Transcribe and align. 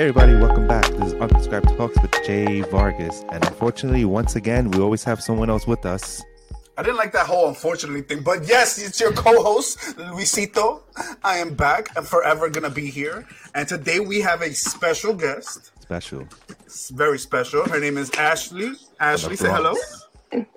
Hey 0.00 0.08
everybody, 0.08 0.34
welcome 0.34 0.66
back. 0.66 0.86
This 0.92 1.08
is 1.08 1.14
Unsubscribed 1.16 1.76
Talks 1.76 2.00
with 2.00 2.10
Jay 2.24 2.62
Vargas. 2.62 3.22
And 3.32 3.44
unfortunately, 3.44 4.06
once 4.06 4.34
again, 4.34 4.70
we 4.70 4.80
always 4.80 5.04
have 5.04 5.20
someone 5.22 5.50
else 5.50 5.66
with 5.66 5.84
us. 5.84 6.24
I 6.78 6.82
didn't 6.82 6.96
like 6.96 7.12
that 7.12 7.26
whole 7.26 7.48
unfortunately 7.48 8.00
thing, 8.00 8.22
but 8.22 8.48
yes, 8.48 8.78
it's 8.78 8.98
your 8.98 9.12
co-host, 9.12 9.78
Luisito. 9.98 10.80
I 11.22 11.36
am 11.36 11.52
back. 11.52 11.94
I'm 11.98 12.04
forever 12.04 12.48
gonna 12.48 12.70
be 12.70 12.86
here. 12.86 13.28
And 13.54 13.68
today 13.68 14.00
we 14.00 14.22
have 14.22 14.40
a 14.40 14.54
special 14.54 15.12
guest. 15.12 15.70
Special. 15.82 16.26
It's 16.48 16.88
very 16.88 17.18
special. 17.18 17.68
Her 17.68 17.78
name 17.78 17.98
is 17.98 18.10
Ashley. 18.12 18.72
Ashley, 19.00 19.36
say 19.36 19.50
hello. 19.50 19.74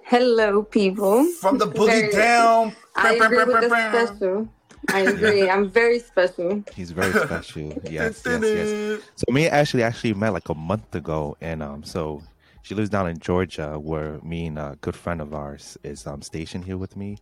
Hello, 0.03 0.63
people. 0.63 1.25
From 1.41 1.57
the 1.57 1.67
boogie 1.67 1.87
Very- 1.87 2.11
down. 2.13 2.77
I 2.95 3.15
agree 3.15 3.43
with 3.43 3.47
the 3.59 4.07
special. 4.07 4.47
I 4.89 5.01
agree. 5.01 5.49
I'm 5.49 5.69
very 5.69 5.99
special. 5.99 6.63
He's 6.75 6.91
very 6.91 7.11
special. 7.11 7.73
yes, 7.89 8.21
yes, 8.25 8.41
yes. 8.41 9.01
So 9.15 9.31
me 9.31 9.45
and 9.45 9.53
Ashley 9.55 9.83
actually 9.83 10.13
met 10.13 10.33
like 10.33 10.49
a 10.49 10.55
month 10.55 10.93
ago, 10.95 11.37
and 11.41 11.63
um, 11.63 11.83
so 11.83 12.21
she 12.61 12.75
lives 12.75 12.89
down 12.89 13.07
in 13.07 13.19
Georgia, 13.19 13.79
where 13.79 14.19
me 14.23 14.47
and 14.47 14.59
a 14.59 14.77
good 14.81 14.95
friend 14.95 15.21
of 15.21 15.33
ours 15.33 15.77
is 15.83 16.05
um 16.07 16.21
stationed 16.21 16.65
here 16.65 16.77
with 16.77 16.95
me, 16.97 17.17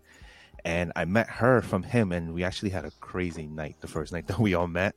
and 0.65 0.91
I 0.95 1.05
met 1.05 1.27
her 1.29 1.61
from 1.61 1.83
him, 1.83 2.11
and 2.11 2.33
we 2.33 2.43
actually 2.43 2.69
had 2.69 2.85
a 2.85 2.91
crazy 2.99 3.47
night 3.47 3.75
the 3.81 3.87
first 3.87 4.11
night 4.11 4.27
that 4.27 4.39
we 4.39 4.53
all 4.53 4.67
met, 4.67 4.95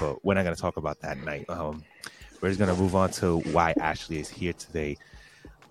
but 0.00 0.24
we're 0.24 0.34
not 0.34 0.44
gonna 0.44 0.56
talk 0.56 0.76
about 0.76 1.00
that 1.00 1.18
night. 1.18 1.48
Um, 1.48 1.84
we're 2.40 2.48
just 2.48 2.60
gonna 2.60 2.74
move 2.74 2.94
on 2.94 3.10
to 3.12 3.38
why 3.52 3.74
Ashley 3.80 4.18
is 4.18 4.28
here 4.28 4.52
today. 4.52 4.96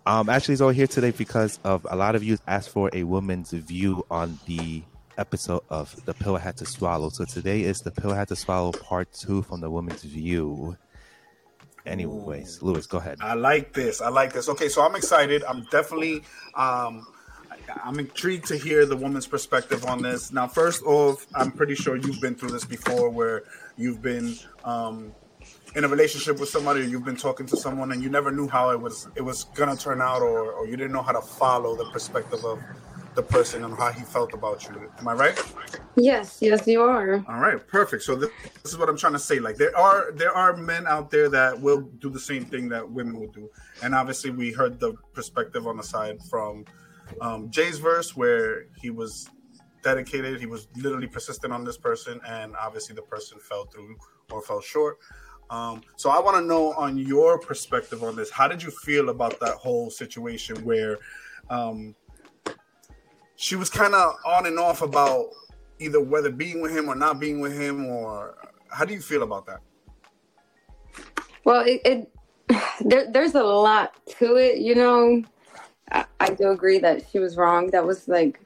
Um, 0.06 0.28
Ashley's 0.28 0.60
all 0.60 0.70
here 0.70 0.88
today 0.88 1.12
because 1.12 1.60
of 1.64 1.88
a 1.90 1.96
lot 1.96 2.16
of 2.16 2.24
you 2.24 2.38
asked 2.46 2.70
for 2.70 2.90
a 2.92 3.04
woman's 3.04 3.52
view 3.52 4.06
on 4.12 4.38
the 4.48 4.84
episode 5.18 5.64
of 5.70 6.04
The 6.06 6.14
Pill 6.14 6.36
I 6.36 6.40
Had 6.40 6.58
to 6.58 6.66
Swallow. 6.66 7.10
So 7.10 7.26
today 7.26 7.62
is 7.62 7.82
The 7.82 7.92
Pill 7.92 8.12
I 8.12 8.18
Had 8.18 8.28
to 8.30 8.36
Swallow 8.36 8.72
Part 8.72 9.12
2 9.14 9.44
from 9.44 9.62
the 9.62 9.70
woman's 9.70 10.04
view. 10.04 10.78
Anyways, 11.86 12.62
Lewis, 12.62 12.88
go 12.88 12.98
ahead. 12.98 13.18
I 13.22 13.34
like 13.34 13.74
this. 13.74 14.02
I 14.02 14.10
like 14.10 14.32
this. 14.34 14.48
Okay, 14.50 14.70
so 14.70 14.82
I'm 14.82 14.96
excited. 14.96 15.44
I'm 15.44 15.66
definitely 15.72 16.24
um 16.56 17.06
I'm 17.84 18.00
intrigued 18.00 18.48
to 18.48 18.58
hear 18.58 18.86
the 18.86 18.96
woman's 18.96 19.28
perspective 19.28 19.86
on 19.86 20.02
this. 20.02 20.32
Now, 20.32 20.48
first 20.48 20.84
off, 20.84 21.26
I'm 21.36 21.52
pretty 21.52 21.76
sure 21.76 21.96
you've 21.96 22.22
been 22.22 22.36
through 22.36 22.52
this 22.52 22.66
before 22.66 23.10
where 23.10 23.44
you've 23.78 24.02
been 24.02 24.36
um 24.64 25.14
in 25.76 25.84
a 25.84 25.88
relationship 25.88 26.40
with 26.40 26.50
somebody 26.50 26.82
or 26.82 26.84
you've 26.84 27.04
been 27.04 27.18
talking 27.18 27.46
to 27.48 27.58
someone 27.58 27.92
and 27.92 28.02
you 28.02 28.10
never 28.10 28.32
knew 28.32 28.48
how 28.48 28.70
it 28.70 28.80
was 28.80 29.08
it 29.16 29.22
was 29.22 29.46
gonna 29.56 29.76
turn 29.76 30.02
out 30.02 30.22
or, 30.22 30.52
or 30.54 30.68
you 30.68 30.78
didn't 30.78 30.94
know 30.94 31.02
how 31.02 31.12
to 31.12 31.22
follow 31.22 31.76
the 31.76 31.86
perspective 31.92 32.44
of 32.46 32.60
the 33.16 33.24
person 33.24 33.64
and 33.64 33.76
how 33.76 33.92
he 33.92 34.04
felt 34.04 34.34
about 34.34 34.68
you. 34.68 34.90
Am 34.98 35.08
I 35.08 35.14
right? 35.14 35.40
Yes, 35.96 36.40
yes, 36.42 36.66
you 36.68 36.82
are. 36.82 37.24
All 37.28 37.40
right, 37.40 37.66
perfect. 37.68 38.04
So 38.04 38.16
this, 38.16 38.30
this 38.64 38.72
is 38.72 38.78
what 38.78 38.90
I'm 38.90 38.98
trying 38.98 39.14
to 39.14 39.20
say. 39.20 39.40
Like 39.40 39.58
there 39.58 39.76
are 39.78 40.12
there 40.14 40.32
are 40.32 40.56
men 40.56 40.88
out 40.88 41.12
there 41.12 41.30
that 41.30 41.60
will 41.60 41.82
do 41.82 42.10
the 42.10 42.20
same 42.20 42.46
thing 42.46 42.70
that 42.70 42.90
women 42.90 43.20
will 43.20 43.32
do, 43.32 43.50
and 43.82 43.94
obviously 43.94 44.32
we 44.32 44.52
heard 44.52 44.80
the 44.80 44.94
perspective 45.14 45.68
on 45.68 45.78
the 45.78 45.84
side 45.84 46.20
from 46.30 46.66
um, 47.22 47.50
Jay's 47.52 47.80
verse 47.80 48.16
where 48.16 48.66
he 48.82 48.90
was 48.90 49.30
dedicated, 49.84 50.40
he 50.40 50.46
was 50.46 50.68
literally 50.78 51.08
persistent 51.08 51.54
on 51.54 51.64
this 51.64 51.78
person, 51.78 52.20
and 52.28 52.56
obviously 52.56 52.96
the 52.96 53.02
person 53.02 53.38
fell 53.40 53.66
through 53.66 53.96
or 54.32 54.42
fell 54.42 54.62
short. 54.62 54.98
Um, 55.50 55.82
so 55.98 56.10
I 56.10 56.20
want 56.20 56.38
to 56.38 56.42
know 56.42 56.74
on 56.74 56.98
your 56.98 57.38
perspective 57.38 58.04
on 58.04 58.16
this. 58.16 58.32
How 58.32 58.48
did 58.48 58.64
you 58.64 58.72
feel 58.72 59.10
about 59.10 59.40
that 59.42 59.56
whole 59.56 59.92
situation 59.92 60.56
where 60.64 60.98
um, 61.50 61.94
she 63.36 63.56
was 63.56 63.70
kind 63.70 63.94
of 63.94 64.16
on 64.26 64.46
and 64.46 64.60
off 64.60 64.82
about 64.82 65.30
either 65.80 66.00
whether 66.02 66.30
being 66.32 66.62
with 66.62 66.72
him 66.76 66.88
or 66.88 66.96
not 66.96 67.20
being 67.20 67.40
with 67.40 67.54
him, 67.58 67.86
or 67.86 68.36
how 68.70 68.86
do 68.86 68.94
you 68.94 69.02
feel 69.02 69.24
about 69.24 69.46
that? 69.48 69.60
Well, 71.44 71.66
it, 71.66 71.82
it 71.86 72.12
there, 72.86 73.12
there's 73.12 73.36
a 73.36 73.44
lot 73.44 73.94
to 74.20 74.36
it, 74.36 74.60
you 74.60 74.76
know. 74.76 75.24
I, 75.92 76.06
I 76.20 76.30
do 76.30 76.50
agree 76.52 76.80
that 76.80 77.04
she 77.12 77.20
was 77.20 77.36
wrong. 77.38 77.68
That 77.72 77.86
was 77.86 78.08
like 78.08 78.40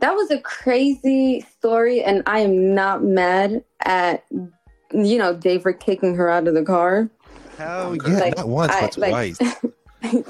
that 0.00 0.14
was 0.14 0.30
a 0.30 0.38
crazy 0.40 1.40
story, 1.58 2.02
and 2.02 2.22
I 2.26 2.40
am 2.40 2.74
not 2.74 3.04
mad 3.04 3.62
at 3.80 4.24
you 4.30 5.18
know 5.18 5.34
Dave 5.34 5.62
for 5.62 5.72
kicking 5.72 6.14
her 6.16 6.28
out 6.28 6.48
of 6.48 6.54
the 6.54 6.64
car. 6.64 7.08
Hell 7.56 7.94
yeah, 7.96 8.18
Like, 8.18 8.36
not 8.36 8.48
once, 8.48 8.72
I- 8.72 8.80
but 8.80 8.98
like- 8.98 9.36
twice. 9.38 9.56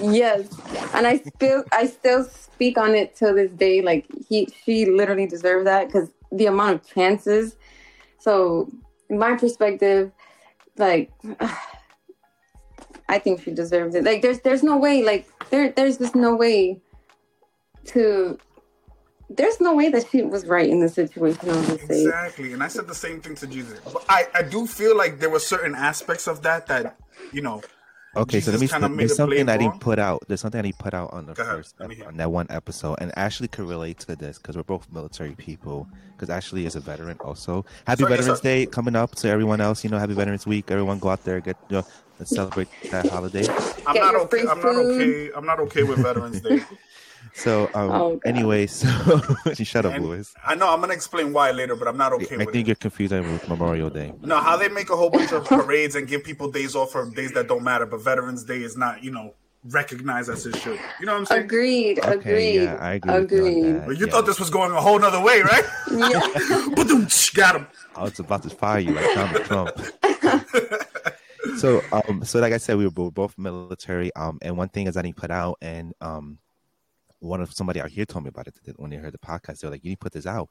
yes, 0.01 0.49
and 0.95 1.07
I 1.07 1.19
still 1.19 1.65
I 1.73 1.87
still 1.87 2.25
speak 2.25 2.77
on 2.77 2.95
it 2.95 3.17
till 3.17 3.35
this 3.35 3.51
day. 3.53 3.81
Like 3.81 4.07
he, 4.29 4.49
she 4.65 4.87
literally 4.87 5.27
deserved 5.27 5.67
that 5.67 5.87
because 5.87 6.11
the 6.31 6.47
amount 6.47 6.75
of 6.75 6.87
chances. 6.87 7.57
So, 8.19 8.71
my 9.11 9.37
perspective, 9.37 10.13
like 10.77 11.11
I 13.09 13.19
think 13.19 13.43
she 13.43 13.51
deserves 13.51 13.95
it. 13.95 14.05
Like 14.05 14.23
there's 14.23 14.41
there's 14.41 14.63
no 14.63 14.77
way. 14.77 15.03
Like 15.03 15.29
there 15.51 15.71
there's 15.73 15.99
just 15.99 16.15
no 16.15 16.35
way 16.37 16.81
to. 17.87 18.39
There's 19.31 19.63
no 19.63 19.75
way 19.75 19.89
that 19.89 20.07
she 20.11 20.21
was 20.21 20.45
right 20.45 20.69
in 20.69 20.81
the 20.81 20.91
situation. 20.91 21.63
Say. 21.79 22.05
Exactly, 22.05 22.53
and 22.53 22.63
I 22.63 22.69
said 22.69 22.87
the 22.87 22.95
same 22.95 23.23
thing 23.23 23.35
to 23.37 23.47
Jesus. 23.47 23.81
But 23.81 24.05
I, 24.07 24.27
I 24.35 24.43
do 24.43 24.67
feel 24.67 24.95
like 24.95 25.21
there 25.21 25.31
were 25.31 25.39
certain 25.39 25.75
aspects 25.75 26.27
of 26.27 26.43
that 26.43 26.67
that 26.67 26.99
you 27.33 27.41
know. 27.41 27.63
Okay, 28.15 28.41
so 28.41 28.51
let 28.51 28.61
me. 28.61 28.69
kinda 28.69 28.89
There's 28.89 29.17
something 29.17 29.47
blade 29.47 29.49
I 29.49 29.57
didn't 29.57 29.81
put 29.81 29.99
out. 29.99 30.23
There's 30.29 30.41
something 30.41 30.59
I 30.59 30.63
didn't 30.63 30.79
put 30.79 30.93
out 30.93 31.13
on 31.13 31.27
the 31.27 31.33
Go 31.33 31.45
first 31.45 31.77
let 31.81 31.89
me 31.89 31.95
hear. 31.95 32.07
on 32.07 32.17
that 32.19 32.31
one 32.31 32.47
episode, 32.51 32.97
and 33.01 33.17
Ashley 33.17 33.49
could 33.49 33.67
relate 33.67 33.99
to 34.01 34.17
this 34.17 34.39
because 34.39 34.57
we're 34.57 34.65
both 34.65 34.87
military 34.93 35.33
people. 35.33 35.89
Because 36.13 36.29
Ashley 36.29 36.67
is 36.67 36.77
a 36.77 36.81
veteran, 36.81 37.17
also. 37.21 37.65
Happy 37.87 38.03
So, 38.03 38.09
yes, 38.09 38.19
Veterans 38.19 38.39
sir. 38.41 38.43
Day 38.45 38.67
coming 38.67 38.97
up 38.97 39.15
to 39.17 39.29
everyone 39.29 39.61
else. 39.63 39.83
You 39.83 39.91
know, 39.91 39.99
Happy 39.99 40.13
Veterans 40.15 40.47
Week. 40.47 40.71
Everyone 40.71 40.99
go 40.99 41.09
out 41.09 41.25
there, 41.25 41.41
get 41.41 41.57
you 41.71 41.77
know, 41.79 41.87
let's 42.19 42.31
celebrate 42.35 42.69
that 42.91 43.09
holiday. 43.09 43.47
I'm 43.87 43.95
Get 43.95 44.01
not 44.01 44.15
okay. 44.17 44.41
I'm 44.47 44.61
not 44.61 44.77
okay. 44.77 45.31
I'm 45.35 45.47
not 45.47 45.61
okay 45.61 45.83
with 45.83 45.99
Veterans 45.99 46.41
Day. 46.41 46.61
So, 47.35 47.71
um, 47.75 47.91
Oh, 47.91 48.21
anyway, 48.25 48.67
so 48.79 48.89
shut 49.55 49.85
up, 49.87 49.95
And 49.95 50.05
Lewis. 50.05 50.35
I 50.45 50.55
know 50.55 50.69
I'm 50.73 50.81
gonna 50.81 50.93
explain 50.95 51.33
why 51.33 51.51
later, 51.51 51.77
but 51.77 51.89
I'm 51.89 51.97
not 51.97 52.13
okay 52.15 52.35
I 52.35 52.39
with 52.39 52.53
think 52.53 52.67
it. 52.67 52.69
you're 52.69 52.77
confused 52.77 53.13
with 53.13 53.49
Memorial 53.49 53.91
Day. 53.91 54.13
No, 54.23 54.39
how 54.39 54.57
they 54.57 54.69
make 54.69 54.91
a 54.91 54.97
whole 54.97 55.11
bunch 55.11 55.33
of 55.33 55.45
parades 55.47 55.95
and 55.95 56.07
give 56.07 56.25
people 56.25 56.51
days 56.51 56.75
off 56.77 56.93
for 56.93 57.09
days 57.11 57.33
that 57.33 57.49
don't 57.49 57.63
matter, 57.65 57.87
but 57.87 58.01
Veterans 58.03 58.45
Day 58.45 58.63
is 58.63 58.77
not, 58.77 59.03
you 59.03 59.11
know, 59.11 59.35
recognized 59.71 60.29
as 60.29 60.45
it 60.45 60.57
should. 60.57 60.79
You 61.01 61.07
know 61.07 61.13
what 61.13 61.19
I'm 61.21 61.27
saying? 61.27 61.43
Agreed. 61.45 61.99
Okay, 62.01 62.13
agreed. 62.15 62.55
yeah, 62.65 62.77
I 62.81 62.95
agree 62.95 63.13
with 63.21 63.31
you 63.33 63.39
on 63.39 63.45
Agreed. 63.53 63.65
that. 63.77 63.87
But 63.87 63.97
you 63.99 64.07
Yeah. 64.07 64.13
thought 64.13 64.27
this 64.27 64.41
was 64.41 64.51
going 64.51 64.73
a 64.73 64.81
whole 64.81 64.99
nother 64.99 65.21
way, 65.23 65.41
right? 65.43 65.65
Yeah. 65.91 66.21
Ba-doom, 66.75 67.07
Got 67.35 67.57
him. 67.57 67.67
I 67.97 68.03
was 68.03 68.19
about 68.19 68.43
to 68.43 68.51
fire 68.51 68.81
you 68.81 68.93
like 68.93 69.15
Donald 69.15 69.45
Trump. 69.45 69.71
so, 71.59 71.81
um, 71.93 72.25
so 72.25 72.41
like 72.41 72.53
I 72.53 72.57
said, 72.59 72.77
we 72.77 72.85
were 72.85 72.91
both, 72.91 73.15
both 73.15 73.39
military. 73.39 74.15
Um, 74.17 74.39
and 74.43 74.57
one 74.57 74.69
thing 74.69 74.87
is 74.87 74.97
I 74.97 75.03
didn't 75.03 75.17
put 75.17 75.31
out, 75.31 75.59
and 75.63 75.93
um, 76.01 76.39
one 77.23 77.41
of 77.41 77.53
somebody 77.53 77.81
out 77.81 77.91
here 77.91 78.05
told 78.05 78.25
me 78.25 78.29
about 78.29 78.49
it 78.49 78.55
when 78.77 78.91
they 78.91 78.97
heard 78.97 79.15
the 79.15 79.19
podcast. 79.19 79.61
They 79.61 79.69
were 79.69 79.73
like, 79.73 79.85
"You 79.85 79.91
need 79.91 80.01
to 80.01 80.05
put 80.05 80.13
this 80.13 80.27
out." 80.27 80.49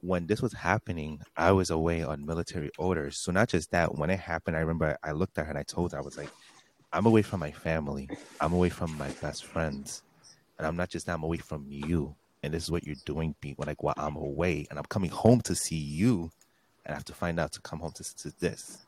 When 0.00 0.26
this 0.26 0.42
was 0.42 0.52
happening, 0.52 1.20
I 1.36 1.52
was 1.52 1.70
away 1.70 2.02
on 2.02 2.26
military 2.26 2.70
orders. 2.78 3.16
So 3.16 3.32
not 3.32 3.48
just 3.48 3.70
that, 3.70 3.96
when 3.96 4.10
it 4.10 4.18
happened, 4.18 4.56
I 4.56 4.60
remember 4.60 4.98
I 5.02 5.12
looked 5.12 5.38
at 5.38 5.46
her 5.46 5.50
and 5.50 5.58
I 5.58 5.62
told 5.62 5.92
her, 5.92 5.98
I 5.98 6.02
was 6.02 6.18
like, 6.18 6.30
"I'm 6.92 7.06
away 7.06 7.22
from 7.22 7.40
my 7.40 7.52
family. 7.52 8.08
I'm 8.40 8.52
away 8.52 8.68
from 8.68 8.96
my 8.98 9.10
best 9.22 9.44
friends, 9.44 10.02
and 10.58 10.66
I'm 10.66 10.76
not 10.76 10.90
just 10.90 11.06
that. 11.06 11.14
I'm 11.14 11.22
away 11.22 11.38
from 11.38 11.66
you." 11.68 12.14
And 12.42 12.52
this 12.52 12.64
is 12.64 12.70
what 12.70 12.84
you're 12.84 12.96
doing, 13.06 13.34
be 13.40 13.54
like 13.56 13.82
while 13.82 13.94
I'm 13.96 14.16
away, 14.16 14.66
and 14.68 14.78
I'm 14.78 14.84
coming 14.86 15.10
home 15.10 15.40
to 15.42 15.54
see 15.54 15.78
you, 15.78 16.30
and 16.84 16.92
I 16.92 16.94
have 16.94 17.04
to 17.06 17.14
find 17.14 17.40
out 17.40 17.52
to 17.52 17.60
come 17.62 17.78
home 17.78 17.92
to, 17.92 18.16
to 18.16 18.30
this. 18.40 18.84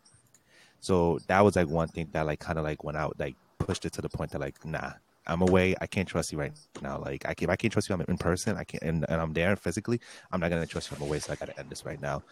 So 0.81 1.19
that 1.29 1.41
was 1.41 1.57
like 1.57 1.69
one 1.69 1.89
thing 1.89 2.09
that 2.13 2.27
like 2.27 2.41
kind 2.41 2.59
of 2.59 2.65
like 2.65 2.85
went 2.85 2.99
out, 2.99 3.19
like 3.19 3.37
pushed 3.59 3.87
it 3.87 3.93
to 3.95 4.03
the 4.03 4.11
point 4.11 4.33
that 4.33 4.41
like, 4.41 4.63
nah, 4.65 4.93
I'm 5.27 5.43
away. 5.43 5.75
I 5.81 5.87
can't 5.87 6.09
trust 6.09 6.33
you 6.33 6.39
right 6.39 6.53
now. 6.83 6.99
Like 6.99 7.27
I 7.27 7.35
can, 7.35 7.49
if 7.49 7.51
I 7.51 7.57
can't 7.57 7.73
trust 7.73 7.89
you, 7.89 7.95
I'm 7.95 8.05
in 8.09 8.19
person. 8.19 8.57
I 8.57 8.65
can't, 8.65 8.83
and, 8.83 9.05
and 9.09 9.21
I'm 9.21 9.33
there 9.33 9.57
physically. 9.57 10.01
I'm 10.33 10.41
not 10.41 10.51
gonna 10.51 10.67
trust 10.67 10.91
you. 10.91 10.97
I'm 10.97 11.03
away, 11.03 11.19
so 11.19 11.33
I 11.33 11.37
gotta 11.37 11.59
end 11.59 11.71
this 11.71 11.85
right 11.85 12.01
now. 12.01 12.23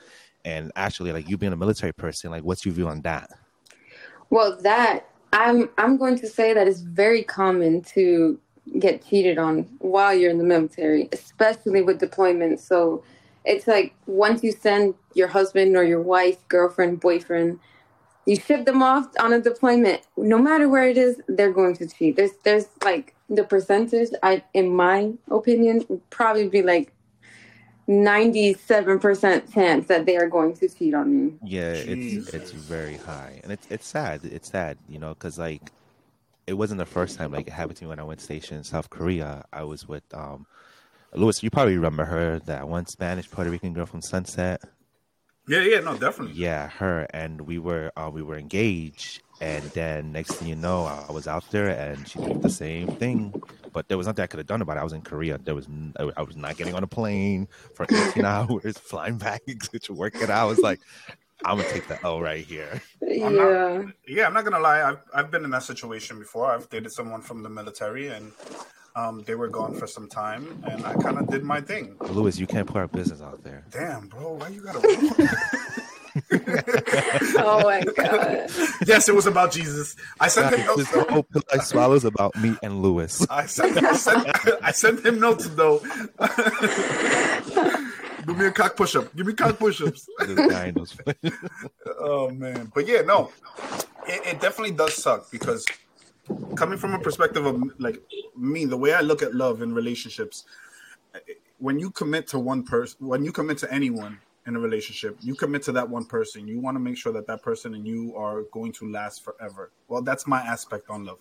And 0.45 0.71
actually, 0.77 1.13
like 1.13 1.29
you 1.29 1.37
being 1.37 1.53
a 1.53 1.57
military 1.57 1.93
person, 1.93 2.31
like 2.31 2.45
what's 2.45 2.65
your 2.65 2.75
view 2.75 2.89
on 2.89 3.01
that? 3.03 3.31
Well, 4.31 4.57
that 4.63 5.09
I'm 5.33 5.71
I'm 5.79 5.97
going 5.97 6.17
to 6.19 6.29
say 6.29 6.55
that 6.55 6.69
it's 6.69 6.81
very 6.81 7.23
common 7.23 7.83
to 7.95 8.39
get 8.79 9.05
cheated 9.05 9.39
on 9.39 9.69
while 9.79 10.15
you're 10.15 10.31
in 10.31 10.39
the 10.39 10.45
military, 10.45 11.09
especially 11.13 11.83
with 11.83 12.01
deployments. 12.01 12.61
So 12.61 13.03
it's 13.45 13.67
like 13.67 13.95
once 14.07 14.43
you 14.43 14.53
send 14.53 14.95
your 15.15 15.29
husband 15.29 15.77
or 15.77 15.85
your 15.85 16.01
wife, 16.01 16.47
girlfriend, 16.49 17.01
boyfriend, 17.01 17.59
you 18.27 18.37
ship 18.37 18.65
them 18.65 18.83
off 18.83 19.09
on 19.21 19.33
a 19.33 19.41
deployment. 19.41 20.03
No 20.17 20.39
matter 20.39 20.69
where 20.69 20.89
it 20.89 20.97
is, 20.97 21.21
they're 21.29 21.53
going 21.53 21.77
to 21.77 21.87
cheat. 21.87 22.17
There's 22.17 22.33
there's 22.43 22.69
like 22.83 23.15
the 23.29 23.45
percentage. 23.45 24.11
I, 24.23 24.43
in 24.55 24.75
my 24.75 25.13
opinion, 25.31 25.85
would 25.89 26.09
probably 26.11 26.49
be 26.49 26.63
like. 26.63 26.93
97% 27.87 29.53
chance 29.53 29.89
that 29.89 30.07
they 30.07 30.17
are 30.17 30.27
going 30.27 30.55
to 30.55 30.71
cheat 30.71 30.95
on 30.95 31.13
you. 31.13 31.39
Yeah, 31.45 31.73
it's 31.73 32.33
it's 32.33 32.51
very 32.51 32.97
high, 32.97 33.41
and 33.43 33.53
it's 33.53 33.67
it's 33.69 33.87
sad. 33.87 34.25
It's 34.25 34.49
sad, 34.49 34.79
you 34.89 34.99
know, 34.99 35.11
because 35.11 35.39
like 35.39 35.71
it 36.47 36.55
wasn't 36.55 36.79
the 36.79 36.87
first 36.87 37.19
time 37.19 37.33
like 37.33 37.47
it 37.47 37.53
happened 37.53 37.77
to 37.77 37.85
me 37.85 37.89
when 37.89 37.99
I 37.99 38.03
went 38.05 38.21
station 38.21 38.57
in 38.57 38.65
South 38.65 38.91
Korea. 38.91 39.45
I 39.53 39.65
was 39.65 39.87
with 39.87 40.03
um 40.15 40.47
Louis. 41.13 41.43
You 41.43 41.51
probably 41.51 41.77
remember 41.77 42.05
her, 42.05 42.39
that 42.41 42.69
one 42.69 42.87
Spanish 42.87 43.31
Puerto 43.31 43.51
Rican 43.51 43.73
girl 43.73 43.87
from 43.87 44.03
Sunset. 44.03 44.63
Yeah, 45.47 45.61
yeah, 45.61 45.81
no, 45.81 45.97
definitely. 45.97 46.35
Yeah, 46.35 46.69
her 46.69 47.07
and 47.11 47.43
we 47.43 47.59
were 47.59 47.93
uh, 47.97 48.11
we 48.13 48.23
were 48.23 48.37
engaged, 48.39 49.21
and 49.43 49.63
then 49.73 50.11
next 50.13 50.35
thing 50.37 50.49
you 50.49 50.57
know, 50.57 50.85
I 50.87 51.13
was 51.13 51.29
out 51.29 51.45
there, 51.51 51.69
and 51.69 52.09
she 52.09 52.19
did 52.19 52.41
the 52.41 52.49
same 52.51 52.89
thing. 52.97 53.35
But 53.73 53.89
there 53.89 53.99
was 53.99 54.07
nothing 54.07 54.23
I 54.23 54.27
could 54.27 54.39
have 54.39 54.47
done 54.47 54.63
about 54.63 54.77
it. 54.79 54.81
I 54.81 54.85
was 54.85 54.93
in 54.95 55.03
Korea. 55.03 55.37
There 55.37 55.55
was 55.55 55.67
n- 55.67 55.93
I 56.17 56.23
was 56.23 56.37
not 56.37 56.57
getting 56.57 56.75
on 56.75 56.83
a 56.83 56.87
plane 56.87 57.49
for 57.75 57.85
18 57.91 58.25
hours, 58.37 58.79
flying 58.79 59.19
back 59.19 59.43
to 59.83 59.93
work. 59.93 60.15
And 60.15 60.31
I 60.31 60.45
was 60.45 60.61
like, 60.61 60.81
I'm 61.45 61.59
gonna 61.59 61.69
take 61.69 61.89
the 61.89 61.99
L 62.05 62.23
right 62.23 62.45
here. 62.45 62.81
I'm 63.03 63.11
yeah. 63.11 63.29
not- 63.29 63.87
Yeah, 64.09 64.27
I'm 64.27 64.33
not 64.33 64.45
gonna 64.45 64.61
lie. 64.61 64.81
I've 64.83 65.03
I've 65.13 65.31
been 65.31 65.45
in 65.45 65.51
that 65.51 65.65
situation 65.65 66.19
before. 66.19 66.51
I've 66.51 66.71
dated 66.71 66.93
someone 66.93 67.21
from 67.21 67.43
the 67.43 67.51
military, 67.51 68.09
and 68.09 68.33
um, 68.95 69.23
they 69.25 69.35
were 69.35 69.49
gone 69.49 69.75
for 69.75 69.87
some 69.87 70.09
time, 70.09 70.63
and 70.67 70.85
I 70.87 70.95
kind 70.95 71.19
of 71.19 71.29
did 71.29 71.43
my 71.43 71.61
thing. 71.61 71.97
Lewis, 72.01 72.39
you 72.39 72.47
can't 72.47 72.67
put 72.67 72.77
our 72.77 72.89
business 72.89 73.21
out 73.21 73.43
there. 73.43 73.65
Damn, 73.71 74.07
bro, 74.09 74.35
why 74.35 74.49
you 74.49 74.61
gotta? 74.61 74.81
Oh 77.37 77.63
my 77.65 77.83
god. 77.83 78.51
yes, 78.87 79.09
it 79.09 79.15
was 79.15 79.27
about 79.27 79.51
Jesus. 79.51 79.97
I 80.21 80.29
sent 80.29 80.55
him 80.55 80.65
notes. 80.67 80.91
this 80.91 81.07
whole 81.09 81.25
pill 81.25 81.43
I 81.53 81.59
swallow 81.59 81.95
is 81.95 82.05
about 82.05 82.37
me 82.37 82.57
and 82.63 82.83
Lewis. 82.83 83.27
I 83.29 83.47
sent, 83.47 83.83
I 83.83 83.95
sent, 83.95 84.29
I 84.63 84.71
sent 84.71 85.05
him 85.05 85.19
notes 85.19 85.49
though. 85.49 85.81
Do 88.27 88.33
me 88.33 88.47
a 88.47 88.53
cock 88.53 88.77
push 88.77 88.97
up. 88.97 89.15
Give 89.15 89.27
me 89.27 89.35
cock 89.35 89.59
push 89.59 89.83
ups. 89.83 90.09
This 90.21 90.51
guy 90.51 90.71
knows. 90.71 90.97
Oh 91.99 92.31
man, 92.31 92.71
but 92.75 92.87
yeah, 92.87 93.03
no, 93.03 93.31
it, 94.07 94.35
it 94.35 94.41
definitely 94.41 94.75
does 94.75 94.95
suck 94.95 95.31
because 95.31 95.67
coming 96.57 96.79
from 96.79 96.95
a 96.95 96.99
perspective 96.99 97.47
of 97.47 97.63
like 97.79 98.03
me, 98.37 98.65
the 98.65 98.77
way 98.77 98.95
I 98.95 99.01
look 99.01 99.23
at 99.23 99.35
love 99.35 99.63
and 99.63 99.75
relationships, 99.75 100.45
when 101.59 101.79
you 101.79 101.91
commit 101.91 102.27
to 102.29 102.39
one 102.39 102.63
person, 102.63 103.07
when 103.07 103.25
you 103.25 103.33
commit 103.33 103.59
to 103.59 103.73
anyone 103.73 104.19
in 104.47 104.57
a 104.57 104.61
relationship, 104.61 105.17
you 105.21 105.35
commit 105.35 105.63
to 105.63 105.73
that 105.73 105.89
one 105.89 106.05
person. 106.05 106.47
You 106.47 106.61
want 106.61 106.75
to 106.77 106.81
make 106.81 106.97
sure 106.97 107.13
that 107.13 107.27
that 107.27 107.43
person 107.43 107.75
and 107.75 107.87
you 107.87 108.15
are 108.17 108.43
going 108.53 108.73
to 108.73 108.91
last 108.91 109.25
forever. 109.25 109.71
Well, 109.89 110.03
that's 110.03 110.27
my 110.27 110.41
aspect 110.41 110.91
on 110.91 111.05
love, 111.05 111.19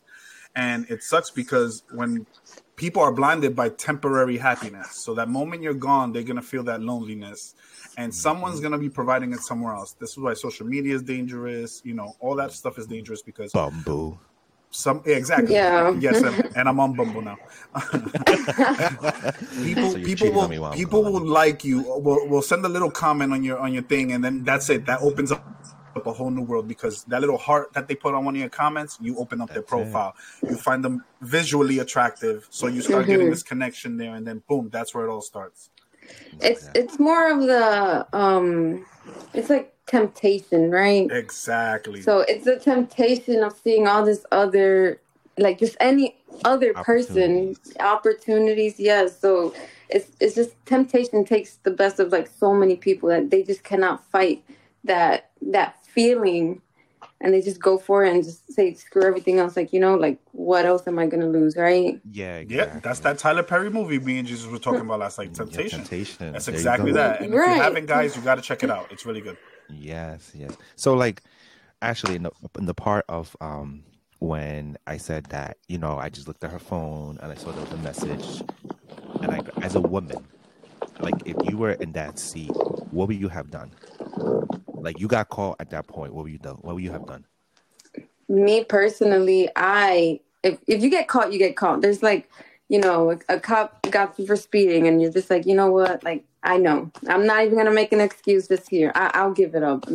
and 0.55 0.85
it 0.89 1.03
sucks 1.03 1.29
because 1.29 1.83
when 1.91 2.25
people 2.75 3.01
are 3.01 3.13
blinded 3.13 3.55
by 3.55 3.69
temporary 3.69 4.37
happiness, 4.37 4.91
so 4.95 5.13
that 5.15 5.29
moment 5.29 5.61
you're 5.61 5.73
gone, 5.73 6.11
they're 6.11 6.23
gonna 6.23 6.41
feel 6.41 6.63
that 6.63 6.81
loneliness 6.81 7.55
and 7.97 8.11
mm-hmm. 8.11 8.17
someone's 8.17 8.59
gonna 8.59 8.77
be 8.77 8.89
providing 8.89 9.33
it 9.33 9.39
somewhere 9.39 9.73
else. 9.73 9.93
This 9.93 10.11
is 10.11 10.17
why 10.17 10.33
social 10.33 10.65
media 10.65 10.95
is 10.95 11.03
dangerous. 11.03 11.81
You 11.85 11.93
know, 11.93 12.15
all 12.19 12.35
that 12.35 12.51
stuff 12.51 12.77
is 12.77 12.87
dangerous 12.87 13.21
because 13.21 13.51
Bumble. 13.51 14.19
Some 14.73 15.03
yeah, 15.05 15.15
exactly. 15.15 15.53
Yeah. 15.53 15.91
Yes, 15.99 16.21
and, 16.21 16.49
and 16.55 16.67
I'm 16.67 16.79
on 16.79 16.95
Bumble 16.95 17.21
now. 17.21 17.37
people 19.63 19.91
So 19.91 20.01
people 20.03 20.31
will 20.31 20.41
on 20.41 20.49
me 20.49 20.59
while 20.59 20.71
I'm 20.71 20.77
people 20.77 21.03
will 21.03 21.25
like 21.25 21.63
you. 21.63 21.81
Will 21.81 22.27
will 22.27 22.41
send 22.41 22.65
a 22.65 22.69
little 22.69 22.91
comment 22.91 23.33
on 23.33 23.43
your 23.43 23.59
on 23.59 23.73
your 23.73 23.83
thing, 23.83 24.11
and 24.11 24.23
then 24.23 24.43
that's 24.43 24.69
it. 24.69 24.85
That 24.85 25.01
opens 25.01 25.31
up. 25.31 25.45
up 25.95 26.07
a 26.07 26.11
whole 26.11 26.31
new 26.31 26.41
world 26.41 26.67
because 26.67 27.03
that 27.03 27.21
little 27.21 27.37
heart 27.37 27.71
that 27.73 27.87
they 27.87 27.93
put 27.93 28.15
on 28.15 28.25
one 28.25 28.33
of 28.33 28.39
your 28.39 28.49
comments, 28.49 28.97
you 28.99 29.15
open 29.19 29.39
up 29.41 29.49
their 29.49 29.61
That's 29.61 29.67
it. 29.67 29.69
profile. 29.69 30.15
You 30.41 30.57
find 30.57 30.83
them 30.83 31.05
visually 31.21 31.77
attractive, 31.77 32.47
so 32.49 32.65
you 32.65 32.81
start 32.81 33.05
getting 33.05 33.29
this 33.29 33.43
connection 33.43 33.97
there, 33.97 34.15
and 34.15 34.25
then 34.25 34.41
boom, 34.47 34.69
that's 34.71 34.95
where 34.95 35.05
it 35.05 35.11
all 35.11 35.21
starts. 35.21 35.69
It's 36.41 36.67
it's 36.73 36.99
more 36.99 37.31
of 37.31 37.41
the 37.41 38.07
um 38.11 38.85
it's 39.33 39.51
like 39.51 39.72
temptation, 39.87 40.71
right? 40.71 41.09
Exactly. 41.11 42.01
So 42.01 42.19
it's 42.21 42.45
the 42.45 42.57
temptation 42.57 43.43
of 43.43 43.53
seeing 43.63 43.87
all 43.87 44.05
this 44.05 44.25
other 44.31 44.99
like 45.37 45.57
just 45.57 45.75
any 45.79 46.15
other 46.45 46.73
person 46.73 47.53
Opportunities. 47.55 47.73
opportunities, 47.79 48.79
yes. 48.79 49.19
So 49.19 49.53
it's 49.89 50.11
it's 50.19 50.35
just 50.35 50.51
temptation 50.65 51.25
takes 51.25 51.55
the 51.63 51.71
best 51.71 51.99
of 51.99 52.11
like 52.11 52.27
so 52.27 52.53
many 52.53 52.75
people 52.75 53.09
that 53.09 53.29
they 53.29 53.43
just 53.43 53.63
cannot 53.63 54.03
fight 54.11 54.43
that 54.83 55.31
that 55.41 55.83
feeling 55.85 56.61
and 57.21 57.33
they 57.33 57.41
just 57.41 57.61
go 57.61 57.77
for 57.77 58.03
it 58.03 58.13
and 58.13 58.23
just 58.23 58.51
say 58.51 58.73
screw 58.73 59.03
everything 59.03 59.39
else 59.39 59.55
like 59.55 59.71
you 59.71 59.79
know 59.79 59.95
like 59.95 60.19
what 60.31 60.65
else 60.65 60.85
am 60.87 60.99
i 60.99 61.05
gonna 61.05 61.27
lose 61.27 61.55
right 61.55 62.01
Yeah, 62.11 62.39
yeah, 62.47 62.79
that's 62.81 62.99
that 62.99 63.17
Tyler 63.17 63.43
Perry 63.43 63.69
movie 63.69 63.99
me 63.99 64.19
and 64.19 64.27
Jesus 64.27 64.45
were 64.47 64.57
talking 64.59 64.81
about 64.87 64.99
last 64.99 65.17
night. 65.19 65.29
Yeah, 65.31 65.37
Temptation. 65.37 65.79
temptation. 65.79 66.31
That's 66.33 66.45
There 66.47 66.55
exactly 66.55 66.91
that. 66.93 67.21
And 67.21 67.27
if 67.27 67.31
you 67.33 67.39
haven't, 67.41 67.85
guys, 67.85 68.15
you 68.15 68.21
got 68.23 68.35
to 68.35 68.41
check 68.41 68.63
it 68.63 68.69
out. 68.71 68.91
It's 68.91 69.05
really 69.05 69.21
good. 69.21 69.37
Yes, 69.67 70.31
yes. 70.35 70.57
So 70.75 70.93
like 70.93 71.21
actually 71.81 72.15
in 72.15 72.23
the 72.23 72.31
in 72.57 72.65
the 72.65 72.73
part 72.73 73.05
of 73.09 73.35
um 73.41 73.83
when 74.19 74.77
I 74.87 74.97
said 74.97 75.25
that, 75.29 75.57
you 75.67 75.77
know, 75.77 75.97
I 75.97 76.09
just 76.09 76.27
looked 76.27 76.43
at 76.43 76.51
her 76.51 76.59
phone 76.59 77.19
and 77.21 77.31
I 77.31 77.35
saw 77.35 77.51
there 77.51 77.61
was 77.61 77.71
a 77.73 77.77
message 77.77 78.45
and 79.21 79.33
I 79.33 79.41
as 79.61 79.75
a 79.75 79.81
woman, 79.81 80.29
like 80.99 81.21
if 81.25 81.37
you 81.43 81.57
were 81.57 81.73
in 81.73 81.93
that 81.93 82.19
seat, 82.19 82.55
what 82.89 83.07
would 83.09 83.17
you 83.17 83.29
have 83.29 83.49
done? 83.51 83.73
Like 84.81 84.99
you 84.99 85.07
got 85.07 85.29
caught 85.29 85.57
at 85.59 85.69
that 85.71 85.87
point, 85.87 86.13
what 86.13 86.23
would 86.23 86.31
you 86.31 86.39
do? 86.39 86.51
What 86.61 86.75
would 86.75 86.83
you 86.83 86.91
have 86.91 87.05
done? 87.05 87.25
me 88.29 88.63
personally, 88.63 89.49
I 89.55 90.19
if 90.43 90.59
if 90.67 90.83
you 90.83 90.89
get 90.89 91.07
caught, 91.07 91.31
you 91.31 91.39
get 91.39 91.55
caught. 91.55 91.81
There's 91.81 92.03
like, 92.03 92.29
you 92.69 92.79
know, 92.79 93.11
a, 93.11 93.35
a 93.35 93.39
cop 93.39 93.81
got 93.89 94.17
you 94.19 94.25
for 94.25 94.35
speeding, 94.35 94.87
and 94.87 95.01
you're 95.01 95.11
just 95.11 95.29
like, 95.29 95.45
you 95.45 95.55
know 95.55 95.71
what? 95.71 96.03
Like, 96.03 96.25
I 96.43 96.57
know, 96.57 96.91
I'm 97.07 97.25
not 97.25 97.43
even 97.45 97.57
gonna 97.57 97.71
make 97.71 97.91
an 97.93 98.01
excuse 98.01 98.47
just 98.47 98.69
here. 98.69 98.91
I, 98.95 99.11
I'll 99.13 99.31
give 99.33 99.55
it 99.55 99.63
up. 99.63 99.85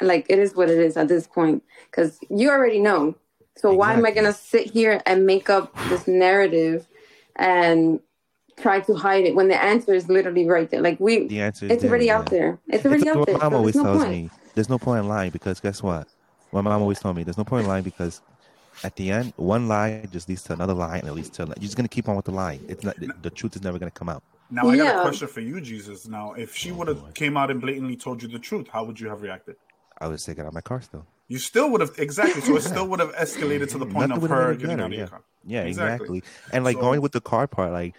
Like, 0.00 0.26
it 0.28 0.38
is 0.38 0.54
what 0.54 0.68
it 0.68 0.78
is 0.78 0.96
at 0.96 1.08
this 1.08 1.26
point, 1.26 1.62
because 1.90 2.18
you 2.28 2.50
already 2.50 2.80
know. 2.80 3.14
So 3.56 3.72
why 3.72 3.94
am 3.94 4.04
I 4.06 4.10
gonna 4.10 4.32
sit 4.32 4.70
here 4.70 5.02
and 5.06 5.26
make 5.26 5.50
up 5.50 5.74
this 5.88 6.06
narrative 6.06 6.86
and 7.36 8.00
try 8.58 8.80
to 8.80 8.94
hide 8.94 9.24
it 9.24 9.34
when 9.34 9.48
the 9.48 9.62
answer 9.62 9.92
is 9.94 10.08
literally 10.08 10.46
right 10.46 10.70
there? 10.70 10.80
Like 10.82 11.00
we, 11.00 11.26
The 11.28 11.40
answer 11.40 11.66
is 11.66 11.72
it's 11.72 11.82
there, 11.82 11.90
already 11.90 12.06
yeah. 12.06 12.18
out 12.18 12.30
there. 12.30 12.58
It's 12.68 12.84
already 12.84 13.06
It's 13.06 13.16
out 13.16 13.26
there. 13.26 13.36
my 13.36 13.44
mom 13.44 13.52
so 13.52 13.56
always 13.58 13.74
no 13.76 13.82
tells 13.82 13.98
point. 13.98 14.10
me. 14.10 14.30
There's 14.54 14.68
no 14.68 14.78
point 14.78 15.00
in 15.00 15.08
lying 15.08 15.30
because 15.30 15.60
guess 15.60 15.82
what? 15.82 16.08
My 16.52 16.60
mom 16.60 16.80
always 16.82 16.98
told 17.00 17.16
me 17.16 17.22
there's 17.22 17.38
no 17.38 17.44
point 17.44 17.64
in 17.64 17.68
lying 17.68 17.84
because 17.84 18.20
at 18.82 18.96
the 18.96 19.10
end, 19.10 19.32
one 19.36 19.68
lie 19.68 20.06
just 20.10 20.28
leads 20.28 20.42
to 20.44 20.52
another 20.52 20.74
lie 20.74 20.98
and 20.98 21.08
it 21.08 21.12
leads 21.12 21.30
to 21.30 21.44
you're 21.44 21.54
just 21.56 21.76
gonna 21.76 21.88
keep 21.88 22.08
on 22.08 22.16
with 22.16 22.24
the 22.24 22.32
lie. 22.32 22.60
It's 22.68 22.84
not 22.84 22.96
the, 22.98 23.10
the 23.22 23.30
truth 23.30 23.56
is 23.56 23.62
never 23.62 23.78
gonna 23.78 23.90
come 23.90 24.08
out. 24.08 24.22
Now 24.50 24.68
I 24.68 24.76
got 24.76 24.84
Yeah. 24.84 24.98
a 24.98 25.02
question 25.02 25.28
for 25.28 25.40
you, 25.40 25.60
Jesus. 25.60 26.08
Now, 26.08 26.32
if 26.34 26.54
she 26.56 26.70
oh, 26.70 26.74
would 26.74 26.88
have 26.88 27.14
came 27.14 27.36
out 27.36 27.50
and 27.50 27.60
blatantly 27.60 27.96
told 27.96 28.22
you 28.22 28.28
the 28.28 28.38
truth, 28.38 28.68
how 28.72 28.84
would 28.84 28.98
you 28.98 29.08
have 29.08 29.22
reacted? 29.22 29.56
I 29.98 30.08
would 30.08 30.20
say 30.20 30.34
get 30.34 30.46
out 30.46 30.52
my 30.52 30.60
car 30.60 30.80
still. 30.80 31.06
You 31.28 31.38
still 31.38 31.70
would 31.70 31.80
have 31.80 31.92
exactly. 31.98 32.40
So 32.42 32.56
it 32.56 32.62
still 32.72 32.88
would 32.88 33.00
have 33.00 33.12
escalated 33.14 33.70
to 33.70 33.78
the 33.78 33.86
point 33.86 34.08
Nothing 34.08 34.12
of 34.16 34.22
would 34.22 34.30
have 34.30 34.38
her 34.40 34.48
made 34.48 34.54
it 34.56 34.60
getting 34.60 34.76
better, 34.78 34.82
out 34.84 34.86
of 34.86 34.92
your 34.92 35.00
yeah. 35.02 35.06
car. 35.08 35.22
Yeah, 35.44 35.62
Exactly. 35.62 36.18
exactly. 36.18 36.22
And 36.52 36.64
like 36.64 36.76
So- 36.76 36.80
going 36.82 37.00
with 37.00 37.12
the 37.12 37.20
car 37.20 37.46
part, 37.46 37.72
like 37.72 37.94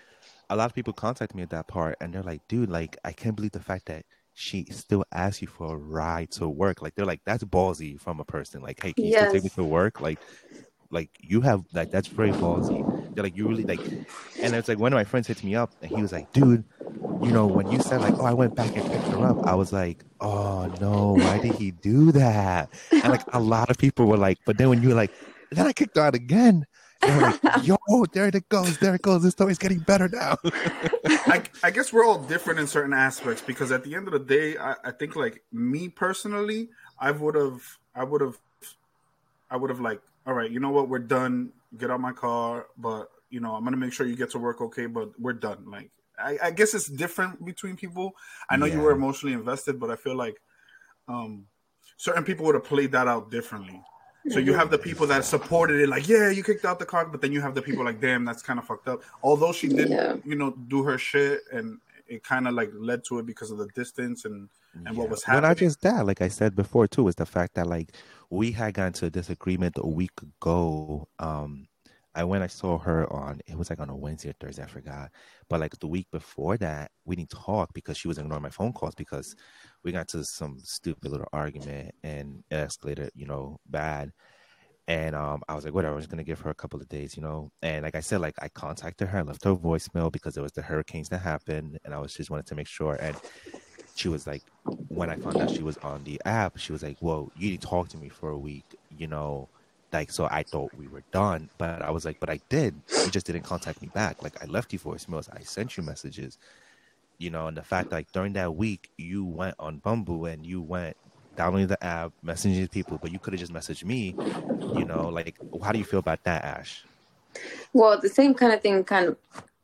a 0.50 0.56
lot 0.56 0.65
of 0.65 0.73
people 0.75 0.92
contact 0.94 1.33
me 1.33 1.42
at 1.44 1.49
that 1.52 1.68
part 1.68 1.95
and 2.02 2.14
they're 2.14 2.23
like, 2.23 2.45
dude, 2.49 2.69
like 2.69 2.97
I 3.06 3.14
can't 3.14 3.35
believe 3.35 3.52
the 3.54 3.61
fact 3.61 3.85
that 3.85 4.04
she 4.33 4.66
still 4.71 5.06
asks 5.11 5.42
you 5.42 5.47
for 5.47 5.73
a 5.73 5.78
ride 5.78 6.31
to 6.31 6.49
work. 6.49 6.81
Like 6.81 6.95
they're 6.95 7.06
like, 7.06 7.21
that's 7.25 7.44
ballsy 7.44 7.99
from 7.99 8.19
a 8.19 8.25
person. 8.25 8.61
Like, 8.61 8.81
hey, 8.83 8.92
can 8.94 9.06
you 9.06 9.11
still 9.14 9.31
take 9.31 9.44
me 9.44 9.49
Yes. 9.49 9.56
to 9.56 9.64
work? 9.64 10.02
Like 10.02 10.19
like 10.90 11.09
you 11.19 11.40
have 11.42 11.64
like 11.73 11.92
that's 11.92 12.07
very 12.09 12.31
ballsy. 12.31 13.00
They're 13.13 13.23
like 13.23 13.35
you 13.35 13.47
really 13.47 13.63
like 13.63 13.81
and 14.41 14.56
it's 14.56 14.68
like 14.68 14.80
one 14.80 14.94
of 14.94 14.97
my 14.97 15.03
friends 15.03 15.27
hits 15.27 15.44
me 15.44 15.56
up 15.56 15.71
and 15.81 15.91
he 15.91 16.01
was 16.01 16.11
like, 16.11 16.31
dude, 16.33 16.63
you 17.21 17.31
know, 17.31 17.45
when 17.45 17.71
you 17.71 17.80
said 17.80 18.01
like, 18.01 18.18
oh, 18.18 18.25
I 18.25 18.33
went 18.33 18.56
back 18.56 18.75
and 18.75 18.89
picked 18.89 19.07
her 19.07 19.25
up, 19.25 19.45
I 19.45 19.56
was 19.56 19.73
like, 19.73 20.03
oh 20.19 20.73
no, 20.80 21.13
why 21.13 21.39
did 21.39 21.56
he 21.56 21.71
do 21.71 22.11
that? 22.13 22.69
And 22.91 23.09
like 23.09 23.23
a 23.33 23.39
lot 23.39 23.69
of 23.69 23.77
people 23.77 24.06
were 24.06 24.18
like, 24.18 24.39
but 24.45 24.57
then 24.57 24.69
when 24.69 24.81
you 24.81 24.89
were 24.89 24.95
like, 24.95 25.11
then 25.51 25.68
I 25.68 25.73
kicked 25.73 25.97
her 25.97 26.03
out 26.03 26.15
again. 26.15 26.65
Like, 27.01 27.39
yo, 27.63 27.77
there 28.13 28.27
it 28.27 28.49
goes, 28.49 28.77
there 28.77 28.95
it 28.95 29.01
goes. 29.01 29.23
This 29.23 29.33
story's 29.33 29.57
getting 29.57 29.80
better 29.80 30.07
now. 30.07 30.37
I, 31.06 31.44
I 31.63 31.71
guess 31.71 31.91
we're 31.91 32.06
all 32.06 32.19
different 32.19 32.59
in 32.59 32.68
certain 32.68 32.94
aspects 32.94 33.41
because 33.41 33.71
at 33.71 33.83
the 33.83 33.95
end 33.95 34.07
of 34.07 34.13
the 34.13 34.19
day, 34.19 34.57
I, 34.57 34.75
I 34.83 34.91
think 34.91 35.15
like 35.15 35.44
me 35.51 35.89
personally, 35.89 36.69
I 36.99 37.11
would 37.11 37.35
have, 37.35 37.61
I 37.95 38.03
would 38.03 38.21
have, 38.21 38.37
I 39.49 39.57
would 39.57 39.69
have 39.69 39.80
like, 39.80 40.01
all 40.25 40.33
right, 40.33 40.49
you 40.49 40.59
know 40.59 40.69
what, 40.69 40.87
we're 40.89 40.99
done. 40.99 41.51
Get 41.78 41.90
out 41.92 41.99
my 42.01 42.11
car, 42.11 42.68
but 42.78 43.09
you 43.30 43.40
know, 43.40 43.56
I'm 43.56 43.63
gonna 43.63 43.78
make 43.78 43.94
sure 43.94 44.06
you 44.06 44.16
get 44.16 44.31
to 44.31 44.40
work 44.40 44.59
okay. 44.61 44.87
But 44.87 45.18
we're 45.19 45.33
done. 45.33 45.63
Like, 45.69 45.90
I, 46.19 46.37
I 46.44 46.51
guess 46.51 46.73
it's 46.73 46.87
different 46.87 47.44
between 47.45 47.75
people. 47.78 48.11
I 48.49 48.57
know 48.57 48.66
you 48.66 48.80
were 48.80 48.92
emotionally 48.92 49.33
invested, 49.33 49.80
but 49.80 49.90
I 49.90 49.95
feel 49.95 50.16
like 50.16 50.42
um 51.07 51.45
certain 51.97 52.23
people 52.23 52.45
would 52.45 52.56
have 52.56 52.63
played 52.63 52.92
that 52.92 53.07
out 53.07 53.31
differently. 53.31 53.81
So 54.30 54.37
you 54.37 54.54
have 54.54 54.69
the 54.69 54.78
people 54.78 55.07
that 55.07 55.25
supported 55.25 55.81
it, 55.81 55.90
like, 55.90 56.07
yeah, 56.07 56.30
you 56.30 56.44
kicked 56.44 56.63
out 56.63 56.78
the 56.78 56.85
car, 56.85 57.06
but 57.07 57.21
then 57.21 57.31
you 57.31 57.42
have 57.42 57.56
the 57.56 57.61
people 57.61 57.83
like, 57.83 57.99
damn, 57.99 58.23
that's 58.23 58.44
kind 58.44 58.59
of 58.59 58.66
fucked 58.66 58.87
up. 58.87 59.01
Although 59.23 59.51
she 59.51 59.68
did, 59.68 59.90
Yeah. 59.90 60.18
you 60.23 60.35
know, 60.35 60.51
do 60.68 60.83
her 60.83 60.99
shit, 60.99 61.42
and 61.51 61.80
it 62.07 62.23
kind 62.23 62.47
of 62.47 62.54
like 62.54 62.69
led 62.75 63.04
to 63.06 63.18
it 63.18 63.25
because 63.25 63.49
of 63.49 63.57
the 63.57 63.68
distance 63.69 64.25
and 64.25 64.47
and 64.85 64.95
what 64.95 65.09
was 65.09 65.23
Well, 65.28 65.37
not 65.42 65.47
happening. 65.47 65.69
just 65.69 65.81
that, 65.81 66.06
like 66.06 66.21
I 66.21 66.28
said 66.28 66.56
before 66.56 66.87
too, 66.87 67.07
is 67.07 67.16
the 67.16 67.25
fact 67.25 67.56
that 67.56 67.66
like 67.68 67.94
we 68.31 68.52
had 68.52 68.73
gotten 68.73 68.94
to 68.94 69.06
a 69.06 69.09
disagreement 69.09 69.76
a 69.78 69.88
week 69.88 70.11
ago. 70.21 71.07
Um, 71.19 71.68
I 72.16 72.23
went, 72.23 72.44
I 72.44 72.47
saw 72.47 72.78
her 72.80 73.11
on 73.11 73.42
it 73.45 73.57
was 73.57 73.69
like 73.69 73.80
on 73.80 73.90
a 73.90 73.95
Wednesday 73.95 74.30
or 74.30 74.33
Thursday, 74.40 74.64
I 74.64 74.68
forgot. 74.68 75.11
But 75.50 75.59
like 75.59 75.78
the 75.80 75.88
week 75.88 76.07
before 76.11 76.57
that, 76.57 76.92
we 77.06 77.16
didn't 77.16 77.30
talk 77.30 77.73
because 77.73 77.97
she 77.97 78.07
was 78.07 78.18
ignoring 78.18 78.44
my 78.44 78.50
phone 78.50 78.73
calls 78.73 78.95
because 78.95 79.35
we 79.83 79.92
got 79.92 80.07
to 80.09 80.23
some 80.23 80.59
stupid 80.64 81.11
little 81.11 81.28
argument 81.33 81.94
and 82.04 82.44
it 82.50 82.56
escalated, 82.56 83.09
you 83.16 83.28
know, 83.28 83.59
bad. 83.69 84.11
And 84.88 85.16
um, 85.16 85.42
I 85.47 85.56
was 85.56 85.64
like, 85.64 85.73
whatever, 85.73 85.94
I'm 85.95 86.00
just 86.00 86.09
gonna 86.09 86.23
give 86.23 86.42
her 86.42 86.50
a 86.50 86.56
couple 86.56 86.80
of 86.81 86.88
days, 86.90 87.16
you 87.16 87.23
know. 87.23 87.52
And 87.61 87.83
like 87.83 87.95
I 87.95 88.02
said, 88.02 88.21
like 88.21 88.35
I 88.42 88.50
contacted 88.50 89.09
her, 89.09 89.19
I 89.19 89.21
left 89.21 89.44
her 89.44 89.56
voicemail 89.56 90.11
because 90.11 90.33
there 90.33 90.44
was 90.44 90.52
the 90.54 90.61
hurricanes 90.61 91.09
that 91.09 91.19
happened, 91.19 91.80
and 91.85 91.94
I 91.94 92.00
was 92.00 92.14
just 92.14 92.30
wanted 92.30 92.47
to 92.47 92.56
make 92.56 92.68
sure. 92.68 92.95
And 92.95 93.16
she 93.95 94.10
was 94.10 94.28
like, 94.28 94.44
when 94.94 95.10
I 95.10 95.16
found 95.16 95.40
out 95.42 95.50
she 95.50 95.64
was 95.64 95.78
on 95.78 96.04
the 96.04 96.21
app, 96.26 96.57
she 96.57 96.71
was 96.71 96.83
like, 96.83 96.98
"Whoa, 97.00 97.31
you 97.36 97.52
didn't 97.52 97.64
talk 97.64 97.90
to 97.90 97.98
me 97.98 98.10
for 98.10 98.30
a 98.30 98.38
week," 98.38 98.76
you 98.90 99.07
know. 99.07 99.50
Like 99.94 100.12
so, 100.12 100.26
I 100.31 100.44
thought 100.44 100.71
we 100.74 100.88
were 100.88 101.04
done, 101.12 101.50
but 101.57 101.81
I 101.81 101.92
was 101.92 102.06
like, 102.06 102.19
"But 102.19 102.30
I 102.30 102.40
did. 102.50 102.81
You 103.06 103.12
just 103.12 103.26
didn't 103.26 103.44
contact 103.44 103.81
me 103.81 103.90
back. 103.94 104.21
Like 104.21 104.42
I 104.42 104.45
left 104.45 104.74
you 104.74 104.80
voicemails, 104.80 105.30
I 105.33 105.42
sent 105.44 105.78
you 105.78 105.83
messages, 105.83 106.38
you 107.19 107.30
know." 107.30 107.48
And 107.48 107.57
the 107.57 107.64
fact, 107.64 107.92
like 107.92 108.12
during 108.12 108.33
that 108.33 108.56
week, 108.56 108.90
you 108.98 109.26
went 109.26 109.56
on 109.60 109.80
Bumble 109.80 110.26
and 110.26 110.45
you 110.45 110.62
went 110.62 110.98
downloading 111.38 111.68
the 111.68 111.83
app, 111.83 112.14
messaging 112.26 112.69
people, 112.71 112.98
but 113.02 113.12
you 113.12 113.19
could 113.19 113.33
have 113.33 113.40
just 113.40 113.54
messaged 113.54 113.83
me, 113.86 114.16
you 114.74 114.86
know. 114.86 115.10
Like, 115.10 115.36
how 115.64 115.71
do 115.71 115.80
you 115.80 115.86
feel 115.86 116.00
about 116.00 116.24
that, 116.26 116.44
Ash? 116.44 116.86
Well, 117.74 118.00
the 118.00 118.10
same 118.10 118.33
kind 118.33 118.54
of 118.54 118.62
thing 118.62 118.83
kind 118.83 119.07
of 119.10 119.18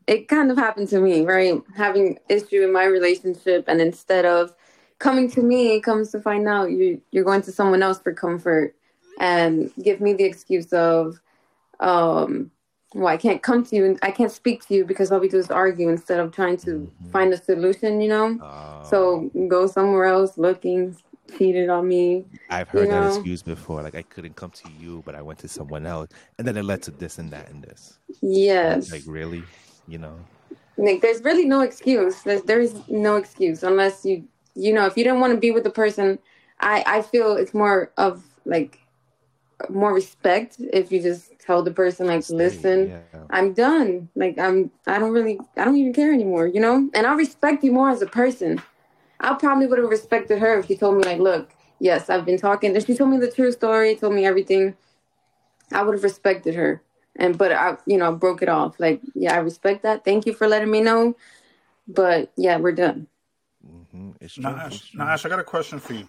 it 0.08 0.28
kind 0.28 0.50
of 0.50 0.58
happened 0.58 0.88
to 0.90 1.00
me, 1.00 1.22
right? 1.22 1.62
Having 1.76 2.20
issue 2.30 2.64
in 2.64 2.72
my 2.72 2.86
relationship 2.86 3.66
and 3.68 3.82
instead 3.82 4.26
of 4.26 4.54
coming 5.00 5.30
to 5.32 5.42
me, 5.42 5.76
it 5.76 5.82
comes 5.82 6.12
to 6.12 6.22
find 6.22 6.48
out 6.48 6.72
you 6.72 7.02
you're 7.12 7.26
going 7.26 7.42
to 7.44 7.52
someone 7.52 7.84
else 7.84 8.00
for 8.00 8.14
comfort 8.14 8.76
and 9.20 9.72
give 9.84 10.00
me 10.00 10.14
the 10.14 10.24
excuse 10.24 10.72
of 10.74 11.20
um 11.80 12.52
well, 12.94 13.08
I 13.08 13.18
can't 13.18 13.44
come 13.44 13.66
to 13.66 13.76
you 13.76 13.86
and 13.86 14.00
I 14.02 14.12
can't 14.12 14.32
speak 14.32 14.66
to 14.68 14.74
you 14.74 14.86
because 14.86 15.12
all 15.12 15.20
we 15.20 15.28
do 15.28 15.38
is 15.38 15.52
argue 15.52 15.90
instead 15.90 16.22
of 16.22 16.32
trying 16.32 16.58
to 16.58 16.72
mm-hmm. 16.72 17.12
find 17.12 17.34
a 17.34 17.38
solution, 17.38 18.00
you 18.00 18.08
know? 18.08 18.40
Uh, 18.42 18.82
so 18.84 19.30
go 19.50 19.68
somewhere 19.68 20.06
else 20.06 20.38
looking, 20.38 20.96
cheated 21.38 21.70
on 21.70 21.88
me. 21.88 22.26
I've 22.50 22.70
heard 22.70 22.90
that 22.90 23.02
know? 23.02 23.08
excuse 23.08 23.42
before. 23.44 23.82
Like 23.82 23.96
I 23.96 24.04
couldn't 24.04 24.36
come 24.36 24.52
to 24.52 24.70
you, 24.80 25.04
but 25.06 25.16
I 25.16 25.22
went 25.22 25.40
to 25.40 25.48
someone 25.48 25.86
else, 25.86 26.10
and 26.38 26.48
then 26.48 26.56
it 26.58 26.64
led 26.64 26.82
to 26.84 26.92
this 26.92 27.18
and 27.18 27.30
that 27.32 27.50
and 27.50 27.62
this. 27.62 28.00
Yes. 28.22 28.92
Like 28.92 29.04
really, 29.06 29.44
you 29.88 29.98
know. 29.98 30.16
Like 30.78 31.02
there's 31.02 31.24
really 31.24 31.46
no 31.46 31.62
excuse. 31.62 32.22
There's 32.22 32.44
there's 32.44 32.74
no 32.88 33.16
excuse 33.16 33.64
unless 33.64 34.06
you 34.06 34.24
you 34.56 34.74
know 34.74 34.86
if 34.86 34.98
you 34.98 35.04
don't 35.04 35.20
want 35.20 35.34
to 35.34 35.40
be 35.40 35.52
with 35.52 35.64
the 35.64 35.70
person. 35.70 36.20
I 36.60 36.84
I 36.86 37.02
feel 37.02 37.36
it's 37.36 37.54
more 37.54 37.92
of 37.98 38.24
like 38.46 38.80
more 39.70 39.94
respect 39.94 40.58
if 40.60 40.92
you 40.92 41.02
just 41.02 41.32
tell 41.40 41.64
the 41.64 41.72
person 41.72 42.06
like 42.06 42.24
listen 42.30 42.90
yeah. 42.90 43.02
i'm 43.32 43.54
done 43.54 44.08
like 44.16 44.38
i'm 44.38 44.70
i 44.86 45.00
don't 45.00 45.12
really 45.12 45.40
i 45.58 45.66
don't 45.66 45.76
even 45.76 45.92
care 45.92 46.14
anymore 46.14 46.46
you 46.46 46.60
know 46.60 46.88
and 46.94 47.08
i 47.08 47.14
respect 47.16 47.64
you 47.64 47.72
more 47.72 47.90
as 47.90 48.04
a 48.04 48.06
person 48.06 48.62
I 49.20 49.34
probably 49.34 49.68
would 49.68 49.80
have 49.80 49.90
respected 49.90 50.40
her 50.40 50.60
if 50.60 50.68
she 50.68 50.78
told 50.78 50.98
me 50.98 51.04
like, 51.04 51.20
look, 51.20 51.52
yes, 51.80 52.10
I've 52.10 52.26
been 52.26 52.38
talking. 52.38 52.76
If 52.76 52.86
she 52.86 52.96
told 52.96 53.10
me 53.10 53.18
the 53.18 53.32
true 53.32 53.52
story, 53.52 53.96
told 53.96 54.14
me 54.14 54.26
everything, 54.26 54.76
I 55.72 55.84
would 55.84 55.96
have 55.96 56.04
respected 56.04 56.56
her. 56.56 56.82
And 57.18 57.38
but 57.38 57.52
I, 57.52 57.78
you 57.86 57.98
know, 57.98 58.14
broke 58.14 58.42
it 58.42 58.50
off. 58.50 58.80
Like, 58.80 59.02
yeah, 59.16 59.34
I 59.34 59.38
respect 59.38 59.84
that. 59.84 60.06
Thank 60.06 60.26
you 60.26 60.34
for 60.34 60.48
letting 60.48 60.72
me 60.72 60.82
know. 60.82 61.16
But 61.88 62.32
yeah, 62.38 62.58
we're 62.58 62.74
done. 62.74 63.08
Mm-hmm. 63.66 64.12
It's 64.22 64.36
true. 64.36 64.44
Now, 64.44 64.56
Ash, 64.56 64.94
now, 64.94 65.08
Ash, 65.08 65.26
I 65.26 65.30
got 65.30 65.40
a 65.40 65.44
question 65.44 65.80
for 65.80 65.94
you. 65.94 66.08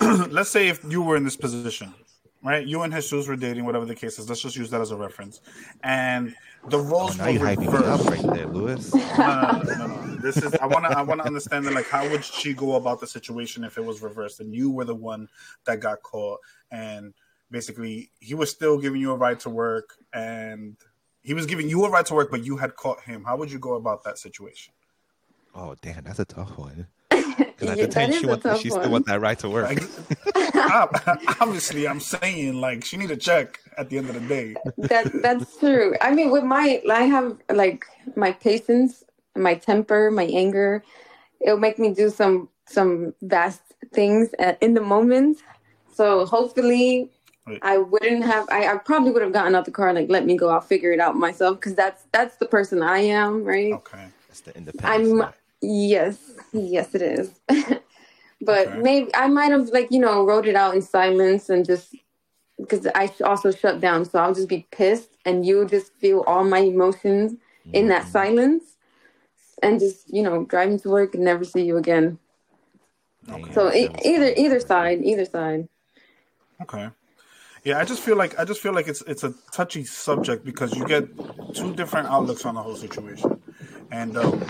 Let's 0.00 0.50
say 0.50 0.68
if 0.68 0.82
you 0.88 1.02
were 1.02 1.16
in 1.16 1.24
this 1.24 1.36
position, 1.36 1.94
right? 2.42 2.66
You 2.66 2.82
and 2.82 2.92
Jesus 2.92 3.28
were 3.28 3.36
dating, 3.36 3.64
whatever 3.64 3.84
the 3.84 3.94
case 3.94 4.18
is. 4.18 4.28
Let's 4.28 4.40
just 4.40 4.56
use 4.56 4.70
that 4.70 4.80
as 4.80 4.90
a 4.90 4.96
reference. 4.96 5.40
And 5.82 6.34
the 6.68 6.78
roles 6.78 7.18
oh, 7.18 7.24
now 7.24 7.30
you're 7.30 7.42
hyping 7.42 7.72
me 7.72 7.86
up 7.86 8.04
right 8.06 8.34
there, 8.34 8.46
Lewis. 8.46 8.94
no, 8.94 9.62
no, 9.64 9.74
no, 9.74 9.86
no, 9.86 10.16
This 10.16 10.38
is 10.38 10.54
I 10.54 10.66
want 10.66 10.84
to 10.86 10.96
I 10.96 11.02
want 11.02 11.20
to 11.20 11.26
understand 11.26 11.66
that 11.66 11.74
like 11.74 11.88
how 11.88 12.08
would 12.08 12.24
she 12.24 12.54
go 12.54 12.74
about 12.74 13.00
the 13.00 13.06
situation 13.06 13.64
if 13.64 13.78
it 13.78 13.84
was 13.84 14.02
reversed 14.02 14.40
and 14.40 14.54
you 14.54 14.70
were 14.70 14.84
the 14.84 14.94
one 14.94 15.28
that 15.64 15.80
got 15.80 16.02
caught 16.02 16.40
and 16.70 17.14
basically 17.50 18.10
he 18.20 18.34
was 18.34 18.50
still 18.50 18.78
giving 18.78 19.00
you 19.00 19.12
a 19.12 19.16
right 19.16 19.38
to 19.40 19.50
work 19.50 19.94
and 20.12 20.76
he 21.22 21.34
was 21.34 21.46
giving 21.46 21.68
you 21.68 21.84
a 21.84 21.90
right 21.90 22.06
to 22.06 22.14
work 22.14 22.30
but 22.30 22.44
you 22.44 22.56
had 22.56 22.76
caught 22.76 23.00
him. 23.02 23.24
How 23.24 23.36
would 23.36 23.50
you 23.50 23.58
go 23.58 23.74
about 23.74 24.04
that 24.04 24.18
situation? 24.18 24.72
Oh 25.54 25.74
damn, 25.82 26.04
that's 26.04 26.18
a 26.18 26.24
tough 26.24 26.56
one. 26.56 26.86
Because 27.10 27.70
at 27.70 27.78
the 27.78 27.88
time 27.88 28.12
she, 28.12 28.26
want, 28.26 28.42
she 28.58 28.70
still 28.70 28.90
want 28.90 29.06
that 29.06 29.20
right 29.20 29.38
to 29.40 29.48
work. 29.48 29.70
Obviously, 31.40 31.86
I'm 31.86 32.00
saying 32.00 32.60
like 32.60 32.84
she 32.84 32.96
need 32.96 33.10
a 33.10 33.16
check 33.16 33.60
at 33.76 33.90
the 33.90 33.98
end 33.98 34.08
of 34.08 34.14
the 34.14 34.20
day. 34.20 34.54
That 34.78 35.10
that's 35.22 35.58
true. 35.58 35.94
I 36.00 36.12
mean, 36.12 36.30
with 36.30 36.44
my 36.44 36.82
I 36.90 37.02
have 37.02 37.36
like 37.52 37.84
my 38.16 38.32
patience, 38.32 39.04
my 39.36 39.54
temper, 39.54 40.10
my 40.10 40.24
anger. 40.24 40.82
It'll 41.40 41.58
make 41.58 41.78
me 41.78 41.92
do 41.92 42.10
some 42.10 42.48
some 42.66 43.14
vast 43.22 43.62
things 43.92 44.30
at, 44.38 44.62
in 44.62 44.74
the 44.74 44.80
moment. 44.80 45.38
So 45.92 46.24
hopefully, 46.24 47.10
I 47.62 47.78
wouldn't 47.78 48.24
have. 48.24 48.48
I, 48.50 48.66
I 48.72 48.76
probably 48.76 49.10
would 49.10 49.22
have 49.22 49.32
gotten 49.32 49.54
out 49.54 49.64
the 49.64 49.70
car 49.70 49.92
like, 49.92 50.08
let 50.08 50.24
me 50.24 50.36
go. 50.36 50.48
I'll 50.48 50.60
figure 50.60 50.92
it 50.92 51.00
out 51.00 51.16
myself 51.16 51.58
because 51.58 51.74
that's 51.74 52.04
that's 52.12 52.36
the 52.36 52.46
person 52.46 52.82
I 52.82 52.98
am, 52.98 53.44
right? 53.44 53.72
Okay, 53.72 54.06
that's 54.28 54.40
the 54.40 54.56
independence. 54.56 55.22
I'm. 55.22 55.32
Yes, 55.62 56.18
yes, 56.52 56.94
it 56.94 57.02
is. 57.02 57.40
but 58.40 58.68
okay. 58.68 58.78
maybe 58.80 59.14
I 59.14 59.28
might 59.28 59.50
have 59.50 59.68
like 59.68 59.88
you 59.90 60.00
know 60.00 60.24
wrote 60.24 60.46
it 60.46 60.56
out 60.56 60.74
in 60.74 60.82
silence 60.82 61.50
and 61.50 61.66
just 61.66 61.94
because 62.58 62.86
I 62.94 63.10
also 63.24 63.50
shut 63.50 63.80
down, 63.80 64.04
so 64.04 64.18
I'll 64.18 64.34
just 64.34 64.48
be 64.48 64.66
pissed, 64.70 65.16
and 65.24 65.44
you'll 65.44 65.66
just 65.66 65.92
feel 65.94 66.20
all 66.26 66.44
my 66.44 66.58
emotions 66.58 67.32
mm-hmm. 67.32 67.74
in 67.74 67.88
that 67.88 68.02
mm-hmm. 68.02 68.12
silence, 68.12 68.64
and 69.62 69.80
just 69.80 70.12
you 70.12 70.22
know 70.22 70.44
driving 70.44 70.78
to 70.80 70.90
work 70.90 71.14
and 71.14 71.24
never 71.24 71.44
see 71.44 71.62
you 71.62 71.76
again. 71.76 72.18
Okay. 73.28 73.52
So 73.52 73.72
e- 73.72 73.90
either 74.04 74.32
either 74.36 74.60
side, 74.60 75.02
either 75.02 75.24
side. 75.24 75.68
Okay. 76.62 76.90
Yeah, 77.62 77.78
I 77.78 77.84
just 77.84 78.02
feel 78.02 78.16
like 78.16 78.38
I 78.38 78.44
just 78.44 78.60
feel 78.60 78.72
like 78.72 78.88
it's 78.88 79.02
it's 79.02 79.22
a 79.22 79.34
touchy 79.52 79.84
subject 79.84 80.44
because 80.44 80.74
you 80.74 80.86
get 80.86 81.04
two 81.54 81.74
different 81.74 82.08
outlooks 82.08 82.46
on 82.46 82.54
the 82.54 82.62
whole 82.62 82.76
situation, 82.76 83.40
and 83.90 84.16
um, 84.16 84.42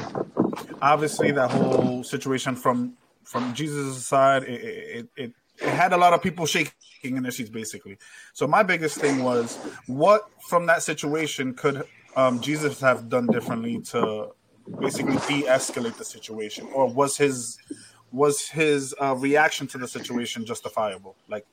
obviously 0.81 1.33
that 1.33 1.51
whole 1.51 2.05
situation 2.05 2.55
from 2.55 2.97
from 3.25 3.53
Jesus' 3.55 4.07
side, 4.07 4.45
it, 4.45 4.61
it, 4.63 5.09
it, 5.17 5.33
it 5.59 5.69
had 5.69 5.93
a 5.93 5.97
lot 5.97 6.13
of 6.13 6.23
people 6.23 6.47
shaking 6.47 7.17
in 7.17 7.23
their 7.23 7.33
seats, 7.33 7.51
basically. 7.51 7.99
So 8.33 8.47
my 8.47 8.63
biggest 8.63 8.99
thing 8.99 9.23
was, 9.23 9.57
what 9.87 10.29
from 10.49 10.67
that 10.67 10.83
situation 10.83 11.55
could 11.55 11.85
um, 12.17 12.41
Jesus 12.41 12.81
have 12.81 13.09
done 13.09 13.27
differently 13.27 13.81
to 13.93 14.31
basically 14.81 15.17
de-escalate 15.29 15.97
the 15.97 16.05
situation, 16.05 16.69
or 16.73 16.89
was 16.89 17.17
his 17.17 17.59
was 18.13 18.49
his 18.49 18.95
uh, 19.01 19.15
reaction 19.17 19.67
to 19.69 19.79
the 19.79 19.87
situation 19.87 20.45
justifiable? 20.45 21.17
Like, 21.29 21.47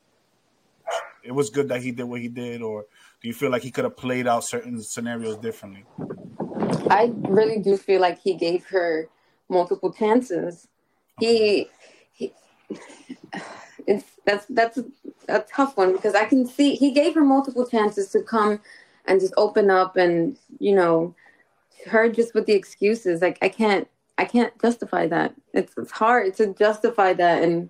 it 1.28 1.34
was 1.34 1.50
good 1.50 1.68
that 1.68 1.82
he 1.82 1.92
did 1.92 2.04
what 2.04 2.22
he 2.22 2.28
did, 2.28 2.62
or 2.62 2.86
do 3.20 3.28
you 3.28 3.34
feel 3.34 3.50
like 3.50 3.60
he 3.60 3.70
could 3.70 3.84
have 3.84 3.98
played 3.98 4.26
out 4.26 4.44
certain 4.44 4.82
scenarios 4.82 5.36
differently? 5.36 5.84
I 6.88 7.12
really 7.28 7.58
do 7.58 7.76
feel 7.76 8.00
like 8.00 8.18
he 8.18 8.32
gave 8.32 8.64
her 8.68 9.10
multiple 9.50 9.92
chances. 9.92 10.68
He, 11.20 11.68
he 12.14 12.32
it's 13.86 14.06
that's 14.24 14.46
that's 14.46 14.78
a 15.28 15.40
tough 15.40 15.76
one 15.76 15.92
because 15.92 16.14
I 16.14 16.24
can 16.24 16.46
see 16.46 16.74
he 16.74 16.92
gave 16.92 17.14
her 17.14 17.24
multiple 17.24 17.66
chances 17.66 18.08
to 18.12 18.22
come 18.22 18.60
and 19.04 19.20
just 19.20 19.34
open 19.36 19.70
up 19.70 19.98
and 19.98 20.38
you 20.58 20.74
know 20.74 21.14
her 21.88 22.08
just 22.08 22.34
with 22.34 22.46
the 22.46 22.54
excuses 22.54 23.20
like 23.20 23.38
I 23.42 23.50
can't 23.50 23.86
I 24.16 24.24
can't 24.24 24.58
justify 24.62 25.06
that. 25.08 25.34
It's 25.52 25.74
it's 25.76 25.92
hard 25.92 26.34
to 26.36 26.54
justify 26.54 27.12
that 27.12 27.42
and 27.42 27.68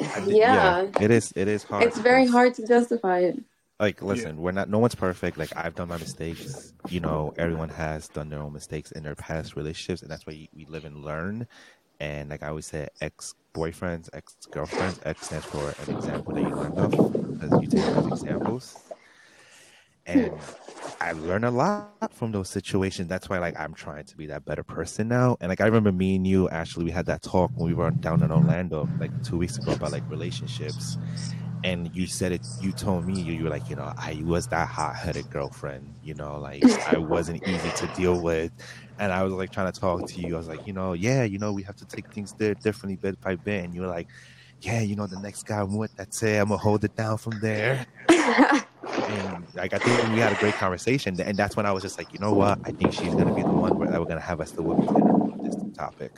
yeah. 0.26 0.82
yeah. 0.82 0.86
it 1.00 1.10
is 1.10 1.32
it 1.36 1.48
is 1.48 1.62
hard. 1.62 1.84
It's 1.84 1.98
very 1.98 2.26
hard 2.26 2.54
to 2.54 2.66
justify 2.66 3.20
it 3.20 3.42
like 3.78 4.00
listen 4.02 4.36
yeah. 4.36 4.42
we're 4.42 4.52
not 4.52 4.68
no 4.68 4.78
one's 4.78 4.94
perfect 4.94 5.36
like 5.36 5.54
i've 5.56 5.74
done 5.74 5.88
my 5.88 5.98
mistakes 5.98 6.72
you 6.88 7.00
know 7.00 7.34
everyone 7.36 7.68
has 7.68 8.08
done 8.08 8.28
their 8.28 8.40
own 8.40 8.52
mistakes 8.52 8.90
in 8.92 9.02
their 9.02 9.14
past 9.14 9.56
relationships 9.56 10.02
and 10.02 10.10
that's 10.10 10.26
why 10.26 10.48
we 10.54 10.64
live 10.66 10.84
and 10.84 11.04
learn 11.04 11.46
and 12.00 12.30
like 12.30 12.42
i 12.42 12.48
always 12.48 12.66
say 12.66 12.88
ex-boyfriends 13.00 14.08
ex-girlfriends 14.12 15.00
ex 15.04 15.26
stands 15.26 15.44
for 15.46 15.74
an 15.86 15.96
example 15.96 16.34
that 16.34 16.42
you 16.42 16.48
learned 16.48 16.78
of 16.78 16.90
because 16.90 17.62
you 17.62 17.68
take 17.68 17.94
those 17.94 18.22
examples 18.22 18.76
and 20.06 20.32
i 21.00 21.12
learned 21.12 21.44
a 21.44 21.50
lot 21.50 21.92
from 22.12 22.32
those 22.32 22.48
situations. 22.48 23.08
That's 23.08 23.28
why 23.28 23.38
like 23.38 23.58
i'm 23.58 23.74
trying 23.74 24.04
to 24.04 24.16
be 24.16 24.26
that 24.26 24.44
better 24.44 24.64
person 24.64 25.08
now. 25.08 25.36
And 25.40 25.48
like 25.48 25.60
i 25.60 25.66
remember 25.66 25.92
me 25.92 26.16
and 26.16 26.26
you 26.26 26.48
actually 26.50 26.84
we 26.86 26.90
had 26.90 27.06
that 27.06 27.22
talk 27.22 27.52
when 27.56 27.66
we 27.68 27.74
were 27.74 27.92
down 28.02 28.22
in 28.22 28.30
orlando 28.30 28.90
like 29.00 29.12
two 29.22 29.36
weeks 29.38 29.58
ago 29.58 29.72
about 29.72 29.92
like 29.92 30.04
relationships. 30.08 30.98
And 31.64 31.90
you 31.94 32.06
said 32.06 32.32
it 32.32 32.42
you 32.58 32.72
told 32.72 33.04
me 33.04 33.20
you, 33.20 33.34
you 33.34 33.44
were 33.44 33.50
like 33.50 33.68
you 33.68 33.76
know 33.76 33.92
i 33.98 34.20
was 34.24 34.46
that 34.48 34.68
hot-headed 34.68 35.28
girlfriend 35.30 35.96
you 36.00 36.14
know 36.14 36.38
like 36.38 36.62
i 36.86 36.96
wasn't 36.98 37.42
easy 37.46 37.72
to 37.72 37.88
deal 37.88 38.20
with. 38.22 38.52
And 38.98 39.12
i 39.12 39.22
was 39.24 39.32
like 39.32 39.50
trying 39.50 39.72
to 39.72 39.78
talk 39.80 40.06
to 40.06 40.20
you. 40.20 40.34
I 40.36 40.38
was 40.38 40.48
like 40.48 40.66
you 40.66 40.72
know 40.72 40.92
yeah 40.94 41.24
you 41.24 41.38
know 41.38 41.52
we 41.52 41.62
have 41.64 41.76
to 41.76 41.86
take 41.86 42.08
things 42.10 42.34
there 42.38 42.54
differently 42.54 42.96
bit 42.96 43.20
by 43.20 43.36
bit. 43.36 43.64
And 43.64 43.74
you 43.74 43.82
were 43.82 43.88
like 43.88 44.08
yeah 44.60 44.80
you 44.80 44.96
know 44.96 45.06
the 45.06 45.16
next 45.18 45.42
guy 45.44 45.60
i'm 45.60 45.76
with 45.76 45.94
that's 45.96 46.22
it. 46.22 46.36
I'm 46.40 46.48
gonna 46.48 46.58
hold 46.58 46.84
it 46.84 46.94
down 46.94 47.18
from 47.18 47.38
there 47.40 47.86
and 49.08 49.44
like 49.54 49.72
i 49.72 49.78
think 49.78 50.12
we 50.12 50.18
had 50.18 50.32
a 50.32 50.36
great 50.36 50.54
conversation 50.54 51.18
and 51.20 51.36
that's 51.36 51.56
when 51.56 51.66
i 51.66 51.72
was 51.72 51.82
just 51.82 51.98
like 51.98 52.12
you 52.12 52.18
know 52.18 52.32
what 52.32 52.58
i 52.64 52.70
think 52.70 52.92
she's 52.92 53.14
gonna 53.14 53.34
be 53.34 53.42
the 53.42 53.48
one 53.48 53.78
where 53.78 53.88
we're 53.88 54.06
gonna 54.06 54.20
have 54.20 54.40
us 54.40 54.50
the 54.52 54.62
women's 54.62 54.90
dinner 54.90 55.12
on 55.12 55.40
this 55.42 55.56
topic 55.76 56.12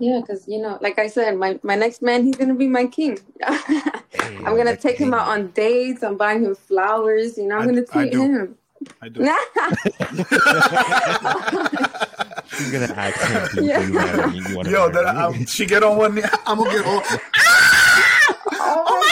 yeah, 0.00 0.20
because 0.20 0.46
you 0.48 0.60
know, 0.60 0.78
like 0.80 0.98
I 0.98 1.06
said, 1.06 1.36
my 1.36 1.58
my 1.62 1.76
next 1.76 2.02
man, 2.02 2.24
he's 2.24 2.36
gonna 2.36 2.54
be 2.54 2.66
my 2.66 2.86
king. 2.86 3.18
I'm 3.44 4.56
gonna 4.56 4.76
take 4.76 4.96
king. 4.98 5.08
him 5.08 5.14
out 5.14 5.28
on 5.28 5.48
dates. 5.52 6.02
I'm 6.02 6.16
buying 6.16 6.44
him 6.44 6.54
flowers. 6.54 7.38
You 7.38 7.46
know, 7.46 7.56
I'm 7.56 7.62
I, 7.62 7.66
gonna 7.66 7.84
treat 7.84 8.12
him. 8.12 8.56
I 9.00 9.08
do. 9.08 9.20
She's 12.56 12.70
gonna 12.72 12.92
ask 12.96 13.54
him. 13.54 13.64
Yeah. 13.64 13.80
you 13.80 13.92
marry? 13.92 14.36
You 14.36 14.62
Yo, 14.70 14.90
that. 14.90 15.06
I'm, 15.06 15.46
she 15.46 15.66
get 15.66 15.84
on 15.84 15.96
one 15.96 16.16
knee. 16.16 16.22
I'm 16.46 16.58
gonna 16.58 16.70
get 16.70 16.84
on. 16.84 17.02
Oh 18.54 19.00
my 19.00 19.11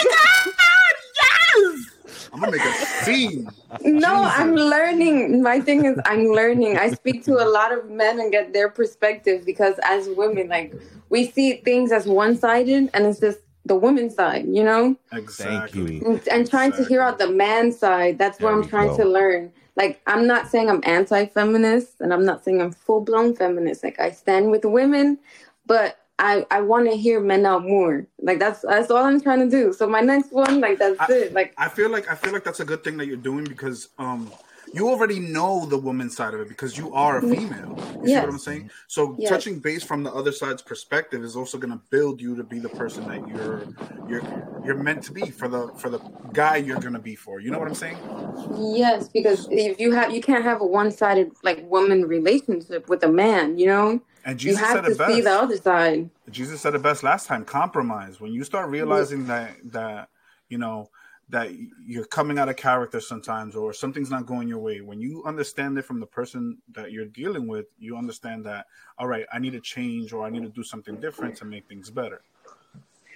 I'm 2.33 2.39
gonna 2.39 2.51
make 2.51 2.61
a 2.61 2.73
scene. 3.03 3.51
No, 3.83 4.23
I'm 4.23 4.55
learning. 4.55 5.41
My 5.41 5.59
thing 5.59 5.85
is, 5.85 5.99
I'm 6.05 6.27
learning. 6.27 6.77
I 6.77 6.91
speak 6.91 7.23
to 7.25 7.33
a 7.33 7.47
lot 7.47 7.71
of 7.71 7.89
men 7.89 8.19
and 8.19 8.31
get 8.31 8.53
their 8.53 8.69
perspective 8.69 9.45
because 9.45 9.75
as 9.83 10.07
women, 10.09 10.49
like 10.49 10.73
we 11.09 11.29
see 11.29 11.53
things 11.57 11.91
as 11.91 12.05
one-sided, 12.05 12.89
and 12.93 13.05
it's 13.05 13.19
just 13.19 13.39
the 13.65 13.75
woman's 13.75 14.15
side, 14.15 14.45
you 14.47 14.63
know. 14.63 14.95
Exactly. 15.11 16.01
And, 16.05 16.25
and 16.27 16.49
trying 16.49 16.71
to 16.73 16.83
hear 16.83 17.01
out 17.01 17.19
the 17.19 17.29
man's 17.29 17.77
side. 17.77 18.17
That's 18.17 18.39
what 18.39 18.51
There 18.51 18.61
I'm 18.61 18.67
trying 18.67 18.89
go. 18.89 18.97
to 18.97 19.05
learn. 19.05 19.51
Like 19.75 20.01
I'm 20.07 20.27
not 20.27 20.47
saying 20.47 20.69
I'm 20.69 20.81
anti-feminist, 20.83 22.01
and 22.01 22.13
I'm 22.13 22.25
not 22.25 22.43
saying 22.43 22.61
I'm 22.61 22.71
full-blown 22.71 23.35
feminist. 23.35 23.83
Like 23.83 23.99
I 23.99 24.11
stand 24.11 24.51
with 24.51 24.65
women, 24.65 25.17
but 25.65 25.97
I 26.21 26.45
I 26.51 26.61
want 26.61 26.87
to 26.89 26.95
hear 26.95 27.19
men 27.19 27.45
out 27.45 27.63
more. 27.63 28.05
Like 28.19 28.39
that's 28.39 28.61
that's 28.61 28.91
all 28.91 29.03
I'm 29.03 29.19
trying 29.19 29.39
to 29.39 29.49
do. 29.49 29.73
So 29.73 29.89
my 29.89 30.01
next 30.01 30.31
one, 30.31 30.61
like 30.61 30.77
that's 30.79 30.99
I- 31.01 31.11
it. 31.13 31.33
Like 31.33 31.53
I 31.57 31.67
feel 31.67 31.89
like 31.89 32.09
I 32.09 32.15
feel 32.15 32.31
like 32.31 32.43
that's 32.43 32.59
a 32.59 32.65
good 32.65 32.83
thing 32.83 32.95
that 32.97 33.07
you're 33.07 33.17
doing 33.17 33.43
because 33.43 33.89
um 33.97 34.31
you 34.73 34.87
already 34.87 35.19
know 35.19 35.65
the 35.65 35.77
woman's 35.77 36.15
side 36.15 36.33
of 36.33 36.39
it 36.39 36.47
because 36.47 36.77
you 36.77 36.93
are 36.93 37.17
a 37.17 37.21
female. 37.21 37.73
You 38.01 38.07
see 38.07 38.19
what 38.21 38.29
I'm 38.29 38.37
saying? 38.39 38.69
So 38.87 39.15
Yes. 39.19 39.29
touching 39.31 39.59
base 39.59 39.83
from 39.83 40.03
the 40.03 40.13
other 40.13 40.31
side's 40.31 40.61
perspective 40.61 41.23
is 41.23 41.35
also 41.35 41.57
going 41.57 41.73
to 41.73 41.81
build 41.89 42.21
you 42.21 42.35
to 42.37 42.43
be 42.43 42.59
the 42.59 42.69
person 42.69 43.05
that 43.07 43.25
you're 43.27 43.69
you're 44.05 44.23
you're 44.63 44.75
meant 44.75 45.01
to 45.03 45.11
be 45.11 45.31
for 45.31 45.47
the 45.47 45.71
for 45.75 45.89
the 45.89 46.01
guy 46.31 46.57
you're 46.57 46.77
going 46.77 46.93
to 46.93 46.99
be 46.99 47.15
for. 47.15 47.39
You 47.41 47.49
know 47.51 47.59
what 47.59 47.67
I'm 47.67 47.73
saying? 47.73 48.03
Yes, 48.49 49.09
because 49.09 49.47
if 49.49 49.79
you 49.79 49.91
have, 49.93 50.11
you 50.11 50.21
can't 50.21 50.43
have 50.43 50.61
a 50.61 50.65
one-sided 50.65 51.31
like 51.43 51.63
woman 51.69 52.05
relationship 52.05 52.89
with 52.89 53.03
a 53.03 53.07
man. 53.07 53.57
You 53.57 53.67
know, 53.67 54.01
And 54.25 54.41
you 54.41 54.51
Jesus 54.51 54.65
have 54.65 54.75
said 54.77 54.85
to 54.85 54.91
it 54.91 54.97
best. 54.97 55.13
see 55.13 55.21
the 55.21 55.31
other 55.31 55.57
side. 55.57 56.09
Jesus 56.29 56.61
said 56.61 56.75
it 56.75 56.81
best 56.81 57.03
last 57.03 57.27
time. 57.27 57.43
Compromise. 57.45 58.19
When 58.21 58.33
you 58.33 58.43
start 58.43 58.69
realizing 58.69 59.25
that 59.27 59.55
that 59.71 60.09
you 60.49 60.57
know 60.57 60.89
that 61.29 61.49
you're 61.85 62.05
coming 62.05 62.37
out 62.37 62.49
of 62.49 62.57
character 62.57 62.99
sometimes, 62.99 63.55
or 63.55 63.73
something's 63.73 64.11
not 64.11 64.25
going 64.25 64.47
your 64.49 64.59
way. 64.59 64.81
When 64.81 64.99
you 64.99 65.23
understand 65.23 65.77
it 65.77 65.85
from 65.85 65.99
the 65.99 66.05
person 66.05 66.57
that 66.73 66.91
you're 66.91 67.05
dealing 67.05 67.47
with, 67.47 67.67
you 67.79 67.97
understand 67.97 68.45
that 68.45 68.67
all 68.97 69.07
right, 69.07 69.25
I 69.31 69.39
need 69.39 69.53
to 69.53 69.61
change, 69.61 70.13
or 70.13 70.25
I 70.25 70.29
need 70.29 70.43
to 70.43 70.49
do 70.49 70.63
something 70.63 70.97
different 70.97 71.35
to 71.37 71.45
make 71.45 71.67
things 71.67 71.89
better, 71.89 72.21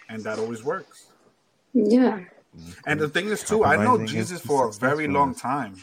and 0.09 0.23
that 0.23 0.39
always 0.39 0.63
works. 0.63 1.11
Yeah, 1.73 2.21
And 2.85 2.99
the 2.99 3.09
thing 3.09 3.27
is, 3.27 3.43
too, 3.43 3.65
I 3.65 3.75
know 3.83 4.05
Jesus 4.05 4.39
for 4.41 4.69
a 4.69 4.71
very 4.71 5.07
long 5.07 5.35
time. 5.35 5.75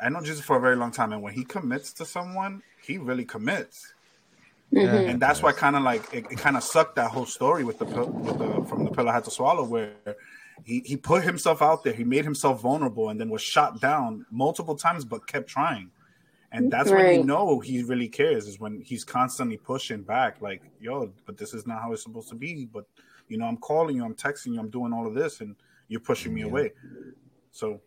I 0.00 0.08
know 0.08 0.20
Jesus 0.20 0.44
for 0.44 0.56
a 0.56 0.60
very 0.60 0.76
long 0.76 0.90
time, 0.90 1.12
and 1.12 1.22
when 1.22 1.32
he 1.34 1.44
commits 1.44 1.92
to 1.94 2.04
someone, 2.04 2.62
he 2.82 2.98
really 2.98 3.24
commits. 3.24 3.94
Yeah, 4.72 4.86
mm-hmm. 4.86 5.10
and 5.10 5.20
that's 5.20 5.42
why 5.42 5.52
kind 5.52 5.74
of 5.74 5.82
like 5.82 6.02
it, 6.12 6.26
it 6.30 6.38
kind 6.38 6.56
of 6.56 6.62
sucked 6.62 6.96
that 6.96 7.10
whole 7.10 7.26
story 7.26 7.64
with 7.64 7.78
the 7.78 7.86
pill- 7.86 8.08
with 8.08 8.38
the 8.38 8.64
from 8.68 8.84
the 8.84 8.90
pill 8.90 9.08
I 9.08 9.12
had 9.12 9.24
to 9.24 9.30
swallow 9.30 9.64
where 9.64 9.94
he 10.64 10.80
he 10.84 10.96
put 10.96 11.24
himself 11.24 11.62
out 11.62 11.82
there, 11.82 11.92
he 11.92 12.04
made 12.04 12.24
himself 12.24 12.60
vulnerable, 12.60 13.08
and 13.08 13.20
then 13.20 13.30
was 13.30 13.42
shot 13.42 13.80
down 13.80 14.26
multiple 14.30 14.76
times, 14.76 15.04
but 15.04 15.26
kept 15.26 15.48
trying. 15.48 15.90
And 16.52 16.70
that's 16.70 16.90
when 16.90 17.14
you 17.14 17.24
know 17.24 17.60
he 17.60 17.82
really 17.82 18.08
cares 18.08 18.48
is 18.48 18.58
when 18.58 18.80
he's 18.80 19.04
constantly 19.04 19.56
pushing 19.56 20.02
back, 20.02 20.40
like, 20.40 20.62
yo, 20.80 21.12
but 21.24 21.36
this 21.36 21.54
is 21.54 21.64
not 21.64 21.80
how 21.80 21.92
it's 21.92 22.02
supposed 22.02 22.28
to 22.30 22.34
be. 22.34 22.64
But 22.64 22.86
you 23.28 23.38
know, 23.38 23.46
I'm 23.46 23.56
calling 23.56 23.96
you, 23.96 24.04
I'm 24.04 24.14
texting 24.14 24.54
you, 24.54 24.60
I'm 24.60 24.70
doing 24.70 24.92
all 24.92 25.06
of 25.06 25.14
this, 25.14 25.40
and 25.40 25.54
you're 25.88 26.00
pushing 26.00 26.34
me 26.34 26.42
away. 26.42 26.72
So 27.52 27.80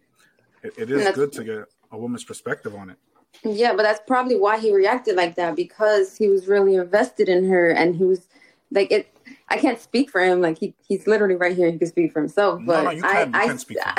it, 0.64 0.74
it 0.78 0.92
is 0.92 1.14
good 1.14 1.32
to 1.34 1.44
get 1.44 1.66
a 1.92 1.98
woman's 1.98 2.24
perspective 2.24 2.74
on 2.76 2.90
it. 2.90 2.98
Yeah, 3.44 3.74
but 3.76 3.84
that's 3.84 4.02
probably 4.08 4.38
why 4.38 4.60
he 4.60 4.72
reacted 4.74 5.16
like 5.16 5.36
that 5.36 5.56
because 5.56 6.16
he 6.16 6.28
was 6.30 6.48
really 6.48 6.76
invested 6.76 7.28
in 7.30 7.50
her, 7.50 7.70
and 7.70 7.96
he 7.96 8.04
was 8.04 8.28
like 8.72 8.92
it. 8.92 9.10
I 9.50 9.58
can't 9.58 9.80
speak 9.80 10.10
for 10.10 10.20
him. 10.22 10.42
Like 10.42 10.58
he, 10.58 10.74
he's 10.88 11.06
literally 11.08 11.36
right 11.36 11.56
here. 11.56 11.70
He 11.72 11.78
can 11.78 11.88
speak 11.88 12.12
for 12.12 12.20
himself. 12.20 12.62
But 12.66 12.84
no, 12.84 12.90
you 12.92 13.02
I, 13.04 13.24
can- 13.24 13.34
you 13.34 13.40
I, 13.40 13.48
can 13.48 13.58
speak 13.60 13.78
for 13.80 13.94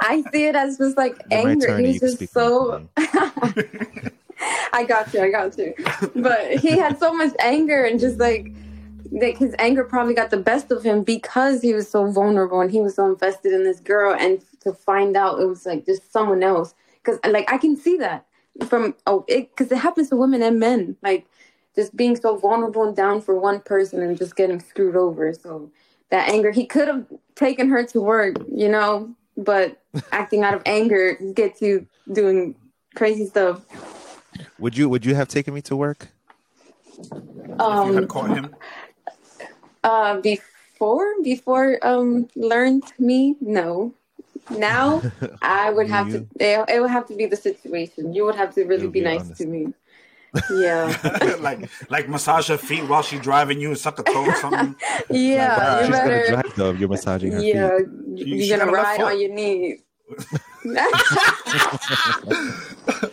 I 0.00 0.24
see 0.32 0.46
it 0.46 0.56
as 0.56 0.78
just 0.78 0.96
like 0.96 1.16
You're 1.30 1.40
anger. 1.40 1.66
attorney, 1.66 1.88
He 1.88 1.94
you 1.94 2.00
was 2.02 2.16
can 2.16 2.18
just 2.18 2.32
so. 2.32 2.88
I 4.72 4.84
got 4.84 5.12
you. 5.14 5.20
I 5.22 5.30
got 5.30 5.56
you. 5.56 5.74
But 6.14 6.52
he 6.58 6.76
had 6.78 6.98
so 6.98 7.12
much 7.14 7.32
anger 7.38 7.84
and 7.84 7.98
just 7.98 8.18
like, 8.18 8.52
like 9.10 9.38
his 9.38 9.54
anger 9.58 9.84
probably 9.84 10.14
got 10.14 10.30
the 10.30 10.36
best 10.36 10.70
of 10.70 10.82
him 10.82 11.02
because 11.02 11.62
he 11.62 11.72
was 11.72 11.88
so 11.90 12.10
vulnerable 12.10 12.60
and 12.60 12.70
he 12.70 12.80
was 12.80 12.94
so 12.94 13.06
invested 13.06 13.52
in 13.52 13.64
this 13.64 13.80
girl. 13.80 14.14
And 14.18 14.42
to 14.60 14.72
find 14.72 15.16
out 15.16 15.40
it 15.40 15.46
was 15.46 15.64
like 15.64 15.86
just 15.86 16.12
someone 16.12 16.42
else, 16.42 16.74
because 17.02 17.18
like 17.28 17.50
I 17.50 17.56
can 17.58 17.76
see 17.76 17.96
that 17.98 18.26
from 18.68 18.94
oh, 19.06 19.24
because 19.28 19.70
it, 19.70 19.78
happens 19.78 20.08
to 20.10 20.16
women 20.16 20.42
and 20.42 20.58
men. 20.58 20.96
Like 21.02 21.26
just 21.74 21.94
being 21.96 22.16
so 22.16 22.36
vulnerable 22.36 22.84
and 22.84 22.96
down 22.96 23.20
for 23.20 23.38
one 23.38 23.60
person 23.60 24.02
and 24.02 24.16
just 24.16 24.36
getting 24.36 24.60
screwed 24.60 24.96
over. 24.96 25.32
So 25.34 25.70
that 26.10 26.28
anger, 26.30 26.50
he 26.50 26.66
could 26.66 26.88
have 26.88 27.06
taken 27.34 27.68
her 27.68 27.84
to 27.84 28.00
work, 28.00 28.36
you 28.50 28.68
know, 28.68 29.14
but 29.36 29.82
acting 30.12 30.42
out 30.42 30.54
of 30.54 30.62
anger 30.64 31.14
gets 31.34 31.60
you 31.60 31.86
doing 32.12 32.54
crazy 32.94 33.26
stuff. 33.26 33.62
Would 34.58 34.76
you 34.76 34.88
would 34.88 35.04
you 35.04 35.14
have 35.14 35.28
taken 35.28 35.52
me 35.54 35.62
to 35.62 35.76
work? 35.76 36.08
if 37.58 37.86
you 37.86 37.92
Um, 37.92 37.94
had 37.94 38.08
caught 38.08 38.36
him, 38.36 38.54
uh, 39.84 40.20
before 40.20 41.06
before 41.22 41.78
um 41.82 42.28
learned 42.34 42.92
me, 42.98 43.36
no. 43.40 43.94
Now 44.50 45.02
I 45.42 45.70
would 45.70 45.88
have 45.88 46.08
to. 46.10 46.26
It, 46.38 46.64
it 46.68 46.80
would 46.80 46.90
have 46.90 47.06
to 47.08 47.16
be 47.16 47.26
the 47.26 47.36
situation. 47.36 48.12
You 48.12 48.24
would 48.24 48.36
have 48.36 48.54
to 48.54 48.64
really 48.64 48.82
You'll 48.82 48.90
be 48.92 49.00
be 49.00 49.04
nice 49.04 49.20
honest. 49.20 49.40
to 49.42 49.46
me. 49.46 49.72
Yeah, 50.50 51.36
like 51.40 51.70
like 51.90 52.08
massage 52.10 52.48
her 52.48 52.58
feet 52.58 52.86
while 52.88 53.00
she's 53.02 53.20
driving 53.20 53.58
you 53.58 53.68
and 53.70 53.78
suck 53.78 53.98
a 53.98 54.02
toe 54.02 54.24
or 54.26 54.34
something. 54.36 54.76
yeah. 55.08 55.56
Like, 55.56 55.80
you 55.80 55.86
She's 55.86 55.96
gonna 56.02 56.28
drive 56.28 56.56
though. 56.56 56.70
if 56.72 56.78
You're 56.78 56.88
massaging 56.90 57.32
her 57.32 57.40
Yeah, 57.40 57.78
feet. 57.78 58.18
She- 58.18 58.24
she 58.24 58.46
you're 58.48 58.58
gonna 58.58 58.70
got 58.70 58.78
a 58.78 58.82
left 58.82 58.98
ride 58.98 59.12
on 59.12 59.20
your 59.20 59.32
knees. 59.32 59.80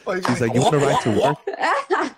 Like, 0.06 0.26
She's 0.28 0.42
like, 0.42 0.54
you 0.54 0.62
want 0.62 0.74
to 0.74 0.80
ride 0.80 1.02
to 1.04 1.12
work? 1.20 1.38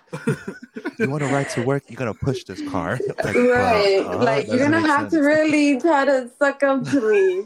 You 0.98 1.10
want 1.10 1.22
to 1.24 1.28
ride 1.28 1.50
to 1.50 1.62
work? 1.62 1.82
You 1.90 1.96
gotta 1.96 2.14
push 2.14 2.44
this 2.44 2.66
car. 2.70 2.98
Like, 3.24 3.34
right, 3.36 3.98
uh, 4.06 4.16
like 4.18 4.46
you're 4.46 4.58
gonna 4.58 4.80
make 4.80 4.86
have 4.90 5.10
to 5.10 5.20
really 5.20 5.78
try 5.80 6.04
to 6.06 6.30
suck 6.38 6.62
up 6.62 6.84
to 6.84 7.00
me. 7.10 7.44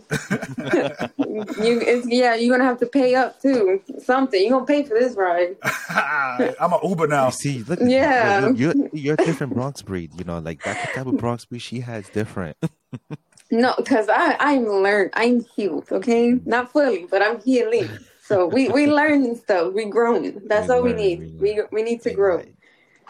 you, 1.64 1.80
it's, 1.80 2.06
yeah, 2.08 2.34
you're 2.36 2.56
gonna 2.56 2.68
have 2.68 2.78
to 2.80 2.86
pay 2.86 3.14
up 3.16 3.40
too. 3.42 3.80
Something 4.02 4.42
you're 4.42 4.50
gonna 4.52 4.66
pay 4.66 4.84
for 4.84 4.94
this 4.94 5.16
ride. 5.16 5.56
I'm 6.60 6.72
an 6.72 6.78
Uber 6.84 7.08
now. 7.08 7.26
You 7.26 7.32
see, 7.32 7.62
look, 7.64 7.80
Yeah. 7.82 8.50
you're, 8.50 8.74
you're, 8.74 8.88
you're 8.92 9.14
a 9.14 9.24
different 9.24 9.54
Bronx 9.54 9.82
breed. 9.82 10.12
You 10.16 10.24
know, 10.24 10.38
like 10.38 10.62
that 10.64 10.92
type 10.94 11.06
of 11.06 11.16
Bronx 11.16 11.44
breed 11.44 11.60
she 11.60 11.80
has 11.80 12.08
different. 12.10 12.56
No, 13.50 13.74
because 13.76 14.08
I 14.08 14.36
I'm 14.38 14.64
learned. 14.66 15.10
I'm 15.14 15.40
healed. 15.56 15.90
Okay, 15.90 16.38
not 16.44 16.72
fully, 16.72 17.06
but 17.10 17.22
I'm 17.22 17.40
healing. 17.40 17.98
So 18.22 18.46
we 18.46 18.68
we 18.68 18.86
learning 19.00 19.36
stuff. 19.36 19.72
We 19.74 19.86
growing. 19.86 20.40
That's 20.46 20.68
We 20.68 20.74
all 20.74 20.82
we 20.82 20.92
need. 20.92 21.32
we 21.40 21.40
We 21.40 21.62
we 21.72 21.82
need 21.82 22.02
to 22.02 22.10
grow. 22.12 22.42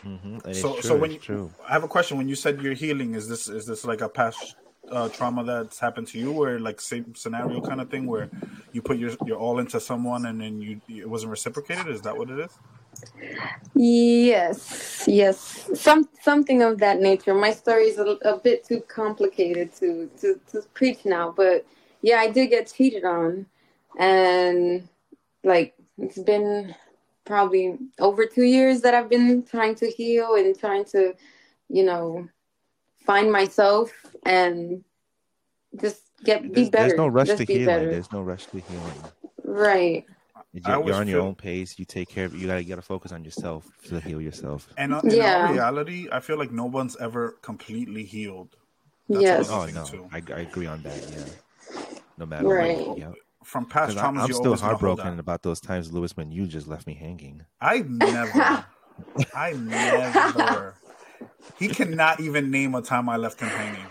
hmm 0.03 0.38
So 0.53 0.81
so 0.81 0.96
when 0.96 1.12
you, 1.12 1.20
I 1.68 1.72
have 1.72 1.85
a 1.85 1.88
question. 1.88 2.16
When 2.16 2.29
you 2.29 2.35
said 2.37 2.61
you're 2.61 2.72
healing, 2.74 3.14
is 3.14 3.29
this 3.29 3.48
is 3.48 3.66
this 3.66 3.85
like 3.85 4.00
a 4.00 4.09
past 4.09 4.57
uh, 4.90 5.09
trauma 5.11 5.44
that's 5.44 5.79
happened 5.79 6.09
to 6.09 6.18
you, 6.18 6.33
or 6.33 6.59
like 6.59 6.81
same 6.81 7.14
scenario 7.14 7.61
kind 7.61 7.81
of 7.81 7.90
thing, 7.90 8.07
where 8.07 8.31
you 8.72 8.81
put 8.83 8.96
your 8.98 9.12
your 9.24 9.38
all 9.38 9.59
into 9.59 9.79
someone 9.79 10.26
and 10.26 10.40
then 10.40 10.61
you 10.61 10.81
it 10.88 11.09
wasn't 11.09 11.31
reciprocated? 11.31 11.88
Is 11.88 12.03
that 12.03 12.16
what 12.16 12.31
it 12.31 12.38
is? 12.38 12.53
Yes, 13.74 15.05
yes, 15.07 15.70
some 15.74 16.09
something 16.20 16.62
of 16.62 16.79
that 16.79 17.00
nature. 17.00 17.35
My 17.35 17.53
story 17.53 17.85
is 17.85 17.98
a, 17.98 18.18
a 18.29 18.38
bit 18.38 18.64
too 18.64 18.81
complicated 18.88 19.72
to, 19.76 20.11
to 20.20 20.40
to 20.53 20.62
preach 20.74 21.05
now, 21.05 21.33
but 21.35 21.64
yeah, 22.03 22.16
I 22.16 22.31
did 22.31 22.48
get 22.48 22.72
cheated 22.72 23.05
on, 23.05 23.46
and 23.98 24.88
like 25.44 25.74
it's 25.98 26.18
been 26.18 26.74
probably 27.24 27.79
over 27.98 28.26
two 28.26 28.44
years 28.44 28.81
that 28.81 28.92
I've 28.94 29.09
been 29.09 29.44
trying 29.44 29.76
to 29.76 29.87
heal 29.87 30.35
and 30.35 30.59
trying 30.59 30.85
to, 30.87 31.14
you 31.68 31.85
know, 31.85 32.29
find 33.07 33.31
myself 33.31 33.92
and 34.24 34.83
just 35.81 36.03
get 36.24 36.42
be 36.42 36.48
there's, 36.53 36.70
better. 36.70 36.88
there's 36.88 36.98
no 36.98 37.07
rush 37.07 37.26
just 37.29 37.38
to 37.38 37.46
be 37.46 37.53
healing. 37.53 37.66
better. 37.66 37.90
There's 37.90 38.12
no 38.12 38.22
rush 38.22 38.46
to 38.46 38.59
healing. 38.59 39.03
Right. 39.44 40.07
You're, 40.52 40.84
you're 40.84 40.94
on 40.96 41.06
your 41.06 41.20
feel- 41.20 41.26
own 41.28 41.34
pace. 41.36 41.78
You 41.78 41.84
take 41.84 42.08
care 42.08 42.24
of. 42.26 42.34
You 42.34 42.46
gotta 42.48 42.62
you 42.62 42.68
gotta 42.68 42.82
focus 42.82 43.12
on 43.12 43.24
yourself 43.24 43.66
to 43.88 44.00
heal 44.00 44.20
yourself. 44.20 44.68
And 44.76 44.92
uh, 44.94 45.00
in 45.04 45.10
Yeah. 45.12 45.52
reality, 45.52 46.08
I 46.10 46.20
feel 46.20 46.38
like 46.38 46.50
no 46.50 46.64
one's 46.64 46.96
ever 46.96 47.36
completely 47.42 48.04
healed. 48.04 48.56
That's 49.08 49.22
Yes. 49.22 49.48
Oh 49.50 49.66
no, 49.66 49.84
too. 49.84 50.08
I, 50.12 50.22
I 50.34 50.40
agree 50.40 50.66
on 50.66 50.82
that. 50.82 51.00
Yeah, 51.10 51.76
no 52.18 52.26
matter 52.26 52.48
Right. 52.48 52.86
what. 52.86 52.98
Yeah, 52.98 53.12
From 53.44 53.64
past 53.66 53.94
'Cause 53.94 53.96
I, 53.96 54.06
traumas, 54.06 54.20
I'm 54.22 54.32
still 54.32 54.46
always 54.46 54.60
gonna 54.60 54.76
hold 54.76 54.82
heartbroken 54.98 55.18
about 55.20 55.42
those 55.42 55.60
times, 55.60 55.92
Lewis, 55.92 56.16
when 56.16 56.30
you 56.32 56.46
just 56.46 56.66
left 56.66 56.86
me 56.86 56.94
hanging. 56.94 57.44
I 57.60 57.78
never, 57.86 58.66
I 59.34 59.52
never, 59.52 60.74
He 61.59 61.68
cannot 61.68 62.20
even 62.20 62.50
name 62.50 62.74
a 62.74 62.83
time 62.83 63.09
I 63.09 63.16
left 63.16 63.40
him 63.40 63.48
hanging. 63.48 63.87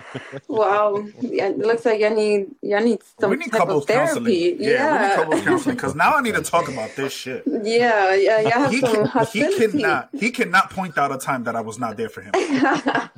Wow, 0.48 1.06
yeah, 1.22 1.50
it 1.50 1.60
looks 1.60 1.86
like 1.86 2.00
you 2.00 2.10
need 2.10 2.48
you 2.62 2.80
need 2.80 3.02
some 3.20 3.30
we 3.32 3.38
need 3.38 3.52
type 3.52 3.60
couples 3.60 3.84
of 3.84 3.88
therapy. 3.88 4.54
counseling. 4.54 4.58
Yeah, 4.60 4.94
we 4.94 5.08
need 5.08 5.16
couples 5.16 5.42
counseling 5.42 5.76
because 5.76 5.96
now 5.96 6.16
I 6.16 6.22
need 6.22 6.36
to 6.36 6.42
talk 6.42 6.68
about 6.68 6.96
this 6.96 7.14
shit. 7.14 7.44
yeah, 7.46 8.16
yeah, 8.16 8.40
yeah. 8.42 8.60
Have 8.60 8.72
He, 8.72 8.80
some 8.80 9.08
can, 9.08 9.26
he 9.32 9.48
cannot 9.48 10.10
he 10.18 10.32
cannot 10.32 10.72
point 10.72 10.98
out 10.98 11.12
a 11.12 11.18
time 11.18 11.44
that 11.44 11.56
I 11.56 11.62
was 11.62 11.78
not 11.80 11.98
there 11.98 12.10
for 12.10 12.22
him. 12.22 12.34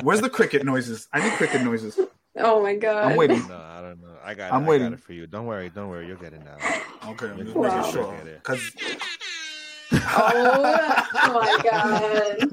Where's 0.00 0.20
the 0.20 0.30
cricket 0.30 0.64
noises? 0.64 1.08
I 1.12 1.20
need 1.22 1.32
cricket 1.34 1.62
noises. 1.62 1.98
oh 2.36 2.62
my 2.62 2.74
god. 2.74 3.04
I'm 3.04 3.16
waiting. 3.16 3.46
No, 3.48 3.56
I 3.56 3.80
don't 3.80 4.00
know. 4.00 4.08
I 4.24 4.34
got. 4.34 4.52
I'm 4.52 4.62
it. 4.62 4.64
I 4.64 4.68
waiting. 4.68 4.90
got 4.90 4.98
it 4.98 5.00
for 5.02 5.12
you. 5.12 5.26
Don't 5.26 5.46
worry. 5.46 5.70
Don't 5.70 5.88
worry. 5.88 6.06
You'll 6.08 6.16
get 6.18 6.32
it 6.32 6.42
now. 6.44 6.56
Okay, 7.10 7.28
I'm 7.28 7.44
just 7.44 7.54
Wow. 7.54 7.76
making 7.76 7.92
sure. 7.92 8.20
Because 8.24 8.72
Oh, 10.16 10.62
my 11.32 11.58
god. 11.62 12.48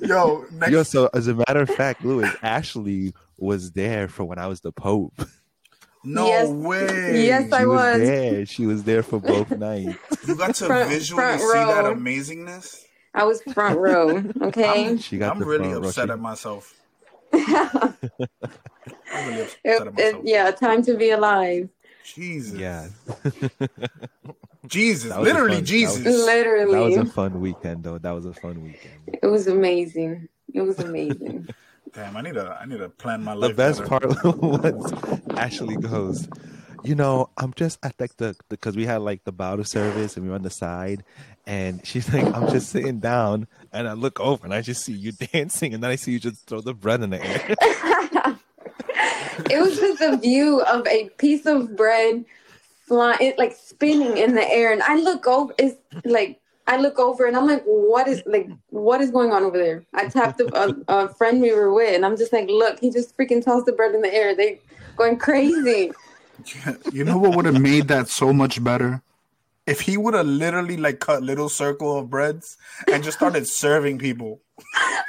yo, 0.00 0.44
next 0.52 0.72
Yo, 0.72 0.82
so 0.82 1.08
as 1.14 1.28
a 1.28 1.34
matter 1.34 1.60
of 1.60 1.70
fact, 1.70 2.04
Louis 2.04 2.30
Ashley 2.42 3.14
was 3.38 3.72
there 3.72 4.08
for 4.08 4.24
when 4.24 4.38
I 4.38 4.46
was 4.46 4.60
the 4.60 4.72
Pope. 4.72 5.14
no 6.04 6.26
Yes. 6.26 6.48
way. 6.48 7.24
Yes, 7.26 7.52
I 7.52 7.60
she 7.60 7.66
was, 7.66 7.76
was. 7.76 7.98
there. 8.00 8.46
She 8.46 8.66
was 8.66 8.84
there 8.84 9.02
for 9.02 9.20
both 9.20 9.50
nights. 9.58 9.96
You 10.26 10.36
got 10.36 10.54
to 10.56 10.66
Front- 10.66 10.88
visually 10.90 11.22
front 11.22 11.40
see 11.40 11.46
that 11.52 11.84
amazingness. 11.84 12.82
I 13.14 13.24
was 13.24 13.42
front 13.42 13.78
row. 13.78 14.22
Okay. 14.42 14.96
She 14.96 15.18
got 15.18 15.36
I'm 15.36 15.42
really 15.42 15.64
front 15.68 15.82
row. 15.82 15.88
upset 15.88 16.08
She- 16.08 16.12
at 16.12 16.18
myself. 16.18 16.74
I'm 17.32 17.94
really 19.12 19.42
upset 19.42 19.58
It- 19.64 19.80
at 19.80 19.86
it- 19.86 19.94
myself. 19.94 20.22
yeah, 20.24 20.50
time 20.50 20.82
to 20.84 20.96
be 20.96 21.10
alive. 21.10 21.68
Jesus. 22.04 22.58
Yeah, 22.58 22.88
Jesus. 24.66 25.10
That 25.10 25.20
was 25.20 25.28
a 25.28 25.32
Literally 25.32 25.54
fun- 25.56 25.60
that 25.62 25.66
Jesus. 25.66 26.04
was- 26.04 26.24
Literally. 26.24 26.72
that 26.94 27.00
was 27.00 27.08
a 27.08 27.12
fun 27.12 27.40
weekend, 27.40 27.84
though. 27.84 27.98
That 27.98 28.12
was 28.12 28.26
a 28.26 28.34
fun 28.34 28.62
weekend. 28.62 29.18
It 29.22 29.26
was 29.26 29.46
amazing. 29.46 30.28
It 30.54 30.62
was 30.62 30.78
amazing. 30.78 31.48
Damn, 31.94 32.16
I 32.16 32.22
need 32.22 32.34
to 32.34 32.58
I 32.60 32.64
need 32.64 32.78
to 32.78 32.88
plan 32.88 33.22
my 33.22 33.32
life. 33.34 33.54
The 33.56 33.62
life. 33.64 33.78
best 33.78 33.88
better. 33.90 34.06
part 34.08 34.24
was 34.42 34.92
Ashley 35.36 35.76
goes, 35.76 36.26
you 36.84 36.94
know, 36.94 37.28
I'm 37.36 37.52
just 37.54 37.78
at 37.82 37.94
like 38.00 38.16
the 38.16 38.34
because 38.48 38.76
we 38.76 38.86
had 38.86 39.02
like 39.02 39.24
the 39.24 39.32
bow 39.32 39.56
to 39.56 39.64
service 39.64 40.16
and 40.16 40.24
we 40.24 40.30
were 40.30 40.36
on 40.36 40.42
the 40.42 40.48
side, 40.50 41.04
and 41.46 41.84
she's 41.86 42.10
like, 42.12 42.24
I'm 42.34 42.48
just 42.48 42.70
sitting 42.70 42.98
down, 43.00 43.46
and 43.72 43.86
I 43.86 43.92
look 43.92 44.20
over 44.20 44.44
and 44.44 44.54
I 44.54 44.62
just 44.62 44.84
see 44.84 44.92
you 44.94 45.12
dancing, 45.12 45.74
and 45.74 45.82
then 45.82 45.90
I 45.90 45.96
see 45.96 46.12
you 46.12 46.18
just 46.20 46.46
throw 46.46 46.60
the 46.62 46.72
bread 46.72 47.02
in 47.02 47.10
the 47.10 47.22
air. 47.22 47.54
It 49.50 49.60
was 49.60 49.76
just 49.78 50.00
a 50.00 50.16
view 50.16 50.60
of 50.62 50.86
a 50.86 51.08
piece 51.18 51.46
of 51.46 51.76
bread 51.76 52.24
flying, 52.86 53.18
it 53.20 53.38
like 53.38 53.54
spinning 53.54 54.16
in 54.16 54.34
the 54.34 54.48
air, 54.50 54.72
and 54.72 54.82
I 54.82 54.96
look 54.96 55.26
over. 55.26 55.54
It's 55.58 55.76
like 56.04 56.40
I 56.66 56.76
look 56.76 56.98
over, 56.98 57.26
and 57.26 57.36
I'm 57.36 57.46
like, 57.46 57.62
"What 57.64 58.08
is 58.08 58.22
like 58.26 58.48
what 58.70 59.00
is 59.00 59.10
going 59.10 59.32
on 59.32 59.42
over 59.42 59.58
there?" 59.58 59.84
I 59.94 60.08
tapped 60.08 60.40
a, 60.40 60.76
a, 60.88 61.08
friend 61.14 61.40
we 61.40 61.52
were 61.52 61.72
with, 61.72 61.94
and 61.94 62.04
I'm 62.04 62.16
just 62.16 62.32
like, 62.32 62.48
"Look, 62.48 62.80
he 62.80 62.90
just 62.90 63.16
freaking 63.16 63.44
tossed 63.44 63.66
the 63.66 63.72
bread 63.72 63.94
in 63.94 64.02
the 64.02 64.12
air. 64.12 64.34
They 64.34 64.60
going 64.96 65.18
crazy." 65.18 65.92
You 66.92 67.04
know 67.04 67.18
what 67.18 67.36
would 67.36 67.44
have 67.44 67.60
made 67.60 67.86
that 67.88 68.08
so 68.08 68.32
much 68.32 68.62
better? 68.64 69.00
If 69.66 69.80
he 69.80 69.96
would 69.96 70.14
have 70.14 70.26
literally 70.26 70.76
like 70.76 70.98
cut 70.98 71.22
little 71.22 71.48
circle 71.48 71.98
of 71.98 72.10
breads 72.10 72.56
and 72.92 73.04
just 73.04 73.18
started 73.18 73.46
serving 73.62 73.98
people. 73.98 74.40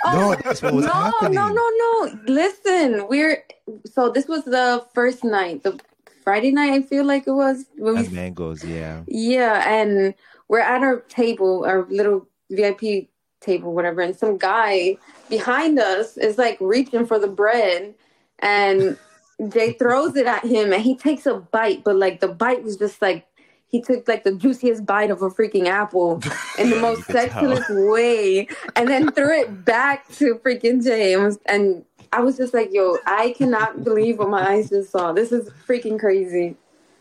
Oh, 0.06 0.14
no, 0.14 0.36
that's 0.36 0.62
what 0.62 0.74
was 0.74 0.86
no, 0.86 0.92
happening. 0.92 1.34
no, 1.34 1.48
no, 1.48 1.70
no. 1.70 2.20
Listen, 2.28 3.08
we're 3.08 3.44
so 3.86 4.10
this 4.10 4.28
was 4.28 4.44
the 4.44 4.86
first 4.94 5.24
night, 5.24 5.64
the 5.64 5.80
Friday 6.24 6.52
night. 6.52 6.72
I 6.72 6.82
feel 6.82 7.06
like 7.06 7.28
it 7.28 7.32
was 7.32 7.66
when 7.78 7.96
we 7.96 8.08
mangoes, 8.10 8.64
yeah. 8.64 9.02
Yeah, 9.08 9.68
and 9.68 10.14
we're 10.48 10.60
at 10.60 10.82
our 10.82 11.00
table, 11.02 11.66
our 11.66 11.86
little 11.90 12.28
VIP 12.50 13.10
table, 13.42 13.74
whatever, 13.74 14.02
and 14.02 14.16
some 14.16 14.38
guy 14.38 14.98
behind 15.30 15.80
us 15.80 16.18
is 16.18 16.38
like 16.38 16.58
reaching 16.60 17.06
for 17.06 17.20
the 17.20 17.28
bread, 17.28 17.96
and 18.40 18.98
Jay 19.50 19.74
throws 19.74 20.16
it 20.16 20.28
at 20.28 20.46
him, 20.46 20.74
and 20.74 20.82
he 20.82 20.96
takes 20.96 21.26
a 21.26 21.36
bite, 21.36 21.84
but 21.84 21.96
like 21.96 22.20
the 22.20 22.28
bite 22.28 22.64
was 22.64 22.78
just 22.78 23.02
like 23.02 23.26
he 23.74 23.82
took 23.82 24.08
like 24.08 24.24
the 24.24 24.36
juiciest 24.36 24.86
bite 24.86 25.10
of 25.10 25.24
a 25.24 25.32
freaking 25.32 25.68
apple 25.68 26.22
in 26.60 26.70
the 26.70 26.80
most 26.80 27.10
you 27.10 27.16
sexualist 27.16 27.92
way, 27.92 28.48
and 28.76 28.88
then 28.88 29.12
threw 29.12 29.42
it 29.42 29.66
back 29.66 30.08
to 30.14 30.36
freaking 30.36 30.82
James. 30.82 31.38
and, 31.48 31.84
I 32.14 32.20
was 32.20 32.38
just 32.38 32.54
like, 32.54 32.70
"Yo, 32.72 33.00
I 33.08 33.34
cannot 33.36 33.84
believe 33.84 34.20
what 34.20 34.30
my 34.30 34.48
eyes 34.48 34.70
just 34.70 34.92
saw. 34.92 35.14
This 35.14 35.32
is 35.32 35.50
freaking 35.68 36.00
crazy." 36.00 36.56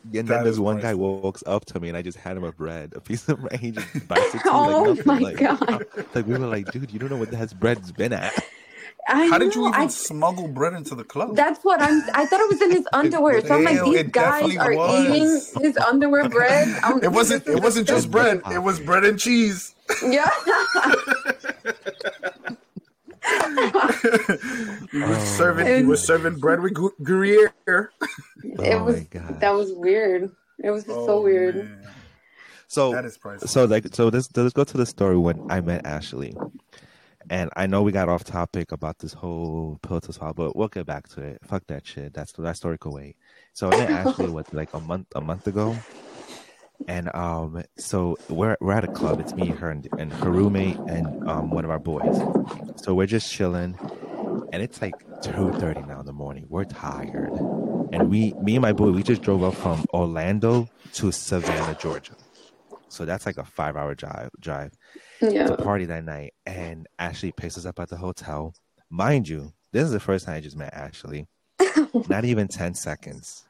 And 0.04 0.26
That 0.26 0.26
then 0.26 0.44
this 0.44 0.54
is 0.54 0.60
one 0.60 0.80
guy 0.80 0.94
walks 0.94 1.44
up 1.46 1.66
to 1.66 1.80
me 1.80 1.88
and 1.88 1.96
I 1.96 2.02
just 2.02 2.16
had 2.16 2.36
him 2.36 2.44
a 2.44 2.52
bread, 2.52 2.94
a 2.96 3.00
piece 3.00 3.28
of 3.28 3.40
bread. 3.40 3.60
He 3.60 3.70
just 3.70 3.86
bites 4.08 4.34
it 4.34 4.38
to 4.38 4.44
me 4.44 4.50
Oh 4.50 4.82
like 4.82 5.06
nothing. 5.06 5.06
my 5.06 5.18
like, 5.18 5.36
God. 5.36 5.86
Like 6.14 6.26
we 6.26 6.32
were 6.32 6.46
like, 6.46 6.72
dude, 6.72 6.90
you 6.90 6.98
don't 6.98 7.10
know 7.10 7.18
what 7.18 7.30
that 7.30 7.60
bread's 7.60 7.92
been 7.92 8.14
at. 8.14 8.32
I 9.08 9.26
How 9.28 9.38
did 9.38 9.54
you 9.54 9.66
even 9.68 9.80
I- 9.80 9.86
smuggle 9.88 10.46
bread 10.48 10.74
into 10.74 10.94
the 10.94 11.02
club? 11.04 11.34
That's 11.34 11.64
what 11.64 11.82
I'm. 11.82 12.02
I 12.14 12.24
thought 12.26 12.40
it 12.40 12.48
was 12.50 12.62
in 12.62 12.70
his 12.70 12.86
underwear. 12.92 13.40
So 13.44 13.54
I'm 13.56 13.64
like, 13.64 13.82
these 13.84 14.02
guys 14.04 14.56
are 14.56 14.74
was. 14.74 15.06
eating 15.54 15.62
his 15.64 15.76
underwear 15.76 16.28
bread. 16.28 16.68
I'm, 16.84 17.02
it 17.02 17.10
wasn't 17.10 17.46
it 17.48 17.60
wasn't 17.62 17.88
just 17.88 18.10
bread, 18.16 18.40
it 18.52 18.60
was 18.62 18.78
bread 18.80 19.04
and 19.04 19.18
cheese. 19.18 19.74
Yeah. 20.06 20.28
he 24.90 24.98
was 24.98 25.18
Oh. 25.18 25.24
serving 25.36 25.66
he 25.76 25.82
was 25.84 26.04
serving 26.04 26.38
bread 26.38 26.60
with 26.60 26.74
gu- 26.74 26.94
Gruyere. 27.02 27.52
it 27.66 27.90
Oh 28.72 28.84
was. 28.84 28.96
my 29.14 29.20
That 29.40 29.50
was 29.54 29.72
weird. 29.72 30.30
It 30.62 30.70
was 30.70 30.84
just 30.84 30.96
Oh, 30.96 31.06
so 31.06 31.20
weird. 31.22 31.56
man. 31.56 31.86
So 32.68 32.92
That 32.92 33.04
is 33.04 33.18
priceless. 33.18 33.50
so 33.50 33.64
like 33.64 33.86
so 33.94 34.10
this 34.10 34.28
let's 34.36 34.52
go 34.54 34.64
to 34.64 34.76
the 34.76 34.86
story 34.86 35.16
when 35.18 35.44
I 35.50 35.60
met 35.60 35.84
Ashley. 35.86 36.34
And 37.30 37.50
I 37.56 37.66
know 37.66 37.82
we 37.82 37.92
got 37.92 38.08
off 38.08 38.24
topic 38.24 38.72
about 38.72 38.98
this 39.00 39.14
whole 39.14 39.78
pill 39.82 40.00
to 40.02 40.12
swallow, 40.12 40.34
but 40.34 40.56
we'll 40.56 40.68
get 40.68 40.86
back 40.86 41.08
to 41.10 41.22
it. 41.22 41.38
Fuck 41.44 41.64
that 41.68 41.86
shit. 41.86 42.14
That's 42.14 42.32
that 42.32 42.56
story 42.56 42.78
could 42.78 42.92
wait. 42.92 43.16
So 43.52 43.68
I 43.68 43.74
met 43.74 43.90
Ashley 43.90 44.28
what 44.30 44.52
like 44.52 44.70
a 44.74 44.80
month 44.80 45.08
a 45.14 45.20
month 45.22 45.46
ago. 45.46 45.84
And 46.88 47.14
um 47.14 47.64
so 47.78 48.18
we're 48.28 48.56
we're 48.60 48.72
at 48.74 48.84
a 48.84 48.88
club. 48.88 49.20
It's 49.20 49.36
me, 49.36 49.50
her 49.50 49.70
and, 49.70 49.88
and 49.98 50.12
her 50.14 50.32
roommate 50.32 50.80
and 50.88 51.16
um 51.26 51.52
one 51.52 51.64
of 51.64 51.70
our 51.70 51.80
boys. 51.80 52.26
So 52.76 52.94
we're 52.94 53.06
just 53.06 53.30
chilling 53.32 53.80
and 54.52 54.62
it's 54.62 54.82
like 54.82 55.04
two 55.22 55.52
thirty 55.52 55.82
now 55.84 56.00
in 56.00 56.06
the 56.06 56.12
morning. 56.14 56.46
We're 56.48 56.64
tired. 56.64 57.42
And 57.92 58.10
we 58.10 58.34
me 58.38 58.56
and 58.56 58.62
my 58.62 58.72
boy, 58.74 58.92
we 58.92 59.02
just 59.04 59.22
drove 59.22 59.42
up 59.44 59.56
from 59.56 59.84
Orlando 59.94 60.70
to 60.94 61.12
Savannah, 61.12 61.74
Georgia. 61.76 62.16
So 62.92 63.06
that's 63.06 63.24
like 63.24 63.38
a 63.38 63.44
five 63.44 63.74
hour 63.74 63.94
drive 63.94 64.28
drive 64.38 64.72
Yeah. 65.22 65.46
to 65.46 65.56
party 65.56 65.86
that 65.86 66.04
night. 66.04 66.34
And 66.44 66.86
Ashley 66.98 67.32
picks 67.32 67.56
us 67.56 67.64
up 67.64 67.78
at 67.80 67.88
the 67.88 67.96
hotel. 67.96 68.54
Mind 68.90 69.26
you, 69.26 69.52
this 69.72 69.84
is 69.84 69.92
the 69.92 70.00
first 70.00 70.26
time 70.26 70.36
I 70.36 70.40
just 70.40 70.56
met 70.58 70.74
Ashley. 70.74 71.26
Not 72.08 72.26
even 72.26 72.48
10 72.48 72.74
seconds. 72.74 73.44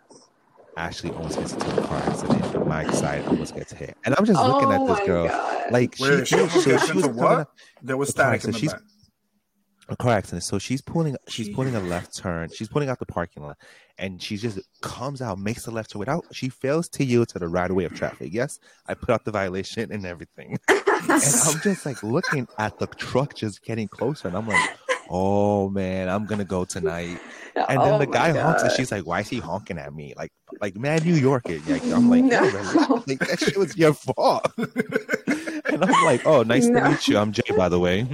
Ashley 0.77 1.11
almost 1.11 1.39
gets 1.39 1.53
into 1.55 1.83
a 1.83 1.87
car 1.87 1.99
accident. 2.07 2.55
and 2.55 2.67
My 2.67 2.89
side 2.93 3.27
almost 3.27 3.55
gets 3.57 3.73
hit. 3.73 3.97
And 4.05 4.15
I'm 4.17 4.25
just 4.25 4.41
looking 4.41 4.69
oh 4.69 4.73
at 4.73 4.87
this 4.89 4.99
oh 5.03 5.07
girl. 5.07 5.27
god. 5.29 5.73
Like 5.73 5.97
Where 5.99 6.25
she, 6.25 6.37
she 6.37 6.49
she, 6.49 6.61
she 6.61 6.73
was 6.73 6.91
into 6.91 7.03
coming 7.03 7.17
what? 7.17 7.49
There 7.83 7.97
was 7.97 8.15
The 8.15 8.23
car 8.23 8.39
static 8.39 8.45
in 8.45 8.51
the 8.53 8.57
accident. 8.59 8.83
back. 8.85 8.92
A 9.93 9.97
car 9.97 10.13
accident. 10.13 10.43
So 10.45 10.59
she's 10.59 10.81
pulling 10.83 11.17
she's 11.29 11.47
She- 11.47 11.55
pulling 11.55 11.75
a 11.75 11.81
left 11.95 12.17
turn. 12.19 12.49
She's 12.55 12.69
pulling 12.69 12.89
out 12.89 12.99
the 12.99 13.07
parking 13.07 13.43
lot 13.43 13.57
and 13.99 14.23
she 14.23 14.37
just 14.37 14.59
comes 14.81 15.21
out, 15.23 15.39
makes 15.39 15.65
the 15.65 15.71
left 15.71 15.91
turn 15.93 16.01
without 16.01 16.25
she 16.33 16.49
fails 16.49 16.89
to 16.91 17.05
yield 17.05 17.29
to 17.31 17.39
the 17.39 17.49
right 17.49 17.71
of 17.71 17.77
way 17.77 17.85
of 17.85 17.95
traffic. 17.95 18.33
Yes, 18.33 18.59
I 18.87 18.95
put 18.95 19.11
out 19.11 19.25
the 19.25 19.31
violation 19.31 19.93
and 19.93 20.05
everything. 20.07 20.59
and 20.69 20.83
I'm 21.11 21.61
just 21.63 21.85
like 21.87 22.03
looking 22.03 22.47
at 22.59 22.79
the 22.79 22.87
truck 22.87 23.35
just 23.35 23.63
getting 23.65 23.89
closer 23.89 24.29
and 24.29 24.37
I'm 24.37 24.47
like, 24.49 24.71
oh 25.13 25.69
man, 25.69 26.09
I'm 26.09 26.27
gonna 26.27 26.45
go 26.45 26.65
tonight. 26.65 27.21
And 27.55 27.81
then 27.83 27.95
Oh 27.95 27.99
the 27.99 28.07
guy 28.07 28.33
honks 28.33 28.63
and 28.63 28.73
she's 28.73 28.91
like, 28.91 29.07
why 29.07 29.21
is 29.21 29.29
he 29.29 29.39
honking 29.39 29.79
at 29.79 29.95
me? 29.95 30.15
Like 30.17 30.33
like 30.61 30.75
man, 30.75 31.03
New 31.05 31.15
York 31.15 31.49
it. 31.51 31.67
Like 31.69 31.85
I'm 31.93 32.09
like, 32.09 32.25
No. 32.25 32.41
no. 32.41 33.05
Like, 33.07 33.19
that 33.21 33.39
shit 33.41 33.57
was 33.59 33.77
your 33.77 33.93
fault. 33.93 34.51
and 34.57 35.85
I'm 35.85 36.05
like, 36.05 36.27
oh, 36.27 36.43
nice 36.43 36.67
No. 36.67 36.81
to 36.81 36.89
meet 36.91 37.09
you. 37.09 37.19
I'm 37.19 37.31
Jay, 37.33 37.43
by 37.57 37.69
the 37.69 37.79
way. 37.79 38.07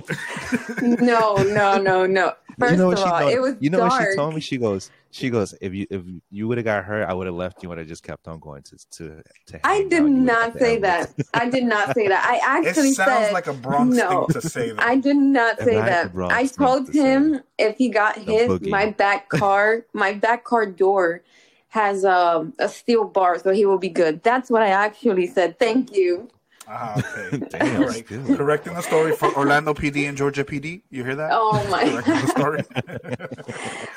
no, 0.82 1.36
no, 1.36 1.78
no, 1.78 2.04
no. 2.06 2.34
First 2.58 2.72
you 2.72 2.78
know 2.78 2.90
of 2.90 2.98
what 2.98 2.98
she 2.98 3.04
all, 3.04 3.20
told, 3.20 3.32
it 3.32 3.40
was 3.40 3.54
you 3.60 3.70
know 3.70 3.78
dark. 3.78 3.92
what 3.92 4.10
she 4.10 4.16
told 4.16 4.34
me? 4.34 4.40
She 4.40 4.56
goes, 4.56 4.90
she 5.10 5.30
goes, 5.30 5.54
if 5.60 5.72
you 5.72 5.86
if 5.90 6.02
you 6.30 6.48
would 6.48 6.58
have 6.58 6.64
got 6.64 6.84
hurt, 6.84 7.08
I 7.08 7.14
would 7.14 7.26
have 7.26 7.36
left. 7.36 7.62
You 7.62 7.70
and 7.70 7.80
I 7.80 7.84
just 7.84 8.02
kept 8.02 8.26
on 8.26 8.40
going 8.40 8.62
to 8.62 8.76
to. 8.90 9.22
to 9.46 9.66
I 9.66 9.82
did 9.84 9.92
out. 9.94 9.98
You 9.98 10.02
would've 10.04 10.18
not 10.24 10.58
say 10.58 10.78
that. 10.78 11.12
I 11.34 11.48
did 11.48 11.64
not 11.64 11.94
say 11.94 12.08
that. 12.08 12.24
I 12.26 12.36
It 12.62 12.66
actually 12.68 12.92
sounds 12.94 13.26
said 13.26 13.32
like 13.32 13.46
a 13.46 13.52
Bronx 13.52 13.96
no. 13.96 14.26
thing 14.26 14.40
to 14.40 14.48
say 14.48 14.70
that. 14.72 14.82
I 14.82 14.96
did 14.96 15.16
not 15.16 15.58
say 15.60 15.76
that. 15.76 16.12
I 16.16 16.46
thing 16.46 16.56
told 16.66 16.86
to 16.86 16.92
him 16.92 17.40
if 17.58 17.76
he 17.76 17.88
got 17.88 18.16
The 18.16 18.20
hit, 18.22 18.50
boogie. 18.50 18.70
my 18.70 18.90
back 18.90 19.28
car, 19.30 19.86
my 19.92 20.12
back 20.14 20.44
car 20.44 20.66
door 20.66 21.22
has 21.68 22.04
um, 22.04 22.54
a 22.58 22.68
steel 22.68 23.04
bar, 23.04 23.38
so 23.38 23.50
he 23.52 23.66
will 23.66 23.78
be 23.78 23.90
good. 23.90 24.22
That's 24.22 24.50
what 24.50 24.62
I 24.62 24.68
actually 24.68 25.26
said. 25.28 25.58
Thank 25.58 25.94
you. 25.94 26.28
Ah, 26.70 26.98
okay. 26.98 27.38
Damn, 27.50 27.82
Right. 27.82 28.04
still. 28.06 28.36
Correcting 28.36 28.74
the 28.74 28.82
story 28.82 29.16
for 29.16 29.34
Orlando 29.36 29.72
PD 29.72 30.06
and 30.08 30.16
Georgia 30.18 30.44
PD. 30.44 30.82
You 30.90 31.02
hear 31.02 31.16
that? 31.16 31.30
Oh 31.32 31.66
my! 31.70 31.82
Correcting 31.84 32.14
the 32.14 32.26
story. 32.28 32.62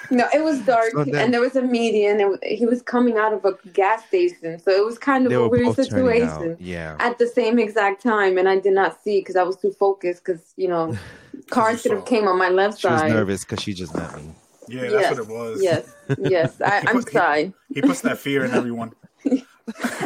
no, 0.12 0.28
it 0.34 0.44
was 0.44 0.60
dark, 0.62 0.92
So 0.92 1.04
then- 1.04 1.16
and 1.26 1.34
there 1.34 1.42
was 1.42 1.56
a 1.56 1.62
median. 1.62 2.20
And 2.22 2.40
he 2.44 2.66
was 2.66 2.82
coming 2.82 3.18
out 3.18 3.34
of 3.34 3.44
a 3.46 3.54
gas 3.74 4.06
station, 4.06 4.58
so 4.60 4.72
it 4.72 4.86
was 4.86 4.98
kind 4.98 5.26
of 5.26 5.30
They 5.32 5.36
a 5.36 5.42
were 5.42 5.50
weird 5.50 5.66
both 5.76 5.90
turning 5.90 6.24
out. 6.24 6.40
situation. 6.40 6.58
Yeah. 6.60 6.96
At 7.00 7.18
the 7.20 7.28
same 7.28 7.60
exact 7.60 8.02
time, 8.02 8.38
and 8.38 8.48
I 8.48 8.58
did 8.60 8.74
not 8.74 9.02
see 9.04 9.20
because 9.20 9.36
I 9.36 9.44
was 9.44 9.58
too 9.58 9.72
focused. 9.72 10.24
Because 10.24 10.54
you 10.56 10.68
know, 10.70 10.98
cars 11.50 11.74
you 11.74 11.90
should 11.90 11.92
have 11.98 12.06
came 12.06 12.28
on 12.28 12.38
my 12.38 12.50
left 12.50 12.80
She 12.80 12.88
was 12.88 13.02
side. 13.02 13.12
nervous 13.12 13.44
because 13.44 13.62
she 13.62 13.74
just 13.74 13.94
met 13.96 14.16
me. 14.16 14.34
Yeah, 14.68 14.82
that's 14.84 14.94
yes, 14.94 15.12
what 15.12 15.20
it 15.20 15.28
was. 15.28 15.62
yes, 15.62 15.94
yes. 16.20 16.62
I, 16.62 16.78
I'm 16.88 16.96
put- 16.96 17.10
he- 17.10 17.14
sorry. 17.18 17.54
He 17.74 17.82
puts 17.82 18.02
that 18.02 18.18
fear 18.18 18.46
in 18.46 18.52
everyone. 18.52 18.94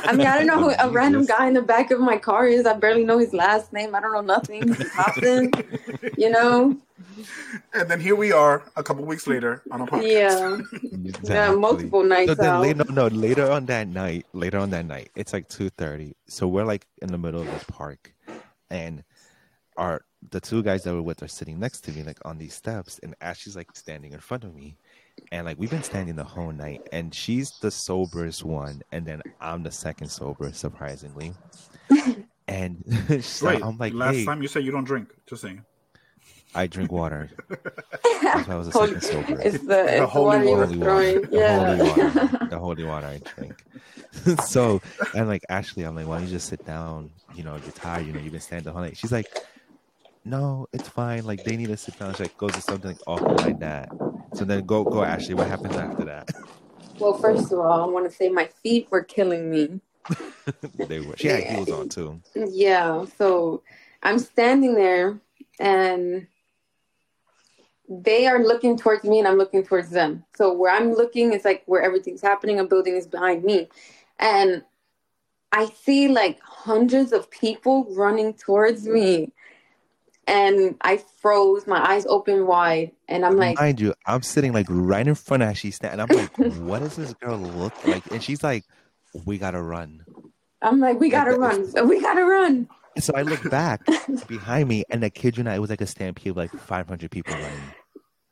I 0.03 0.13
mean, 0.15 0.27
I 0.27 0.37
don't 0.37 0.47
know 0.47 0.59
who 0.59 0.73
a 0.77 0.89
random 0.89 1.25
guy 1.25 1.47
in 1.47 1.53
the 1.53 1.61
back 1.61 1.91
of 1.91 1.99
my 1.99 2.17
car 2.17 2.47
is. 2.47 2.65
I 2.65 2.73
barely 2.73 3.03
know 3.03 3.17
his 3.17 3.33
last 3.33 3.73
name. 3.73 3.95
I 3.95 4.01
don't 4.01 4.13
know 4.13 4.21
nothing. 4.21 4.73
He 4.73 4.83
pops 4.95 5.23
in, 5.23 5.51
you 6.17 6.29
know. 6.29 6.77
And 7.73 7.89
then 7.89 7.99
here 7.99 8.15
we 8.15 8.31
are 8.31 8.63
a 8.75 8.83
couple 8.83 9.05
weeks 9.05 9.27
later 9.27 9.63
on 9.71 9.81
a 9.81 9.85
podcast. 9.85 10.65
Yeah, 10.83 11.09
yeah, 11.23 11.51
multiple 11.55 12.03
nights 12.03 12.31
So 12.31 12.35
then 12.35 12.47
out. 12.47 12.61
later, 12.61 12.83
no, 12.91 13.07
later 13.07 13.49
on 13.49 13.65
that 13.67 13.87
night, 13.87 14.25
later 14.33 14.57
on 14.59 14.69
that 14.71 14.85
night, 14.85 15.09
it's 15.15 15.33
like 15.33 15.47
two 15.47 15.69
thirty. 15.69 16.15
So 16.27 16.47
we're 16.47 16.65
like 16.65 16.85
in 17.01 17.11
the 17.11 17.17
middle 17.17 17.41
of 17.41 17.47
this 17.47 17.63
park, 17.63 18.13
and 18.69 19.03
our 19.77 20.03
the 20.31 20.39
two 20.41 20.63
guys 20.63 20.83
that 20.83 20.93
were 20.93 21.01
with 21.01 21.21
are 21.23 21.27
sitting 21.27 21.59
next 21.59 21.81
to 21.81 21.91
me, 21.91 22.03
like 22.03 22.19
on 22.25 22.37
these 22.37 22.53
steps, 22.53 22.99
and 23.03 23.15
Ashley's 23.21 23.55
like 23.55 23.69
standing 23.75 24.11
in 24.11 24.19
front 24.19 24.43
of 24.43 24.55
me, 24.55 24.77
and 25.31 25.45
like 25.45 25.57
we've 25.59 25.69
been 25.69 25.83
standing 25.83 26.15
the 26.15 26.23
whole 26.23 26.51
night, 26.51 26.87
and 26.91 27.13
she's 27.13 27.51
the 27.59 27.71
soberest 27.71 28.43
one, 28.43 28.81
and 28.91 29.05
then 29.05 29.21
I'm 29.41 29.63
the 29.63 29.71
second 29.71 30.09
sober, 30.09 30.51
surprisingly. 30.53 31.33
And 32.47 32.83
so 33.23 33.47
Wait, 33.47 33.63
I'm 33.63 33.75
like, 33.79 33.93
last 33.95 34.17
hey, 34.17 34.25
time 34.25 34.39
you 34.43 34.47
said 34.47 34.63
you 34.63 34.71
don't 34.71 34.83
drink. 34.83 35.09
Just 35.25 35.41
saying. 35.41 35.63
I 36.53 36.67
drink 36.67 36.91
water. 36.91 37.31
That's 37.49 38.47
why 38.47 38.53
I 38.53 38.55
was 38.55 38.67
a 38.67 38.71
Holy- 38.71 38.99
second 38.99 39.01
sober. 39.01 39.41
it's 39.41 39.65
the, 39.65 39.79
it's 39.85 39.99
the 40.01 40.05
holy 40.05 40.37
water 40.45 40.65
holy 40.67 40.77
throwing. 40.79 41.15
water, 41.15 41.27
the 41.27 41.37
Yeah. 41.37 41.75
holy 41.75 41.89
water, 41.89 42.47
the 42.51 42.59
holy 42.59 42.83
water 42.83 43.07
I 43.07 43.17
drink. 43.35 43.63
so 44.45 44.79
I'm 45.15 45.25
like, 45.27 45.43
Ashley, 45.49 45.83
I'm 45.85 45.95
like, 45.95 46.07
why 46.07 46.19
don't 46.19 46.27
you 46.27 46.33
just 46.33 46.47
sit 46.47 46.63
down? 46.67 47.09
You 47.33 47.43
know, 47.45 47.53
you're 47.55 47.71
tired. 47.71 48.05
You 48.05 48.13
know, 48.13 48.19
you've 48.19 48.31
been 48.31 48.41
standing 48.41 48.65
the 48.65 48.71
whole 48.73 48.81
night. 48.83 48.95
She's 48.95 49.11
like, 49.11 49.25
no, 50.23 50.67
it's 50.71 50.87
fine. 50.87 51.25
Like 51.25 51.43
they 51.45 51.57
need 51.57 51.69
to 51.69 51.77
sit 51.77 51.97
down. 51.97 52.13
She 52.13 52.23
like 52.23 52.37
goes 52.37 52.51
to 52.53 52.61
something 52.61 52.91
like 52.91 52.99
awkward 53.07 53.39
like 53.41 53.59
that. 53.61 53.89
So 54.35 54.43
then 54.45 54.65
go, 54.65 54.83
go, 54.83 55.03
Ashley. 55.03 55.33
What 55.33 55.47
happens 55.47 55.75
after 55.75 56.05
that? 56.05 56.29
Well, 56.99 57.13
first 57.13 57.51
of 57.51 57.59
all, 57.59 57.83
I 57.83 57.85
want 57.91 58.09
to 58.09 58.15
say 58.15 58.29
my 58.29 58.47
feet 58.61 58.87
were 58.91 59.03
killing 59.03 59.49
me. 59.49 59.79
they 60.87 60.99
were. 60.99 61.15
She 61.17 61.27
had 61.27 61.43
heels 61.43 61.71
on 61.71 61.89
too. 61.89 62.21
Yeah, 62.35 63.05
so 63.17 63.63
I'm 64.03 64.19
standing 64.19 64.75
there 64.75 65.19
and 65.59 66.27
they 67.87 68.27
are 68.27 68.43
looking 68.43 68.77
towards 68.77 69.03
me 69.03 69.19
and 69.19 69.27
I'm 69.27 69.37
looking 69.37 69.63
towards 69.63 69.89
them. 69.89 70.25
So 70.35 70.53
where 70.53 70.73
I'm 70.73 70.93
looking 70.93 71.33
is 71.33 71.45
like 71.45 71.63
where 71.65 71.81
everything's 71.81 72.21
happening, 72.21 72.59
a 72.59 72.65
building 72.65 72.95
is 72.95 73.07
behind 73.07 73.43
me. 73.43 73.69
And 74.19 74.63
I 75.51 75.67
see 75.67 76.07
like 76.07 76.39
hundreds 76.41 77.13
of 77.13 77.29
people 77.31 77.85
running 77.95 78.33
towards 78.33 78.87
me. 78.87 79.31
And 80.27 80.75
I 80.81 80.97
froze, 80.97 81.67
my 81.67 81.83
eyes 81.87 82.05
open 82.07 82.47
wide, 82.47 82.91
and 83.07 83.23
I'm 83.25 83.37
like, 83.37 83.57
Mind 83.59 83.79
you, 83.79 83.93
I'm 84.07 84.23
sitting 84.23 84.53
like 84.53 84.65
right 84.69 85.07
in 85.07 85.13
front 85.15 85.43
of 85.43 85.49
Ashley, 85.49 85.71
stand, 85.71 85.93
and 85.93 86.01
I'm 86.01 86.09
like, 86.09 86.29
what 86.63 86.79
does 86.79 86.95
this 86.95 87.13
girl 87.13 87.37
look 87.37 87.73
like? 87.85 88.03
And 88.11 88.21
she's 88.23 88.43
like, 88.43 88.63
we 89.25 89.37
gotta 89.37 89.61
run. 89.61 90.05
I'm 90.61 90.79
like, 90.79 90.99
we 90.99 91.09
gotta 91.09 91.37
run, 91.37 91.71
we 91.87 92.01
gotta 92.01 92.23
run. 92.23 92.67
So 92.97 93.13
I 93.15 93.21
look 93.21 93.47
back 93.51 93.81
behind 94.27 94.67
me, 94.67 94.83
and 94.89 95.03
the 95.03 95.09
kid 95.09 95.37
you 95.37 95.43
know, 95.43 95.53
it 95.53 95.59
was 95.59 95.69
like 95.69 95.81
a 95.81 95.85
stampede 95.85 96.31
of 96.31 96.37
like 96.37 96.57
500 96.57 97.11
people 97.11 97.33
running. 97.33 97.73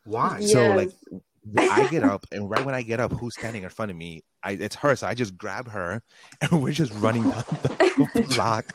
Why? 0.04 0.38
Yeah. 0.40 0.46
So 0.46 0.68
Yes. 0.68 0.76
like 0.76 1.22
I 1.58 1.86
get 1.88 2.02
up, 2.02 2.26
and 2.32 2.48
right 2.48 2.64
when 2.64 2.74
I 2.74 2.82
get 2.82 3.00
up, 3.00 3.12
who's 3.12 3.34
standing 3.34 3.62
in 3.62 3.68
front 3.68 3.90
of 3.90 3.96
me? 3.96 4.22
I, 4.42 4.52
it's 4.52 4.76
her. 4.76 4.96
So 4.96 5.06
I 5.06 5.14
just 5.14 5.36
grab 5.36 5.68
her, 5.68 6.02
and 6.40 6.62
we're 6.62 6.72
just 6.72 6.92
running 6.94 7.22
down 7.24 7.44
the 7.58 8.26
block. 8.34 8.72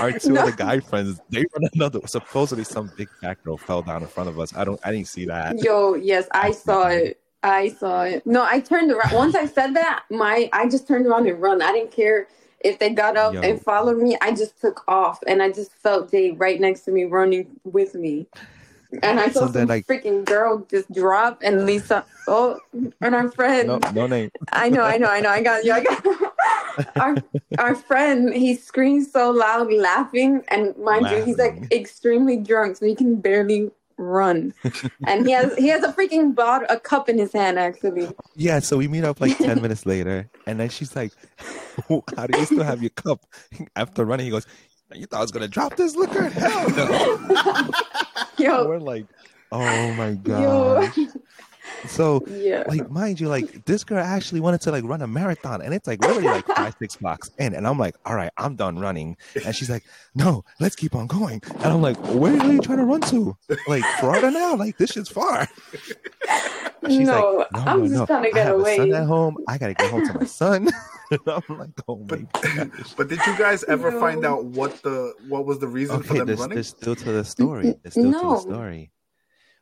Our 0.00 0.12
two 0.18 0.34
No. 0.34 0.42
other 0.42 0.52
guy 0.52 0.80
friends, 0.80 1.20
they 1.30 1.44
run 1.54 1.68
another. 1.74 2.00
Supposedly, 2.06 2.64
some 2.64 2.90
big 2.96 3.08
fat 3.20 3.38
girl 3.44 3.58
fell 3.58 3.82
down 3.82 4.02
in 4.02 4.08
front 4.08 4.28
of 4.28 4.38
us. 4.38 4.54
I 4.56 4.64
don't. 4.64 4.80
I 4.84 4.92
didn't 4.92 5.08
see 5.08 5.26
that. 5.26 5.62
Yo, 5.62 5.94
yes, 5.94 6.28
I 6.32 6.52
saw 6.52 6.88
it. 6.88 7.20
I 7.42 7.68
saw 7.70 8.02
it. 8.02 8.24
No, 8.26 8.44
I 8.44 8.60
turned 8.60 8.92
around. 8.92 9.12
Once 9.12 9.34
I 9.34 9.46
said 9.46 9.74
that, 9.74 10.04
my 10.10 10.48
I 10.52 10.68
just 10.68 10.86
turned 10.86 11.06
around 11.06 11.26
and 11.26 11.40
run. 11.40 11.62
I 11.62 11.72
didn't 11.72 11.90
care 11.90 12.28
if 12.60 12.78
they 12.78 12.90
got 12.90 13.16
up 13.16 13.34
Yo. 13.34 13.40
and 13.40 13.60
followed 13.60 13.98
me. 13.98 14.16
I 14.20 14.30
just 14.30 14.60
took 14.60 14.84
off, 14.86 15.18
and 15.26 15.42
I 15.42 15.50
just 15.50 15.72
felt 15.72 16.10
Jay 16.10 16.30
right 16.30 16.60
next 16.60 16.82
to 16.82 16.92
me, 16.92 17.04
running 17.04 17.48
with 17.64 17.94
me. 17.94 18.26
And 19.02 19.18
I 19.20 19.30
saw 19.30 19.46
So 19.46 19.52
some 19.52 19.68
like- 19.68 19.86
freaking 19.86 20.24
girl 20.24 20.66
just 20.70 20.92
drop, 20.92 21.40
and 21.42 21.64
Lisa, 21.64 22.04
oh, 22.28 22.58
and 23.00 23.14
our 23.14 23.30
friend. 23.30 23.68
No, 23.68 23.78
no 23.94 24.06
name. 24.06 24.30
I 24.52 24.68
know, 24.68 24.82
I 24.82 24.98
know, 24.98 25.08
I 25.08 25.20
know. 25.20 25.30
I 25.30 25.42
got 25.42 25.64
you. 25.64 25.72
I 25.72 25.82
got 25.82 26.04
our 26.96 27.16
our 27.58 27.74
friend. 27.74 28.34
He 28.34 28.54
screams 28.54 29.10
so 29.10 29.30
loud, 29.30 29.72
laughing, 29.72 30.42
and 30.48 30.76
mind 30.76 31.08
you, 31.10 31.24
he's 31.24 31.38
like 31.38 31.72
extremely 31.72 32.36
drunk, 32.36 32.76
so 32.76 32.84
he 32.86 32.94
can 32.94 33.16
barely 33.16 33.70
run. 33.98 34.52
and 35.06 35.26
he 35.26 35.32
has 35.32 35.56
he 35.56 35.68
has 35.68 35.82
a 35.84 35.92
freaking 35.92 36.34
bottle, 36.34 36.66
a 36.68 36.78
cup 36.78 37.08
in 37.08 37.16
his 37.18 37.32
hand, 37.32 37.58
actually. 37.58 38.08
Yeah. 38.36 38.58
So 38.58 38.76
we 38.76 38.88
meet 38.88 39.04
up 39.04 39.20
like 39.20 39.38
10 39.38 39.62
minutes 39.62 39.86
later, 39.86 40.28
and 40.46 40.60
then 40.60 40.68
she's 40.68 40.94
like, 40.94 41.12
"How 41.88 42.26
do 42.26 42.38
you 42.38 42.44
still 42.44 42.64
have 42.64 42.82
your 42.82 42.90
cup?" 42.90 43.24
After 43.76 44.04
running, 44.04 44.26
he 44.26 44.30
goes, 44.32 44.46
"You 44.94 45.06
thought 45.06 45.18
I 45.18 45.22
was 45.22 45.30
gonna 45.30 45.48
drop 45.48 45.76
this 45.76 45.96
liquor? 45.96 46.28
Hell 46.28 46.68
no!" 46.70 47.70
Yo, 48.42 48.66
We're 48.66 48.78
like, 48.80 49.06
"Oh 49.50 49.92
my 49.94 50.14
yo, 50.24 50.80
god!" 50.80 50.92
So 51.86 52.22
yeah. 52.26 52.62
like 52.68 52.88
mind 52.90 53.20
you, 53.20 53.28
like 53.28 53.64
this 53.66 53.84
girl 53.84 53.98
actually 53.98 54.40
wanted 54.40 54.60
to 54.62 54.70
like 54.70 54.84
run 54.84 55.02
a 55.02 55.06
marathon, 55.06 55.62
and 55.62 55.74
it's 55.74 55.86
like 55.86 56.00
we're 56.00 56.20
like 56.22 56.46
five, 56.54 56.74
six 56.80 56.96
blocks 56.96 57.30
in, 57.38 57.54
and 57.54 57.66
I'm 57.66 57.78
like, 57.78 57.96
all 58.04 58.14
right, 58.14 58.30
I'm 58.36 58.56
done 58.56 58.78
running, 58.78 59.16
and 59.44 59.54
she's 59.54 59.70
like, 59.70 59.84
no, 60.14 60.44
let's 60.60 60.76
keep 60.76 60.94
on 60.94 61.06
going, 61.06 61.42
and 61.62 61.72
I'm 61.72 61.82
like, 61.82 61.98
where 61.98 62.34
are 62.40 62.52
you 62.52 62.60
trying 62.60 62.78
to 62.78 62.84
run 62.84 63.00
to? 63.02 63.36
Like 63.66 63.90
Florida 63.90 64.30
now? 64.30 64.54
Like 64.56 64.76
this 64.76 64.92
shit's 64.92 65.08
far. 65.10 65.48
She's 66.88 67.10
no, 67.10 67.12
like, 67.12 67.52
no, 67.52 67.60
I'm 67.66 67.80
no, 67.80 67.88
just 67.88 67.94
no. 67.94 68.06
trying 68.06 68.24
to 68.24 68.32
get 68.32 68.40
I 68.40 68.44
get 68.44 68.46
have 68.46 68.58
a 68.58 68.64
son 68.64 68.92
at 68.92 69.06
home. 69.06 69.38
I 69.46 69.58
gotta 69.58 69.74
get 69.74 69.90
home 69.90 70.02
to 70.02 70.12
my 70.14 70.24
son. 70.24 70.68
I'm 71.26 71.42
like, 71.48 71.70
oh 71.88 71.96
my 72.10 72.26
gosh. 72.42 72.94
But 72.96 73.08
did 73.08 73.26
you 73.26 73.34
guys 73.36 73.64
ever 73.64 73.90
No. 73.90 74.00
find 74.00 74.24
out 74.24 74.44
what 74.44 74.82
the 74.82 75.14
what 75.18 75.46
was 75.46 75.58
the 75.58 75.68
reason 75.68 76.02
for 76.02 76.14
Okay, 76.14 76.18
them 76.18 76.26
there's, 76.26 76.40
running? 76.40 76.56
there's 76.56 76.68
still 76.68 76.96
to 76.96 77.12
the 77.12 77.22
mm, 77.22 77.26
story. 77.26 77.76
There's 77.82 77.94
still 77.94 78.12
to 78.12 78.26
the 78.28 78.36
story. 78.36 78.90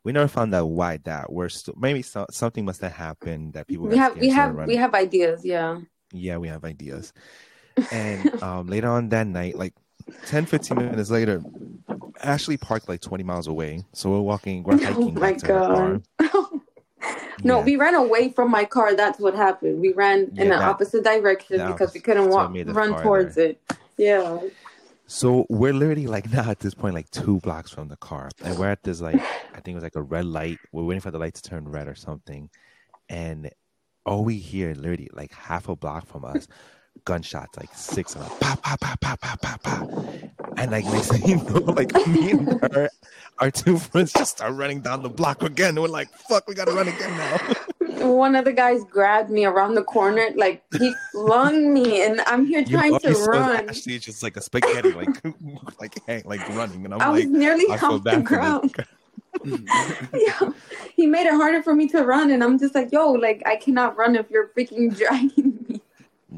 We 0.04 0.12
never 0.12 0.28
found 0.28 0.54
out 0.54 0.66
why 0.66 0.96
that. 1.04 1.32
We're 1.32 1.48
still 1.50 1.74
maybe 1.76 2.02
so, 2.02 2.26
something 2.30 2.64
must 2.64 2.80
have 2.80 2.92
happened 2.92 3.52
that 3.54 3.66
people. 3.66 3.86
We 3.86 3.96
have 3.96 4.16
we 4.16 4.30
have 4.30 4.54
we 4.56 4.76
have 4.76 4.94
ideas, 4.94 5.44
yeah. 5.44 5.80
yeah 6.12 6.36
we 6.38 6.48
have 6.48 6.64
ideas 6.64 7.12
and 7.92 8.42
um 8.42 8.66
later 8.66 8.88
on 8.88 9.08
that 9.10 9.26
night 9.26 9.54
like 9.56 9.74
10 10.26 10.46
15 10.46 10.76
minutes 10.76 11.08
later 11.10 11.40
ashley 12.22 12.56
parked 12.56 12.88
like 12.88 13.00
20 13.00 13.22
miles 13.22 13.46
away 13.46 13.84
so 13.92 14.10
we're 14.10 14.20
walking 14.20 14.64
we're 14.64 14.76
hiking 14.84 14.94
Oh 14.96 15.10
my 15.12 15.20
back 15.20 15.36
to 15.38 15.46
her 15.46 15.58
car. 15.60 16.00
god. 16.18 16.60
no, 17.44 17.58
Yeah. 17.58 17.64
we 17.64 17.76
ran 17.76 17.94
away 17.94 18.30
from 18.32 18.50
my 18.50 18.64
car. 18.64 18.94
That's 18.94 19.18
what 19.18 19.34
happened. 19.34 19.80
We 19.80 19.92
ran 19.92 20.30
Yeah, 20.32 20.42
in 20.42 20.48
the 20.50 20.56
that- 20.56 20.68
opposite 20.68 21.04
direction 21.04 21.64
because 21.70 21.94
we 21.94 22.00
couldn't 22.00 22.28
walk 22.28 22.52
run 22.66 23.00
towards 23.02 23.36
it. 23.38 23.60
Yeah. 23.96 24.38
So 25.10 25.44
we're 25.50 25.72
literally 25.72 26.06
like 26.06 26.30
now 26.32 26.48
at 26.48 26.60
this 26.60 26.72
point 26.72 26.94
like 26.94 27.10
two 27.10 27.40
blocks 27.40 27.70
from 27.70 27.88
the 27.88 27.96
car. 27.96 28.30
And 28.44 28.56
we're 28.56 28.70
at 28.70 28.84
this 28.84 29.00
like 29.00 29.16
i 29.16 29.60
think 29.60 29.68
it 29.68 29.74
was 29.74 29.82
like 29.82 29.96
a 29.96 30.02
red 30.02 30.24
light. 30.24 30.58
We're 30.72 30.84
waiting 30.84 31.00
for 31.00 31.10
the 31.10 31.18
light 31.18 31.34
to 31.34 31.42
turn 31.42 31.68
red 31.68 31.88
or 31.88 31.96
something. 31.96 32.48
And 33.08 33.50
all 34.06 34.24
we 34.24 34.38
hear 34.38 34.72
literally 34.72 35.10
like 35.12 35.32
half 35.32 35.68
a 35.68 35.74
block 35.74 36.06
from 36.06 36.24
us 36.24 36.46
gunshots 37.04 37.56
like 37.56 37.70
six 37.74 38.14
of 38.14 38.22
them 38.22 38.38
pop 38.40 38.62
pop 38.62 38.80
pop 38.80 39.00
pop 39.00 39.20
pop 39.20 39.42
pop 39.42 39.62
pop. 39.62 39.90
And 40.56 40.70
like 40.70 40.84
next 40.84 41.08
thing 41.08 41.26
you 41.26 41.36
know 41.36 41.58
like 41.72 41.92
me 42.06 42.30
and 42.30 42.48
her 42.72 42.88
our 43.40 43.50
two 43.50 43.78
friends 43.78 44.12
just 44.12 44.36
start 44.36 44.54
running 44.54 44.80
down 44.80 45.02
the 45.02 45.10
block 45.10 45.42
again. 45.42 45.74
We're 45.74 45.88
like 45.88 46.08
fuck 46.12 46.46
we 46.46 46.54
gotta 46.54 46.72
run 46.72 46.86
again 46.86 47.16
now 47.16 47.54
One 48.00 48.34
of 48.34 48.44
the 48.44 48.52
guys 48.52 48.84
grabbed 48.84 49.30
me 49.30 49.44
around 49.44 49.74
the 49.74 49.84
corner, 49.84 50.28
like 50.36 50.62
he 50.78 50.92
flung 51.12 51.72
me, 51.72 52.04
and 52.04 52.20
I'm 52.26 52.46
here 52.46 52.64
trying 52.64 52.98
to 53.00 53.12
run. 53.12 53.68
Ashley 53.68 53.98
just 53.98 54.22
like 54.22 54.36
a 54.36 54.40
spaghetti 54.40 54.92
like 54.92 55.22
like 55.80 56.06
hang, 56.06 56.22
like 56.24 56.46
running 56.50 56.84
and 56.84 56.94
i'm 56.94 57.00
I 57.00 57.10
was 57.10 57.24
like 57.24 57.30
nearly 57.30 57.66
I 57.70 57.76
off 57.76 58.04
the 58.04 58.20
ground. 58.20 58.74
yeah. 59.44 60.50
He 60.96 61.06
made 61.06 61.26
it 61.26 61.34
harder 61.34 61.62
for 61.62 61.74
me 61.74 61.88
to 61.88 62.02
run, 62.04 62.30
and 62.30 62.42
I'm 62.42 62.58
just 62.58 62.74
like, 62.74 62.92
yo, 62.92 63.12
like 63.12 63.42
I 63.46 63.56
cannot 63.56 63.96
run 63.96 64.16
if 64.16 64.30
you're 64.30 64.48
freaking 64.48 64.96
dragging 64.96 65.64
me. 65.68 65.80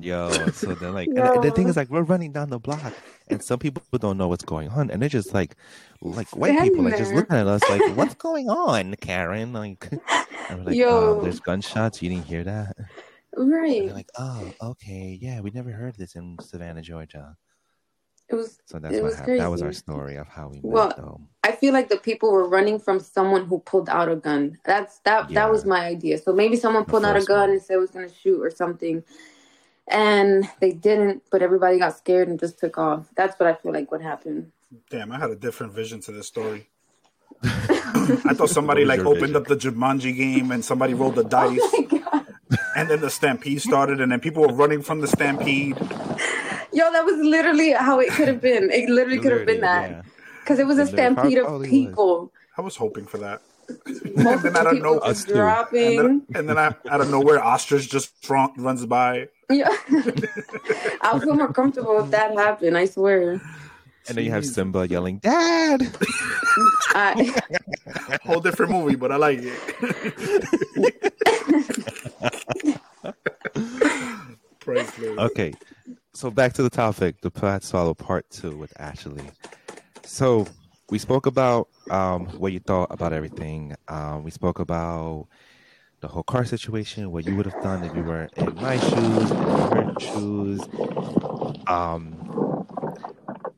Yo, 0.01 0.31
so 0.53 0.75
then 0.75 0.95
like, 0.95 1.09
and 1.09 1.43
the 1.43 1.51
thing 1.51 1.69
is 1.69 1.77
like, 1.77 1.91
we're 1.91 2.03
running 2.03 2.33
down 2.33 2.51
the 2.51 2.59
block, 2.59 2.93
and 3.29 3.43
some 3.43 3.59
people 3.59 3.83
don't 3.99 4.17
know 4.17 4.29
what's 4.29 4.45
going 4.45 4.69
on, 4.69 4.91
and 4.91 5.03
they're 5.03 5.09
just 5.09 5.35
like, 5.35 5.55
like 6.01 6.29
white 6.35 6.55
Standing 6.55 6.71
people, 6.71 6.85
like 6.85 6.97
just 6.97 7.13
looking 7.13 7.37
at 7.37 7.47
us, 7.47 7.63
like, 7.69 7.97
what's 7.97 8.15
going 8.15 8.49
on, 8.49 8.95
Karen? 8.97 9.53
Like, 9.53 9.91
and 10.49 10.59
we're 10.61 10.65
like, 10.67 10.75
Yo. 10.77 10.89
oh, 10.89 11.21
there's 11.23 11.41
gunshots. 11.41 12.03
You 12.03 12.11
didn't 12.11 12.27
hear 12.27 12.45
that? 12.45 12.77
Right. 13.37 13.87
they're 13.87 13.95
like, 13.95 14.11
oh, 14.19 14.53
okay, 14.63 15.19
yeah, 15.21 15.41
we 15.41 15.51
never 15.51 15.71
heard 15.71 15.97
this 15.97 16.17
in 16.17 16.37
Savannah, 16.41 16.83
Georgia. 16.83 17.37
It 18.29 18.35
was. 18.35 18.59
So 18.67 18.79
that's 18.79 18.95
It 18.95 19.03
what 19.03 19.09
was 19.11 19.17
happened. 19.17 19.41
That 19.41 19.51
was 19.51 19.63
our 19.63 19.73
story 19.73 20.17
of 20.17 20.29
how 20.29 20.49
we 20.49 20.57
met, 20.57 20.65
Well, 20.65 20.93
though. 20.97 21.21
I 21.45 21.53
feel 21.53 21.73
like 21.73 21.89
the 21.89 21.97
people 21.97 22.31
were 22.31 22.49
running 22.49 22.79
from 22.79 23.01
someone 23.01 23.47
who 23.47 23.59
pulled 23.61 23.89
out 23.89 24.09
a 24.11 24.17
gun. 24.17 24.59
That's 24.65 25.01
that. 25.01 25.31
Yeah. 25.31 25.41
That 25.47 25.51
was 25.51 25.65
my 25.65 25.85
idea. 25.85 26.19
So 26.19 26.33
maybe 26.33 26.57
someone 26.57 26.85
pulled 26.85 27.05
out 27.05 27.17
a 27.17 27.25
gun 27.25 27.41
one. 27.41 27.51
and 27.51 27.63
said 27.63 27.75
it 27.75 27.79
was 27.79 27.91
going 27.91 28.09
to 28.09 28.15
shoot 28.15 28.41
or 28.41 28.51
something, 28.51 29.03
and 29.89 30.49
they 30.61 30.73
didn't. 30.73 31.23
But 31.31 31.43
everybody 31.43 31.79
got 31.79 31.97
scared 31.97 32.29
and 32.29 32.39
just 32.39 32.59
took 32.59 32.79
off. 32.79 33.07
That's 33.17 33.39
what 33.39 33.49
I 33.49 33.55
feel 33.55 33.73
like 33.73 33.91
what 33.91 34.01
happened. 34.01 34.53
Damn, 34.89 35.13
I 35.13 35.19
had 35.19 35.31
a 35.31 35.37
different 35.37 35.73
vision 35.75 36.01
to 36.03 36.13
this 36.13 36.27
story. 36.27 36.69
I 38.27 38.35
thought 38.35 38.51
somebody 38.51 38.85
like 38.85 39.01
What 39.01 39.15
was 39.15 39.19
opened 39.19 39.37
up 39.37 39.47
the 39.47 39.57
Jumanji 39.57 40.17
game 40.17 40.51
and 40.51 40.65
somebody 40.65 40.95
rolled 40.95 41.15
the 41.17 41.25
Oh 41.27 41.29
dice, 41.29 41.61
my 41.91 41.99
god. 41.99 42.27
and 42.77 42.89
then 42.91 43.01
the 43.01 43.11
stampede 43.11 43.61
started, 43.63 44.01
and 44.01 44.11
then 44.13 44.21
people 44.21 44.43
were 44.43 44.53
running 44.53 44.83
from 44.83 45.01
the 45.01 45.07
stampede. 45.09 45.77
Yo, 46.75 46.91
that 46.91 47.05
was 47.05 47.17
literally 47.25 47.73
how 47.73 48.01
it 48.01 48.11
could 48.11 48.29
have 48.29 48.41
been. 48.51 48.71
It 48.71 48.89
literally 48.89 49.19
could 49.19 49.33
have 49.33 49.47
been 49.47 49.61
that. 49.61 50.05
Because 50.41 50.59
it 50.59 50.67
was 50.67 50.79
a 50.79 50.87
stampede 50.87 51.39
of 51.39 51.45
probably 51.47 51.69
people. 51.71 52.33
I 52.57 52.63
was 52.63 52.77
hoping 52.77 53.05
for 53.07 53.19
that. 53.19 53.43
Multiple 54.17 54.51
then 54.51 54.57
I 54.57 54.65
don't 54.65 54.75
people 54.77 54.95
know- 54.95 54.99
Us 55.01 55.25
too. 55.25 55.31
And 55.33 55.37
dropping. 55.39 55.97
then, 55.97 56.27
and 56.35 56.49
then 56.49 56.59
I, 56.59 56.75
out 56.91 57.01
of 57.01 57.11
nowhere, 57.11 57.43
ostrich 57.43 57.89
just 57.91 58.13
run, 58.29 58.51
runs 58.57 58.85
by. 58.87 59.29
Yeah. 59.51 59.69
I'll 61.03 61.21
feel 61.21 61.35
more 61.37 61.53
comfortable 61.53 62.03
if 62.03 62.11
that 62.11 62.33
happened, 62.35 62.77
I 62.77 62.87
swear. 62.87 63.41
And 64.09 64.17
then 64.17 64.25
you 64.25 64.31
have 64.31 64.45
Simba 64.45 64.89
yelling, 64.89 65.19
"Dad!" 65.19 65.83
I, 66.95 67.41
Whole 68.25 68.41
different 68.41 68.73
movie, 68.73 68.97
but 68.97 69.13
I 69.13 69.17
like 69.17 69.39
it. 69.43 69.59
Okay, 75.19 75.53
so 76.15 76.31
back 76.31 76.53
to 76.53 76.63
the 76.63 76.71
topic, 76.71 77.21
the 77.21 77.31
Pat 77.33 77.65
Swallow 77.65 77.95
Part 77.95 78.31
Two 78.31 78.57
with 78.57 78.73
Ashley. 78.81 79.25
So 80.05 80.47
we 80.89 80.99
spoke 80.99 81.27
about 81.27 81.69
um, 81.91 82.27
what 82.39 82.53
you 82.53 82.61
thought 82.61 82.89
about 82.91 83.13
everything. 83.13 83.75
Um, 83.89 84.23
we 84.23 84.31
spoke 84.31 84.61
about 84.61 85.27
the 86.01 86.09
whole 86.09 86.23
car 86.23 86.45
situation, 86.45 87.11
what 87.11 87.27
you 87.27 87.35
would 87.37 87.47
have 87.47 87.63
done 87.63 87.83
if 87.85 87.95
you 87.97 88.03
were 88.03 88.29
in 88.37 88.55
my 88.57 88.79
shoes, 88.79 89.31
in 89.31 89.37
her 89.37 89.95
shoes. 89.99 90.61
Um, 91.67 92.22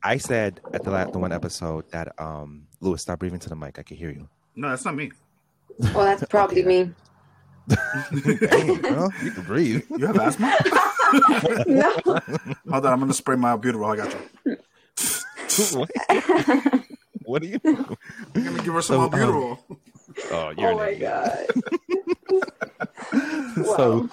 I 0.05 0.17
said 0.17 0.61
at 0.73 0.83
the 0.83 0.91
last 0.91 1.13
the 1.13 1.19
one 1.19 1.31
episode 1.31 1.89
that 1.91 2.13
um, 2.19 2.67
Lewis, 2.79 3.01
stop 3.01 3.19
breathing 3.19 3.39
to 3.39 3.49
the 3.49 3.55
mic. 3.55 3.79
I 3.79 3.83
can 3.83 3.97
hear 3.97 4.11
you. 4.11 4.29
No, 4.55 4.69
that's 4.69 4.85
not 4.85 4.95
me. 4.95 5.11
well, 5.93 6.05
that's 6.05 6.23
probably 6.25 6.63
me. 6.63 6.91
Dang, 7.67 8.81
girl, 8.81 9.11
you 9.23 9.31
can 9.31 9.43
breathe. 9.43 9.83
You 9.97 10.05
have 10.05 10.17
asthma? 10.19 10.55
No. 11.67 11.91
Hold 12.69 12.85
on, 12.85 12.93
I'm 12.93 12.99
gonna 12.99 13.13
spray 13.13 13.35
my 13.35 13.55
beautiful. 13.57 13.85
I 13.87 13.95
got 13.95 14.15
you. 14.45 14.57
what? 15.79 15.89
what 17.23 17.41
are 17.41 17.45
you? 17.45 17.57
Doing? 17.59 17.97
I'm 18.35 18.43
gonna 18.43 18.63
give 18.63 18.73
her 18.73 18.81
some 18.81 19.09
So, 19.11 19.17
more 19.17 19.51
um. 19.51 19.57
Oh, 20.31 20.53
you're 20.57 20.69
oh 20.69 20.71
an 20.71 20.77
my 20.77 20.89
idiot. 20.89 21.49
god. 23.11 23.65
so 23.65 24.09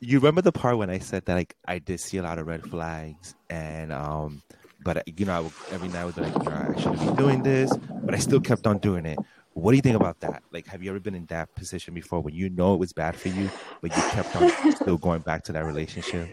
you 0.00 0.18
remember 0.18 0.40
the 0.42 0.52
part 0.52 0.78
when 0.78 0.88
I 0.90 0.98
said 0.98 1.24
that 1.26 1.34
like 1.34 1.54
I 1.66 1.78
did 1.78 2.00
see 2.00 2.16
a 2.18 2.22
lot 2.22 2.38
of 2.38 2.46
red 2.46 2.62
flags 2.64 3.34
and 3.50 3.92
um 3.92 4.42
but 4.86 5.02
you 5.18 5.26
know 5.26 5.32
I 5.34 5.40
would, 5.40 5.52
every 5.72 5.88
night 5.88 6.02
I 6.02 6.04
would 6.04 6.14
be 6.14 6.20
like 6.22 6.48
I 6.48 6.80
shouldn't 6.80 7.00
be 7.00 7.22
doing 7.22 7.42
this 7.42 7.76
but 8.04 8.14
I 8.14 8.18
still 8.18 8.40
kept 8.40 8.66
on 8.68 8.78
doing 8.78 9.04
it. 9.04 9.18
What 9.52 9.72
do 9.72 9.76
you 9.76 9.82
think 9.82 9.96
about 9.96 10.20
that? 10.20 10.44
Like 10.52 10.66
have 10.68 10.82
you 10.82 10.90
ever 10.90 11.00
been 11.00 11.16
in 11.16 11.26
that 11.26 11.52
position 11.56 11.92
before 11.92 12.20
when 12.20 12.34
you 12.34 12.48
know 12.48 12.72
it 12.72 12.78
was 12.78 12.92
bad 12.92 13.16
for 13.16 13.28
you 13.28 13.50
but 13.82 13.94
you 13.94 14.02
kept 14.10 14.34
on 14.36 14.48
still 14.76 14.96
going 14.96 15.22
back 15.22 15.42
to 15.44 15.52
that 15.52 15.64
relationship? 15.64 16.30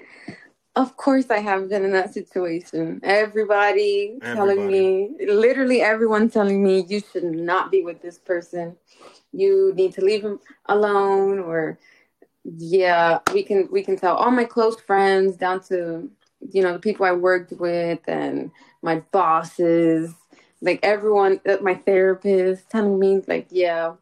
Of 0.75 0.97
course, 0.97 1.29
I 1.29 1.37
have 1.37 1.69
been 1.69 1.85
in 1.85 1.91
that 1.91 2.15
situation. 2.15 2.99
Everybody 3.03 4.17
telling 4.23 4.65
me, 4.65 5.11
literally 5.27 5.81
everyone 5.81 6.31
telling 6.31 6.63
me, 6.63 6.83
you 6.89 6.99
should 6.99 7.25
not 7.25 7.69
be 7.69 7.83
with 7.83 8.01
this 8.01 8.17
person. 8.17 8.75
You 9.31 9.71
need 9.75 9.93
to 9.93 10.03
leave 10.03 10.23
him 10.23 10.39
alone. 10.65 11.37
Or, 11.37 11.77
yeah, 12.43 13.19
we 13.35 13.43
can 13.43 13.69
we 13.71 13.83
can 13.83 13.97
tell 13.97 14.15
all 14.15 14.31
my 14.31 14.45
close 14.45 14.79
friends 14.81 15.37
down 15.37 15.61
to 15.65 16.09
you 16.51 16.61
know 16.61 16.73
the 16.73 16.79
people 16.79 17.05
I 17.05 17.11
worked 17.13 17.53
with 17.53 17.99
and 18.07 18.51
my 18.81 18.99
bosses, 19.11 20.13
like 20.61 20.79
everyone, 20.83 21.39
uh, 21.47 21.57
my 21.61 21.75
therapist 21.75 22.69
telling 22.69 22.99
me 22.99 23.21
like, 23.27 23.47
yeah, 23.49 23.93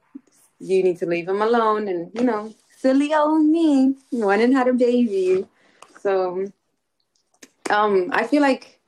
you 0.59 0.83
need 0.83 0.97
to 0.99 1.05
leave 1.05 1.27
him 1.27 1.41
alone. 1.41 1.87
And 1.87 2.11
you 2.13 2.23
know, 2.23 2.53
silly 2.77 3.13
old 3.13 3.45
me 3.45 3.95
went 4.11 4.41
and 4.41 4.53
had 4.53 4.67
a 4.67 4.73
baby. 4.73 5.47
So 5.99 6.51
um, 7.69 8.09
I 8.11 8.25
feel 8.25 8.41
like, 8.41 8.79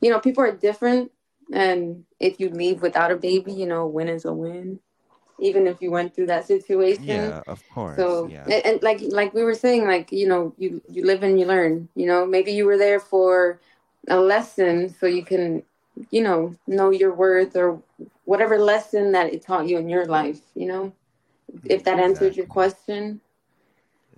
you 0.00 0.10
know, 0.10 0.20
people 0.20 0.44
are 0.44 0.52
different, 0.52 1.10
and 1.52 2.04
if 2.20 2.38
you 2.38 2.50
leave 2.50 2.82
without 2.82 3.10
a 3.10 3.16
baby, 3.16 3.52
you 3.52 3.66
know, 3.66 3.86
win 3.86 4.08
is 4.08 4.24
a 4.24 4.32
win, 4.32 4.80
even 5.42 5.66
if 5.66 5.82
you 5.82 5.90
went 5.90 6.14
through 6.14 6.26
that 6.26 6.46
situation. 6.46 7.04
Yeah, 7.04 7.42
of 7.46 7.60
course. 7.74 7.96
So 7.96 8.28
yeah. 8.28 8.44
and, 8.44 8.62
and 8.66 8.82
like 8.82 9.00
like 9.02 9.34
we 9.34 9.42
were 9.42 9.54
saying, 9.54 9.86
like 9.86 10.12
you 10.12 10.26
know, 10.28 10.54
you 10.56 10.80
you 10.88 11.04
live 11.04 11.22
and 11.22 11.38
you 11.38 11.46
learn. 11.46 11.88
You 11.94 12.06
know, 12.06 12.24
maybe 12.24 12.52
you 12.52 12.64
were 12.64 12.78
there 12.78 13.00
for 13.00 13.60
a 14.08 14.18
lesson, 14.18 14.94
so 14.98 15.06
you 15.06 15.24
can, 15.24 15.62
you 16.10 16.22
know, 16.22 16.54
know 16.66 16.90
your 16.90 17.12
worth 17.12 17.56
or 17.56 17.82
whatever 18.24 18.58
lesson 18.58 19.12
that 19.12 19.32
it 19.34 19.42
taught 19.42 19.68
you 19.68 19.78
in 19.78 19.88
your 19.88 20.06
life. 20.06 20.40
You 20.54 20.66
know, 20.66 20.92
if 21.64 21.84
that 21.84 21.98
answered 21.98 22.36
your 22.36 22.46
question. 22.46 23.20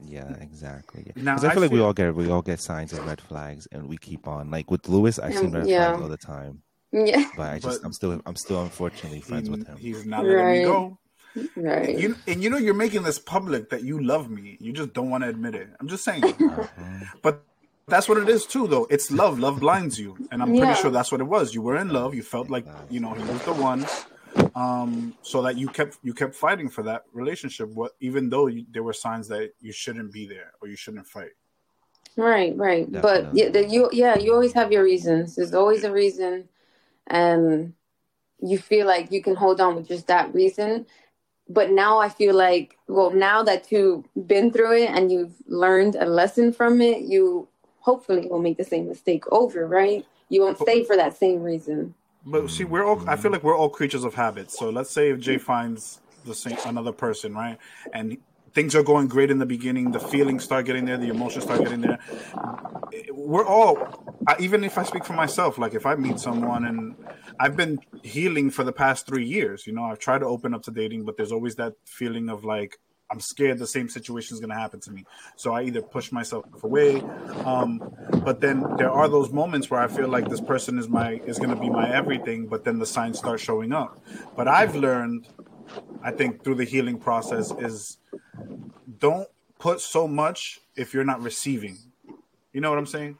Yeah, 0.06 0.34
exactly. 0.40 1.12
Because 1.14 1.44
I 1.44 1.50
I 1.50 1.54
feel 1.54 1.62
like 1.62 1.70
we 1.70 1.80
all 1.80 1.94
get 1.94 2.14
we 2.14 2.28
all 2.28 2.42
get 2.42 2.60
signs 2.60 2.92
of 2.92 3.06
red 3.06 3.20
flags, 3.20 3.66
and 3.72 3.88
we 3.88 3.96
keep 3.96 4.28
on. 4.28 4.50
Like 4.50 4.70
with 4.70 4.88
Lewis, 4.88 5.18
I 5.18 5.30
see 5.30 5.46
Um, 5.46 5.52
red 5.52 5.68
yeah. 5.68 5.86
flags 5.88 6.02
all 6.02 6.08
the 6.08 6.18
time, 6.18 6.62
Yeah, 6.92 7.24
but 7.36 7.48
I 7.54 7.58
just 7.58 7.80
But- 7.80 7.86
I'm 7.86 7.92
still 7.92 8.20
I'm 8.26 8.36
still 8.36 8.60
unfortunately 8.60 9.20
friends 9.20 9.48
with 9.48 9.66
him. 9.66 9.76
He's 9.78 10.04
not 10.04 10.24
letting 10.24 10.44
Right. 10.44 10.58
me 10.58 10.64
go. 10.64 10.98
Right. 11.56 11.98
You 11.98 12.16
and 12.26 12.42
you 12.42 12.50
know 12.50 12.56
you're 12.58 12.74
making 12.74 13.02
this 13.02 13.18
public 13.18 13.70
that 13.70 13.82
you 13.82 14.02
love 14.02 14.30
me. 14.30 14.56
You 14.60 14.72
just 14.72 14.92
don't 14.92 15.10
want 15.10 15.24
to 15.24 15.30
admit 15.30 15.54
it. 15.54 15.68
I'm 15.80 15.88
just 15.88 16.04
saying. 16.04 16.24
Uh-huh. 16.24 16.66
but 17.22 17.42
that's 17.86 18.08
what 18.08 18.18
it 18.18 18.28
is 18.28 18.46
too, 18.46 18.66
though. 18.66 18.86
It's 18.90 19.10
love. 19.10 19.38
Love 19.38 19.60
blinds 19.60 19.98
you, 19.98 20.16
and 20.30 20.42
I'm 20.42 20.54
Yeah. 20.54 20.64
pretty 20.64 20.80
sure 20.80 20.90
that's 20.90 21.12
what 21.12 21.20
it 21.20 21.24
was. 21.24 21.54
You 21.54 21.62
were 21.62 21.76
in 21.76 21.88
love. 21.90 22.14
You 22.14 22.22
felt 22.22 22.50
like 22.50 22.66
you 22.90 23.00
know 23.00 23.12
he 23.14 23.22
was 23.24 23.42
the 23.44 23.52
one. 23.52 23.86
Um, 24.56 25.14
so 25.22 25.42
that 25.42 25.56
you 25.56 25.68
kept 25.68 25.98
you 26.02 26.12
kept 26.14 26.34
fighting 26.34 26.68
for 26.68 26.82
that 26.84 27.04
relationship. 27.12 27.68
What 27.68 27.92
even 28.00 28.28
though 28.30 28.46
you, 28.48 28.64
there 28.70 28.82
were 28.82 28.92
signs 28.92 29.28
that 29.28 29.52
you 29.60 29.72
shouldn't 29.72 30.12
be 30.12 30.26
there 30.26 30.52
or 30.60 30.68
you 30.68 30.76
shouldn't 30.76 31.06
fight. 31.06 31.32
Right, 32.16 32.56
right. 32.56 32.90
But 32.90 33.02
Definitely. 33.34 33.42
yeah, 33.42 33.48
the, 33.50 33.68
you 33.68 33.88
yeah, 33.92 34.18
you 34.18 34.32
always 34.32 34.52
have 34.52 34.72
your 34.72 34.84
reasons. 34.84 35.36
There's 35.36 35.54
always 35.54 35.84
a 35.84 35.92
reason, 35.92 36.48
and 37.08 37.74
you 38.40 38.58
feel 38.58 38.86
like 38.86 39.10
you 39.12 39.22
can 39.22 39.34
hold 39.34 39.60
on 39.60 39.76
with 39.76 39.88
just 39.88 40.06
that 40.08 40.32
reason. 40.34 40.86
But 41.48 41.70
now 41.70 41.98
I 41.98 42.08
feel 42.08 42.34
like, 42.34 42.78
well, 42.88 43.10
now 43.10 43.42
that 43.42 43.70
you've 43.70 44.04
been 44.26 44.50
through 44.50 44.78
it 44.78 44.90
and 44.90 45.12
you've 45.12 45.34
learned 45.46 45.94
a 45.96 46.06
lesson 46.06 46.52
from 46.52 46.80
it, 46.80 47.02
you 47.02 47.48
hopefully 47.80 48.26
won't 48.28 48.42
make 48.42 48.56
the 48.56 48.64
same 48.64 48.88
mistake 48.88 49.24
over, 49.30 49.66
right? 49.66 50.06
You 50.30 50.40
won't 50.40 50.58
stay 50.58 50.84
for 50.84 50.96
that 50.96 51.16
same 51.16 51.42
reason. 51.42 51.94
But 52.24 52.50
see, 52.50 52.64
we're 52.64 52.84
all. 52.84 53.06
I 53.08 53.16
feel 53.16 53.30
like 53.30 53.42
we're 53.42 53.56
all 53.56 53.68
creatures 53.68 54.04
of 54.04 54.14
habit. 54.14 54.50
So 54.50 54.70
let's 54.70 54.90
say 54.90 55.10
if 55.10 55.20
Jay 55.20 55.36
finds 55.36 56.00
the 56.24 56.34
same 56.34 56.56
another 56.64 56.92
person, 56.92 57.34
right, 57.34 57.58
and 57.92 58.16
things 58.54 58.74
are 58.74 58.82
going 58.82 59.08
great 59.08 59.30
in 59.30 59.38
the 59.38 59.46
beginning, 59.46 59.90
the 59.90 60.00
feelings 60.00 60.44
start 60.44 60.66
getting 60.66 60.84
there, 60.84 60.96
the 60.96 61.08
emotions 61.08 61.44
start 61.44 61.60
getting 61.60 61.80
there. 61.80 61.98
We're 63.12 63.44
all. 63.44 63.76
I, 64.26 64.36
even 64.40 64.64
if 64.64 64.78
I 64.78 64.84
speak 64.84 65.04
for 65.04 65.12
myself, 65.12 65.58
like 65.58 65.74
if 65.74 65.86
I 65.86 65.96
meet 65.96 66.18
someone 66.18 66.64
and 66.64 66.94
I've 67.40 67.56
been 67.56 67.80
healing 68.02 68.50
for 68.50 68.64
the 68.64 68.72
past 68.72 69.06
three 69.06 69.26
years, 69.26 69.66
you 69.66 69.72
know, 69.72 69.84
I've 69.84 69.98
tried 69.98 70.20
to 70.20 70.26
open 70.26 70.54
up 70.54 70.62
to 70.62 70.70
dating, 70.70 71.04
but 71.04 71.16
there's 71.16 71.32
always 71.32 71.56
that 71.56 71.74
feeling 71.84 72.28
of 72.28 72.44
like 72.44 72.78
I'm 73.10 73.20
scared 73.20 73.58
the 73.58 73.66
same 73.66 73.88
situation 73.88 74.34
is 74.34 74.40
going 74.40 74.50
to 74.50 74.56
happen 74.56 74.80
to 74.80 74.90
me. 74.90 75.04
So 75.36 75.52
I 75.52 75.62
either 75.64 75.82
push 75.82 76.10
myself 76.10 76.44
away, 76.62 77.00
um, 77.44 77.80
but 78.24 78.40
then 78.40 78.64
there 78.76 78.90
are 78.90 79.08
those 79.08 79.30
moments 79.30 79.70
where 79.70 79.80
I 79.80 79.88
feel 79.88 80.08
like 80.08 80.28
this 80.28 80.40
person 80.40 80.78
is 80.78 80.88
my 80.88 81.20
is 81.26 81.38
going 81.38 81.54
to 81.54 81.60
be 81.60 81.68
my 81.68 81.92
everything, 81.92 82.46
but 82.46 82.64
then 82.64 82.78
the 82.78 82.86
signs 82.86 83.18
start 83.18 83.40
showing 83.40 83.72
up. 83.72 84.00
But 84.36 84.48
I've 84.48 84.74
learned, 84.74 85.28
I 86.02 86.10
think, 86.10 86.44
through 86.44 86.56
the 86.56 86.64
healing 86.64 86.98
process 86.98 87.52
is 87.58 87.98
don't 88.98 89.28
put 89.58 89.80
so 89.80 90.06
much 90.06 90.60
if 90.76 90.92
you're 90.92 91.04
not 91.04 91.22
receiving. 91.22 91.78
You 92.52 92.60
know 92.60 92.70
what 92.70 92.78
I'm 92.78 92.86
saying? 92.86 93.18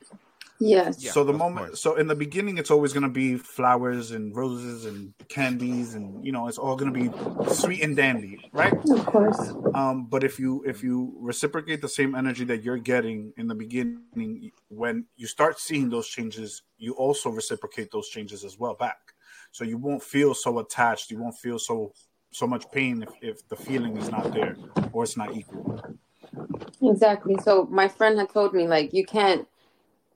Yes. 0.61 1.03
Yeah, 1.03 1.11
so 1.11 1.25
the 1.25 1.33
moment, 1.33 1.67
course. 1.67 1.81
so 1.81 1.97
in 1.97 2.07
the 2.07 2.15
beginning, 2.15 2.59
it's 2.59 2.71
always 2.71 2.93
going 2.93 3.03
to 3.03 3.09
be 3.09 3.37
flowers 3.37 4.13
and 4.13 4.35
roses 4.35 4.85
and 4.85 5.13
candies, 5.29 5.95
and 5.95 6.25
you 6.25 6.31
know, 6.31 6.47
it's 6.47 6.59
all 6.59 6.77
going 6.77 6.93
to 6.93 7.11
be 7.11 7.53
sweet 7.53 7.83
and 7.83 7.97
dandy, 7.97 8.39
right? 8.53 8.73
Of 8.91 9.05
course. 9.05 9.39
Um, 9.75 10.07
but 10.07 10.23
if 10.23 10.39
you 10.39 10.63
if 10.65 10.83
you 10.83 11.15
reciprocate 11.19 11.83
the 11.83 11.89
same 11.89 12.15
energy 12.15 12.45
that 12.45 12.63
you're 12.63 12.79
getting 12.79 13.33
in 13.37 13.49
the 13.49 13.55
beginning, 13.55 14.53
when 14.69 15.07
you 15.17 15.27
start 15.27 15.59
seeing 15.59 15.91
those 15.91 16.09
changes, 16.09 16.63
you 16.79 16.95
also 16.95 17.31
reciprocate 17.31 17.91
those 17.91 18.09
changes 18.09 18.45
as 18.45 18.59
well 18.59 18.75
back. 18.75 19.13
So 19.51 19.65
you 19.65 19.77
won't 19.77 20.03
feel 20.03 20.35
so 20.35 20.61
attached. 20.61 21.11
You 21.11 21.19
won't 21.19 21.37
feel 21.37 21.59
so 21.59 21.93
so 22.35 22.47
much 22.47 22.71
pain 22.73 23.03
if, 23.03 23.11
if 23.21 23.49
the 23.49 23.57
feeling 23.57 23.97
is 23.97 24.11
not 24.11 24.33
there 24.33 24.57
or 24.93 25.05
it's 25.05 25.17
not 25.17 25.37
equal. 25.37 25.81
Exactly. 26.83 27.37
So 27.43 27.67
my 27.71 27.87
friend 27.87 28.19
had 28.19 28.31
told 28.31 28.55
me 28.55 28.67
like 28.67 28.93
you 28.93 29.07
can't 29.07 29.47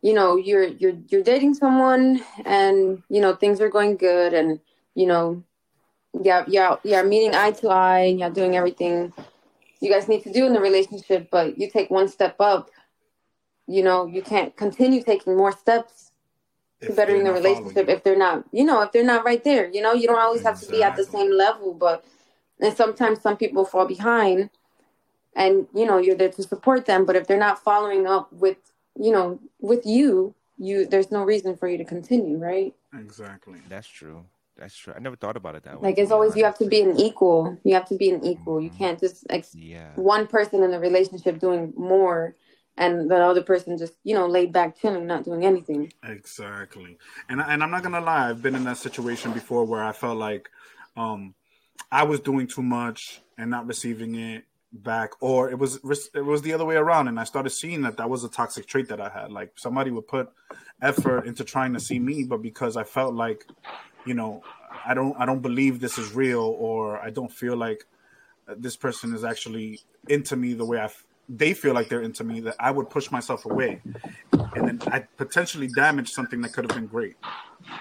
you 0.02 0.12
know 0.12 0.36
you're 0.36 0.66
you're 0.66 0.96
you're 1.08 1.22
dating 1.22 1.54
someone 1.54 2.20
and 2.44 3.02
you 3.08 3.20
know 3.20 3.34
things 3.34 3.60
are 3.60 3.68
going 3.68 3.96
good 3.96 4.32
and 4.32 4.60
you 4.94 5.06
know 5.06 5.42
yeah 6.22 6.44
yeah 6.46 6.76
you're 6.84 7.04
meeting 7.04 7.34
eye 7.34 7.50
to 7.50 7.68
eye 7.68 8.00
and 8.00 8.20
you're 8.20 8.30
doing 8.30 8.56
everything 8.56 9.12
you 9.80 9.90
guys 9.90 10.08
need 10.08 10.22
to 10.22 10.32
do 10.32 10.46
in 10.46 10.52
the 10.52 10.60
relationship 10.60 11.28
but 11.30 11.58
you 11.58 11.68
take 11.68 11.90
one 11.90 12.08
step 12.08 12.36
up 12.40 12.70
you 13.66 13.82
know 13.82 14.06
you 14.06 14.22
can't 14.22 14.56
continue 14.56 15.02
taking 15.02 15.36
more 15.36 15.52
steps 15.52 16.07
bettering 16.94 17.24
the 17.24 17.32
relationship 17.32 17.88
if 17.88 18.02
they're 18.04 18.16
not, 18.16 18.44
you 18.52 18.64
know, 18.64 18.82
if 18.82 18.92
they're 18.92 19.04
not 19.04 19.24
right 19.24 19.42
there. 19.42 19.68
You 19.68 19.82
know, 19.82 19.92
you 19.92 20.06
don't 20.06 20.18
always 20.18 20.42
have 20.42 20.60
to 20.60 20.70
be 20.70 20.82
at 20.82 20.96
the 20.96 21.04
same 21.04 21.30
level, 21.30 21.74
but 21.74 22.04
and 22.60 22.76
sometimes 22.76 23.20
some 23.20 23.36
people 23.36 23.64
fall 23.64 23.86
behind 23.86 24.50
and 25.34 25.66
you 25.74 25.86
know, 25.86 25.98
you're 25.98 26.16
there 26.16 26.30
to 26.30 26.42
support 26.42 26.86
them, 26.86 27.04
but 27.04 27.16
if 27.16 27.26
they're 27.26 27.38
not 27.38 27.62
following 27.62 28.06
up 28.06 28.32
with, 28.32 28.58
you 28.98 29.12
know, 29.12 29.40
with 29.60 29.86
you, 29.86 30.34
you 30.58 30.86
there's 30.86 31.10
no 31.10 31.22
reason 31.22 31.56
for 31.56 31.68
you 31.68 31.78
to 31.78 31.84
continue, 31.84 32.36
right? 32.36 32.74
Exactly. 32.98 33.60
That's 33.68 33.86
true. 33.86 34.24
That's 34.56 34.76
true. 34.76 34.92
I 34.96 34.98
never 34.98 35.14
thought 35.14 35.36
about 35.36 35.54
it 35.54 35.62
that 35.62 35.80
way. 35.80 35.90
Like 35.90 35.98
it's 35.98 36.10
always 36.10 36.34
you 36.34 36.44
have 36.44 36.58
to 36.58 36.66
be 36.66 36.82
an 36.82 36.98
equal. 36.98 37.56
You 37.62 37.74
have 37.74 37.88
to 37.88 37.96
be 37.96 38.10
an 38.10 38.24
equal. 38.24 38.56
Mm-hmm. 38.56 38.64
You 38.64 38.70
can't 38.70 38.98
just 38.98 39.24
ex- 39.30 39.54
yeah. 39.54 39.90
one 39.94 40.26
person 40.26 40.64
in 40.64 40.72
the 40.72 40.80
relationship 40.80 41.38
doing 41.38 41.72
more 41.76 42.34
and 42.78 43.10
the 43.10 43.16
other 43.16 43.42
person 43.42 43.76
just 43.76 43.94
you 44.04 44.14
know 44.14 44.26
laid 44.26 44.52
back 44.52 44.78
chilling 44.80 45.06
not 45.06 45.24
doing 45.24 45.44
anything. 45.44 45.92
Exactly. 46.02 46.96
And, 47.28 47.40
and 47.40 47.62
i'm 47.62 47.70
not 47.70 47.82
gonna 47.82 48.00
lie 48.00 48.30
i've 48.30 48.42
been 48.42 48.54
in 48.54 48.64
that 48.64 48.78
situation 48.78 49.32
before 49.32 49.64
where 49.64 49.82
i 49.82 49.92
felt 49.92 50.16
like 50.16 50.48
um 50.96 51.34
i 51.92 52.02
was 52.04 52.20
doing 52.20 52.46
too 52.46 52.62
much 52.62 53.20
and 53.36 53.50
not 53.50 53.66
receiving 53.66 54.14
it 54.14 54.44
back 54.72 55.10
or 55.20 55.50
it 55.50 55.58
was 55.58 55.80
it 56.14 56.24
was 56.24 56.42
the 56.42 56.52
other 56.52 56.64
way 56.64 56.76
around 56.76 57.08
and 57.08 57.18
i 57.18 57.24
started 57.24 57.50
seeing 57.50 57.82
that 57.82 57.96
that 57.96 58.08
was 58.08 58.22
a 58.22 58.28
toxic 58.28 58.66
trait 58.66 58.88
that 58.88 59.00
i 59.00 59.08
had. 59.08 59.32
Like 59.32 59.52
somebody 59.56 59.90
would 59.90 60.06
put 60.06 60.30
effort 60.80 61.26
into 61.26 61.42
trying 61.44 61.72
to 61.72 61.80
see 61.80 61.98
me 61.98 62.24
but 62.24 62.42
because 62.42 62.76
i 62.76 62.84
felt 62.84 63.14
like 63.14 63.46
you 64.04 64.14
know 64.14 64.42
i 64.84 64.94
don't 64.94 65.16
i 65.18 65.26
don't 65.26 65.40
believe 65.40 65.80
this 65.80 65.98
is 65.98 66.12
real 66.12 66.54
or 66.58 66.98
i 67.00 67.10
don't 67.10 67.32
feel 67.32 67.56
like 67.56 67.84
this 68.56 68.76
person 68.76 69.14
is 69.14 69.24
actually 69.24 69.80
into 70.08 70.36
me 70.36 70.54
the 70.54 70.64
way 70.64 70.78
i 70.78 70.88
they 71.28 71.52
feel 71.52 71.74
like 71.74 71.88
they're 71.88 72.02
into 72.02 72.24
me 72.24 72.40
that 72.40 72.56
I 72.58 72.70
would 72.70 72.88
push 72.88 73.10
myself 73.10 73.44
away, 73.44 73.80
and 74.32 74.68
then 74.68 74.80
I 74.86 75.00
potentially 75.16 75.68
damage 75.68 76.12
something 76.12 76.40
that 76.40 76.52
could 76.52 76.64
have 76.64 76.74
been 76.74 76.86
great. 76.86 77.16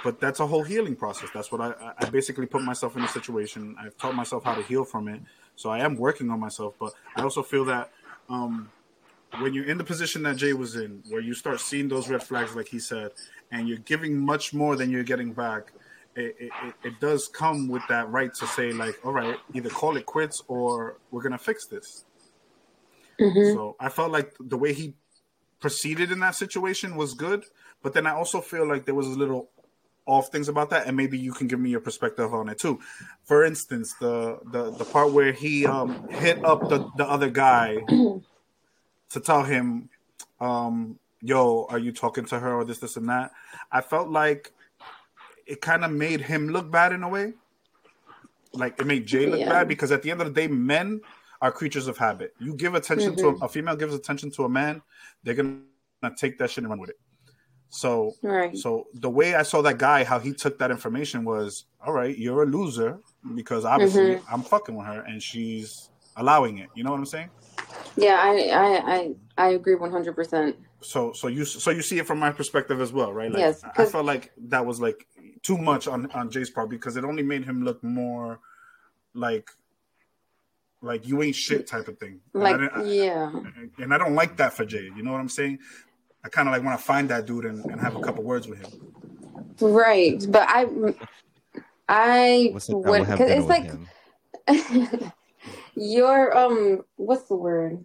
But 0.03 0.19
that's 0.19 0.39
a 0.39 0.47
whole 0.47 0.63
healing 0.63 0.95
process. 0.95 1.29
That's 1.33 1.51
what 1.51 1.61
I, 1.61 1.93
I 1.97 2.09
basically 2.09 2.45
put 2.45 2.61
myself 2.63 2.97
in 2.97 3.03
a 3.03 3.07
situation. 3.07 3.75
I've 3.79 3.97
taught 3.97 4.15
myself 4.15 4.43
how 4.43 4.55
to 4.55 4.63
heal 4.63 4.83
from 4.83 5.07
it. 5.07 5.21
So 5.55 5.69
I 5.69 5.79
am 5.79 5.95
working 5.95 6.29
on 6.29 6.39
myself. 6.39 6.75
But 6.79 6.93
I 7.15 7.23
also 7.23 7.41
feel 7.41 7.63
that 7.65 7.91
um, 8.29 8.69
when 9.39 9.53
you're 9.53 9.65
in 9.65 9.77
the 9.77 9.83
position 9.83 10.23
that 10.23 10.37
Jay 10.37 10.53
was 10.53 10.75
in, 10.75 11.03
where 11.09 11.21
you 11.21 11.33
start 11.33 11.59
seeing 11.59 11.87
those 11.87 12.09
red 12.09 12.23
flags, 12.23 12.55
like 12.55 12.67
he 12.67 12.79
said, 12.79 13.11
and 13.51 13.67
you're 13.67 13.77
giving 13.79 14.17
much 14.17 14.53
more 14.53 14.75
than 14.75 14.89
you're 14.89 15.03
getting 15.03 15.31
back, 15.31 15.71
it, 16.15 16.35
it, 16.39 16.51
it, 16.83 16.99
does 16.99 17.27
come 17.27 17.67
with 17.67 17.83
that 17.89 18.09
right 18.09 18.33
to 18.33 18.47
say, 18.47 18.71
like, 18.73 18.99
all 19.05 19.13
right, 19.13 19.37
either 19.53 19.69
call 19.69 19.97
it 19.97 20.05
quits 20.07 20.41
or 20.47 20.97
we're 21.11 21.21
going 21.21 21.31
to 21.31 21.37
fix 21.37 21.67
this. 21.67 22.05
Mm-hmm. 23.19 23.53
So 23.55 23.75
I 23.79 23.89
felt 23.89 24.11
like 24.11 24.35
the 24.39 24.57
way 24.57 24.73
he 24.73 24.95
proceeded 25.59 26.11
in 26.11 26.19
that 26.19 26.35
situation 26.35 26.95
was 26.95 27.13
good, 27.13 27.45
but 27.81 27.93
then 27.93 28.05
I 28.05 28.11
also 28.11 28.41
feel 28.41 28.67
like 28.67 28.85
there 28.85 28.95
was 28.95 29.07
a 29.07 29.17
little 29.17 29.49
off 30.05 30.29
things 30.29 30.47
about 30.47 30.69
that, 30.69 30.87
and 30.87 30.95
maybe 30.95 31.17
you 31.17 31.33
can 31.33 31.47
give 31.47 31.59
me 31.59 31.69
your 31.69 31.81
perspective 31.81 32.33
on 32.33 32.49
it 32.49 32.57
too. 32.57 32.79
For 33.23 33.43
instance, 33.43 33.93
the 33.99 34.39
the, 34.51 34.71
the 34.71 34.85
part 34.85 35.11
where 35.11 35.31
he 35.31 35.65
um, 35.65 36.07
hit 36.09 36.43
up 36.43 36.69
the, 36.69 36.89
the 36.97 37.07
other 37.07 37.29
guy 37.29 37.77
to 37.89 39.19
tell 39.23 39.43
him, 39.43 39.89
um, 40.39 40.97
"Yo, 41.21 41.67
are 41.69 41.77
you 41.79 41.91
talking 41.91 42.25
to 42.25 42.39
her 42.39 42.53
or 42.55 42.65
this, 42.65 42.79
this, 42.79 42.97
and 42.97 43.09
that?" 43.09 43.31
I 43.71 43.81
felt 43.81 44.09
like 44.09 44.53
it 45.45 45.61
kind 45.61 45.83
of 45.83 45.91
made 45.91 46.21
him 46.21 46.49
look 46.49 46.71
bad 46.71 46.93
in 46.93 47.03
a 47.03 47.09
way. 47.09 47.33
Like 48.53 48.79
it 48.79 48.87
made 48.87 49.05
Jay 49.05 49.25
look 49.25 49.41
yeah. 49.41 49.49
bad 49.49 49.67
because 49.67 49.91
at 49.91 50.01
the 50.03 50.11
end 50.11 50.21
of 50.21 50.27
the 50.27 50.33
day, 50.33 50.47
men 50.47 51.01
are 51.41 51.51
creatures 51.51 51.87
of 51.87 51.97
habit. 51.97 52.33
You 52.39 52.55
give 52.55 52.75
attention 52.75 53.13
mm-hmm. 53.15 53.37
to 53.37 53.43
a, 53.43 53.45
a, 53.45 53.49
female 53.49 53.75
gives 53.75 53.93
attention 53.93 54.31
to 54.31 54.45
a 54.45 54.49
man, 54.49 54.81
they're 55.23 55.33
gonna 55.33 55.61
take 56.17 56.37
that 56.39 56.49
shit 56.49 56.63
and 56.63 56.69
run 56.69 56.79
with 56.79 56.89
it. 56.89 56.99
So, 57.69 58.13
right. 58.21 58.55
so 58.55 58.87
the 58.93 59.09
way 59.09 59.35
I 59.35 59.43
saw 59.43 59.61
that 59.63 59.77
guy, 59.77 60.03
how 60.03 60.19
he 60.19 60.33
took 60.33 60.57
that 60.59 60.71
information 60.71 61.25
was, 61.25 61.65
all 61.85 61.91
right, 61.93 62.17
you're 62.17 62.43
a 62.43 62.45
loser 62.45 62.99
because 63.35 63.65
obviously 63.65 64.15
mm-hmm. 64.15 64.33
I'm 64.33 64.41
fucking 64.41 64.75
with 64.75 64.87
her 64.87 65.01
and 65.01 65.21
she's 65.21 65.89
allowing 66.15 66.59
it. 66.59 66.69
You 66.75 66.83
know 66.83 66.91
what 66.91 66.99
I'm 66.99 67.05
saying? 67.05 67.29
Yeah, 67.95 68.17
I 68.19 68.49
I 68.49 68.95
I, 68.95 69.15
I 69.37 69.49
agree 69.49 69.75
100. 69.75 70.15
percent 70.15 70.55
So 70.81 71.11
so 71.13 71.27
you 71.27 71.43
so 71.45 71.71
you 71.71 71.81
see 71.81 71.99
it 71.99 72.07
from 72.07 72.19
my 72.19 72.31
perspective 72.31 72.79
as 72.79 72.93
well, 72.93 73.11
right? 73.11 73.31
Like, 73.31 73.39
yes. 73.39 73.63
I 73.75 73.85
felt 73.85 74.05
like 74.05 74.31
that 74.47 74.65
was 74.65 74.79
like 74.79 75.07
too 75.41 75.57
much 75.57 75.87
on 75.87 76.09
on 76.11 76.29
Jay's 76.29 76.49
part 76.49 76.69
because 76.69 76.95
it 76.95 77.03
only 77.03 77.23
made 77.23 77.43
him 77.43 77.63
look 77.63 77.83
more 77.83 78.39
like 79.13 79.49
like 80.81 81.07
you 81.07 81.21
ain't 81.23 81.35
shit 81.35 81.67
type 81.67 81.87
of 81.87 81.97
thing. 81.97 82.19
Like 82.33 82.59
yeah, 82.83 83.31
and 83.79 83.93
I 83.93 83.97
don't 83.97 84.15
like 84.15 84.37
that 84.37 84.53
for 84.53 84.65
Jay. 84.65 84.89
You 84.95 85.03
know 85.03 85.11
what 85.11 85.19
I'm 85.19 85.29
saying? 85.29 85.59
I 86.23 86.29
kind 86.29 86.47
of 86.47 86.53
like 86.53 86.63
want 86.63 86.79
to 86.79 86.85
find 86.85 87.09
that 87.09 87.25
dude 87.25 87.45
and, 87.45 87.63
and 87.69 87.79
have 87.79 87.95
a 87.95 87.99
couple 87.99 88.23
words 88.23 88.47
with 88.47 88.59
him. 88.59 88.71
Right, 89.61 90.23
but 90.29 90.47
I, 90.47 90.67
I 91.87 92.55
would 92.69 93.07
because 93.07 93.31
it's 93.31 93.47
like 93.47 93.71
your 95.75 96.37
um, 96.37 96.85
what's 96.95 97.23
the 97.23 97.35
word? 97.35 97.83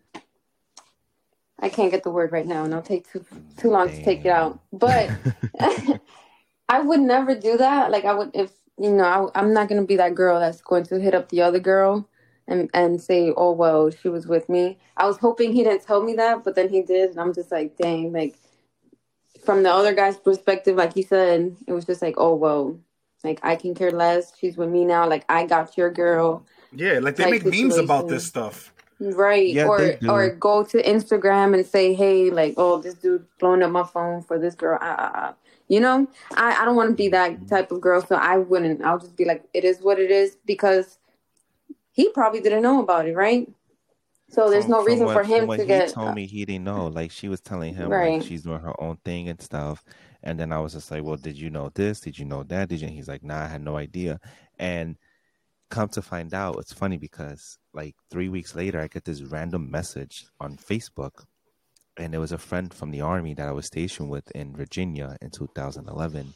I 1.59 1.69
can't 1.69 1.93
get 1.93 2.03
the 2.03 2.11
word 2.11 2.33
right 2.33 2.47
now, 2.47 2.65
and 2.65 2.75
I'll 2.75 2.83
take 2.83 3.11
too 3.11 3.25
too 3.57 3.71
long 3.71 3.89
Damn. 3.89 3.97
to 3.97 4.05
take 4.05 4.25
it 4.25 4.31
out. 4.31 4.61
But 4.73 5.11
I 6.69 6.81
would 6.81 7.01
never 7.01 7.35
do 7.35 7.57
that. 7.57 7.91
Like 7.91 8.05
I 8.05 8.13
would 8.13 8.33
if 8.35 8.51
you 8.79 8.91
know 8.91 9.31
I, 9.35 9.41
I'm 9.41 9.55
not 9.55 9.69
gonna 9.69 9.85
be 9.85 9.97
that 9.97 10.15
girl 10.15 10.41
that's 10.41 10.61
going 10.61 10.85
to 10.85 11.01
hit 11.01 11.15
up 11.15 11.29
the 11.29 11.43
other 11.43 11.61
girl 11.61 12.09
and 12.49 12.71
and 12.75 13.01
say, 13.01 13.33
"Oh 13.37 13.53
well, 13.53 13.91
she 13.91 14.09
was 14.09 14.27
with 14.27 14.49
me." 14.49 14.79
I 14.97 15.07
was 15.07 15.19
hoping 15.19 15.53
he 15.53 15.65
didn't 15.65 15.85
tell 15.85 16.03
me 16.03 16.15
that, 16.15 16.45
but 16.45 16.55
then 16.55 16.69
he 16.69 16.83
did, 16.83 17.11
and 17.11 17.21
I'm 17.21 17.35
just 17.35 17.53
like, 17.53 17.77
"Dang!" 17.77 18.13
Like 18.13 18.37
from 19.45 19.63
the 19.63 19.73
other 19.73 19.95
guy's 19.95 20.17
perspective, 20.17 20.77
like 20.77 20.97
you 20.97 21.03
said, 21.03 21.57
it 21.67 21.73
was 21.73 21.85
just 21.85 22.03
like, 22.03 22.15
"Oh 22.19 22.35
well, 22.35 22.79
like 23.25 23.41
I 23.43 23.57
can 23.57 23.75
care 23.75 23.91
less. 23.93 24.33
She's 24.39 24.57
with 24.57 24.71
me 24.71 24.85
now. 24.85 25.09
Like 25.09 25.25
I 25.29 25.47
got 25.47 25.77
your 25.77 25.91
girl." 25.91 26.45
Yeah, 26.75 26.99
like 27.01 27.17
they 27.17 27.31
make 27.31 27.43
situation. 27.43 27.69
memes 27.69 27.79
about 27.79 28.09
this 28.09 28.27
stuff. 28.27 28.73
Right. 28.99 29.49
Yeah, 29.49 29.67
or 29.67 29.99
or 30.09 30.31
go 30.31 30.63
to 30.63 30.83
Instagram 30.83 31.55
and 31.55 31.67
say, 31.67 31.93
hey, 31.93 32.31
like, 32.31 32.55
oh, 32.57 32.81
this 32.81 32.95
dude 32.95 33.27
blowing 33.41 33.63
up 33.63 33.71
my 33.73 33.83
phone 33.83 34.23
for 34.23 34.39
this 34.39 34.55
girl. 34.55 34.79
Ah, 34.81 34.95
ah, 34.99 35.11
ah. 35.15 35.35
You 35.69 35.81
know, 35.81 36.07
I, 36.35 36.55
I 36.55 36.65
don't 36.65 36.77
want 36.77 36.91
to 36.91 36.95
be 36.95 37.09
that 37.09 37.49
type 37.49 37.73
of 37.73 37.81
girl, 37.81 38.01
so 38.01 38.15
I 38.15 38.39
wouldn't. 38.39 38.85
I'll 38.85 38.99
just 38.99 39.17
be 39.17 39.25
like, 39.25 39.45
it 39.55 39.65
is 39.65 39.81
what 39.81 39.99
it 39.99 40.11
is 40.11 40.37
because 40.45 40.99
he 41.93 42.09
probably 42.09 42.41
didn't 42.41 42.63
know 42.63 42.83
about 42.83 43.07
it, 43.07 43.15
right? 43.15 43.49
So 44.33 44.49
there's 44.49 44.65
from, 44.65 44.73
no 44.73 44.85
reason 44.85 45.07
what, 45.07 45.15
for 45.15 45.25
him 45.25 45.47
to 45.47 45.57
he 45.57 45.67
get. 45.67 45.89
He 45.89 45.95
told 45.95 46.15
me 46.15 46.27
he 46.27 46.45
didn't 46.47 46.65
know. 46.65 46.87
Like 46.87 47.11
she 47.11 47.29
was 47.29 47.41
telling 47.41 47.75
him, 47.75 47.91
right. 47.91 48.15
like 48.19 48.27
she's 48.27 48.43
doing 48.43 48.61
her 48.61 48.81
own 48.81 48.97
thing 49.05 49.29
and 49.29 49.41
stuff. 49.41 49.85
And 50.23 50.41
then 50.41 50.53
I 50.53 50.61
was 50.61 50.73
just 50.73 50.91
like, 50.91 51.05
"Well, 51.05 51.17
did 51.17 51.37
you 51.37 51.51
know 51.51 51.71
this? 51.75 52.01
Did 52.01 52.19
you 52.19 52.25
know 52.25 52.43
that? 52.45 52.71
Did 52.71 52.81
you?" 52.81 52.87
And 52.87 52.97
he's 52.97 53.09
like, 53.09 53.23
"Nah, 53.23 53.45
I 53.45 53.49
had 53.49 53.63
no 53.63 53.77
idea." 53.77 54.21
And 54.59 54.97
come 55.69 55.89
to 55.91 56.03
find 56.03 56.33
out, 56.33 56.57
it's 56.59 56.73
funny 56.73 56.97
because 56.97 57.59
like 57.75 57.95
three 58.11 58.31
weeks 58.31 58.55
later, 58.55 58.81
I 58.81 58.89
get 58.89 59.05
this 59.05 59.23
random 59.23 59.71
message 59.71 60.25
on 60.41 60.57
Facebook, 60.57 61.25
and 61.99 62.15
it 62.15 62.19
was 62.19 62.33
a 62.33 62.39
friend 62.39 62.73
from 62.73 62.91
the 62.91 63.03
army 63.03 63.35
that 63.35 63.49
I 63.49 63.53
was 63.53 63.67
stationed 63.67 64.09
with 64.09 64.31
in 64.31 64.57
Virginia 64.57 65.17
in 65.21 65.31
2011 65.31 66.33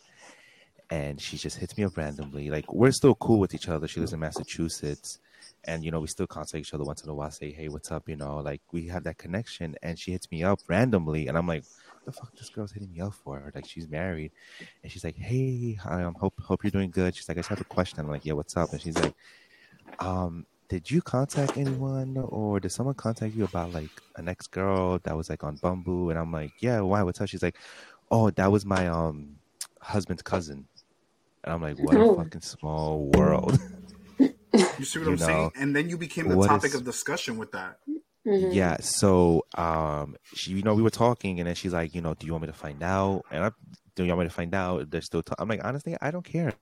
and 0.90 1.20
she 1.20 1.36
just 1.36 1.56
hits 1.56 1.76
me 1.76 1.84
up 1.84 1.96
randomly. 1.96 2.48
Like 2.48 2.72
we're 2.72 2.92
still 2.92 3.16
cool 3.16 3.40
with 3.40 3.54
each 3.54 3.68
other. 3.68 3.88
She 3.88 3.98
lives 3.98 4.12
in 4.12 4.20
Massachusetts, 4.20 5.18
and 5.66 5.84
you 5.84 5.90
know 5.90 6.00
we 6.00 6.06
still 6.06 6.26
contact 6.26 6.60
each 6.60 6.74
other 6.74 6.84
once 6.84 7.02
in 7.02 7.10
a 7.10 7.14
while 7.14 7.30
say 7.30 7.52
hey 7.52 7.68
what's 7.68 7.90
up? 7.90 8.08
You 8.08 8.16
know 8.16 8.38
like 8.38 8.62
we 8.72 8.86
have 8.88 9.04
that 9.04 9.18
connection 9.18 9.74
and 9.82 9.98
she 9.98 10.12
hits 10.12 10.30
me 10.30 10.44
up 10.44 10.60
randomly 10.68 11.26
and 11.28 11.36
i'm 11.36 11.46
like 11.46 11.64
the 12.04 12.12
fuck 12.12 12.32
this 12.36 12.50
girl's 12.50 12.70
hitting 12.70 12.92
me 12.92 13.00
up 13.00 13.14
for? 13.14 13.50
Like 13.54 13.66
she's 13.66 13.88
married 13.88 14.30
and 14.82 14.92
she's 14.92 15.02
like 15.04 15.16
hey 15.16 15.76
i 15.84 16.02
um, 16.02 16.14
hope 16.14 16.34
hope 16.40 16.62
you're 16.62 16.70
doing 16.70 16.90
good. 16.90 17.14
She's 17.14 17.28
like 17.28 17.36
i 17.36 17.40
just 17.40 17.50
have 17.50 17.60
a 17.60 17.64
question. 17.64 17.98
I'm 18.00 18.08
like 18.08 18.24
yeah 18.24 18.34
what's 18.34 18.56
up? 18.56 18.72
And 18.72 18.80
she's 18.80 18.96
like 18.96 19.14
um 19.98 20.46
did 20.68 20.90
you 20.90 21.00
contact 21.00 21.56
anyone 21.56 22.16
or 22.16 22.58
did 22.58 22.70
someone 22.72 22.94
contact 22.94 23.34
you 23.34 23.44
about 23.44 23.72
like 23.72 23.90
an 24.16 24.28
ex-girl 24.28 24.98
that 25.04 25.16
was 25.16 25.28
like 25.30 25.42
on 25.44 25.56
bumble? 25.56 26.10
And 26.10 26.18
i'm 26.18 26.32
like 26.32 26.52
yeah 26.60 26.80
why 26.80 27.02
what's 27.02 27.20
up? 27.20 27.28
She's 27.28 27.42
like 27.42 27.56
oh 28.10 28.30
that 28.30 28.50
was 28.52 28.64
my 28.64 28.86
um 28.86 29.36
husband's 29.80 30.22
cousin. 30.22 30.68
And 31.42 31.52
i'm 31.52 31.62
like 31.62 31.76
what 31.78 31.96
a 31.96 32.14
fucking 32.22 32.40
small 32.40 33.10
world 33.14 33.58
You 34.78 34.84
see 34.84 34.98
what 34.98 35.06
you 35.06 35.12
I'm 35.12 35.18
know, 35.18 35.26
saying? 35.26 35.52
And 35.56 35.76
then 35.76 35.88
you 35.88 35.96
became 35.96 36.28
the 36.28 36.46
topic 36.46 36.70
is, 36.70 36.74
of 36.76 36.84
discussion 36.84 37.36
with 37.36 37.52
that. 37.52 37.78
Mm-hmm. 38.26 38.52
Yeah. 38.52 38.78
So, 38.80 39.44
um, 39.54 40.16
she, 40.34 40.52
you 40.52 40.62
know, 40.62 40.74
we 40.74 40.82
were 40.82 40.90
talking, 40.90 41.38
and 41.38 41.48
then 41.48 41.54
she's 41.54 41.72
like, 41.72 41.94
you 41.94 42.00
know, 42.00 42.14
do 42.14 42.26
you 42.26 42.32
want 42.32 42.42
me 42.42 42.48
to 42.48 42.52
find 42.52 42.82
out? 42.82 43.22
And 43.30 43.44
I, 43.44 43.50
do 43.94 44.04
you 44.04 44.10
want 44.10 44.20
me 44.20 44.26
to 44.26 44.34
find 44.34 44.54
out? 44.54 44.90
They're 44.90 45.00
still. 45.00 45.22
i 45.30 45.34
I'm 45.38 45.48
like, 45.48 45.64
honestly, 45.64 45.96
I 46.00 46.10
don't 46.10 46.24
care. 46.24 46.52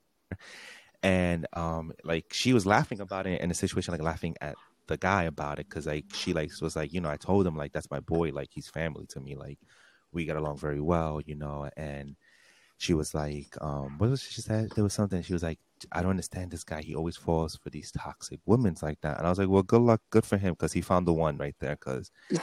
And 1.03 1.47
um, 1.53 1.92
like 2.03 2.32
she 2.32 2.55
was 2.55 2.64
laughing 2.64 3.01
about 3.01 3.26
it 3.26 3.40
in 3.42 3.51
a 3.51 3.55
situation, 3.55 3.92
like 3.92 4.03
laughing 4.03 4.36
at 4.40 4.55
the 4.86 4.97
guy 4.97 5.24
about 5.24 5.59
it, 5.59 5.68
because 5.68 5.86
like 5.86 6.07
she 6.14 6.32
like 6.32 6.51
was 6.62 6.76
like, 6.76 6.95
you 6.95 7.01
know, 7.01 7.11
I 7.11 7.18
told 7.18 7.47
him 7.47 7.57
like 7.57 7.72
that's 7.72 7.90
my 7.90 8.01
boy, 8.01 8.30
like 8.30 8.49
he's 8.51 8.68
family 8.68 9.07
to 9.09 9.20
me, 9.20 9.36
like 9.36 9.59
we 10.12 10.24
get 10.24 10.36
along 10.36 10.57
very 10.57 10.80
well, 10.80 11.20
you 11.20 11.34
know, 11.34 11.68
and 11.76 12.16
she 12.79 12.95
was 12.95 13.14
like, 13.14 13.57
um, 13.61 13.99
what 13.99 14.11
was 14.11 14.22
she 14.22 14.41
said? 14.41 14.70
There 14.75 14.85
was 14.85 14.93
something. 14.93 15.22
She 15.22 15.33
was 15.33 15.43
like, 15.43 15.59
I 15.93 16.03
don't 16.03 16.11
understand 16.11 16.51
this 16.51 16.64
guy. 16.64 16.83
He 16.83 16.95
always 16.95 17.16
falls 17.16 17.57
for 17.57 17.70
these 17.70 17.93
toxic 17.93 18.41
women 18.47 18.77
like 18.83 19.01
that. 19.03 19.18
And 19.18 19.27
I 19.27 19.31
was 19.31 19.39
like, 19.39 19.49
well, 19.49 19.62
good 19.62 19.83
luck, 19.83 20.01
good 20.11 20.25
for 20.25 20.37
him, 20.37 20.55
because 20.55 20.72
he 20.72 20.81
found 20.81 21.07
the 21.07 21.12
one 21.12 21.37
right 21.37 21.55
there. 21.61 21.77
Because 21.77 22.11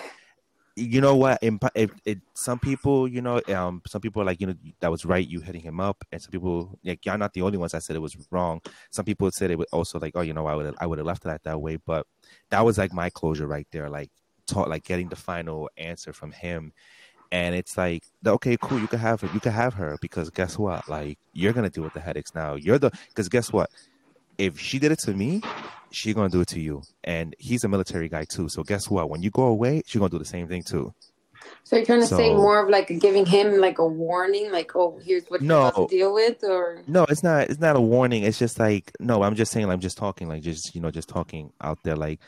you 0.76 1.02
know 1.02 1.16
what? 1.16 1.42
In, 1.42 1.60
it, 1.76 1.92
it, 2.06 2.20
some 2.34 2.60
people, 2.60 3.08
you 3.08 3.22
know, 3.22 3.42
um, 3.50 3.82
some 3.88 4.02
people 4.02 4.22
are 4.22 4.26
like, 4.26 4.40
you 4.40 4.48
know, 4.48 4.56
that 4.80 4.92
was 4.92 5.06
right, 5.06 5.28
you 5.28 5.42
hitting 5.42 5.62
him 5.62 5.80
up, 5.80 6.04
and 6.12 6.22
some 6.22 6.32
people, 6.32 6.80
like, 6.84 7.06
y'all 7.06 7.18
not 7.18 7.34
the 7.34 7.42
only 7.42 7.58
ones 7.58 7.74
that 7.74 7.84
said 7.84 7.96
it 7.96 8.00
was 8.00 8.16
wrong. 8.32 8.62
Some 8.90 9.06
people 9.06 9.30
said 9.32 9.52
it 9.52 9.58
would 9.58 9.68
also 9.72 10.00
like, 10.00 10.14
oh, 10.16 10.22
you 10.22 10.34
know, 10.34 10.48
I 10.48 10.56
would, 10.56 10.76
I 10.80 10.86
would 10.86 10.98
have 10.98 11.08
left 11.08 11.26
it 11.26 11.42
that 11.44 11.62
way, 11.62 11.78
but 11.86 12.06
that 12.50 12.66
was 12.66 12.78
like 12.78 12.94
my 12.94 13.10
closure 13.10 13.48
right 13.48 13.68
there, 13.72 13.90
like, 13.90 14.10
talk, 14.48 14.68
like 14.68 14.84
getting 14.84 15.10
the 15.10 15.16
final 15.16 15.70
answer 15.78 16.14
from 16.14 16.32
him, 16.32 16.74
and 17.32 17.56
it's 17.56 17.78
like, 17.78 18.04
okay, 18.26 18.58
cool, 18.62 18.80
you 18.80 18.88
can 18.88 19.00
have 19.00 19.22
her, 19.22 19.30
you 19.34 19.40
can 19.40 19.52
have 19.54 19.74
her, 19.76 19.98
because 20.02 20.30
guess 20.30 20.58
what? 20.58 20.88
Like, 20.90 21.18
you're 21.34 21.54
gonna 21.54 21.70
deal 21.70 21.84
with 21.84 21.94
the 21.94 22.00
headaches 22.00 22.36
now. 22.36 22.56
You're 22.56 22.80
the, 22.80 22.92
because 23.10 23.30
guess 23.30 23.54
what? 23.54 23.70
If 24.38 24.60
she 24.60 24.80
did 24.80 24.92
it 24.92 25.00
to 25.00 25.14
me, 25.14 25.42
she's 25.92 26.14
gonna 26.14 26.30
do 26.30 26.42
it 26.42 26.48
to 26.50 26.60
you. 26.60 26.82
And 27.04 27.36
he's 27.40 27.64
a 27.64 27.70
military 27.70 28.10
guy 28.10 28.26
too. 28.26 28.50
So 28.50 28.64
guess 28.64 28.90
what? 28.90 29.10
When 29.10 29.22
you 29.22 29.30
go 29.30 29.44
away, 29.44 29.84
she's 29.86 30.00
gonna 30.00 30.10
do 30.10 30.20
the 30.20 30.26
same 30.26 30.48
thing 30.48 30.64
too. 30.64 30.94
So 31.64 31.76
you're 31.76 31.86
trying 31.86 32.02
to 32.02 32.08
so, 32.08 32.18
say 32.18 32.34
more 32.34 32.64
of 32.64 32.70
like 32.70 32.88
giving 33.00 33.26
him 33.26 33.60
like 33.60 33.80
a 33.80 33.88
warning, 33.88 34.52
like, 34.52 34.76
oh, 34.76 35.00
here's 35.04 35.26
what 35.28 35.42
no, 35.42 35.58
you 35.58 35.66
have 35.66 35.76
to 35.76 35.88
deal 35.88 36.14
with, 36.14 36.44
or 36.44 36.84
no, 36.88 37.06
it's 37.06 37.24
not. 37.24 37.50
It's 37.50 37.60
not 37.60 37.76
a 37.76 37.82
warning. 37.82 38.24
It's 38.24 38.38
just 38.38 38.60
like 38.60 38.92
no. 39.00 39.24
I'm 39.24 39.36
just 39.36 39.52
saying. 39.52 39.70
I'm 39.70 39.80
just 39.80 39.98
talking, 39.98 40.28
like 40.28 40.42
just 40.42 40.76
you 40.76 40.82
know, 40.82 40.92
just 40.92 41.08
talking 41.08 41.52
out 41.62 41.80
there, 41.84 41.96
like 41.96 42.20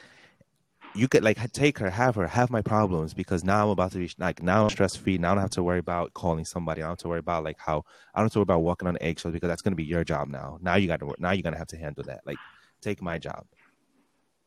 you 0.96 1.08
could 1.08 1.24
like 1.24 1.52
take 1.52 1.80
her, 1.80 1.90
have 1.90 2.16
her, 2.16 2.28
have 2.28 2.50
my 2.52 2.62
problems 2.62 3.14
because 3.14 3.44
now 3.44 3.64
I'm 3.64 3.70
about 3.70 3.92
to 3.94 3.98
be 4.00 4.12
like 4.20 4.44
now 4.44 4.64
I'm 4.64 4.70
stress 4.70 4.96
free. 4.96 5.18
Now 5.18 5.32
I 5.32 5.36
don't 5.36 5.42
have 5.42 5.52
to 5.52 5.64
worry 5.64 5.80
about 5.80 6.14
calling 6.14 6.46
somebody. 6.46 6.82
I 6.82 6.86
don't 6.86 6.92
have 6.92 6.98
to 7.00 7.10
worry 7.10 7.20
about 7.20 7.44
like 7.44 7.58
how 7.60 7.84
I 8.14 8.20
don't 8.20 8.26
have 8.26 8.34
to 8.34 8.40
worry 8.40 8.44
about 8.44 8.60
walking 8.62 8.88
on 8.88 8.98
eggshells 9.02 9.34
because 9.34 9.50
that's 9.50 9.62
gonna 9.62 9.76
be 9.76 9.84
your 9.84 10.04
job 10.04 10.28
now. 10.28 10.60
Now 10.62 10.76
you 10.76 10.88
got 10.88 11.00
to 11.00 11.08
work. 11.08 11.20
now 11.20 11.32
you're 11.32 11.44
gonna 11.44 11.58
have 11.58 11.68
to 11.68 11.78
handle 11.78 12.04
that. 12.06 12.22
Like 12.26 12.40
take 12.82 13.02
my 13.02 13.18
job. 13.18 13.46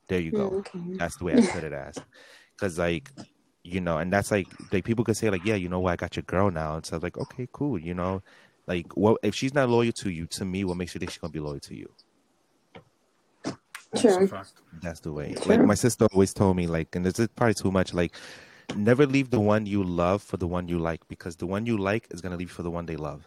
There 0.08 0.20
you 0.20 0.32
go. 0.32 0.50
Mm, 0.50 0.58
okay. 0.60 0.80
That's 0.98 1.16
the 1.16 1.24
way 1.24 1.36
I 1.36 1.40
put 1.52 1.64
it 1.64 1.72
as. 1.72 2.00
Because 2.56 2.78
like, 2.78 3.10
you 3.64 3.80
know, 3.80 3.98
and 3.98 4.12
that's 4.12 4.30
like 4.30 4.48
like 4.72 4.84
people 4.84 5.04
could 5.04 5.16
say 5.16 5.30
like, 5.30 5.44
yeah, 5.44 5.56
you 5.56 5.68
know 5.68 5.80
what, 5.80 5.92
I 5.92 5.96
got 5.96 6.16
your 6.16 6.22
girl 6.24 6.50
now. 6.50 6.76
And 6.76 6.86
so 6.86 6.98
like, 6.98 7.18
okay, 7.18 7.48
cool. 7.52 7.78
You 7.78 7.94
know, 7.94 8.22
like, 8.66 8.86
well, 8.96 9.18
if 9.22 9.34
she's 9.34 9.54
not 9.54 9.68
loyal 9.68 9.92
to 9.92 10.10
you, 10.10 10.26
to 10.28 10.44
me, 10.44 10.64
what 10.64 10.76
makes 10.76 10.94
you 10.94 10.98
think 11.00 11.10
she's 11.10 11.18
gonna 11.18 11.32
be 11.32 11.40
loyal 11.40 11.60
to 11.60 11.74
you? 11.76 11.88
True. 14.00 14.30
That's 14.82 15.00
the 15.00 15.12
way. 15.12 15.34
True. 15.34 15.56
Like 15.56 15.66
my 15.66 15.74
sister 15.74 16.06
always 16.12 16.32
told 16.32 16.56
me, 16.56 16.66
like, 16.66 16.94
and 16.94 17.04
this 17.04 17.18
is 17.18 17.28
probably 17.28 17.54
too 17.54 17.70
much. 17.70 17.94
Like, 17.94 18.14
never 18.74 19.06
leave 19.06 19.30
the 19.30 19.40
one 19.40 19.66
you 19.66 19.82
love 19.82 20.22
for 20.22 20.36
the 20.36 20.46
one 20.46 20.68
you 20.68 20.78
like, 20.78 21.06
because 21.08 21.36
the 21.36 21.46
one 21.46 21.66
you 21.66 21.76
like 21.76 22.06
is 22.10 22.20
gonna 22.20 22.36
leave 22.36 22.50
for 22.50 22.62
the 22.62 22.70
one 22.70 22.86
they 22.86 22.96
love. 22.96 23.26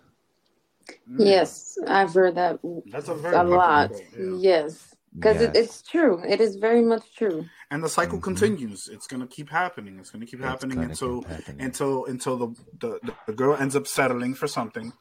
Yes, 1.18 1.78
I've 1.88 2.14
heard 2.14 2.36
that. 2.36 2.60
That's 2.88 3.10
a, 3.10 3.16
very 3.16 3.36
a 3.36 3.44
lot. 3.44 3.92
Yeah. 4.18 4.36
Yes 4.38 4.96
because 5.16 5.42
yes. 5.42 5.50
it, 5.50 5.56
it's 5.56 5.82
true 5.82 6.22
it 6.28 6.40
is 6.40 6.56
very 6.56 6.82
much 6.82 7.16
true 7.16 7.46
and 7.72 7.84
the 7.84 7.90
cycle 7.90 8.18
mm-hmm. 8.18 8.26
continues 8.26 8.88
it's 8.92 9.08
going 9.08 9.22
to 9.22 9.28
keep 9.28 9.50
happening 9.50 9.98
it's 10.00 10.12
going 10.12 10.22
to 10.22 10.30
keep 10.30 10.42
happening 10.42 10.84
until 10.84 11.22
keep 11.22 11.32
happening. 11.32 11.62
until 11.66 12.06
until 12.06 12.38
the, 12.38 12.56
the 12.80 13.14
the 13.26 13.34
girl 13.34 13.56
ends 13.56 13.76
up 13.76 13.88
settling 13.88 14.34
for 14.34 14.48
something 14.48 14.94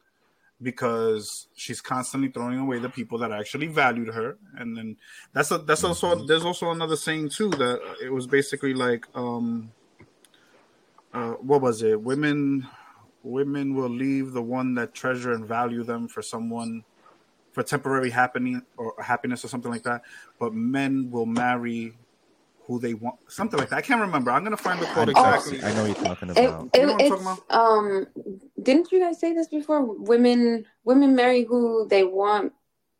because 0.61 1.47
she's 1.55 1.79
constantly 1.79 2.29
throwing 2.29 2.59
away 2.59 2.79
the 2.79 2.89
people 2.89 3.17
that 3.17 3.31
actually 3.31 3.67
valued 3.67 4.13
her 4.13 4.37
and 4.57 4.75
then 4.77 4.97
that's 5.33 5.51
a, 5.51 5.57
that's 5.59 5.81
mm-hmm. 5.81 6.07
also 6.07 6.25
there's 6.25 6.43
also 6.43 6.71
another 6.71 6.95
saying 6.95 7.29
too 7.29 7.49
that 7.49 7.79
it 8.03 8.11
was 8.11 8.27
basically 8.27 8.73
like 8.73 9.05
um 9.15 9.71
uh 11.13 11.31
what 11.33 11.61
was 11.61 11.81
it 11.81 12.01
women 12.01 12.67
women 13.23 13.75
will 13.75 13.89
leave 13.89 14.31
the 14.31 14.41
one 14.41 14.73
that 14.75 14.93
treasure 14.93 15.31
and 15.31 15.45
value 15.45 15.83
them 15.83 16.07
for 16.07 16.21
someone 16.21 16.83
for 17.51 17.63
temporary 17.63 18.09
happening 18.09 18.61
or 18.77 18.93
happiness 19.01 19.43
or 19.43 19.47
something 19.47 19.71
like 19.71 19.83
that. 19.83 20.03
But 20.39 20.53
men 20.53 21.11
will 21.11 21.25
marry 21.25 21.97
who 22.69 22.79
they 22.79 22.93
want, 22.93 23.17
something 23.27 23.59
like 23.59 23.69
that. 23.69 23.77
I 23.77 23.81
can't 23.81 23.99
remember. 23.99 24.29
I'm 24.29 24.43
gonna 24.43 24.55
find 24.55 24.79
the 24.79 24.85
quote 24.85 25.09
exactly. 25.09 25.61
I 25.63 25.73
know 25.73 25.85
you're 25.85 25.95
talking 25.95 26.29
about. 26.29 26.69
It, 26.73 26.77
it, 26.77 26.81
you 26.81 26.85
know 26.85 26.97
it's, 26.99 27.21
about? 27.21 27.39
Um, 27.49 28.07
didn't 28.61 28.91
you 28.91 28.99
guys 28.99 29.19
say 29.19 29.33
this 29.33 29.47
before? 29.47 29.83
Women, 29.83 30.65
women 30.83 31.15
marry 31.15 31.43
who 31.43 31.87
they 31.89 32.03
want. 32.03 32.53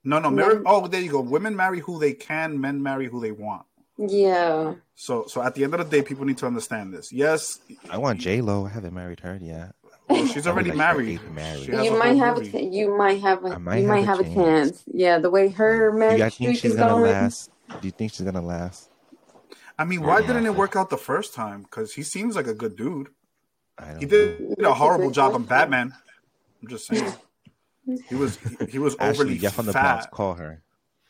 No, 0.04 0.18
no, 0.18 0.32
marry. 0.32 0.56
Men... 0.56 0.64
Oh, 0.66 0.88
there 0.88 1.00
you 1.00 1.12
go. 1.12 1.22
Women 1.22 1.56
marry 1.56 1.82
who 1.82 2.00
they 2.00 2.14
can. 2.14 2.60
Men 2.60 2.82
marry 2.82 3.06
who 3.06 3.22
they 3.22 3.32
want. 3.32 3.68
Yeah. 4.00 4.74
So, 4.96 5.26
so 5.28 5.44
at 5.44 5.54
the 5.54 5.64
end 5.64 5.76
of 5.76 5.88
the 5.88 5.98
day, 5.98 6.04
people 6.04 6.26
need 6.26 6.40
to 6.40 6.48
understand 6.48 6.92
this. 6.92 7.14
Yes, 7.14 7.60
I 7.92 7.98
want 7.98 8.20
J 8.20 8.42
Lo. 8.42 8.66
I 8.66 8.70
haven't 8.70 8.96
married 8.96 9.20
her 9.20 9.38
yet. 9.40 9.76
Well, 10.10 10.26
she's 10.26 10.48
already 10.48 10.72
married. 10.72 11.22
married. 11.32 11.68
You 11.68 11.96
might 11.96 12.18
have 12.18 12.40
a, 12.40 12.64
you 12.64 12.98
might 12.98 13.22
have 13.22 13.46
a, 13.46 13.60
might 13.60 13.82
you 13.82 13.88
might 13.88 14.06
have, 14.06 14.18
have 14.18 14.32
a, 14.32 14.34
chance. 14.34 14.72
chance. 14.72 14.84
Yeah, 14.92 15.20
the 15.20 15.30
way 15.30 15.50
her 15.50 15.92
marriage 15.92 16.18
Do 16.18 16.44
you 16.44 16.50
think 16.50 16.60
she's 16.60 16.76
gonna 16.76 16.94
going. 16.94 17.12
last? 17.12 17.52
Do 17.70 17.88
you 17.88 17.92
think 17.92 18.14
she's 18.14 18.26
gonna 18.26 18.42
last? 18.42 18.89
I 19.80 19.86
mean, 19.86 20.04
why 20.04 20.22
didn't 20.22 20.46
it 20.46 20.56
work 20.56 20.76
out 20.76 20.90
the 20.90 20.98
first 20.98 21.34
time? 21.34 21.64
Because 21.64 21.94
he 21.94 22.04
seems 22.04 22.36
like 22.36 22.48
a 22.48 22.54
good 22.54 22.76
dude. 22.76 23.10
He 23.98 24.06
did, 24.06 24.56
did 24.56 24.66
a 24.66 24.74
horrible 24.74 25.10
job 25.10 25.34
on 25.34 25.44
Batman. 25.44 25.94
I'm 26.62 26.68
just 26.68 26.86
saying. 26.86 27.14
He 28.08 28.14
was 28.14 28.38
he 28.70 28.78
was 28.78 28.96
overly 29.00 29.36
Ashley, 29.36 29.50
from 29.50 29.66
the 29.66 29.74
fat. 29.74 30.12
call 30.12 30.36
her. 30.36 30.62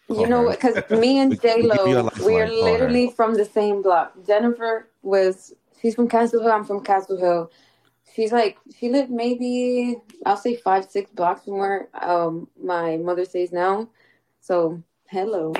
Call 0.07 0.21
you 0.21 0.27
know 0.27 0.43
what? 0.43 0.61
Because 0.61 0.89
me 1.01 1.19
and 1.19 1.41
J 1.41 1.63
Lo, 1.63 2.09
we 2.25 2.39
are 2.39 2.47
literally 2.47 3.09
from 3.09 3.33
the 3.33 3.43
same 3.43 3.81
block. 3.81 4.13
Jennifer 4.25 4.87
was 5.01 5.53
she's 5.81 5.95
from 5.95 6.07
Castle 6.07 6.41
Hill. 6.41 6.51
I'm 6.51 6.63
from 6.63 6.81
Castle 6.81 7.17
Hill 7.17 7.51
she's 8.15 8.31
like 8.31 8.57
she 8.77 8.89
lived 8.89 9.09
maybe 9.09 9.97
I'll 10.25 10.37
say 10.37 10.55
five 10.55 10.85
six 10.85 11.09
blocks 11.11 11.45
from 11.45 11.57
where 11.57 11.89
um 11.93 12.47
my 12.61 12.97
mother 12.97 13.25
stays 13.25 13.51
now. 13.51 13.89
So 14.41 14.81
hello. 15.07 15.53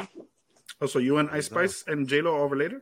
Oh, 0.82 0.86
so 0.86 1.00
you 1.00 1.18
and 1.18 1.30
Ice 1.32 1.48
Spice 1.48 1.84
and 1.88 2.08
J 2.08 2.22
Lo 2.22 2.36
are 2.36 2.48
related? 2.48 2.82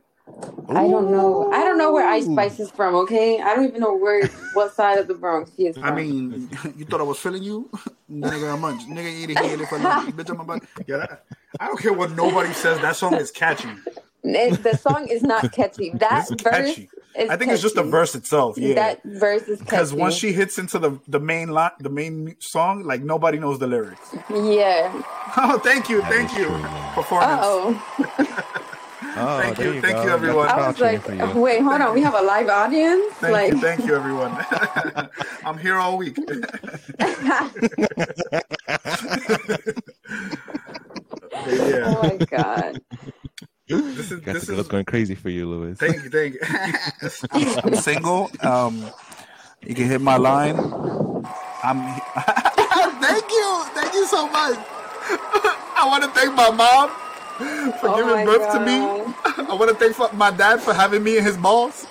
I 0.68 0.86
don't 0.86 1.10
know. 1.10 1.50
I 1.52 1.64
don't 1.64 1.78
know 1.78 1.92
where 1.92 2.06
Ice 2.06 2.26
Spice 2.26 2.60
is 2.60 2.70
from. 2.70 2.94
Okay, 2.94 3.40
I 3.40 3.54
don't 3.54 3.64
even 3.64 3.80
know 3.80 3.94
where 3.96 4.26
what 4.52 4.74
side 4.74 4.98
of 4.98 5.08
the 5.08 5.14
Bronx 5.14 5.50
she 5.56 5.66
is 5.66 5.76
from. 5.76 5.84
I 5.84 5.90
mean, 5.92 6.50
you 6.76 6.84
thought 6.84 7.00
I 7.00 7.04
was 7.04 7.18
feeling 7.18 7.42
you, 7.42 7.70
nigga. 8.10 8.52
I'm 8.52 8.60
munch, 8.60 8.82
nigga. 8.82 9.06
Eat 9.06 9.30
it 9.30 9.38
here, 9.38 9.56
bitch. 9.56 10.30
I'm 10.30 10.40
about. 10.40 10.62
Yeah, 10.86 10.98
that, 10.98 11.24
I 11.58 11.66
don't 11.66 11.80
care 11.80 11.92
what 11.92 12.12
nobody 12.12 12.52
says. 12.52 12.80
That 12.80 12.96
song 12.96 13.14
is 13.14 13.30
catchy. 13.30 13.70
It, 14.24 14.62
the 14.62 14.76
song 14.76 15.08
is 15.08 15.22
not 15.22 15.52
catchy. 15.52 15.90
That 15.94 16.28
verse 16.28 16.42
catchy. 16.42 16.90
I 17.16 17.28
think 17.28 17.40
catchy. 17.40 17.50
it's 17.52 17.62
just 17.62 17.74
the 17.74 17.82
verse 17.82 18.14
itself. 18.14 18.58
Yeah, 18.58 18.74
that 18.74 19.02
verse 19.04 19.42
is 19.42 19.60
because 19.60 19.94
once 19.94 20.14
she 20.14 20.32
hits 20.32 20.58
into 20.58 20.78
the 20.78 21.00
the 21.08 21.20
main 21.20 21.48
line, 21.48 21.70
the 21.80 21.88
main 21.88 22.36
song, 22.40 22.84
like 22.84 23.02
nobody 23.02 23.38
knows 23.38 23.58
the 23.58 23.66
lyrics. 23.66 24.14
Yeah. 24.30 25.02
Oh, 25.36 25.58
thank 25.58 25.90
you, 25.90 26.00
thank 26.02 26.36
you. 26.38 26.46
Performance. 26.94 27.42
Oh. 27.44 28.44
Oh, 29.20 29.40
thank 29.40 29.58
you, 29.58 29.72
you 29.72 29.80
thank 29.80 29.96
go. 29.96 30.04
you, 30.04 30.10
everyone. 30.10 30.48
I 30.48 30.68
was 30.68 30.80
like, 30.80 31.06
wait, 31.34 31.60
hold 31.62 31.80
on, 31.80 31.94
we 31.94 32.02
have 32.02 32.14
a 32.14 32.22
live 32.22 32.48
audience. 32.48 33.12
Thank 33.14 33.32
like... 33.32 33.52
you, 33.52 33.60
thank 33.60 33.84
you, 33.84 33.96
everyone. 33.96 34.32
I'm 35.44 35.58
here 35.58 35.76
all 35.76 35.98
week. 35.98 36.16
yeah. 36.98 37.48
Oh 41.86 42.02
my 42.02 42.16
god. 42.30 42.80
This 43.66 44.12
is 44.12 44.20
this 44.22 44.48
is 44.48 44.68
going 44.68 44.84
crazy 44.84 45.14
for 45.14 45.30
you, 45.30 45.46
Louis. 45.46 45.74
Thank 45.74 46.04
you, 46.04 46.10
thank 46.10 46.34
you. 46.34 46.40
I'm, 47.32 47.58
I'm, 47.64 47.74
single. 47.74 48.30
Um, 48.40 48.90
you 49.66 49.74
can 49.74 49.86
hit 49.86 50.00
my 50.00 50.16
line. 50.16 50.56
I'm. 51.62 52.00
thank 53.00 53.30
you, 53.30 53.64
thank 53.74 53.92
you 53.92 54.06
so 54.06 54.28
much. 54.28 54.58
I 55.80 55.84
want 55.86 56.04
to 56.04 56.10
thank 56.10 56.34
my 56.34 56.50
mom 56.50 56.90
for 57.80 57.88
oh 57.88 57.96
giving 57.96 58.26
birth 58.26 58.52
God. 58.52 58.58
to 58.58 58.66
me. 58.66 58.78
I 59.48 59.54
want 59.54 59.70
to 59.70 59.76
thank 59.76 60.14
my 60.14 60.32
dad 60.32 60.60
for 60.60 60.74
having 60.74 61.04
me 61.04 61.18
in 61.18 61.24
his 61.24 61.36
balls. 61.36 61.84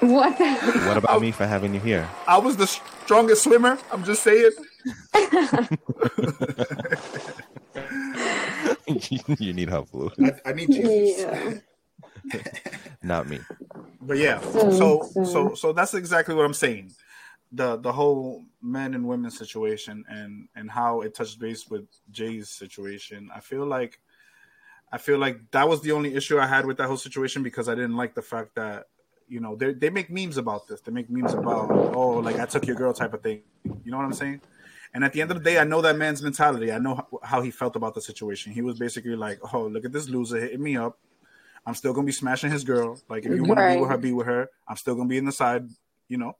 What? 0.00 0.38
What 0.38 0.96
about 0.96 1.10
I, 1.16 1.18
me 1.18 1.32
for 1.32 1.44
having 1.44 1.74
you 1.74 1.80
here? 1.80 2.08
I 2.28 2.38
was 2.38 2.56
the 2.56 2.68
strongest 2.68 3.42
swimmer. 3.42 3.78
I'm 3.90 4.04
just 4.04 4.22
saying. 4.22 4.52
you 9.40 9.52
need 9.52 9.68
help, 9.68 9.92
Lou. 9.92 10.12
I, 10.20 10.32
I 10.44 10.52
need 10.52 10.70
Jesus. 10.70 11.60
Yeah. 12.32 12.40
Not 13.02 13.28
me. 13.28 13.40
But 14.00 14.18
yeah, 14.18 14.40
so 14.40 15.02
so 15.24 15.54
so 15.54 15.72
that's 15.72 15.94
exactly 15.94 16.34
what 16.34 16.44
I'm 16.44 16.54
saying. 16.54 16.92
The 17.50 17.76
the 17.76 17.92
whole 17.92 18.44
men 18.62 18.94
and 18.94 19.06
women 19.06 19.30
situation 19.32 20.04
and 20.08 20.48
and 20.54 20.70
how 20.70 21.00
it 21.00 21.14
touched 21.14 21.40
base 21.40 21.68
with 21.68 21.86
Jay's 22.10 22.50
situation. 22.50 23.30
I 23.34 23.40
feel 23.40 23.66
like 23.66 23.98
I 24.92 24.98
feel 24.98 25.18
like 25.18 25.50
that 25.50 25.68
was 25.68 25.82
the 25.82 25.92
only 25.92 26.14
issue 26.14 26.38
I 26.38 26.46
had 26.46 26.64
with 26.64 26.76
that 26.78 26.86
whole 26.86 26.96
situation 26.96 27.42
because 27.42 27.68
I 27.68 27.74
didn't 27.74 27.96
like 27.96 28.14
the 28.14 28.22
fact 28.22 28.54
that 28.54 28.86
you 29.28 29.40
know 29.40 29.56
they 29.56 29.72
they 29.72 29.90
make 29.90 30.10
memes 30.10 30.36
about 30.36 30.68
this. 30.68 30.80
They 30.80 30.92
make 30.92 31.10
memes 31.10 31.34
about 31.34 31.70
oh 31.70 32.18
like 32.18 32.38
I 32.38 32.46
took 32.46 32.66
your 32.66 32.76
girl 32.76 32.92
type 32.92 33.12
of 33.12 33.22
thing. 33.22 33.42
You 33.64 33.90
know 33.90 33.96
what 33.96 34.04
I'm 34.04 34.12
saying? 34.12 34.40
And 34.94 35.04
at 35.04 35.12
the 35.12 35.20
end 35.20 35.30
of 35.30 35.36
the 35.36 35.42
day, 35.42 35.58
I 35.58 35.64
know 35.64 35.82
that 35.82 35.96
man's 35.96 36.22
mentality. 36.22 36.72
I 36.72 36.78
know 36.78 37.06
how 37.22 37.42
he 37.42 37.50
felt 37.50 37.76
about 37.76 37.94
the 37.94 38.00
situation. 38.00 38.52
He 38.52 38.62
was 38.62 38.78
basically 38.78 39.16
like, 39.16 39.40
"Oh, 39.52 39.66
look 39.66 39.84
at 39.84 39.92
this 39.92 40.08
loser 40.08 40.40
hitting 40.40 40.62
me 40.62 40.76
up. 40.76 40.98
I'm 41.66 41.74
still 41.74 41.92
gonna 41.92 42.06
be 42.06 42.12
smashing 42.12 42.50
his 42.50 42.64
girl. 42.64 42.98
Like 43.08 43.26
if 43.26 43.32
you 43.32 43.42
want 43.42 43.58
to 43.58 43.74
be 43.74 43.80
with 43.80 43.90
her, 43.90 43.98
be 43.98 44.12
with 44.12 44.26
her. 44.26 44.50
I'm 44.68 44.76
still 44.76 44.94
gonna 44.94 45.08
be 45.08 45.18
in 45.18 45.24
the 45.24 45.32
side, 45.32 45.68
you 46.08 46.18
know." 46.18 46.36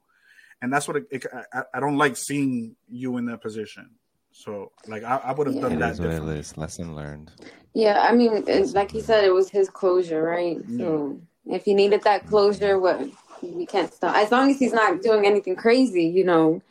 And 0.63 0.73
that's 0.73 0.89
what 0.89 0.97
it, 0.97 1.07
it, 1.11 1.27
I, 1.53 1.65
I, 1.75 1.81
don't 1.81 1.99
like 1.99 2.17
seeing 2.17 2.77
you 2.89 3.19
in 3.19 3.27
that 3.27 3.43
position. 3.43 3.91
So 4.37 4.71
like 4.87 5.03
I, 5.03 5.17
I 5.17 5.33
would 5.33 5.47
have 5.47 5.57
yeah. 5.57 5.63
done 5.63 5.79
that. 5.79 5.99
It 5.99 6.39
is 6.39 6.59
Lesson 6.59 6.95
learned. 6.95 7.31
Yeah, 7.73 8.07
I 8.09 8.13
mean, 8.13 8.45
like 8.75 8.91
he 8.91 9.01
said, 9.01 9.25
it 9.25 9.33
was 9.33 9.49
his 9.49 9.71
closure, 9.71 10.23
right? 10.23 10.59
Yeah. 10.69 10.79
So 10.79 11.21
if 11.47 11.65
he 11.65 11.73
needed 11.73 12.03
that 12.03 12.27
closure, 12.27 12.79
what 12.79 13.01
we 13.43 13.65
can't 13.65 13.93
stop 13.93 14.15
as 14.15 14.31
long 14.31 14.51
as 14.51 14.59
he's 14.59 14.75
not 14.75 15.01
doing 15.01 15.25
anything 15.27 15.57
crazy. 15.57 16.05
You 16.05 16.25
know, 16.25 16.63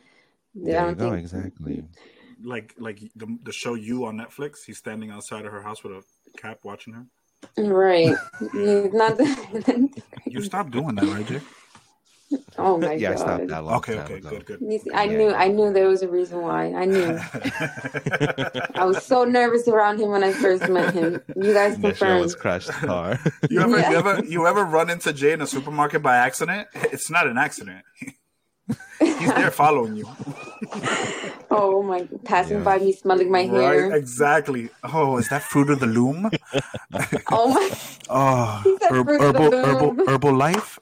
There 0.54 0.74
you 0.74 0.94
don't 0.94 0.98
go. 0.98 1.10
think. 1.10 1.22
Exactly. 1.22 1.84
Like 2.42 2.72
like 2.78 3.00
the 3.16 3.36
the 3.42 3.52
show 3.52 3.74
you 3.74 4.04
on 4.06 4.16
Netflix. 4.16 4.64
He's 4.64 4.78
standing 4.78 5.10
outside 5.10 5.44
of 5.44 5.50
her 5.50 5.62
house 5.62 5.82
with 5.82 5.92
a 5.92 6.02
cap 6.38 6.60
watching 6.62 6.94
her. 6.94 7.06
Right. 7.58 8.16
He's 8.52 8.92
not. 9.02 9.18
You 10.26 10.42
stop 10.42 10.70
doing 10.70 10.94
that, 10.96 11.04
right, 11.04 11.26
Jay? 11.26 11.40
oh 12.58 12.78
my 12.78 12.92
yeah, 12.94 13.10
I 13.10 13.12
god. 13.14 13.20
stopped 13.20 13.46
that 13.48 13.60
a 13.60 13.62
long 13.62 13.76
Okay, 13.76 13.94
time 13.94 14.04
okay, 14.04 14.14
ago. 14.16 14.30
good, 14.30 14.46
good. 14.46 14.60
You 14.60 14.78
see, 14.78 14.92
I 14.92 15.04
Yeah. 15.04 15.16
knew. 15.18 15.30
I 15.32 15.48
knew 15.48 15.72
there 15.72 15.88
was 15.88 16.02
a 16.02 16.08
reason 16.08 16.40
why. 16.42 16.72
I 16.74 16.84
knew. 16.84 17.18
I 18.74 18.84
was 18.84 19.02
so 19.04 19.24
nervous 19.24 19.68
around 19.68 20.00
him 20.00 20.10
when 20.10 20.24
I 20.24 20.32
first 20.32 20.68
met 20.68 20.92
him. 20.94 21.20
You 21.36 21.52
guys 21.52 21.78
Michelle 21.78 21.90
confirmed. 21.90 22.20
was 22.22 22.34
crashed 22.34 22.66
the 22.68 22.72
car. 22.74 23.18
You 23.50 23.60
ever, 23.60 23.78
Yeah. 23.78 23.90
you 23.90 23.96
ever, 23.96 24.24
you 24.24 24.46
ever 24.46 24.64
run 24.64 24.90
into 24.90 25.12
Jay 25.12 25.32
in 25.32 25.40
a 25.40 25.46
supermarket 25.46 26.02
by 26.02 26.16
accident? 26.16 26.68
It's 26.74 27.10
not 27.10 27.26
an 27.26 27.38
accident. 27.38 27.84
He's 28.98 29.34
there 29.34 29.50
following 29.50 29.96
you. 29.96 30.08
Oh 31.48 31.80
my! 31.82 32.08
Passing 32.24 32.58
Yeah. 32.58 32.64
by 32.64 32.78
me, 32.78 32.92
smelling 32.92 33.30
my 33.30 33.42
hair. 33.42 33.94
Exactly. 33.94 34.68
Oh, 34.82 35.16
is 35.16 35.28
that 35.28 35.42
fruit 35.42 35.70
of 35.70 35.78
the 35.78 35.86
loom? 35.86 36.28
Oh 37.30 37.48
my! 37.54 37.70
Oh, 38.10 38.60
He 38.64 38.76
herb, 38.90 39.06
Fruit 39.06 39.20
of 39.20 39.32
the 39.34 39.42
herbal, 39.42 39.52
herbal, 39.52 39.92
Herbalife. 40.06 40.78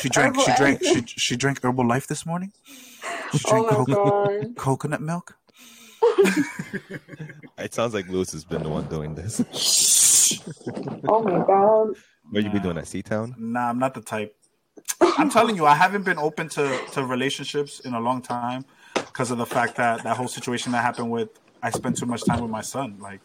She 0.00 0.08
drank. 0.08 0.40
She 0.40 0.52
drank. 0.56 0.82
She, 0.82 1.02
she 1.06 1.36
drank 1.36 1.60
Herbalife 1.60 2.06
this 2.06 2.24
morning. 2.24 2.52
She 3.32 3.40
Oh 3.46 3.50
drank 3.50 3.88
my 3.88 3.94
coconut, 3.94 4.56
coconut 4.56 5.00
milk. 5.02 5.36
it 7.58 7.74
sounds 7.74 7.92
like 7.94 8.08
Lewis 8.08 8.32
has 8.32 8.44
been 8.44 8.62
the 8.62 8.68
one 8.70 8.86
doing 8.88 9.14
this. 9.14 9.40
Oh 11.08 11.22
my 11.22 11.44
god! 11.44 11.94
Where 12.30 12.42
you 12.42 12.50
be 12.50 12.58
doing 12.60 12.78
at 12.78 12.86
C 12.88 13.02
Town? 13.02 13.34
Nah, 13.38 13.68
I'm 13.68 13.78
not 13.78 13.92
the 13.94 14.00
type. 14.00 14.34
I'm 15.00 15.30
telling 15.36 15.56
you, 15.56 15.66
I 15.66 15.74
haven't 15.74 16.04
been 16.04 16.18
open 16.18 16.48
to 16.50 16.78
to 16.92 17.04
relationships 17.04 17.80
in 17.80 17.94
a 17.94 18.00
long 18.00 18.22
time 18.22 18.64
because 18.94 19.30
of 19.30 19.38
the 19.38 19.46
fact 19.46 19.76
that 19.76 20.04
that 20.04 20.16
whole 20.16 20.28
situation 20.28 20.72
that 20.72 20.82
happened 20.82 21.10
with 21.10 21.30
I 21.62 21.70
spent 21.70 21.96
too 21.96 22.06
much 22.06 22.24
time 22.24 22.42
with 22.42 22.50
my 22.50 22.60
son. 22.60 22.98
Like 23.00 23.20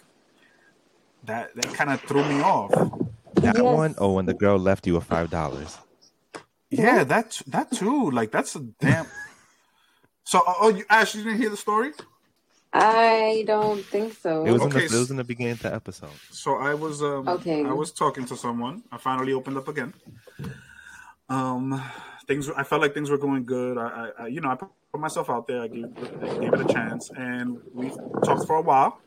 that, 1.24 1.54
that 1.56 1.74
kind 1.74 1.90
of 1.92 2.02
threw 2.02 2.24
me 2.24 2.42
off. 2.42 2.72
That 3.36 3.56
Yes. 3.58 3.66
one? 3.66 3.96
Oh, 3.98 4.14
when 4.14 4.26
the 4.26 4.34
girl 4.34 4.58
left 4.58 4.88
you 4.88 4.94
with 4.96 5.04
five 5.04 5.30
dollars. 5.30 5.78
Yeah, 6.70 7.04
that 7.04 7.42
that 7.48 7.72
too. 7.72 8.12
Like 8.12 8.32
that's 8.32 8.56
a 8.56 8.60
damn. 8.80 9.08
So, 10.26 10.42
oh, 10.46 10.56
oh, 10.62 10.70
you 10.70 10.86
Ash, 10.90 11.16
you 11.16 11.24
didn't 11.24 11.40
hear 11.40 11.50
the 11.50 11.58
story? 11.58 11.92
I 12.72 13.44
don't 13.48 13.84
think 13.84 14.14
so. 14.14 14.46
It 14.46 14.52
was 14.52 14.64
in 14.64 14.70
the 14.70 14.84
it 14.84 14.92
was 14.92 15.10
in 15.10 15.18
the 15.18 15.24
beginning 15.24 15.54
of 15.54 15.62
the 15.62 15.74
episode. 15.74 16.12
So 16.32 16.56
I 16.56 16.76
was 16.76 17.02
um 17.02 17.28
Okay. 17.28 17.66
I 17.66 17.74
was 17.74 17.92
talking 17.92 18.26
to 18.26 18.38
someone. 18.38 18.84
I 18.92 18.98
finally 18.98 19.34
opened 19.34 19.58
up 19.58 19.68
again. 19.68 19.94
Um, 21.30 21.82
things 22.28 22.50
I 22.50 22.64
felt 22.64 22.82
like 22.82 22.94
things 22.94 23.10
were 23.10 23.18
going 23.18 23.46
good. 23.46 23.78
I, 23.78 23.88
I, 24.20 24.24
I 24.24 24.28
you 24.28 24.42
know 24.42 24.50
I 24.50 24.56
put 24.56 24.72
myself 25.00 25.30
out 25.30 25.48
there. 25.48 25.62
I 25.62 25.68
gave 25.68 25.86
I 26.22 26.40
gave 26.40 26.54
it 26.54 26.62
a 26.62 26.66
chance, 26.66 27.10
and 27.18 27.58
we 27.74 27.92
talked 28.26 28.48
for 28.48 28.58
a 28.58 28.62
while. 28.62 29.00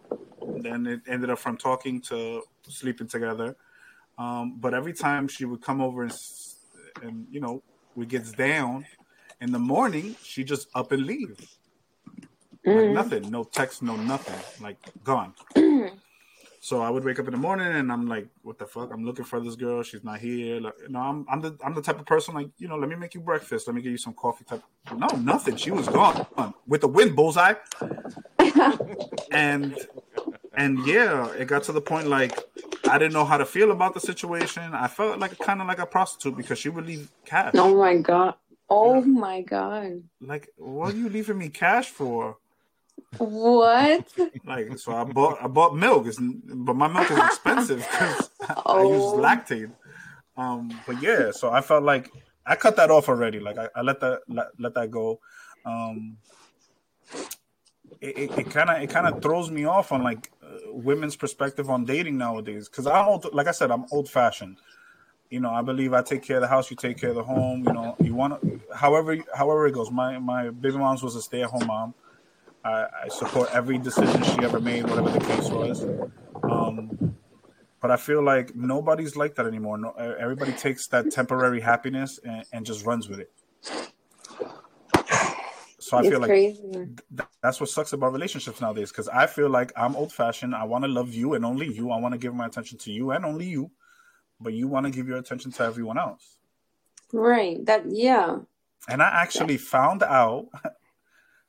Then 0.61 0.87
it 0.87 1.01
ended 1.09 1.31
up 1.31 1.39
from 1.39 1.57
talking 1.57 2.01
to 2.03 2.43
sleeping 2.69 3.09
together. 3.09 3.57
Um, 4.19 4.59
but 4.61 4.75
every 4.75 4.93
time 4.93 5.29
she 5.29 5.45
would 5.45 5.63
come 5.63 5.81
over 5.81 6.03
and 6.05 6.13
and 7.03 7.27
you 7.31 7.41
know 7.41 7.63
we 7.97 8.07
gets 8.07 8.33
down 8.33 8.87
in 9.41 9.53
the 9.53 9.59
morning, 9.59 10.17
she 10.23 10.45
just 10.45 10.69
up 10.75 10.93
and 10.93 11.05
leave. 11.07 11.37
Like 12.67 12.87
Mm. 12.87 12.93
nothing, 12.93 13.31
no 13.31 13.45
text, 13.45 13.83
no 13.83 13.97
nothing, 13.97 14.37
like 14.61 14.79
gone. 15.05 15.35
so 16.65 16.81
I 16.81 16.91
would 16.91 17.03
wake 17.03 17.19
up 17.19 17.27
in 17.27 17.33
the 17.33 17.41
morning 17.41 17.67
and 17.67 17.91
I'm 17.91 18.07
like, 18.07 18.29
"What 18.43 18.57
the 18.57 18.67
fuck? 18.67 18.93
I'm 18.93 19.05
looking 19.05 19.25
for 19.25 19.41
this 19.41 19.57
girl. 19.57 19.83
She's 19.83 20.05
not 20.05 20.21
here." 20.21 20.61
Like, 20.61 20.75
no, 20.89 21.01
I'm 21.01 21.27
I'm 21.29 21.41
the 21.41 21.59
I'm 21.65 21.75
the 21.75 21.83
type 21.83 21.99
of 21.99 22.07
person 22.07 22.37
like 22.37 22.51
you 22.57 22.69
know. 22.69 22.77
Let 22.77 22.89
me 22.89 22.95
make 22.95 23.15
you 23.15 23.21
breakfast. 23.21 23.67
Let 23.67 23.75
me 23.75 23.83
give 23.83 23.91
you 23.91 23.99
some 23.99 24.15
coffee. 24.15 24.45
Type. 24.45 24.63
No, 24.97 25.09
nothing. 25.09 25.57
She 25.57 25.73
was 25.73 25.89
gone 25.89 26.25
with 26.69 26.83
the 26.83 26.87
wind 26.87 27.17
bullseye. 27.17 27.55
and 29.33 29.77
and 30.55 30.87
yeah, 30.87 31.33
it 31.33 31.47
got 31.49 31.65
to 31.65 31.73
the 31.73 31.81
point 31.81 32.07
like 32.07 32.39
I 32.89 32.97
didn't 32.97 33.13
know 33.13 33.25
how 33.25 33.39
to 33.39 33.45
feel 33.45 33.73
about 33.73 33.95
the 33.95 34.01
situation. 34.01 34.73
I 34.73 34.87
felt 34.87 35.19
like 35.19 35.37
kind 35.41 35.61
of 35.61 35.67
like 35.67 35.81
a 35.81 35.87
prostitute 35.87 36.37
because 36.37 36.61
she 36.61 36.69
would 36.69 36.87
leave 36.87 37.11
cash. 37.25 37.55
Oh 37.57 37.77
my 37.77 37.97
god! 37.97 38.35
Oh 38.71 39.03
my 39.03 39.43
god! 39.43 40.05
Like, 40.21 40.49
what 40.59 40.95
are 40.95 40.97
you 40.97 41.09
leaving 41.09 41.39
me 41.39 41.49
cash 41.49 41.89
for? 41.89 42.37
What? 43.19 44.07
Like, 44.45 44.79
so 44.79 44.93
I 44.93 45.05
bought 45.05 45.39
I 45.43 45.47
bought 45.47 45.77
milk, 45.77 46.07
it's, 46.07 46.19
but 46.21 46.75
my 46.75 46.89
milk 46.89 47.11
is 47.11 47.19
expensive 47.19 47.79
because 47.91 48.31
I 48.41 48.57
Oh. 48.67 48.83
use 48.83 49.13
Lactaid. 49.15 49.73
Um, 50.37 50.81
but 50.87 51.01
yeah, 51.01 51.31
so 51.31 51.51
I 51.51 51.61
felt 51.61 51.85
like 51.85 52.11
I 52.47 52.57
cut 52.57 52.77
that 52.77 52.91
off 52.91 53.09
already. 53.09 53.41
Like 53.41 53.59
I, 53.59 53.69
I 53.77 53.83
let 53.83 54.01
that 54.01 54.21
let, 54.29 54.49
let 54.59 54.75
that 54.75 54.91
go. 54.91 55.21
Um, 55.65 56.17
it 58.37 58.51
kind 58.51 58.71
of 58.71 58.83
it 58.83 58.91
kind 58.91 59.07
of 59.07 59.23
throws 59.23 59.51
me 59.51 59.65
off 59.65 59.93
on 59.93 60.03
like 60.03 60.31
uh, 60.43 60.73
women's 60.73 61.17
perspective 61.17 61.71
on 61.71 61.85
dating 61.85 62.19
nowadays 62.19 62.69
because 62.69 62.87
I'm 62.87 63.07
old, 63.07 63.33
like 63.33 63.47
I 63.47 63.53
said 63.53 63.71
I'm 63.71 63.85
old 63.93 64.09
fashioned. 64.11 64.59
You 65.31 65.41
know, 65.41 65.51
I 65.51 65.63
believe 65.63 65.95
I 65.95 66.03
take 66.03 66.23
care 66.23 66.37
of 66.37 66.43
the 66.43 66.49
house, 66.49 66.71
you 66.71 66.77
take 66.77 66.99
care 66.99 67.11
of 67.11 67.17
the 67.17 67.23
home. 67.23 67.65
You 67.65 67.73
know, 67.73 67.97
you 68.03 68.15
want 68.15 68.41
to, 68.43 68.61
however 68.75 69.17
however 69.35 69.67
it 69.67 69.73
goes. 69.73 69.91
My 69.91 70.19
my 70.19 70.51
baby 70.51 70.77
mom's 70.79 71.03
was 71.03 71.17
a 71.17 71.23
stay 71.23 71.43
at 71.43 71.51
home 71.51 71.67
mom. 71.67 71.95
I, 72.65 72.87
I 73.05 73.09
support 73.09 73.51
every 73.53 73.79
decision 73.79 74.23
she 74.23 74.39
ever 74.43 74.61
made, 74.61 74.89
whatever 74.89 75.11
the 75.11 75.21
case 75.21 75.49
was. 75.51 75.85
Um, 76.43 77.17
but 77.81 77.91
I 77.91 77.97
feel 77.97 78.23
like 78.23 78.55
nobody's 78.55 79.17
like 79.17 79.35
that 79.35 79.47
anymore. 79.47 79.77
No, 79.79 79.91
everybody 79.91 80.53
takes 80.53 80.87
that 80.89 81.11
temporary 81.11 81.61
happiness 81.61 82.21
and, 82.25 82.45
and 82.53 82.65
just 82.65 82.87
runs 82.87 83.09
with 83.09 83.21
it. 83.21 83.33
So 85.93 85.97
I 85.97 86.01
it's 86.01 86.11
feel 86.11 86.21
like 86.21 86.31
th- 86.31 87.29
that's 87.43 87.61
what 87.61 87.69
sucks 87.69 87.93
about 87.93 88.13
relationships 88.13 88.61
nowadays. 88.61 88.91
Because 88.91 89.09
I 89.09 89.27
feel 89.27 89.51
like 89.51 89.73
I'm 89.77 89.97
old 89.97 90.13
fashioned. 90.13 90.55
I 90.55 90.63
want 90.65 90.85
to 90.85 90.89
love 90.89 91.13
you 91.13 91.35
and 91.35 91.45
only 91.45 91.67
you. 91.67 91.91
I 91.91 91.99
want 91.99 92.13
to 92.13 92.19
give 92.19 92.35
my 92.35 92.47
attention 92.47 92.79
to 92.79 92.93
you 92.93 93.11
and 93.11 93.25
only 93.27 93.47
you. 93.47 93.73
But 94.41 94.53
you 94.53 94.69
want 94.69 94.87
to 94.87 94.93
give 94.93 95.09
your 95.09 95.19
attention 95.19 95.51
to 95.53 95.65
everyone 95.65 95.99
else. 95.99 96.37
Right. 97.13 97.65
That 97.67 97.85
yeah. 97.91 98.39
And 98.89 99.03
I 99.03 99.09
actually 99.09 99.57
found 99.57 100.03
out 100.03 100.47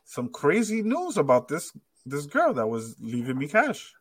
some 0.05 0.29
crazy 0.29 0.81
news 0.81 1.17
about 1.17 1.47
this 1.47 1.71
this 2.05 2.25
girl 2.25 2.53
that 2.53 2.67
was 2.67 2.95
leaving 2.99 3.37
me 3.37 3.47
cash. 3.47 3.93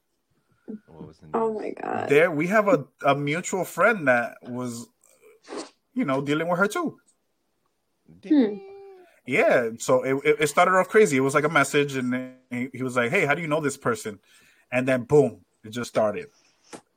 What 0.87 1.07
was 1.09 1.19
the 1.19 1.27
Oh 1.35 1.53
my 1.55 1.71
god. 1.71 2.09
There 2.09 2.31
we 2.31 2.47
have 2.49 2.69
a, 2.69 2.85
a 3.05 3.15
mutual 3.15 3.65
friend 3.65 4.09
that 4.09 4.37
was 4.43 4.87
you 5.95 6.05
know 6.05 6.21
dealing 6.21 6.49
with 6.49 6.59
her 6.59 6.69
too. 6.69 6.99
Hmm. 8.27 8.55
Yeah, 9.27 9.71
so 9.79 10.03
it, 10.03 10.15
it- 10.25 10.37
it 10.41 10.47
started 10.49 10.73
off 10.73 10.89
crazy. 10.89 11.17
It 11.17 11.21
was 11.21 11.35
like 11.35 11.45
a 11.45 11.49
message, 11.49 11.95
and 11.97 12.35
he 12.51 12.69
he 12.75 12.83
was 12.83 12.97
like, 12.97 13.11
"Hey, 13.11 13.25
how 13.25 13.35
do 13.35 13.43
you 13.43 13.49
know 13.49 13.61
this 13.61 13.77
person?" 13.77 14.19
And 14.73 14.87
then 14.89 15.05
boom, 15.05 15.45
it 15.65 15.71
just 15.71 15.91
started. 15.91 16.27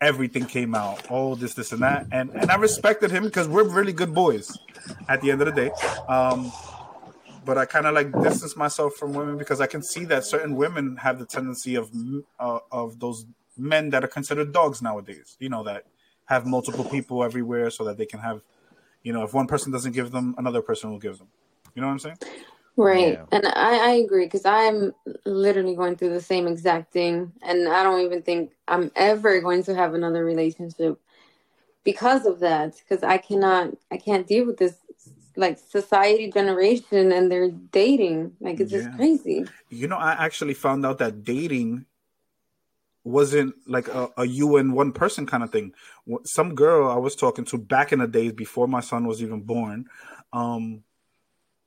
Everything 0.02 0.46
came 0.46 0.74
out. 0.74 1.06
Oh, 1.10 1.36
this, 1.36 1.54
this, 1.54 1.72
and 1.72 1.82
that, 1.82 2.08
and 2.12 2.32
and 2.32 2.50
I 2.50 2.56
respected 2.56 3.12
him 3.12 3.24
because 3.26 3.48
we're 3.48 3.64
really 3.68 3.94
good 3.94 4.14
boys. 4.14 4.58
At 5.08 5.22
the 5.22 5.30
end 5.32 5.42
of 5.42 5.48
the 5.54 5.62
day, 5.64 5.72
um, 6.08 6.52
but 7.46 7.58
I 7.58 7.66
kind 7.66 7.86
of 7.86 7.94
like 7.94 8.12
distance 8.22 8.56
myself 8.56 8.96
from 8.96 9.14
women 9.14 9.38
because 9.38 9.62
I 9.62 9.68
can 9.68 9.84
see 9.84 10.06
that 10.06 10.26
certain 10.26 10.56
women 10.56 10.98
have 10.98 11.20
the 11.20 11.26
tendency 11.26 11.76
of 11.76 11.92
uh, 12.40 12.60
of 12.72 13.00
those 13.00 13.26
men 13.58 13.90
that 13.92 14.04
are 14.04 14.08
considered 14.08 14.52
dogs 14.52 14.82
nowadays. 14.82 15.38
You 15.40 15.50
know 15.50 15.64
that 15.64 15.86
have 16.26 16.46
multiple 16.46 16.84
people 16.84 17.24
everywhere 17.24 17.70
so 17.70 17.84
that 17.86 17.98
they 17.98 18.06
can 18.06 18.20
have, 18.20 18.42
you 19.04 19.14
know, 19.14 19.24
if 19.24 19.34
one 19.34 19.48
person 19.48 19.72
doesn't 19.72 19.92
give 19.92 20.12
them, 20.12 20.36
another 20.38 20.62
person 20.62 20.90
will 20.90 21.00
give 21.00 21.18
them. 21.18 21.28
You 21.76 21.82
know 21.82 21.88
what 21.88 21.94
I'm 21.94 22.00
saying? 22.00 22.18
Right. 22.78 23.14
Yeah. 23.14 23.26
And 23.32 23.46
I, 23.46 23.78
I 23.78 23.92
agree 23.92 24.26
because 24.26 24.46
I'm 24.46 24.94
literally 25.26 25.76
going 25.76 25.96
through 25.96 26.10
the 26.10 26.22
same 26.22 26.48
exact 26.48 26.92
thing. 26.92 27.32
And 27.42 27.70
I 27.70 27.84
don't 27.84 28.02
even 28.02 28.22
think 28.22 28.52
I'm 28.68 28.92
ever 28.96 29.40
going 29.40 29.64
to 29.64 29.76
have 29.76 29.94
another 29.94 30.26
relationship 30.26 31.00
because 31.84 32.26
of 32.26 32.40
that. 32.40 32.76
Because 32.78 33.04
I 33.04 33.18
cannot, 33.18 33.78
I 33.92 33.98
can't 33.98 34.28
deal 34.28 34.46
with 34.46 34.58
this 34.58 34.78
like 35.36 35.58
society 35.58 36.32
generation 36.32 37.12
and 37.12 37.32
they're 37.32 37.52
dating. 37.52 38.34
Like 38.40 38.60
it's 38.60 38.72
Yeah. 38.72 38.80
just 38.80 38.96
crazy. 38.96 39.46
You 39.70 39.88
know, 39.88 39.98
I 39.98 40.12
actually 40.14 40.54
found 40.54 40.86
out 40.86 41.00
that 41.00 41.24
dating 41.24 41.86
wasn't 43.04 43.54
like 43.68 43.88
a, 43.88 44.10
a 44.18 44.26
you 44.26 44.58
and 44.58 44.74
one 44.74 44.92
person 44.92 45.26
kind 45.26 45.44
of 45.44 45.52
thing. 45.52 45.74
Some 46.24 46.56
girl 46.56 46.90
I 46.90 46.96
was 46.98 47.16
talking 47.16 47.46
to 47.46 47.58
back 47.58 47.92
in 47.94 48.00
the 48.00 48.08
days 48.08 48.34
before 48.34 48.68
my 48.68 48.80
son 48.82 49.06
was 49.06 49.22
even 49.22 49.42
born, 49.42 49.86
um, 50.34 50.84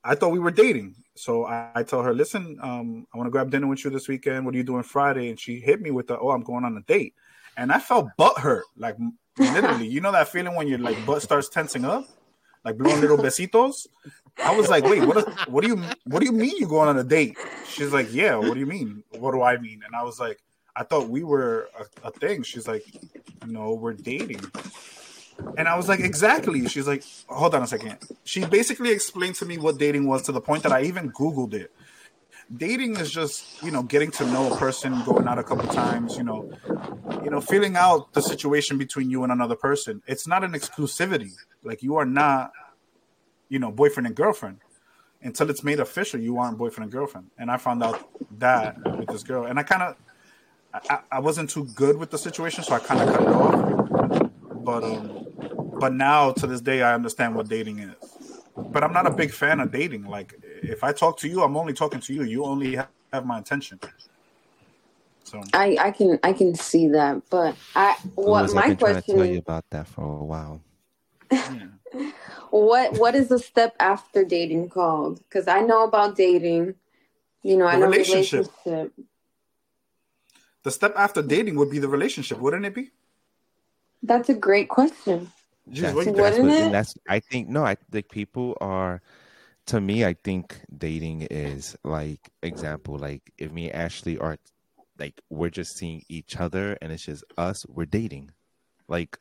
I 0.03 0.14
thought 0.14 0.33
we 0.33 0.39
were 0.39 0.51
dating. 0.51 0.97
So 1.16 1.45
I, 1.47 1.71
I 1.77 1.83
told 1.83 2.05
her, 2.07 2.14
listen, 2.14 2.59
um, 2.61 3.07
I 3.12 3.19
want 3.19 3.27
to 3.27 3.31
grab 3.31 3.51
dinner 3.51 3.66
with 3.66 3.85
you 3.85 3.91
this 3.91 4.09
weekend. 4.09 4.45
What 4.47 4.55
are 4.55 4.59
you 4.59 4.64
doing 4.64 4.83
Friday? 4.83 5.29
And 5.31 5.39
she 5.39 5.61
hit 5.61 5.81
me 5.81 5.91
with 5.91 6.09
the, 6.09 6.19
oh, 6.19 6.31
I'm 6.31 6.43
going 6.43 6.64
on 6.64 6.77
a 6.77 6.83
date. 6.83 7.14
And 7.57 7.73
I 7.73 7.79
felt 7.81 8.09
butt 8.16 8.39
hurt, 8.39 8.64
like 8.77 8.97
literally. 9.37 9.89
you 9.89 10.01
know 10.01 10.12
that 10.12 10.29
feeling 10.29 10.55
when 10.55 10.69
your 10.69 10.79
like 10.79 11.05
butt 11.07 11.23
starts 11.23 11.49
tensing 11.49 11.85
up, 11.85 12.05
like 12.65 12.77
blowing 12.77 13.01
little 13.01 13.19
besitos. 13.19 13.87
I 14.43 14.57
was 14.57 14.69
like, 14.69 14.85
wait, 14.85 15.05
what? 15.05 15.49
What 15.49 15.63
do 15.63 15.69
you 15.69 15.83
what 16.05 16.21
do 16.21 16.27
you 16.27 16.33
mean 16.33 16.57
you 16.59 16.69
going 16.69 16.89
on 16.89 16.99
a 16.99 17.05
date? 17.05 17.37
She's 17.67 17.93
like, 17.93 18.13
yeah. 18.13 18.37
What 18.37 18.55
do 18.55 18.61
you 18.61 18.67
mean? 18.67 19.03
What 19.19 19.33
do 19.33 19.43
I 19.43 19.57
mean? 19.57 19.83
And 19.85 19.95
I 19.95 20.03
was 20.03 20.21
like, 20.21 20.41
I 20.77 20.85
thought 20.85 21.09
we 21.09 21.25
were 21.25 21.69
a, 21.79 22.09
a 22.09 22.11
thing. 22.13 22.43
She's 22.45 22.69
like, 22.69 22.85
no, 23.47 23.75
we're 23.75 23.95
dating. 23.95 24.41
And 25.57 25.69
I 25.69 25.77
was 25.77 25.89
like, 25.89 26.01
exactly. 26.01 26.69
She's 26.69 26.87
like, 26.87 27.05
hold 27.29 27.55
on 27.55 27.63
a 27.63 27.67
second. 27.67 27.99
She 28.25 28.45
basically 28.45 28.91
explained 28.91 29.37
to 29.37 29.47
me 29.47 29.59
what 29.59 29.79
dating 29.79 30.07
was 30.07 30.23
to 30.23 30.33
the 30.33 30.41
point 30.41 30.63
that 30.65 30.73
I 30.73 30.83
even 30.83 31.11
Googled 31.13 31.55
it. 31.55 31.73
Dating 32.57 32.97
is 32.97 33.11
just, 33.11 33.63
you 33.63 33.71
know, 33.71 33.83
getting 33.83 34.11
to 34.13 34.27
know 34.27 34.53
a 34.53 34.57
person, 34.57 35.03
going 35.05 35.29
out 35.29 35.39
a 35.39 35.45
couple 35.45 35.69
times, 35.69 36.17
you 36.17 36.23
know, 36.23 36.51
you 37.23 37.31
know, 37.31 37.41
feeling 37.41 37.77
out 37.77 38.13
the 38.15 38.23
situation 38.23 38.79
between 38.79 39.11
you 39.11 39.23
and 39.23 39.31
another 39.31 39.57
person. 39.57 40.03
It's 40.07 40.27
not 40.27 40.43
an 40.45 40.53
exclusivity. 40.53 41.33
Like 41.63 41.83
you 41.83 41.97
are 41.97 42.07
not, 42.07 42.53
you 43.51 43.59
know, 43.59 43.71
boyfriend 43.71 44.07
and 44.07 44.17
girlfriend 44.17 44.59
until 45.23 45.51
it's 45.51 45.63
made 45.63 45.79
official. 45.79 46.21
You 46.21 46.39
aren't 46.39 46.57
boyfriend 46.57 46.85
and 46.85 46.93
girlfriend. 46.93 47.31
And 47.39 47.51
I 47.51 47.59
found 47.59 47.83
out 47.83 48.09
that 48.39 48.79
with 48.99 49.09
this 49.09 49.23
girl, 49.23 49.45
and 49.45 49.59
I 49.59 49.63
kind 49.63 49.83
of, 49.83 49.97
I, 50.89 51.01
I 51.13 51.21
wasn't 51.21 51.51
too 51.51 51.65
good 51.75 51.97
with 51.97 52.11
the 52.11 52.19
situation, 52.19 52.65
so 52.65 52.75
I 52.75 52.79
kind 52.79 53.01
of 53.01 53.15
cut 53.15 53.23
it 53.23 53.29
off. 53.29 54.31
But 54.65 54.85
um, 54.85 55.27
but 55.79 55.95
now 55.95 56.33
to 56.33 56.47
this 56.47 56.61
day, 56.61 56.83
I 56.83 56.95
understand 56.95 57.35
what 57.35 57.49
dating 57.49 57.79
is. 57.79 57.95
But 58.57 58.83
I'm 58.83 58.93
not 58.93 59.07
a 59.07 59.11
big 59.11 59.33
fan 59.33 59.61
of 59.61 59.71
dating. 59.71 60.05
Like 60.05 60.35
if 60.63 60.85
I 60.85 60.93
talk 60.93 61.19
to 61.19 61.29
you, 61.29 61.43
I'm 61.43 61.57
only 61.57 61.73
talking 61.73 62.01
to 62.01 62.15
you. 62.15 62.23
You 62.25 62.45
only 62.45 62.77
have, 62.77 62.89
have 63.13 63.27
my 63.27 63.39
attention. 63.39 63.79
So 65.25 65.43
I, 65.53 65.77
I 65.81 65.91
can 65.91 66.19
I 66.23 66.33
can 66.33 66.55
see 66.55 66.89
that, 66.89 67.23
but 67.31 67.57
I 67.75 67.97
what 68.15 68.43
Louis, 68.47 68.55
my 68.55 68.63
I've 68.63 68.67
been 68.69 68.77
trying 68.79 68.95
to 68.95 69.03
question 69.03 69.17
tell 69.17 69.27
is 69.27 69.33
you 69.33 69.39
about 69.39 69.65
that 69.71 69.87
for 69.89 70.03
a 70.03 70.25
while. 70.25 70.61
what 72.51 72.99
what 72.99 73.15
is 73.15 73.29
the 73.29 73.39
step 73.39 73.75
after 73.79 74.25
dating 74.25 74.71
called? 74.71 75.19
Because 75.19 75.49
I 75.49 75.61
know 75.61 75.85
about 75.85 76.17
dating, 76.17 76.75
you 77.43 77.57
know, 77.57 77.67
I 77.67 77.75
The 77.75 77.81
know 77.81 77.87
relationship. 77.89 78.47
relationship. 78.65 78.93
the 80.65 80.71
step 80.71 80.95
after 80.97 81.23
dating 81.23 81.57
would 81.57 81.71
be 81.71 81.79
the 81.79 81.89
relationship, 81.89 82.39
wouldn't 82.39 82.65
it 82.65 82.75
be? 82.75 82.91
That's 84.03 84.29
a 84.29 84.35
great 84.35 84.69
question. 84.69 85.33
Jeez, 85.71 85.83
That's, 85.83 85.95
what 85.95 86.05
do 86.05 86.11
you 86.11 86.15
What 86.15 86.17
think? 86.17 86.17
that's 86.17 86.39
Wouldn't 86.39 86.61
what, 86.61 86.69
it? 86.69 86.73
that's 86.73 86.95
I 87.09 87.21
think 87.21 87.49
no, 87.49 87.65
I 87.65 87.75
think 87.91 88.11
people 88.11 88.57
are 88.61 89.03
to 89.69 89.81
me, 89.81 90.05
I 90.05 90.14
think 90.14 90.61
dating 90.77 91.23
is 91.31 91.77
like 91.85 92.31
example, 92.43 92.99
like 92.99 93.33
if 93.39 93.53
me 93.53 93.71
and 93.71 93.77
Ashley 93.81 94.19
are 94.19 94.39
like 94.99 95.21
we're 95.31 95.51
just 95.51 95.77
seeing 95.77 96.05
each 96.09 96.37
other 96.37 96.77
and 96.83 96.93
it's 96.93 97.05
just 97.05 97.25
us, 97.37 97.64
we're 97.69 97.87
dating. 97.87 98.33
Like 98.89 99.19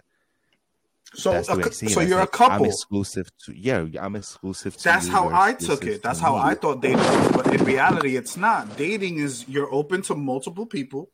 So, 1.13 1.31
that's 1.31 1.47
the 1.47 1.53
a 1.53 1.57
way 1.57 1.63
I 1.65 1.69
see 1.69 1.89
so 1.89 2.01
It's 2.01 2.09
you're 2.09 2.19
a 2.19 2.21
like, 2.21 2.41
I'm 2.41 2.49
couple. 2.49 2.65
exclusive 2.65 3.27
to 3.45 3.53
yeah, 3.57 3.85
I'm 3.99 4.15
exclusive 4.15 4.77
to 4.77 4.83
That's 4.83 5.07
you, 5.07 5.11
how 5.13 5.29
I 5.29 5.53
took 5.53 5.85
it. 5.85 6.03
That's 6.03 6.19
to 6.19 6.25
how 6.25 6.35
me. 6.35 6.41
I 6.41 6.55
thought 6.55 6.81
dating 6.81 6.97
was. 6.99 7.31
But 7.31 7.53
in 7.53 7.63
reality, 7.65 8.17
it's 8.17 8.37
not. 8.37 8.77
Dating 8.77 9.17
is 9.17 9.47
you're 9.47 9.73
open 9.73 10.01
to 10.03 10.15
multiple 10.15 10.65
people. 10.65 11.09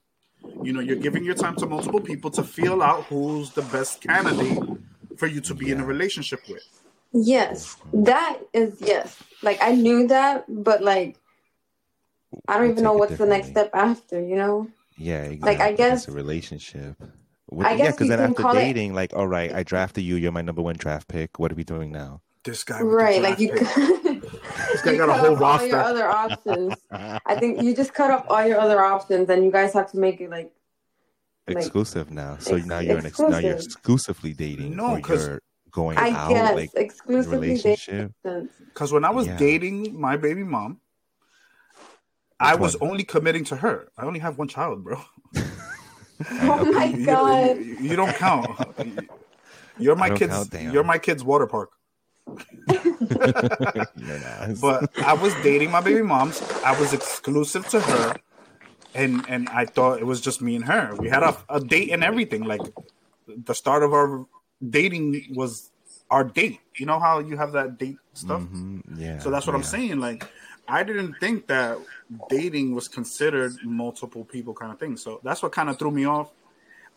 You 0.63 0.73
know, 0.73 0.79
you're 0.81 0.97
giving 0.97 1.23
your 1.23 1.36
time 1.36 1.55
to 1.57 1.65
multiple 1.65 2.01
people 2.01 2.31
to 2.31 2.43
feel 2.43 2.81
out 2.84 3.05
who's 3.05 3.51
the 3.51 3.61
best 3.63 4.01
candidate 4.01 4.59
for 5.17 5.27
you 5.27 5.41
to 5.41 5.53
be 5.55 5.71
in 5.71 5.79
a 5.79 5.86
relationship 5.86 6.41
with. 6.49 6.82
Yes, 7.14 7.78
that 7.93 8.39
is 8.53 8.76
yes. 8.82 9.18
Like 9.41 9.59
I 9.61 9.74
knew 9.74 10.07
that, 10.07 10.45
but 10.49 10.82
like 10.82 11.18
I 12.47 12.53
don't 12.57 12.64
We 12.66 12.72
even 12.72 12.84
know 12.84 12.93
what's 12.93 13.18
the 13.18 13.26
next 13.28 13.49
step 13.49 13.70
after. 13.74 14.20
You 14.20 14.36
know, 14.36 14.68
Yeah, 14.97 15.24
exactly. 15.24 15.39
Like, 15.51 15.59
I 15.59 15.68
It's 15.70 15.78
guess- 15.78 16.07
a 16.07 16.11
relationship. 16.11 16.95
What- 17.47 17.68
I 17.68 17.72
yeah, 17.72 17.78
guess 17.78 17.93
because 17.95 18.07
you 18.09 18.16
then 18.18 18.30
after 18.32 18.41
call 18.41 18.57
it- 18.57 18.61
dating, 18.61 18.93
like, 18.95 19.14
all 19.14 19.28
right, 19.28 19.53
I 19.53 19.61
drafted 19.64 20.03
you. 20.03 20.16
You're 20.16 20.32
my 20.32 20.41
number 20.41 20.61
one 20.64 20.76
draft 20.76 21.07
pick. 21.07 21.38
What 21.39 21.51
are 21.51 21.55
we 21.55 21.64
doing 21.64 21.91
now? 21.91 22.22
This 22.43 22.64
guy, 22.64 22.82
with 22.82 22.91
the 22.91 22.95
right? 22.97 23.22
Like 23.22 23.39
you, 23.39 23.51
this 23.53 24.82
guy 24.84 24.97
got 24.97 25.09
a 25.09 25.14
whole 25.14 25.41
all 25.43 25.66
your 25.66 25.78
roster. 25.78 25.78
other 25.78 26.07
options. 26.09 26.74
I 26.91 27.36
think 27.36 27.61
you 27.61 27.76
just 27.76 27.93
cut 27.93 28.09
off 28.11 28.26
all 28.28 28.45
your 28.45 28.59
other 28.59 28.82
options, 28.82 29.30
and 29.30 29.45
you 29.45 29.51
guys 29.51 29.72
have 29.74 29.91
to 29.91 29.97
make 29.97 30.20
it 30.20 30.30
like 30.32 30.51
Like, 31.47 31.57
exclusive 31.57 32.09
now. 32.11 32.38
So 32.39 32.55
ex- 32.55 32.66
now 32.66 32.80
you're 32.80 32.97
an 32.97 33.05
ex- 33.05 33.20
now 33.20 33.38
you're 33.38 33.53
exclusively 33.53 34.34
dating, 34.34 34.76
No, 34.76 34.95
or 34.95 34.99
'cause 34.99 35.28
you're 35.28 35.41
going 35.74 35.97
I 35.97 36.11
out, 36.11 36.30
guess 36.30 36.55
like 36.55 36.71
exclusively 36.76 37.49
relationship. 37.49 38.11
Because 38.74 38.93
when 38.93 39.03
I 39.03 39.09
was 39.09 39.28
Yeah. 39.28 39.38
dating 39.38 39.99
my 39.99 40.15
baby 40.15 40.43
mom, 40.43 40.80
I 42.39 42.55
was 42.55 42.78
one? 42.80 42.91
only 42.91 43.03
committing 43.03 43.43
to 43.45 43.57
her. 43.57 43.89
I 43.97 44.05
only 44.05 44.19
have 44.19 44.38
one 44.38 44.47
child, 44.47 44.84
bro. 44.84 45.01
Oh 46.41 46.71
my 46.71 46.86
You- 46.86 47.05
god! 47.05 47.57
You, 47.57 47.76
you 47.82 47.95
don't 47.97 48.15
count. 48.15 48.47
You're 49.78 49.95
my 49.97 50.09
kid's. 50.11 50.47
count. 50.47 50.71
You're 50.74 50.84
my 50.86 50.97
kid's 50.99 51.24
water 51.24 51.47
park. 51.47 51.71
But 54.61 54.89
I 55.03 55.13
was 55.13 55.34
dating 55.43 55.71
my 55.71 55.82
baby 55.82 56.01
moms. 56.01 56.41
I 56.63 56.80
was 56.80 56.93
exclusive 56.93 57.67
to 57.69 57.82
her, 57.82 58.15
and 58.93 59.26
and 59.28 59.49
I 59.49 59.65
thought 59.65 59.99
it 59.99 60.05
was 60.05 60.21
just 60.21 60.41
me 60.41 60.55
and 60.55 60.65
her. 60.65 60.95
We 60.97 61.09
had 61.09 61.24
a, 61.24 61.36
a 61.49 61.59
date 61.59 61.89
and 61.91 62.03
everything. 62.03 62.43
Like 62.45 62.61
the 63.28 63.53
start 63.55 63.84
of 63.84 63.91
our 63.93 64.26
dating 64.69 65.33
was 65.33 65.71
our 66.09 66.23
date. 66.23 66.59
You 66.75 66.85
know 66.85 66.99
how 66.99 67.19
you 67.19 67.37
have 67.37 67.53
that 67.53 67.77
date 67.77 67.97
stuff. 68.13 68.41
Mhm, 68.41 68.81
yeah. 68.97 69.19
So 69.19 69.29
that's 69.29 69.47
what 69.47 69.55
I'm 69.55 69.63
saying. 69.63 69.99
Like, 69.99 70.27
I 70.67 70.83
didn't 70.83 71.15
think 71.19 71.47
that 71.47 71.77
dating 72.29 72.73
was 72.75 72.87
considered 72.87 73.53
multiple 73.63 74.23
people 74.23 74.53
kind 74.53 74.71
of 74.71 74.79
thing. 74.79 74.97
So 74.97 75.19
that's 75.23 75.41
what 75.41 75.51
kind 75.51 75.69
of 75.69 75.77
threw 75.79 75.91
me 75.91 76.05
off. 76.05 76.29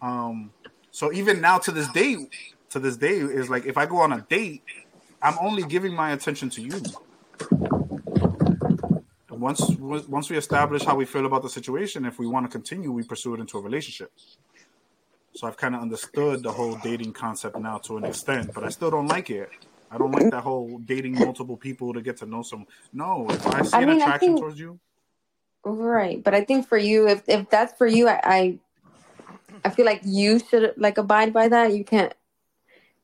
Um, 0.03 0.53
so 0.91 1.13
even 1.13 1.41
now 1.41 1.59
to 1.59 1.71
this 1.73 1.89
day, 1.89 2.17
to 2.71 2.79
this 2.79 2.97
day 2.97 3.19
is 3.19 3.49
like 3.49 3.67
if 3.67 3.77
I 3.77 3.87
go 3.87 3.99
on 3.99 4.13
a 4.13 4.21
date, 4.29 4.63
I'm 5.23 5.37
only 5.41 5.63
giving 5.63 5.95
my 5.95 6.13
attention 6.13 6.51
to 6.51 6.63
you. 6.63 6.81
Once 9.31 9.61
once 10.09 10.31
we 10.31 10.37
establish 10.37 10.83
how 10.83 10.97
we 10.97 11.05
feel 11.05 11.27
about 11.27 11.43
the 11.43 11.49
situation, 11.51 12.07
if 12.07 12.19
we 12.19 12.27
want 12.27 12.47
to 12.47 12.51
continue, 12.51 12.91
we 12.91 13.03
pursue 13.03 13.35
it 13.35 13.41
into 13.41 13.59
a 13.59 13.61
relationship. 13.61 14.11
So 15.37 15.47
I've 15.47 15.57
kind 15.57 15.75
of 15.75 15.83
understood 15.83 16.43
the 16.43 16.51
whole 16.51 16.77
dating 16.83 17.13
concept 17.13 17.59
now 17.59 17.77
to 17.79 17.99
an 17.99 18.05
extent, 18.05 18.53
but 18.55 18.65
I 18.65 18.71
still 18.71 18.91
don't 18.91 19.07
like 19.09 19.29
it. 19.31 19.51
I 19.91 19.99
don't 19.99 20.11
like 20.11 20.31
that 20.31 20.43
whole 20.43 20.79
dating 20.79 21.15
multiple 21.15 21.57
people 21.57 21.93
to 21.93 22.01
get 22.01 22.17
to 22.19 22.27
know 22.27 22.43
some. 22.43 22.67
No, 22.93 23.27
if 23.31 23.47
I 23.47 23.63
see 23.63 23.77
I 23.77 23.83
an 23.83 23.89
mean, 23.89 24.01
attraction 24.01 24.29
think- 24.31 24.41
towards 24.41 24.59
you, 24.59 24.81
Right, 25.69 26.23
but 26.23 26.33
I 26.33 26.45
think 26.45 26.69
for 26.69 26.79
you, 26.79 27.09
if 27.09 27.29
if 27.29 27.51
that's 27.51 27.77
for 27.77 27.89
you, 27.89 28.07
I 28.09 28.21
I, 28.23 28.59
I 29.65 29.71
feel 29.71 29.85
like 29.85 30.01
you 30.05 30.39
should 30.39 30.75
like 30.77 30.97
abide 30.97 31.33
by 31.33 31.49
that. 31.49 31.75
You 31.75 31.83
can't 31.85 32.15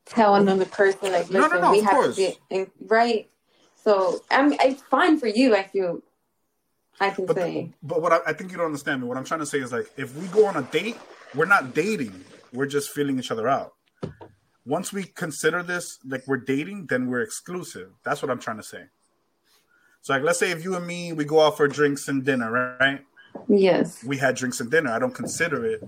tell 0.05 0.35
another 0.35 0.63
person 0.65 1.11
like, 1.11 1.29
No, 1.29 1.39
no, 1.39 1.45
listen, 1.47 1.61
no, 1.61 1.71
we 1.71 1.81
have 1.81 1.91
course. 1.91 2.15
to 2.15 2.21
be 2.21 2.37
in, 2.49 2.71
right. 2.87 3.29
So 3.75 4.21
I 4.31 4.47
mean, 4.47 4.57
it's 4.61 4.81
fine 4.83 5.19
for 5.19 5.27
you. 5.27 5.53
I 5.55 5.63
feel. 5.63 6.01
I 7.01 7.09
can 7.09 7.25
but 7.25 7.35
say. 7.35 7.69
but 7.83 8.01
what 8.01 8.13
I, 8.13 8.19
I 8.27 8.33
think 8.33 8.51
you 8.51 8.57
don't 8.57 8.67
understand 8.67 9.01
me. 9.01 9.07
What 9.09 9.17
I'm 9.17 9.25
trying 9.25 9.41
to 9.41 9.45
say 9.45 9.59
is 9.59 9.73
like 9.73 9.87
if 9.97 10.15
we 10.15 10.27
go 10.27 10.45
on 10.45 10.55
a 10.55 10.61
date, 10.63 10.95
we're 11.35 11.45
not 11.45 11.73
dating. 11.73 12.23
We're 12.53 12.67
just 12.67 12.91
feeling 12.91 13.19
each 13.19 13.31
other 13.31 13.47
out. 13.47 13.73
Once 14.65 14.93
we 14.93 15.03
consider 15.03 15.61
this 15.63 15.99
like 16.05 16.25
we're 16.27 16.37
dating, 16.37 16.87
then 16.87 17.09
we're 17.09 17.21
exclusive. 17.21 17.89
That's 18.05 18.21
what 18.21 18.31
I'm 18.31 18.39
trying 18.39 18.57
to 18.57 18.63
say. 18.63 18.83
So 20.01 20.13
like, 20.13 20.23
let's 20.23 20.39
say 20.39 20.51
if 20.51 20.63
you 20.63 20.75
and 20.75 20.85
me 20.85 21.13
we 21.13 21.25
go 21.25 21.41
out 21.41 21.57
for 21.57 21.67
drinks 21.67 22.07
and 22.07 22.23
dinner, 22.23 22.77
right? 22.79 23.01
Yes, 23.47 24.03
We 24.03 24.17
had 24.17 24.35
drinks 24.35 24.59
and 24.59 24.69
dinner. 24.69 24.91
I 24.91 24.99
don't 24.99 25.13
consider 25.13 25.65
it 25.65 25.81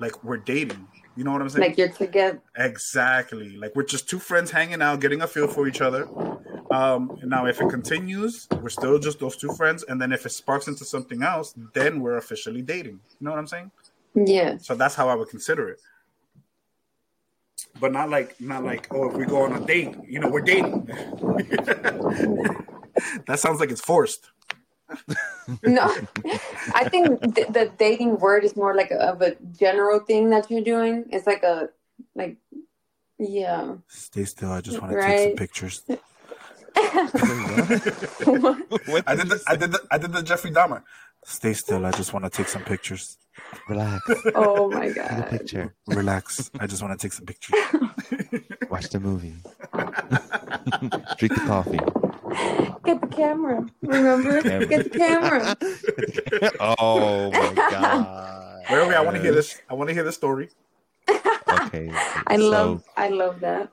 like 0.00 0.24
we're 0.24 0.38
dating. 0.38 0.88
You 1.14 1.24
know 1.24 1.32
what 1.32 1.42
I'm 1.42 1.48
saying? 1.48 1.68
like 1.68 1.78
you're 1.78 1.88
together. 1.90 2.40
Exactly. 2.56 3.56
Like 3.56 3.76
we're 3.76 3.84
just 3.84 4.08
two 4.08 4.18
friends 4.18 4.50
hanging 4.50 4.82
out, 4.82 5.00
getting 5.00 5.20
a 5.22 5.26
feel 5.26 5.46
for 5.46 5.68
each 5.68 5.80
other. 5.80 6.08
Um, 6.70 7.18
now, 7.22 7.46
if 7.46 7.60
it 7.60 7.68
continues, 7.68 8.48
we're 8.60 8.68
still 8.70 8.98
just 8.98 9.20
those 9.20 9.36
two 9.36 9.52
friends, 9.52 9.84
and 9.88 10.00
then 10.00 10.12
if 10.12 10.26
it 10.26 10.30
sparks 10.30 10.68
into 10.68 10.84
something 10.84 11.22
else, 11.22 11.54
then 11.74 12.00
we're 12.00 12.16
officially 12.16 12.60
dating. 12.60 13.00
You 13.20 13.24
know 13.24 13.30
what 13.30 13.38
I'm 13.38 13.46
saying? 13.46 13.70
Yes, 14.16 14.66
So 14.66 14.74
that's 14.74 14.94
how 14.94 15.10
I 15.10 15.14
would 15.14 15.28
consider 15.28 15.68
it. 15.68 15.78
But 17.78 17.92
not 17.92 18.08
like, 18.08 18.40
not 18.40 18.64
like, 18.64 18.88
oh, 18.90 19.10
if 19.10 19.16
we 19.16 19.26
go 19.26 19.44
on 19.44 19.52
a 19.52 19.60
date, 19.64 19.94
you 20.08 20.18
know, 20.20 20.30
we're 20.30 20.40
dating. 20.40 20.86
that 23.26 23.38
sounds 23.38 23.60
like 23.60 23.70
it's 23.70 23.82
forced. 23.82 24.30
no, 25.62 25.94
I 26.74 26.88
think 26.88 27.34
th- 27.34 27.48
the 27.48 27.70
dating 27.76 28.18
word 28.18 28.44
is 28.44 28.56
more 28.56 28.74
like 28.74 28.90
a, 28.90 28.96
of 28.96 29.20
a 29.20 29.36
general 29.58 30.00
thing 30.00 30.30
that 30.30 30.50
you're 30.50 30.64
doing. 30.64 31.04
It's 31.10 31.26
like 31.26 31.42
a 31.42 31.68
like, 32.14 32.36
yeah. 33.18 33.74
Stay 33.88 34.24
still. 34.24 34.52
I 34.52 34.62
just 34.62 34.80
want 34.80 34.92
to 34.92 35.02
take 35.02 35.28
some 35.28 35.36
pictures. 35.36 35.82
I 36.76 37.10
did 39.16 39.28
the, 39.28 39.42
I 39.46 39.56
did 39.56 39.72
the, 39.72 39.86
I 39.90 39.98
did 39.98 40.12
the 40.12 40.22
Jeffrey 40.22 40.50
Dahmer. 40.50 40.82
Stay 41.28 41.54
still. 41.54 41.84
I 41.84 41.90
just 41.90 42.12
want 42.12 42.24
to 42.24 42.30
take 42.30 42.46
some 42.46 42.62
pictures. 42.62 43.18
Relax. 43.68 44.08
oh 44.36 44.70
my 44.70 44.90
god. 44.90 45.08
Take 45.08 45.18
a 45.18 45.22
picture. 45.24 45.74
Relax. 45.88 46.52
I 46.60 46.68
just 46.68 46.80
want 46.82 46.96
to 46.98 47.04
take 47.04 47.12
some 47.12 47.26
pictures. 47.26 47.58
Watch 48.70 48.90
the 48.90 49.00
movie. 49.00 49.34
Drink 51.18 51.34
the 51.34 51.42
coffee. 51.44 51.80
Get 52.84 53.00
the 53.00 53.08
camera. 53.08 53.66
Remember? 53.82 54.40
Camera. 54.48 54.66
Get 54.66 54.92
the 54.92 54.98
camera. 54.98 55.56
oh 56.60 57.32
my 57.32 57.54
god. 57.54 58.62
Wait, 58.70 58.86
wait, 58.86 58.94
I 58.94 59.00
want 59.00 59.16
to 59.16 59.22
hear 59.22 59.32
this. 59.32 59.60
I 59.68 59.74
want 59.74 59.88
to 59.88 59.94
hear 59.94 60.04
the 60.04 60.12
story. 60.12 60.50
Okay. 61.08 61.90
I 62.28 62.36
so 62.36 62.48
love 62.48 62.84
I 62.96 63.08
love 63.08 63.40
that. 63.40 63.72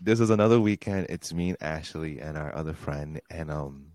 this 0.00 0.20
is 0.20 0.30
another 0.30 0.58
weekend. 0.58 1.08
It's 1.10 1.34
me 1.34 1.50
and 1.50 1.62
Ashley 1.62 2.18
and 2.18 2.38
our 2.38 2.56
other 2.56 2.72
friend, 2.72 3.20
and 3.28 3.50
um, 3.50 3.88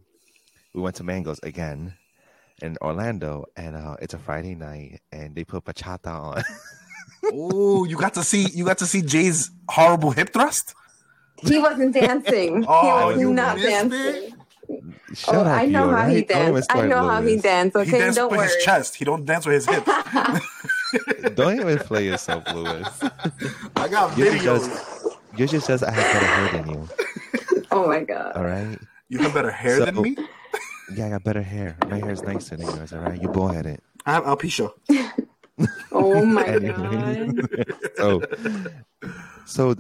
we 0.76 0.82
went 0.82 0.98
to 0.98 1.04
Mango's 1.04 1.40
again 1.42 1.96
in 2.62 2.78
Orlando, 2.82 3.46
and 3.56 3.76
uh, 3.76 3.96
it's 4.02 4.14
a 4.14 4.20
Friday 4.20 4.56
night, 4.56 5.02
and 5.12 5.36
they 5.36 5.44
put 5.44 5.66
bachata 5.66 6.08
on. 6.08 6.44
Oh, 7.34 7.84
you 7.86 7.98
got 7.98 8.16
to 8.16 8.24
see 8.24 8.48
you 8.52 8.66
got 8.66 8.80
to 8.80 8.88
see 8.88 9.04
Jay's 9.04 9.52
horrible 9.70 10.10
hip 10.10 10.34
thrust. 10.34 10.74
He 11.44 11.60
wasn't 11.60 11.94
dancing. 11.94 12.66
Oh, 12.68 13.10
he 13.10 13.14
was 13.14 13.22
you 13.22 13.32
not 13.32 13.58
missed 13.58 13.68
dancing. 13.70 14.34
Shut 15.14 15.36
oh, 15.36 15.42
up, 15.42 15.48
I 15.48 15.66
know 15.68 15.86
you, 15.90 15.96
how 15.96 16.08
he 16.08 16.16
right? 16.16 16.28
Don't 16.28 16.54
danced. 16.54 16.72
I 16.72 16.74
start, 16.74 16.90
know 16.90 17.08
how 17.08 17.22
he 17.22 17.28
Lewis. 17.34 17.42
danced. 17.44 17.76
He 17.78 17.82
Okay, 17.84 17.92
dances 18.00 18.16
don't 18.16 18.32
with 18.32 18.40
worry. 18.40 18.48
his 18.48 18.64
chest. 18.66 18.96
He 18.96 19.06
don't 19.06 19.24
dance 19.24 19.46
with 19.46 19.54
his 19.54 19.66
hips. 19.68 19.88
Don't 21.36 21.60
even 21.60 21.78
play 21.80 22.06
yourself, 22.06 22.44
Lewis. 22.54 22.88
I 23.76 23.88
got 23.88 24.18
You're 24.18 24.34
videos. 24.34 24.68
just, 24.68 25.18
you're 25.38 25.48
just 25.48 25.66
says 25.68 25.84
I 25.84 25.92
have 25.92 26.14
better 26.14 26.26
hair 26.26 26.62
than 26.64 26.70
you. 26.72 26.90
oh 27.72 27.88
my 27.88 28.00
god. 28.04 28.36
All 28.36 28.44
right. 28.44 28.78
You 29.10 29.20
have 29.20 29.34
better 29.34 29.52
hair 29.52 29.78
So- 29.78 29.86
than 29.86 30.02
me. 30.02 30.18
Yeah, 30.96 31.08
I 31.08 31.10
got 31.12 31.24
better 31.24 31.42
hair. 31.42 31.78
My 31.90 32.00
hair 32.00 32.12
is 32.12 32.22
nicer 32.24 32.58
than 32.58 32.68
yours. 32.76 32.94
All 32.94 33.00
right. 33.00 33.22
You 33.22 33.28
bullheaded. 33.30 33.80
I 34.06 34.14
have 34.14 34.24
alopecia. 34.26 34.72
Oh 35.92 36.26
my 36.26 36.44
Anyway. 36.48 36.74
god. 36.74 37.76
so, 37.96 38.22
so 39.46 39.76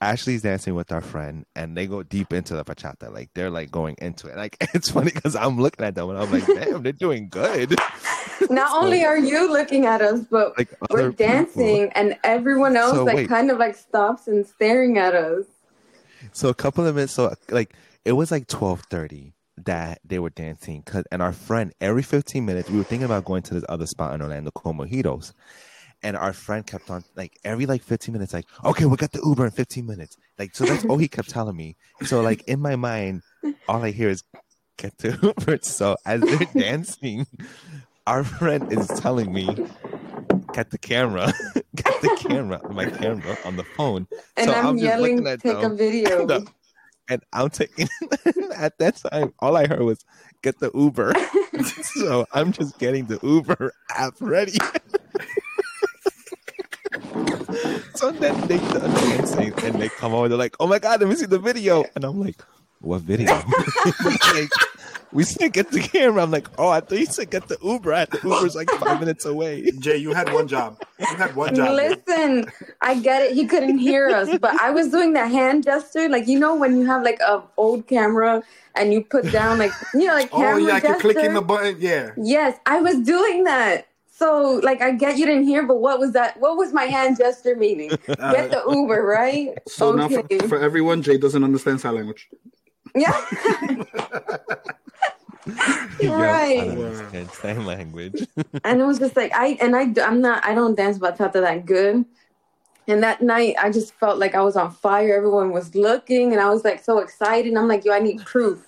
Ashley's 0.00 0.40
dancing 0.42 0.74
with 0.74 0.90
our 0.92 1.02
friend, 1.02 1.44
and 1.54 1.76
they 1.76 1.86
go 1.86 2.02
deep 2.02 2.32
into 2.32 2.54
the 2.54 2.64
bachata. 2.64 3.12
Like 3.12 3.28
they're 3.34 3.50
like 3.50 3.70
going 3.70 3.96
into 4.00 4.28
it. 4.28 4.36
Like 4.36 4.56
it's 4.74 4.90
funny 4.90 5.10
because 5.12 5.36
I'm 5.36 5.60
looking 5.60 5.84
at 5.84 5.94
them 5.94 6.08
and 6.08 6.18
I'm 6.18 6.30
like, 6.32 6.46
damn, 6.46 6.82
they're 6.82 6.92
doing 6.92 7.28
good. 7.28 7.74
Not 8.48 8.82
only 8.82 9.04
are 9.04 9.18
you 9.18 9.52
looking 9.52 9.84
at 9.84 10.00
us, 10.00 10.20
but 10.30 10.56
Like 10.56 10.74
we're 10.88 11.00
other 11.00 11.10
people. 11.12 11.26
dancing, 11.26 11.92
and 11.94 12.16
everyone 12.24 12.76
else 12.76 12.94
So, 12.94 13.04
like 13.04 13.16
wait. 13.16 13.28
kind 13.28 13.50
of 13.50 13.58
like 13.58 13.74
stops 13.76 14.26
and 14.26 14.46
staring 14.46 14.96
at 14.96 15.14
us. 15.14 15.44
So 16.32 16.48
a 16.48 16.54
couple 16.54 16.86
of 16.86 16.94
minutes, 16.94 17.12
so 17.12 17.34
like 17.50 17.74
it 18.06 18.12
was 18.12 18.30
like 18.30 18.46
twelve 18.46 18.82
thirty 18.88 19.34
that 19.64 20.00
they 20.04 20.18
were 20.18 20.30
dancing. 20.30 20.82
Cause 20.82 21.04
and 21.12 21.22
our 21.22 21.32
friend 21.32 21.72
every 21.80 22.02
fifteen 22.02 22.44
minutes 22.46 22.70
we 22.70 22.78
were 22.78 22.84
thinking 22.84 23.04
about 23.06 23.24
going 23.24 23.42
to 23.44 23.54
this 23.54 23.64
other 23.68 23.86
spot 23.86 24.14
in 24.14 24.22
Orlando 24.22 24.50
called 24.50 24.76
Mojitos, 24.76 25.32
and 26.02 26.16
our 26.16 26.32
friend 26.32 26.66
kept 26.66 26.90
on 26.90 27.04
like 27.16 27.38
every 27.44 27.66
like 27.66 27.82
fifteen 27.82 28.12
minutes, 28.12 28.32
like 28.32 28.46
okay, 28.64 28.84
we'll 28.84 28.96
get 28.96 29.12
the 29.12 29.20
Uber 29.24 29.44
in 29.44 29.50
fifteen 29.50 29.86
minutes. 29.86 30.16
Like 30.38 30.54
so 30.54 30.64
that's 30.64 30.84
all 30.84 30.98
he 30.98 31.08
kept 31.08 31.30
telling 31.30 31.56
me. 31.56 31.76
So 32.04 32.20
like 32.20 32.42
in 32.44 32.60
my 32.60 32.76
mind, 32.76 33.22
all 33.68 33.82
I 33.82 33.90
hear 33.90 34.08
is 34.08 34.22
get 34.76 34.96
the 34.98 35.18
Uber. 35.22 35.58
So 35.62 35.96
as 36.06 36.20
they're 36.20 36.38
dancing, 36.54 37.26
our 38.06 38.24
friend 38.24 38.72
is 38.72 38.86
telling 39.00 39.32
me. 39.32 39.48
Get 40.52 40.70
the 40.70 40.78
camera, 40.78 41.32
get 41.76 42.00
the 42.02 42.16
camera, 42.28 42.60
my 42.72 42.86
camera 42.90 43.38
on 43.44 43.56
the 43.56 43.62
phone. 43.62 44.08
And 44.36 44.46
So 44.50 44.52
I'm, 44.52 44.66
I'm 44.66 44.74
just 44.78 44.84
yelling, 44.84 45.22
looking 45.22 45.26
at 45.28 45.40
take 45.40 45.62
a 45.62 45.68
video. 45.68 46.26
No. 46.26 46.44
And 47.10 47.22
I'm 47.32 47.50
taking 47.50 47.88
at 48.56 48.78
that 48.78 48.96
time 48.96 49.34
all 49.40 49.56
I 49.56 49.66
heard 49.66 49.82
was 49.82 50.04
get 50.42 50.60
the 50.60 50.70
Uber. 50.72 51.12
so 51.82 52.24
I'm 52.32 52.52
just 52.52 52.78
getting 52.78 53.06
the 53.06 53.18
Uber 53.22 53.72
app 53.90 54.14
ready. 54.20 54.52
so 57.96 58.12
then 58.12 58.40
they 58.46 58.58
done 58.58 58.94
dancing 58.94 59.52
and 59.64 59.74
they 59.74 59.88
come 59.88 60.14
over, 60.14 60.28
they're 60.28 60.38
like, 60.38 60.54
Oh 60.60 60.68
my 60.68 60.78
god, 60.78 61.00
let 61.00 61.08
me 61.08 61.16
see 61.16 61.26
the 61.26 61.38
video. 61.40 61.84
And 61.94 62.04
I'm 62.04 62.20
like, 62.20 62.40
What 62.80 63.02
video? 63.02 63.34
like, 64.32 64.48
we 65.12 65.24
said 65.24 65.52
get 65.52 65.70
the 65.70 65.80
camera. 65.80 66.22
I'm 66.22 66.30
like, 66.30 66.48
Oh, 66.58 66.68
I 66.68 66.80
thought 66.80 66.98
you 66.98 67.06
said 67.06 67.30
get 67.30 67.48
the 67.48 67.58
Uber. 67.62 67.92
I- 67.92 68.04
The 68.06 68.20
Uber's 68.22 68.54
like 68.54 68.70
five 68.70 69.00
minutes 69.00 69.24
away. 69.24 69.70
Jay, 69.78 69.96
you 69.96 70.12
had 70.12 70.32
one 70.32 70.46
job. 70.48 70.80
You 70.98 71.06
had 71.16 71.34
one 71.36 71.54
job. 71.54 71.74
Listen, 71.74 72.46
I 72.80 72.98
get 73.00 73.22
it. 73.22 73.32
He 73.34 73.46
couldn't 73.46 73.78
hear 73.78 74.08
us, 74.10 74.38
but 74.38 74.60
I 74.60 74.70
was 74.70 74.88
doing 74.90 75.12
the 75.12 75.26
hand 75.26 75.64
gesture, 75.64 76.08
like 76.08 76.26
you 76.28 76.38
know 76.38 76.54
when 76.56 76.76
you 76.76 76.86
have 76.86 77.02
like 77.02 77.20
a 77.20 77.42
old 77.56 77.86
camera 77.86 78.42
and 78.76 78.92
you 78.92 79.02
put 79.02 79.30
down 79.32 79.58
like 79.58 79.72
you 79.94 80.06
know 80.06 80.14
like 80.14 80.30
Oh 80.32 80.38
camera 80.38 80.62
yeah, 80.62 80.68
like 80.74 80.82
you're 80.84 81.00
clicking 81.00 81.34
the 81.34 81.42
button. 81.42 81.76
Yeah. 81.80 82.10
Yes, 82.16 82.58
I 82.66 82.80
was 82.80 82.98
doing 83.00 83.44
that. 83.44 83.86
So 84.12 84.60
like 84.62 84.82
I 84.82 84.90
get 84.92 85.16
you 85.16 85.24
didn't 85.24 85.44
hear, 85.44 85.66
but 85.66 85.76
what 85.80 85.98
was 85.98 86.12
that? 86.12 86.38
What 86.38 86.56
was 86.58 86.72
my 86.74 86.84
hand 86.84 87.16
gesture 87.16 87.56
meaning? 87.56 87.90
Uh, 88.06 88.32
get 88.32 88.50
the 88.50 88.62
Uber, 88.68 89.02
right? 89.02 89.54
So 89.66 89.92
now 89.92 90.08
for, 90.08 90.22
for 90.46 90.58
everyone, 90.60 91.00
Jay 91.02 91.16
doesn't 91.16 91.42
understand 91.42 91.80
sign 91.80 91.94
language. 91.94 92.28
yeah. 92.94 93.16
Yeah, 95.46 95.56
I 96.02 96.08
right. 96.10 96.66
don't 96.66 96.78
understand 96.78 97.30
sign 97.32 97.64
language. 97.64 98.26
and 98.64 98.80
it 98.80 98.84
was 98.84 98.98
just 98.98 99.16
like 99.16 99.32
I 99.34 99.58
and 99.60 99.74
I 99.76 99.92
I'm 100.02 100.20
not 100.20 100.44
I 100.44 100.54
don't 100.54 100.74
dance 100.76 100.98
but 100.98 101.16
bachata 101.16 101.40
that 101.40 101.66
good. 101.66 102.04
And 102.88 103.02
that 103.02 103.22
night 103.22 103.56
I 103.58 103.70
just 103.70 103.94
felt 103.94 104.18
like 104.18 104.34
I 104.34 104.42
was 104.42 104.56
on 104.56 104.70
fire. 104.72 105.14
Everyone 105.14 105.52
was 105.52 105.74
looking 105.74 106.32
and 106.32 106.40
I 106.40 106.50
was 106.50 106.64
like 106.64 106.82
so 106.82 106.98
excited. 106.98 107.48
And 107.48 107.58
I'm 107.58 107.68
like, 107.68 107.84
yo, 107.84 107.92
I 107.92 108.00
need 108.00 108.24
proof. 108.24 108.66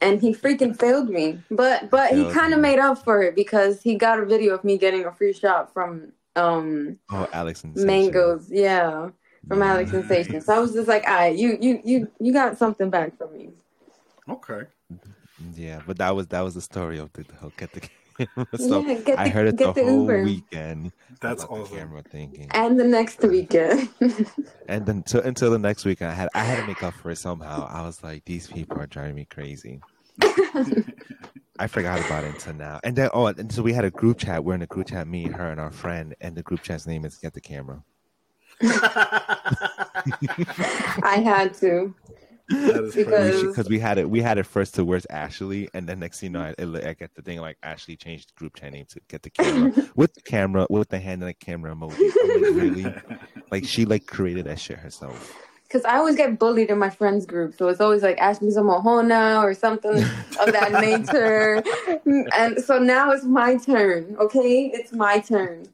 And 0.00 0.20
he 0.20 0.34
freaking 0.34 0.78
failed 0.78 1.08
me. 1.08 1.40
But 1.50 1.90
but 1.90 2.12
he 2.12 2.24
kind 2.26 2.52
of 2.52 2.58
you. 2.58 2.62
made 2.62 2.78
up 2.78 3.02
for 3.04 3.22
it 3.22 3.34
because 3.34 3.82
he 3.82 3.94
got 3.94 4.18
a 4.18 4.26
video 4.26 4.54
of 4.54 4.64
me 4.64 4.78
getting 4.78 5.04
a 5.04 5.12
free 5.12 5.32
shot 5.32 5.72
from 5.72 6.12
um 6.34 6.98
oh, 7.10 7.28
Alex 7.32 7.64
and 7.64 7.74
Mango's. 7.76 8.50
Yeah. 8.50 9.10
From 9.48 9.62
Alex 9.62 9.92
Sensation. 9.92 10.40
So 10.40 10.54
I 10.54 10.58
was 10.58 10.72
just 10.72 10.88
like, 10.88 11.06
all 11.06 11.14
right, 11.14 11.36
you 11.36 11.56
you 11.60 11.80
you 11.84 12.10
you 12.18 12.32
got 12.32 12.58
something 12.58 12.90
back 12.90 13.16
from 13.16 13.32
me. 13.32 13.50
Okay. 14.28 14.64
Yeah, 15.38 15.80
but 15.84 15.98
that 15.98 16.14
was 16.16 16.28
that 16.28 16.42
was 16.42 16.54
the 16.54 16.60
story 16.62 16.98
of 16.98 17.12
the, 17.14 17.24
the 17.24 17.36
whole 17.36 17.52
get 17.56 17.72
the 17.72 17.80
camera. 17.80 17.90
So 18.58 18.86
Yeah, 18.86 18.94
get 18.94 19.18
I 19.18 19.28
heard 19.28 19.48
it 19.48 19.58
get 19.58 19.74
the, 19.74 19.74
the 19.74 19.80
whole 19.80 20.12
Uber. 20.12 20.22
weekend. 20.22 20.92
That's 21.20 21.44
about 21.44 21.52
the 21.54 21.60
awesome. 21.60 21.78
camera 21.78 22.04
thinking, 22.10 22.54
And 22.54 22.80
the 22.80 22.84
next 22.84 23.22
weekend. 23.22 23.90
and 24.68 24.86
then 24.86 25.02
to, 25.04 25.22
until 25.22 25.50
the 25.50 25.58
next 25.58 25.84
weekend, 25.84 26.12
I 26.12 26.14
had 26.14 26.30
I 26.34 26.44
had 26.44 26.56
to 26.56 26.64
make 26.64 26.82
up 26.82 26.94
for 26.96 27.10
it 27.10 27.18
somehow. 27.18 27.66
I 27.70 27.82
was 27.82 28.02
like, 28.04 28.24
these 28.26 28.48
people 28.48 28.80
are 28.80 28.86
driving 28.88 29.16
me 29.16 29.26
crazy. 29.26 29.82
I 31.58 31.68
forgot 31.68 32.00
about 32.00 32.24
it 32.24 32.28
until 32.30 32.54
now. 32.54 32.80
And 32.84 32.96
then 32.96 33.10
oh, 33.14 33.26
and 33.28 33.52
so 33.52 33.62
we 33.62 33.74
had 33.74 33.84
a 33.86 33.92
group 33.92 34.18
chat. 34.18 34.44
We're 34.44 34.54
in 34.56 34.62
a 34.62 34.66
group 34.68 34.88
chat, 34.88 35.08
me, 35.08 35.28
her, 35.28 35.50
and 35.50 35.60
our 35.60 35.72
friend, 35.72 36.14
and 36.20 36.36
the 36.36 36.42
group 36.44 36.62
chat's 36.62 36.86
name 36.86 37.04
is 37.06 37.18
Get 37.18 37.34
the 37.34 37.42
Camera. 37.42 37.84
I 41.02 41.22
had 41.24 41.54
to. 41.56 41.94
That 42.48 42.84
is 42.84 42.94
Because- 42.94 43.30
crazy. 43.30 43.46
Because 43.48 43.68
we 43.68 43.78
had 43.78 43.98
it, 43.98 44.08
we 44.08 44.20
had 44.22 44.38
it 44.38 44.44
first 44.46 44.74
to 44.76 44.84
where's 44.84 45.06
Ashley, 45.10 45.68
and 45.74 45.88
then 45.88 45.98
next 45.98 46.20
thing 46.20 46.28
you 46.32 46.38
know, 46.38 46.52
I, 46.58 46.88
I 46.88 46.92
get 46.94 47.14
the 47.14 47.22
thing 47.22 47.40
like 47.40 47.56
Ashley 47.62 47.96
changed 47.96 48.34
group 48.36 48.54
chat 48.56 48.72
name 48.72 48.86
to 48.90 49.00
Get 49.08 49.22
the 49.22 49.30
Camera 49.30 49.72
with 49.96 50.14
the 50.14 50.20
camera 50.22 50.66
with 50.70 50.88
the 50.88 50.98
hand 51.00 51.22
and 51.22 51.28
the 51.30 51.34
camera 51.34 51.74
emoji. 51.74 51.98
I'm 52.22 52.42
like, 52.42 52.62
really? 52.62 52.94
Like 53.52 53.64
she 53.64 53.84
like 53.84 54.06
created 54.06 54.46
that 54.46 54.58
shit 54.58 54.78
herself. 54.78 55.32
Because 55.62 55.84
I 55.84 55.96
always 55.98 56.14
get 56.16 56.38
bullied 56.38 56.68
in 56.70 56.78
my 56.78 56.90
friends 56.90 57.26
group, 57.26 57.56
so 57.58 57.68
it's 57.68 57.80
always 57.80 58.02
like 58.02 58.18
ask 58.18 58.40
me 58.42 58.50
some 58.52 58.66
mohona 58.66 59.42
or 59.42 59.52
something 59.54 59.96
of 60.40 60.52
that 60.52 60.72
nature. 60.80 61.62
And 62.36 62.62
so 62.62 62.78
now 62.78 63.10
it's 63.12 63.24
my 63.24 63.56
turn, 63.56 64.16
okay? 64.20 64.70
It's 64.72 64.92
my 64.92 65.18
turn. 65.20 65.66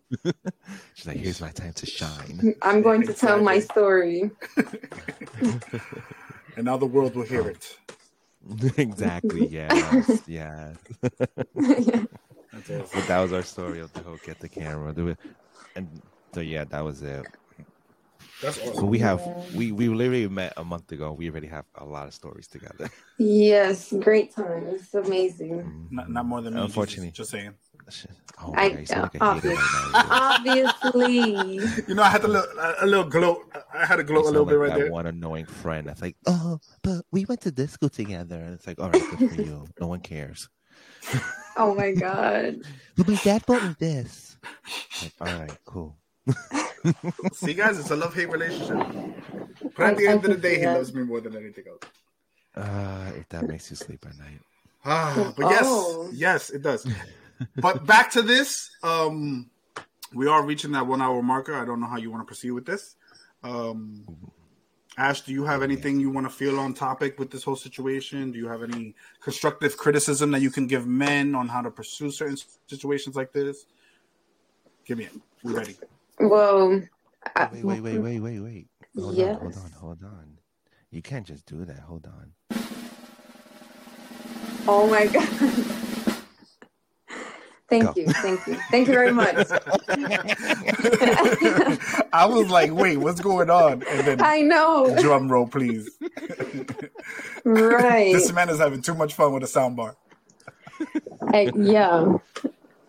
She's 0.95 1.07
like, 1.07 1.17
here's 1.19 1.41
my 1.43 1.51
time 1.51 1.73
to 1.75 1.87
shine. 1.87 2.55
I'm 2.63 2.81
going 2.81 3.03
to 3.07 3.13
tell 3.13 3.41
my 3.43 3.59
story. 3.59 4.31
And 6.57 6.65
now 6.65 6.77
the 6.77 6.87
world 6.87 7.15
will 7.15 7.25
hear 7.25 7.49
it. 7.49 7.79
exactly. 8.79 9.47
Yeah. 9.59 9.69
Yeah. 10.27 10.73
That's 12.53 12.69
awesome. 12.71 12.87
But 12.93 13.09
that 13.09 13.21
was 13.21 13.33
our 13.33 13.43
story 13.43 13.81
of 13.81 13.93
the 13.93 14.01
whole 14.03 14.19
get 14.25 14.39
the 14.41 14.49
camera. 14.49 14.93
Do. 14.93 15.17
And 15.75 15.89
so 16.35 16.41
yeah, 16.41 16.65
that 16.65 16.85
was 16.85 17.03
it. 17.03 17.25
That's 18.43 18.59
But 18.59 18.69
awesome. 18.75 18.89
we 18.89 18.99
have 18.99 19.21
we 19.55 19.73
we 19.73 19.89
literally 19.89 20.29
met 20.29 20.53
a 20.57 20.65
month 20.65 20.91
ago. 20.93 21.13
We 21.13 21.31
already 21.31 21.47
have 21.47 21.65
a 21.77 21.85
lot 21.85 22.09
of 22.09 22.15
stories 22.15 22.49
together. 22.49 22.91
yes, 23.19 23.93
great 24.01 24.35
time. 24.35 24.67
It's 24.67 24.93
amazing. 24.95 25.61
Mm-hmm. 25.61 25.95
Not, 25.97 26.11
not 26.11 26.27
more 26.27 26.43
than 26.43 26.55
me. 26.55 26.61
Unfortunately. 26.61 27.09
Just, 27.09 27.17
just 27.17 27.31
saying. 27.31 27.55
Oh 28.45 28.53
I- 28.55 28.57
my 28.57 28.69
god, 28.71 28.81
you 28.81 28.87
sound 28.87 29.03
like 29.03 29.15
a 29.15 29.35
hater 29.35 29.57
obvious- 29.57 29.59
right 29.59 29.93
now. 29.93 30.67
Obviously. 30.91 31.85
You 31.89 31.95
know, 31.95 32.03
I 32.03 32.09
had 32.09 32.25
a 32.25 32.29
little, 32.29 32.51
a 32.81 32.87
little 32.87 33.05
glow. 33.09 33.43
I 33.75 33.87
had 33.87 34.01
a 34.01 34.05
glow 34.05 34.23
You 34.23 34.29
a 34.29 34.31
little 34.31 34.47
sound 34.47 34.49
bit 34.51 34.59
right 34.59 34.71
that 34.71 34.79
there. 34.79 34.91
one 34.93 35.07
annoying 35.07 35.47
friend 35.47 35.87
that's 35.87 36.03
like, 36.03 36.17
oh, 36.27 36.59
but 36.83 37.05
we 37.13 37.25
went 37.27 37.41
to 37.43 37.51
disco 37.51 37.89
together, 37.89 38.37
and 38.37 38.55
it's 38.55 38.67
like, 38.67 38.81
all 38.81 38.91
right, 38.91 39.03
good 39.19 39.31
for 39.31 39.43
you. 39.43 39.65
No 39.81 39.87
one 39.87 40.01
cares. 40.01 40.49
Oh 41.57 41.75
my 41.75 41.93
god. 41.93 42.57
But 42.97 43.09
my 43.09 43.15
dad 43.25 43.45
bought 43.47 43.63
me 43.63 43.75
this. 43.79 44.37
Like, 45.03 45.13
all 45.21 45.39
right, 45.41 45.59
cool. 45.65 45.97
See, 47.33 47.55
guys, 47.55 47.79
it's 47.79 47.91
a 47.91 47.97
love 47.97 48.15
hate 48.15 48.31
relationship. 48.31 48.77
But 49.77 49.85
I- 49.87 49.91
at 49.91 49.97
the 49.97 50.09
I 50.09 50.13
end 50.13 50.25
of 50.25 50.31
the 50.31 50.37
day, 50.37 50.55
see 50.55 50.61
he 50.61 50.65
that. 50.67 50.75
loves 50.79 50.93
me 50.95 51.03
more 51.05 51.21
than 51.21 51.37
anything 51.37 51.65
else. 51.69 51.83
Uh, 52.57 53.13
if 53.17 53.29
that 53.31 53.47
makes 53.49 53.71
you 53.71 53.77
sleep 53.77 54.05
at 54.09 54.19
night. 54.19 54.41
Ah, 54.85 55.33
but 55.37 55.49
yes, 55.51 55.63
Oh. 55.65 56.11
yes, 56.13 56.51
it 56.51 56.63
does. 56.63 56.87
But 57.57 57.87
back 57.87 58.11
to 58.13 58.23
this. 58.23 58.71
Um, 58.83 59.51
we 60.15 60.27
are 60.29 60.45
reaching 60.45 60.73
that 60.73 60.87
one 60.87 61.01
hour 61.01 61.23
marker. 61.23 61.55
I 61.55 61.65
don't 61.65 61.81
know 61.81 61.87
how 61.87 61.97
you 61.97 62.11
want 62.11 62.23
to 62.23 62.27
proceed 62.27 62.51
with 62.53 62.67
this. 62.67 62.97
Um, 63.43 64.05
Ash, 64.99 65.23
do 65.23 65.33
you 65.33 65.45
have 65.45 65.63
anything 65.63 65.99
you 65.99 66.11
want 66.11 66.27
to 66.27 66.33
feel 66.33 66.59
on 66.61 66.75
topic 66.75 67.19
with 67.19 67.31
this 67.31 67.43
whole 67.43 67.57
situation? 67.57 68.31
Do 68.31 68.39
you 68.39 68.47
have 68.49 68.63
any 68.63 68.95
constructive 69.21 69.77
criticism 69.79 70.31
that 70.33 70.43
you 70.43 70.51
can 70.51 70.67
give 70.67 70.87
men 70.87 71.35
on 71.35 71.49
how 71.49 71.63
to 71.63 71.71
pursue 71.71 72.11
certain 72.11 72.37
situations 72.67 73.17
like 73.17 73.33
this? 73.33 73.65
Give 74.85 74.99
me 74.99 75.05
it. 75.05 75.13
We 75.43 75.55
ready? 75.55 75.77
Well, 76.21 76.83
I- 77.35 77.49
Wait, 77.53 77.65
wait, 77.65 77.81
wait, 77.81 77.99
wait, 77.99 78.21
wait, 78.21 78.41
wait. 78.41 78.67
Hold 79.01 79.15
Yes. 79.15 79.39
on, 79.39 79.41
hold 79.41 79.57
on, 79.57 79.71
hold 79.73 80.03
on. 80.05 80.39
You 80.91 81.01
can't 81.01 81.27
just 81.27 81.47
do 81.47 81.65
that. 81.65 81.79
Hold 81.81 82.07
on. 82.07 82.33
Oh 84.69 84.87
my 84.91 85.07
god. 85.13 85.92
Thank 87.73 87.85
Go. 87.85 87.95
you, 87.97 88.07
thank 88.07 88.47
you, 88.47 88.55
thank 88.71 88.87
you 88.87 88.93
very 88.93 89.15
much. 89.15 89.35
I 92.13 92.27
was 92.27 92.51
like, 92.51 92.71
wait, 92.71 92.99
what's 92.99 93.23
going 93.23 93.49
on? 93.49 93.83
And 93.89 94.07
then 94.07 94.21
I 94.21 94.43
know, 94.43 94.95
drum 95.01 95.33
roll, 95.33 95.47
please. 95.47 95.89
right? 97.47 98.13
This 98.13 98.31
man 98.31 98.51
is 98.51 98.59
having 98.59 98.83
too 98.83 98.95
much 98.95 99.15
fun 99.15 99.33
with 99.33 99.43
a 99.43 99.47
soundbar. 99.47 99.97
Yeah, 101.55 102.19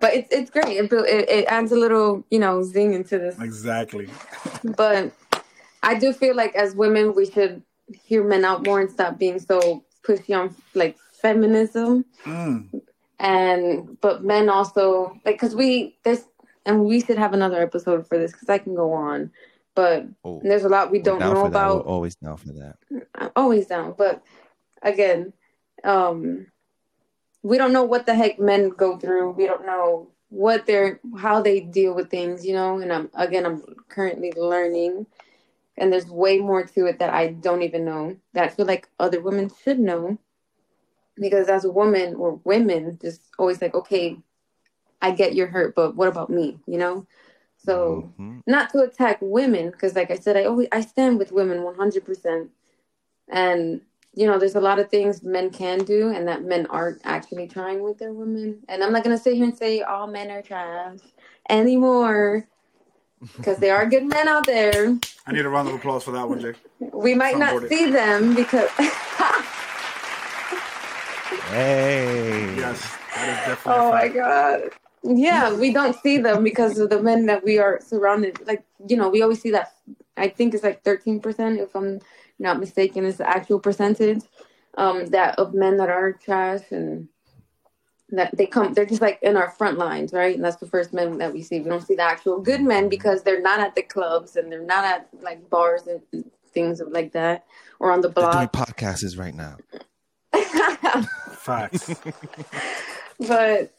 but 0.01 0.15
it's 0.15 0.27
it's 0.33 0.49
great. 0.49 0.75
It, 0.75 0.91
it 0.91 1.29
it 1.29 1.45
adds 1.47 1.71
a 1.71 1.77
little, 1.77 2.25
you 2.29 2.39
know, 2.39 2.61
zing 2.61 2.93
into 2.93 3.17
this. 3.17 3.39
Exactly. 3.39 4.09
But 4.75 5.13
I 5.81 5.97
do 5.97 6.11
feel 6.11 6.35
like 6.35 6.55
as 6.55 6.75
women, 6.75 7.15
we 7.15 7.25
should 7.25 7.63
hear 8.03 8.21
men 8.21 8.43
out 8.43 8.65
more 8.65 8.81
and 8.81 8.91
stop 8.91 9.17
being 9.17 9.39
so 9.39 9.85
pushy 10.05 10.37
on 10.37 10.53
like 10.73 10.97
feminism. 11.21 12.03
Mm. 12.25 12.81
And 13.19 13.99
but 14.01 14.23
men 14.23 14.49
also 14.49 15.19
like 15.25 15.35
because 15.35 15.55
we 15.55 15.97
this 16.03 16.25
and 16.65 16.83
we 16.85 16.99
should 17.01 17.17
have 17.17 17.33
another 17.33 17.61
episode 17.61 18.07
for 18.07 18.17
this 18.17 18.31
because 18.31 18.49
I 18.49 18.57
can 18.57 18.75
go 18.75 18.93
on, 18.93 19.31
but 19.75 20.05
Oh, 20.23 20.41
there's 20.43 20.63
a 20.63 20.69
lot 20.69 20.91
we 20.91 20.99
don't 20.99 21.19
know 21.19 21.33
that. 21.33 21.41
We're 21.41 21.47
about. 21.47 21.85
always 21.85 22.15
down 22.15 22.37
for 22.37 22.53
that. 22.53 22.77
I'm 23.15 23.31
always 23.35 23.67
down, 23.67 23.95
but 23.97 24.23
again, 24.81 25.33
um, 25.83 26.47
we 27.43 27.57
don't 27.57 27.73
know 27.73 27.83
what 27.83 28.05
the 28.05 28.15
heck 28.15 28.39
men 28.39 28.69
go 28.69 28.97
through. 28.97 29.31
We 29.31 29.45
don't 29.45 29.65
know 29.65 30.09
what 30.29 30.65
they're 30.65 30.99
how 31.17 31.41
they 31.41 31.59
deal 31.59 31.93
with 31.93 32.09
things, 32.09 32.45
you 32.45 32.53
know. 32.53 32.79
And 32.79 32.91
I'm 32.91 33.09
again, 33.13 33.45
I'm 33.45 33.63
currently 33.89 34.33
learning, 34.35 35.05
and 35.77 35.91
there's 35.91 36.07
way 36.07 36.39
more 36.39 36.63
to 36.63 36.85
it 36.87 36.99
that 36.99 37.11
I 37.11 37.27
don't 37.27 37.61
even 37.61 37.85
know. 37.85 38.17
That 38.33 38.45
I 38.45 38.47
feel 38.49 38.65
like 38.65 38.87
other 38.99 39.21
women 39.21 39.51
should 39.63 39.79
know, 39.79 40.17
because 41.15 41.47
as 41.49 41.65
a 41.65 41.71
woman 41.71 42.15
or 42.15 42.39
women, 42.43 42.97
just 43.01 43.21
always 43.37 43.61
like, 43.61 43.73
okay, 43.75 44.17
I 45.01 45.11
get 45.11 45.35
you're 45.35 45.47
hurt, 45.47 45.75
but 45.75 45.95
what 45.95 46.07
about 46.07 46.29
me, 46.29 46.59
you 46.65 46.77
know? 46.77 47.05
So 47.57 48.11
Mhm. 48.19 48.43
not 48.47 48.69
to 48.71 48.79
attack 48.81 49.17
women 49.21 49.71
because 49.71 49.95
like 49.95 50.11
i 50.11 50.15
said 50.15 50.35
i 50.35 50.43
always 50.43 50.67
i 50.73 50.81
stand 50.81 51.17
with 51.17 51.31
women 51.31 51.59
100% 51.63 52.49
and 53.29 53.79
you 54.13 54.27
know 54.27 54.37
there's 54.37 54.55
a 54.55 54.59
lot 54.61 54.79
of 54.79 54.89
things 54.89 55.23
men 55.23 55.49
can 55.49 55.79
do 55.79 56.09
and 56.09 56.27
that 56.27 56.43
men 56.43 56.65
aren't 56.65 56.99
actually 57.05 57.47
trying 57.47 57.81
with 57.81 57.97
their 57.97 58.11
women 58.11 58.59
and 58.67 58.83
i'm 58.83 58.91
not 58.91 59.01
going 59.03 59.15
to 59.15 59.21
sit 59.23 59.35
here 59.35 59.45
and 59.45 59.57
say 59.57 59.81
all 59.81 60.07
men 60.07 60.29
are 60.29 60.41
trash 60.41 60.99
anymore 61.49 62.45
because 63.37 63.57
there 63.59 63.77
are 63.77 63.85
good 63.85 64.03
men 64.05 64.27
out 64.27 64.45
there 64.45 64.97
I 65.25 65.31
need 65.31 65.45
a 65.45 65.49
round 65.49 65.69
of 65.69 65.75
applause 65.75 66.03
for 66.03 66.11
that 66.11 66.27
one, 66.27 66.41
Jay. 66.41 66.53
we 66.91 67.13
might 67.13 67.37
not 67.37 67.53
Soundboarded. 67.53 67.69
see 67.69 67.89
them 67.89 68.35
because 68.35 68.69
Hey. 71.53 72.55
Yes, 72.57 72.81
that 73.15 73.29
is 73.29 73.37
definitely 73.47 73.81
oh 73.81 73.87
a 73.87 73.91
my 73.91 74.07
god. 74.07 74.61
Yeah 75.03 75.53
we 75.53 75.71
don't 75.71 75.95
see 75.95 76.17
them 76.17 76.43
because 76.43 76.79
of 76.79 76.89
the 76.89 77.01
men 77.01 77.25
that 77.27 77.43
we 77.43 77.59
are 77.59 77.79
surrounded 77.81 78.45
like 78.47 78.63
you 78.87 78.97
know 78.97 79.09
we 79.09 79.21
always 79.21 79.41
see 79.41 79.51
that 79.51 79.73
i 80.17 80.27
think 80.27 80.53
it's 80.53 80.63
like 80.63 80.83
13% 80.83 81.59
if 81.59 81.75
i'm 81.75 81.99
not 82.39 82.59
mistaken 82.59 83.05
is 83.05 83.17
the 83.17 83.29
actual 83.29 83.59
percentage 83.59 84.23
um 84.77 85.05
that 85.07 85.37
of 85.37 85.53
men 85.53 85.77
that 85.77 85.89
are 85.89 86.13
trash 86.13 86.71
and 86.71 87.07
that 88.09 88.35
they 88.37 88.45
come 88.45 88.73
they're 88.73 88.85
just 88.85 89.01
like 89.01 89.19
in 89.21 89.35
our 89.35 89.49
front 89.49 89.77
lines 89.77 90.13
right? 90.13 90.35
And 90.35 90.43
that's 90.43 90.57
the 90.57 90.67
first 90.67 90.93
men 90.93 91.17
that 91.17 91.33
we 91.33 91.41
see. 91.41 91.59
We 91.59 91.69
don't 91.69 91.81
see 91.85 91.95
the 91.95 92.03
actual 92.03 92.39
good 92.39 92.61
men 92.61 92.87
because 92.89 93.23
they're 93.23 93.41
not 93.41 93.59
at 93.59 93.75
the 93.75 93.81
clubs 93.81 94.35
and 94.35 94.51
they're 94.51 94.65
not 94.65 94.85
at 94.85 95.09
like 95.21 95.49
bars 95.49 95.87
and 95.87 96.01
things 96.53 96.81
like 96.87 97.11
that 97.13 97.45
or 97.79 97.91
on 97.91 98.01
the 98.01 98.09
They're 98.09 98.29
doing 98.29 98.47
block. 98.49 98.53
podcasts 98.53 99.17
right 99.17 99.33
now. 99.33 99.57
Facts. 101.43 101.93
but 103.27 103.73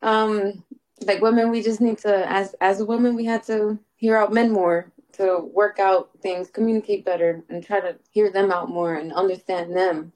um 0.00 0.64
like 1.06 1.20
women 1.20 1.50
we 1.50 1.62
just 1.62 1.80
need 1.80 1.98
to 1.98 2.30
as 2.32 2.54
as 2.62 2.80
a 2.80 2.84
woman 2.86 3.14
we 3.14 3.24
had 3.24 3.42
to 3.42 3.78
hear 3.96 4.16
out 4.16 4.32
men 4.32 4.50
more 4.50 4.90
to 5.12 5.50
work 5.52 5.78
out 5.78 6.08
things 6.22 6.48
communicate 6.50 7.04
better 7.04 7.44
and 7.50 7.64
try 7.64 7.80
to 7.80 7.96
hear 8.10 8.32
them 8.32 8.50
out 8.50 8.70
more 8.70 8.94
and 8.94 9.12
understand 9.12 9.76
them 9.76 10.10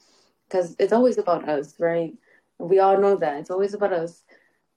because 0.49 0.74
it's 0.78 0.92
always 0.92 1.18
about 1.18 1.47
us 1.47 1.74
right 1.78 2.14
we 2.59 2.78
all 2.78 2.99
know 2.99 3.14
that 3.14 3.36
it's 3.36 3.51
always 3.51 3.74
about 3.74 3.92
us 3.92 4.24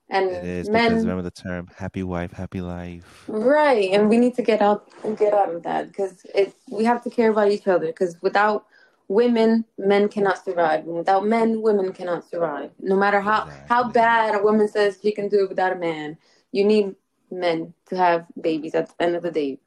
and 0.09 0.29
It 0.29 0.43
is 0.43 0.69
men 0.69 0.89
because 0.89 1.03
remember 1.03 1.21
the 1.21 1.31
term 1.31 1.69
"happy 1.73 2.03
wife, 2.03 2.33
happy 2.33 2.59
life." 2.59 3.23
right 3.29 3.91
and 3.91 4.09
we 4.09 4.17
need 4.17 4.35
to 4.35 4.41
get 4.41 4.61
out 4.61 4.89
and 5.05 5.17
get 5.17 5.33
out 5.33 5.53
of 5.53 5.63
that 5.63 5.87
because 5.87 6.25
it 6.35 6.53
we 6.69 6.83
have 6.83 7.01
to 7.03 7.09
care 7.09 7.31
about 7.31 7.49
each 7.49 7.67
other 7.67 7.87
because 7.87 8.21
without 8.21 8.65
women 9.09 9.65
men 9.77 10.07
cannot 10.07 10.43
survive 10.45 10.85
and 10.85 10.93
without 10.95 11.25
men 11.25 11.61
women 11.61 11.91
cannot 11.91 12.23
survive 12.29 12.69
no 12.79 12.95
matter 12.95 13.19
how 13.19 13.49
how 13.67 13.83
bad 13.89 14.35
a 14.35 14.41
woman 14.41 14.67
says 14.67 14.97
she 15.01 15.11
can 15.11 15.27
do 15.27 15.43
it 15.43 15.49
without 15.49 15.73
a 15.73 15.75
man 15.75 16.15
you 16.51 16.63
need 16.63 16.95
men 17.31 17.73
to 17.89 17.97
have 17.97 18.25
babies 18.39 18.75
at 18.75 18.87
the 18.87 18.93
end 19.03 19.15
of 19.15 19.23
the 19.23 19.31
day 19.31 19.57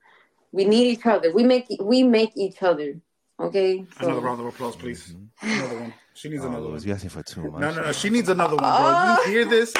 we 0.52 0.64
need 0.64 0.86
each 0.94 1.04
other 1.06 1.32
we 1.32 1.42
make 1.42 1.66
we 1.80 2.02
make 2.04 2.30
each 2.36 2.62
other 2.62 2.94
okay 3.40 3.84
Another 4.00 4.20
round 4.20 4.40
of 4.40 4.46
applause, 4.46 4.76
please. 4.76 5.14
Mhm. 5.42 5.58
Another 5.58 5.78
one. 5.80 5.92
She 6.14 6.28
needs 6.28 6.44
Oh, 6.44 6.48
another 6.48 6.68
one. 6.70 6.82
you 6.82 6.92
asking 6.92 7.10
for 7.10 7.22
too 7.22 7.50
much. 7.50 7.60
No, 7.60 7.70
no, 7.72 7.82
no. 7.86 7.92
She 7.92 8.10
needs 8.10 8.28
another 8.28 8.56
one, 8.56 8.76
bro. 8.76 8.90
You 9.06 9.16
hear 9.32 9.44
this? 9.44 9.72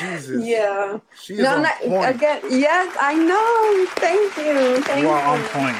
Jesus. 0.00 0.46
yeah 0.46 0.98
She 1.16 1.34
is 1.34 1.40
no 1.40 1.56
on 1.56 1.62
not 1.62 1.76
point. 1.80 2.16
again 2.16 2.40
yes 2.50 2.96
i 3.00 3.14
know 3.14 3.86
thank 4.04 4.36
you 4.38 4.80
thank 4.82 5.00
You 5.02 5.08
You 5.08 5.10
are 5.10 5.24
on 5.32 5.40
point. 5.58 5.76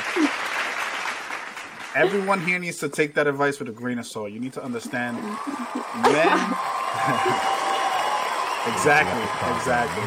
Everyone 1.95 2.41
here 2.41 2.59
needs 2.59 2.79
to 2.79 2.89
take 2.89 3.15
that 3.15 3.27
advice 3.29 3.61
with 3.61 3.69
a 3.69 3.73
grain 3.73 4.01
of 4.01 4.07
salt. 4.07 4.33
You 4.33 4.41
need 4.41 4.53
to 4.55 4.65
understand 4.65 5.17
men. 5.17 6.27
exactly, 8.67 9.23
exactly. 9.55 10.05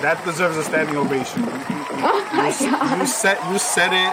That 0.00 0.22
deserves 0.24 0.56
a 0.56 0.64
standing 0.64 0.96
ovation. 0.96 1.42
You, 1.42 1.48
you- 1.48 1.84
oh 2.02 2.30
my 2.32 2.48
you, 2.48 2.70
god 2.70 2.98
you 3.00 3.06
said 3.06 3.36
you 3.52 3.58
said 3.58 3.92
it 3.92 4.12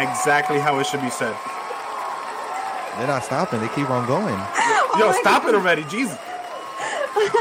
exactly 0.00 0.60
how 0.60 0.78
it 0.78 0.86
should 0.86 1.02
be 1.02 1.10
said. 1.10 1.34
They're 2.96 3.08
not 3.08 3.24
stopping. 3.24 3.60
They 3.60 3.68
keep 3.68 3.90
on 3.90 4.06
going. 4.06 4.34
Oh 4.38 4.96
Yo, 4.98 5.06
my 5.08 5.18
stop 5.20 5.44
it 5.46 5.54
already, 5.54 5.82
Jesus. 5.84 6.18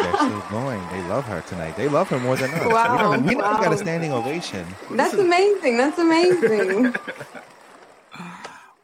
They're 0.01 0.14
still 0.16 0.43
going. 0.49 0.82
They 0.89 1.03
love 1.08 1.26
her 1.26 1.41
tonight. 1.41 1.78
They 1.78 1.88
love 1.88 2.10
her 2.10 2.20
more 2.20 2.36
than 2.36 2.49
us. 2.51 2.66
Wow, 2.66 2.91
we 2.91 2.97
don't, 2.97 3.24
we 3.26 3.36
never 3.36 3.58
got 3.64 3.74
a 3.74 3.78
standing 3.78 4.12
ovation. 4.14 4.66
That's 4.91 5.14
amazing. 5.14 5.78
That's 5.78 5.99
amazing. 5.99 6.95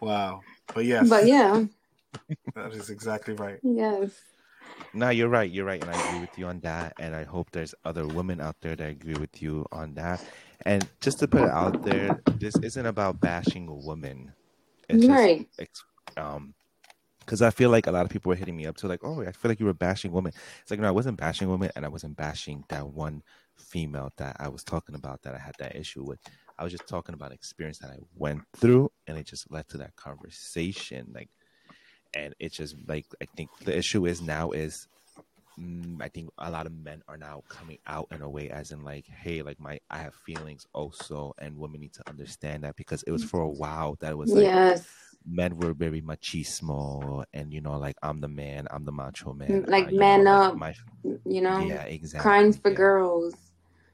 Wow. 0.04 0.46
But 0.74 0.86
yes, 0.86 1.10
but 1.10 1.26
yeah, 1.26 1.66
that 2.56 2.74
is 2.74 2.90
exactly 2.90 3.36
right. 3.36 3.60
yes. 3.64 4.24
No, 4.94 5.10
you're 5.12 5.30
right. 5.30 5.50
You're 5.52 5.66
right, 5.66 5.82
and 5.82 5.92
I 5.92 5.98
agree 5.98 6.20
with 6.20 6.38
you 6.38 6.48
on 6.48 6.62
that. 6.62 6.96
And 7.00 7.16
I 7.16 7.24
hope 7.24 7.52
there's 7.52 7.76
other 7.86 8.08
women 8.08 8.42
out 8.42 8.58
there 8.62 8.76
that 8.76 8.90
agree 8.92 9.16
with 9.16 9.42
you 9.42 9.66
on 9.72 9.96
that. 9.96 10.22
And 10.66 10.90
just 11.02 11.20
to 11.20 11.28
put 11.30 11.44
it 11.44 11.50
out 11.50 11.76
there, 11.84 12.24
this 12.40 12.60
isn't 12.60 12.86
about 12.88 13.22
bashing 13.22 13.70
a 13.70 13.76
woman. 13.76 14.34
It's 14.90 15.06
Right. 15.08 15.50
just 15.60 15.86
um, 16.18 16.56
because 17.26 17.42
I 17.44 17.52
feel 17.52 17.72
like 17.72 17.88
a 17.88 17.92
lot 17.94 18.06
of 18.06 18.12
people 18.12 18.30
were 18.32 18.36
hitting 18.36 18.58
me 18.58 18.68
up 18.68 18.78
to 18.78 18.88
like, 18.90 19.02
oh, 19.04 19.22
I 19.24 19.32
feel 19.34 19.50
like 19.52 19.60
you 19.62 19.68
were 19.68 19.74
bashing 19.74 20.12
women. 20.14 20.34
It's 20.62 20.72
like 20.72 20.82
no, 20.82 20.90
I 20.90 20.92
wasn't 20.92 21.18
bashing 21.20 21.50
women, 21.50 21.72
and 21.76 21.86
I 21.86 21.90
wasn't 21.90 22.18
bashing 22.18 22.66
that 22.70 22.88
one 22.90 23.24
female 23.58 24.14
that 24.18 24.38
I 24.40 24.50
was 24.50 24.64
talking 24.66 24.96
about 24.96 25.24
that 25.24 25.36
I 25.36 25.40
had 25.40 25.56
that 25.60 25.76
issue 25.78 26.04
with. 26.04 26.20
I 26.60 26.64
was 26.66 26.74
just 26.74 26.88
talking 26.88 27.16
about 27.16 27.30
an 27.32 27.36
experience 27.36 27.80
that 27.80 27.92
I 27.92 28.00
went 28.16 28.44
through, 28.58 28.92
and 29.08 29.18
it 29.18 29.28
just 29.28 29.52
led 29.52 29.68
to 29.70 29.78
that 29.80 29.96
conversation. 29.96 31.12
Like, 31.14 31.30
and 32.14 32.34
it's 32.40 32.58
just 32.58 32.76
like 32.88 33.06
I 33.22 33.26
think 33.36 33.50
the 33.66 33.78
issue 33.78 34.06
is 34.06 34.22
now 34.22 34.52
is 34.52 34.88
mm, 35.60 36.02
I 36.02 36.10
think 36.10 36.30
a 36.38 36.52
lot 36.52 36.66
of 36.68 36.74
men 36.74 37.02
are 37.08 37.18
now 37.18 37.44
coming 37.50 37.80
out 37.88 38.08
in 38.12 38.22
a 38.22 38.30
way 38.30 38.50
as 38.50 38.72
in 38.72 38.84
like, 38.84 39.06
hey, 39.08 39.42
like 39.42 39.60
my 39.60 39.80
I 39.90 40.00
have 40.00 40.16
feelings 40.16 40.66
also, 40.74 41.34
and 41.40 41.58
women 41.58 41.82
need 41.82 41.94
to 41.94 42.04
understand 42.10 42.64
that 42.64 42.76
because 42.76 43.04
it 43.04 43.12
was 43.12 43.24
for 43.24 43.42
a 43.42 43.50
while 43.50 43.98
that 44.02 44.12
it 44.12 44.18
was 44.18 44.36
like 44.36 44.44
yes. 44.44 44.88
men 45.26 45.58
were 45.58 45.74
very 45.74 46.02
machismo 46.02 47.24
and 47.34 47.54
you 47.54 47.62
know 47.62 47.78
like 47.78 47.98
I'm 48.04 48.22
the 48.22 48.28
man, 48.28 48.68
I'm 48.72 48.86
the 48.86 48.92
macho 48.92 49.34
man, 49.34 49.66
Like 49.68 49.88
uh, 49.88 49.92
man 49.92 50.24
know, 50.24 50.34
up, 50.34 50.56
my 50.56 50.74
You 51.26 51.42
know, 51.42 51.60
yeah, 51.60 51.84
exactly, 51.84 52.22
crying 52.22 52.54
for 52.54 52.72
yeah. 52.72 52.76
girls. 52.76 53.36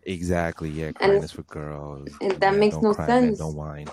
Exactly, 0.03 0.70
yeah, 0.70 0.91
crying 0.91 1.24
is 1.24 1.32
for 1.32 1.43
girls, 1.43 2.10
and 2.22 2.32
that 2.34 2.53
Yeah, 2.53 2.60
makes 2.60 2.76
no 2.82 2.93
man, 2.97 3.05
sense. 3.07 3.39
Don't 3.39 3.55
whine. 3.55 3.88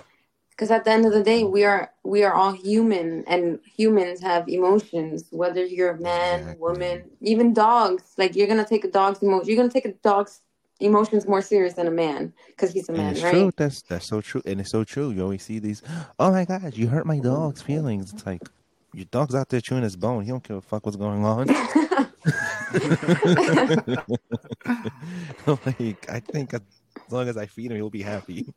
Because 0.57 0.71
at 0.71 0.85
the 0.85 0.91
end 0.91 1.05
of 1.05 1.13
the 1.13 1.21
day, 1.21 1.43
we 1.43 1.63
are 1.65 1.91
we 2.03 2.23
are 2.23 2.33
all 2.33 2.51
human, 2.51 3.23
and 3.27 3.59
humans 3.63 4.19
have 4.21 4.49
emotions. 4.49 5.25
Whether 5.29 5.63
you're 5.63 5.91
a 5.91 6.01
man, 6.01 6.39
Exactly. 6.39 6.59
woman, 6.59 7.11
even 7.21 7.53
dogs. 7.53 8.15
Like 8.17 8.35
you're 8.35 8.47
gonna 8.47 8.65
take 8.65 8.83
a 8.83 8.89
dog's 8.89 9.21
emotion. 9.21 9.47
You're 9.47 9.57
gonna 9.57 9.69
take 9.69 9.85
a 9.85 9.93
dog's 9.93 10.41
emotions 10.79 11.27
more 11.27 11.43
serious 11.43 11.75
than 11.75 11.85
a 11.85 11.91
man 11.91 12.33
because 12.47 12.71
he's 12.71 12.89
a 12.89 12.91
And 12.91 13.03
man, 13.03 13.11
it's 13.11 13.21
right? 13.21 13.31
true. 13.31 13.51
That's 13.55 13.83
that's 13.83 14.07
so 14.07 14.19
true, 14.19 14.41
and 14.47 14.59
it's 14.59 14.71
so 14.71 14.83
true. 14.83 15.11
You 15.11 15.21
always 15.21 15.43
see 15.43 15.59
these. 15.59 15.83
Oh 16.17 16.31
my 16.31 16.45
God, 16.45 16.75
you 16.75 16.87
hurt 16.87 17.05
my 17.05 17.19
dog's 17.19 17.61
feelings. 17.61 18.13
It's 18.13 18.25
like 18.25 18.41
your 18.93 19.05
dog's 19.05 19.35
out 19.35 19.49
there 19.49 19.61
chewing 19.61 19.83
his 19.83 19.95
bone. 19.95 20.23
He 20.23 20.31
don't 20.31 20.43
give 20.43 20.57
a 20.57 20.61
fuck 20.61 20.87
what's 20.87 20.97
going 20.97 21.23
on. 21.23 21.47
like 25.45 26.09
I 26.09 26.19
think 26.19 26.55
as 26.55 26.61
long 27.11 27.29
as 27.29 27.37
I 27.37 27.45
feed 27.45 27.69
him, 27.69 27.77
he'll 27.77 27.91
be 27.91 28.01
happy. 28.01 28.47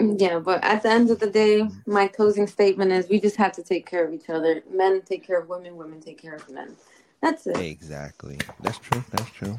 Yeah, 0.00 0.40
but 0.40 0.62
at 0.64 0.82
the 0.82 0.90
end 0.90 1.10
of 1.10 1.20
the 1.20 1.30
day, 1.30 1.68
my 1.86 2.08
closing 2.08 2.46
statement 2.46 2.90
is 2.92 3.08
we 3.08 3.20
just 3.20 3.36
have 3.36 3.52
to 3.52 3.62
take 3.62 3.86
care 3.86 4.04
of 4.04 4.12
each 4.12 4.28
other. 4.28 4.62
Men 4.72 5.02
take 5.02 5.24
care 5.26 5.38
of 5.40 5.48
women, 5.48 5.76
women 5.76 6.00
take 6.00 6.20
care 6.20 6.34
of 6.34 6.48
men. 6.50 6.74
That's 7.22 7.46
it. 7.46 7.56
Exactly. 7.58 8.38
That's 8.60 8.78
true. 8.78 9.04
That's 9.12 9.30
true. 9.30 9.58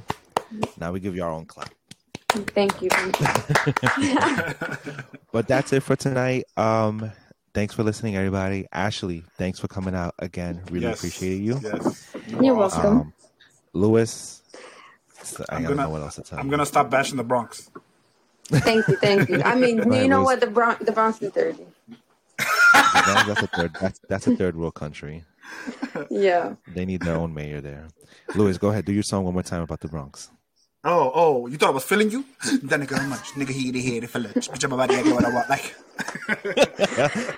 Now 0.79 0.91
we 0.91 0.99
give 0.99 1.15
you 1.15 1.23
our 1.23 1.31
own 1.31 1.45
clap. 1.45 1.69
Thank 2.29 2.81
you. 2.81 2.89
But 5.31 5.47
that's 5.49 5.73
it 5.73 5.83
for 5.83 5.97
tonight. 5.97 6.45
Um, 6.55 7.11
thanks 7.53 7.73
for 7.73 7.83
listening, 7.83 8.15
everybody. 8.15 8.67
Ashley, 8.71 9.23
thanks 9.37 9.59
for 9.59 9.67
coming 9.67 9.93
out 9.93 10.15
again. 10.19 10.61
Really 10.71 10.85
Yes. 10.85 10.97
appreciate 10.99 11.37
you. 11.41 11.59
Yes. 11.61 12.15
You 12.29 12.41
You're 12.41 12.55
welcome. 12.55 12.85
Um, 13.01 13.13
Lewis, 13.73 14.41
I 15.49 15.55
I'm 15.57 15.63
don't 15.63 15.71
gonna- 15.71 15.83
know 15.83 15.89
what 15.89 16.01
else 16.03 16.15
to 16.15 16.21
tell 16.21 16.39
I'm 16.39 16.45
you. 16.45 16.51
gonna 16.51 16.65
stop 16.65 16.89
bashing 16.89 17.17
the 17.17 17.23
Bronx. 17.25 17.69
Thank 18.47 18.87
you. 18.87 18.95
Thank 18.97 19.29
you. 19.29 19.41
I 19.43 19.55
mean, 19.55 19.77
Go 19.77 19.95
you 19.95 20.07
know 20.07 20.19
Liz. 20.19 20.25
what? 20.25 20.39
The 20.41 20.47
Bronx, 20.47 20.83
the 20.85 20.91
Bronx 20.91 21.21
is 21.21 21.31
dirty. 21.31 21.65
As 22.73 23.07
long 23.07 23.17
as 23.17 23.25
that's 23.27 23.41
a 23.43 23.47
third. 23.47 23.75
That's, 23.81 23.99
that's 24.09 24.27
a 24.27 24.35
third 24.35 24.55
world 24.55 24.75
country. 24.75 25.23
Yeah. 26.09 26.55
They 26.67 26.85
need 26.85 27.01
their 27.01 27.15
own 27.15 27.33
mayor 27.33 27.61
there. 27.61 27.87
Lewis, 28.35 28.57
go 28.57 28.69
ahead. 28.69 28.85
Do 28.85 28.93
your 28.93 29.03
song 29.03 29.23
one 29.23 29.33
more 29.33 29.43
time 29.43 29.61
about 29.61 29.79
the 29.79 29.87
Bronx. 29.87 30.29
Oh, 30.87 31.11
oh, 31.15 31.47
you 31.47 31.57
thought 31.57 31.69
I 31.69 31.73
was 31.73 31.83
feeling 31.83 32.11
you? 32.11 32.23
That 32.63 32.79
nigga 32.79 32.99
how 32.99 33.07
much? 33.07 33.31
Nigga 33.31 33.49
he 33.49 33.71
here 33.81 34.01
to 34.01 34.07
feel 34.07 34.25
it. 34.25 34.35
Bitch, 34.35 34.63
I'm 34.63 34.71
about 34.73 34.89
to 34.91 35.01
get 35.03 35.13
what 35.15 35.25
I 35.25 35.33
want. 35.33 35.49
Like, 35.49 35.75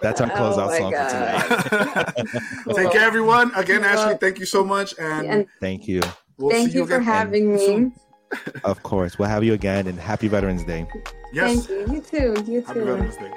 That's 0.01 0.19
our 0.19 0.29
Oh 0.29 0.35
closeout 0.35 0.67
my 0.67 0.77
song 0.79 0.91
for 0.91 1.09
tonight. 1.09 2.65
God. 2.65 2.75
take 2.75 2.91
care, 2.91 3.01
everyone. 3.03 3.51
Again, 3.55 3.81
Well- 3.81 3.97
Ashley, 3.99 4.17
thank 4.17 4.39
you 4.39 4.45
so 4.45 4.65
much, 4.65 4.93
and, 4.99 5.27
And 5.27 5.45
Thank 5.61 5.87
you. 5.87 6.01
we'll 6.37 6.51
thank 6.51 6.73
you 6.73 6.81
you 6.81 6.87
for 6.87 6.95
again. 6.95 7.03
having 7.05 7.53
me. 7.53 7.65
soon. 7.65 7.93
Of 8.63 8.83
course. 8.83 9.17
We'll 9.17 9.29
have 9.29 9.43
you 9.43 9.53
again 9.53 9.87
and 9.87 9.99
happy 9.99 10.27
Veterans 10.27 10.63
Day. 10.63 10.87
Yes. 11.31 11.65
Thank 11.67 11.69
you. 11.89 11.95
You 11.95 12.01
too. 12.01 12.51
You 12.51 12.61
Happy 12.61 12.79
too. 12.79 12.85
Veterans 12.85 13.17
Day. 13.17 13.31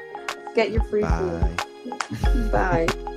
Get 0.55 0.70
your 0.70 0.82
free 0.84 1.03
Bye. 1.03 1.57
food. 2.01 2.53
Bye. 2.53 2.88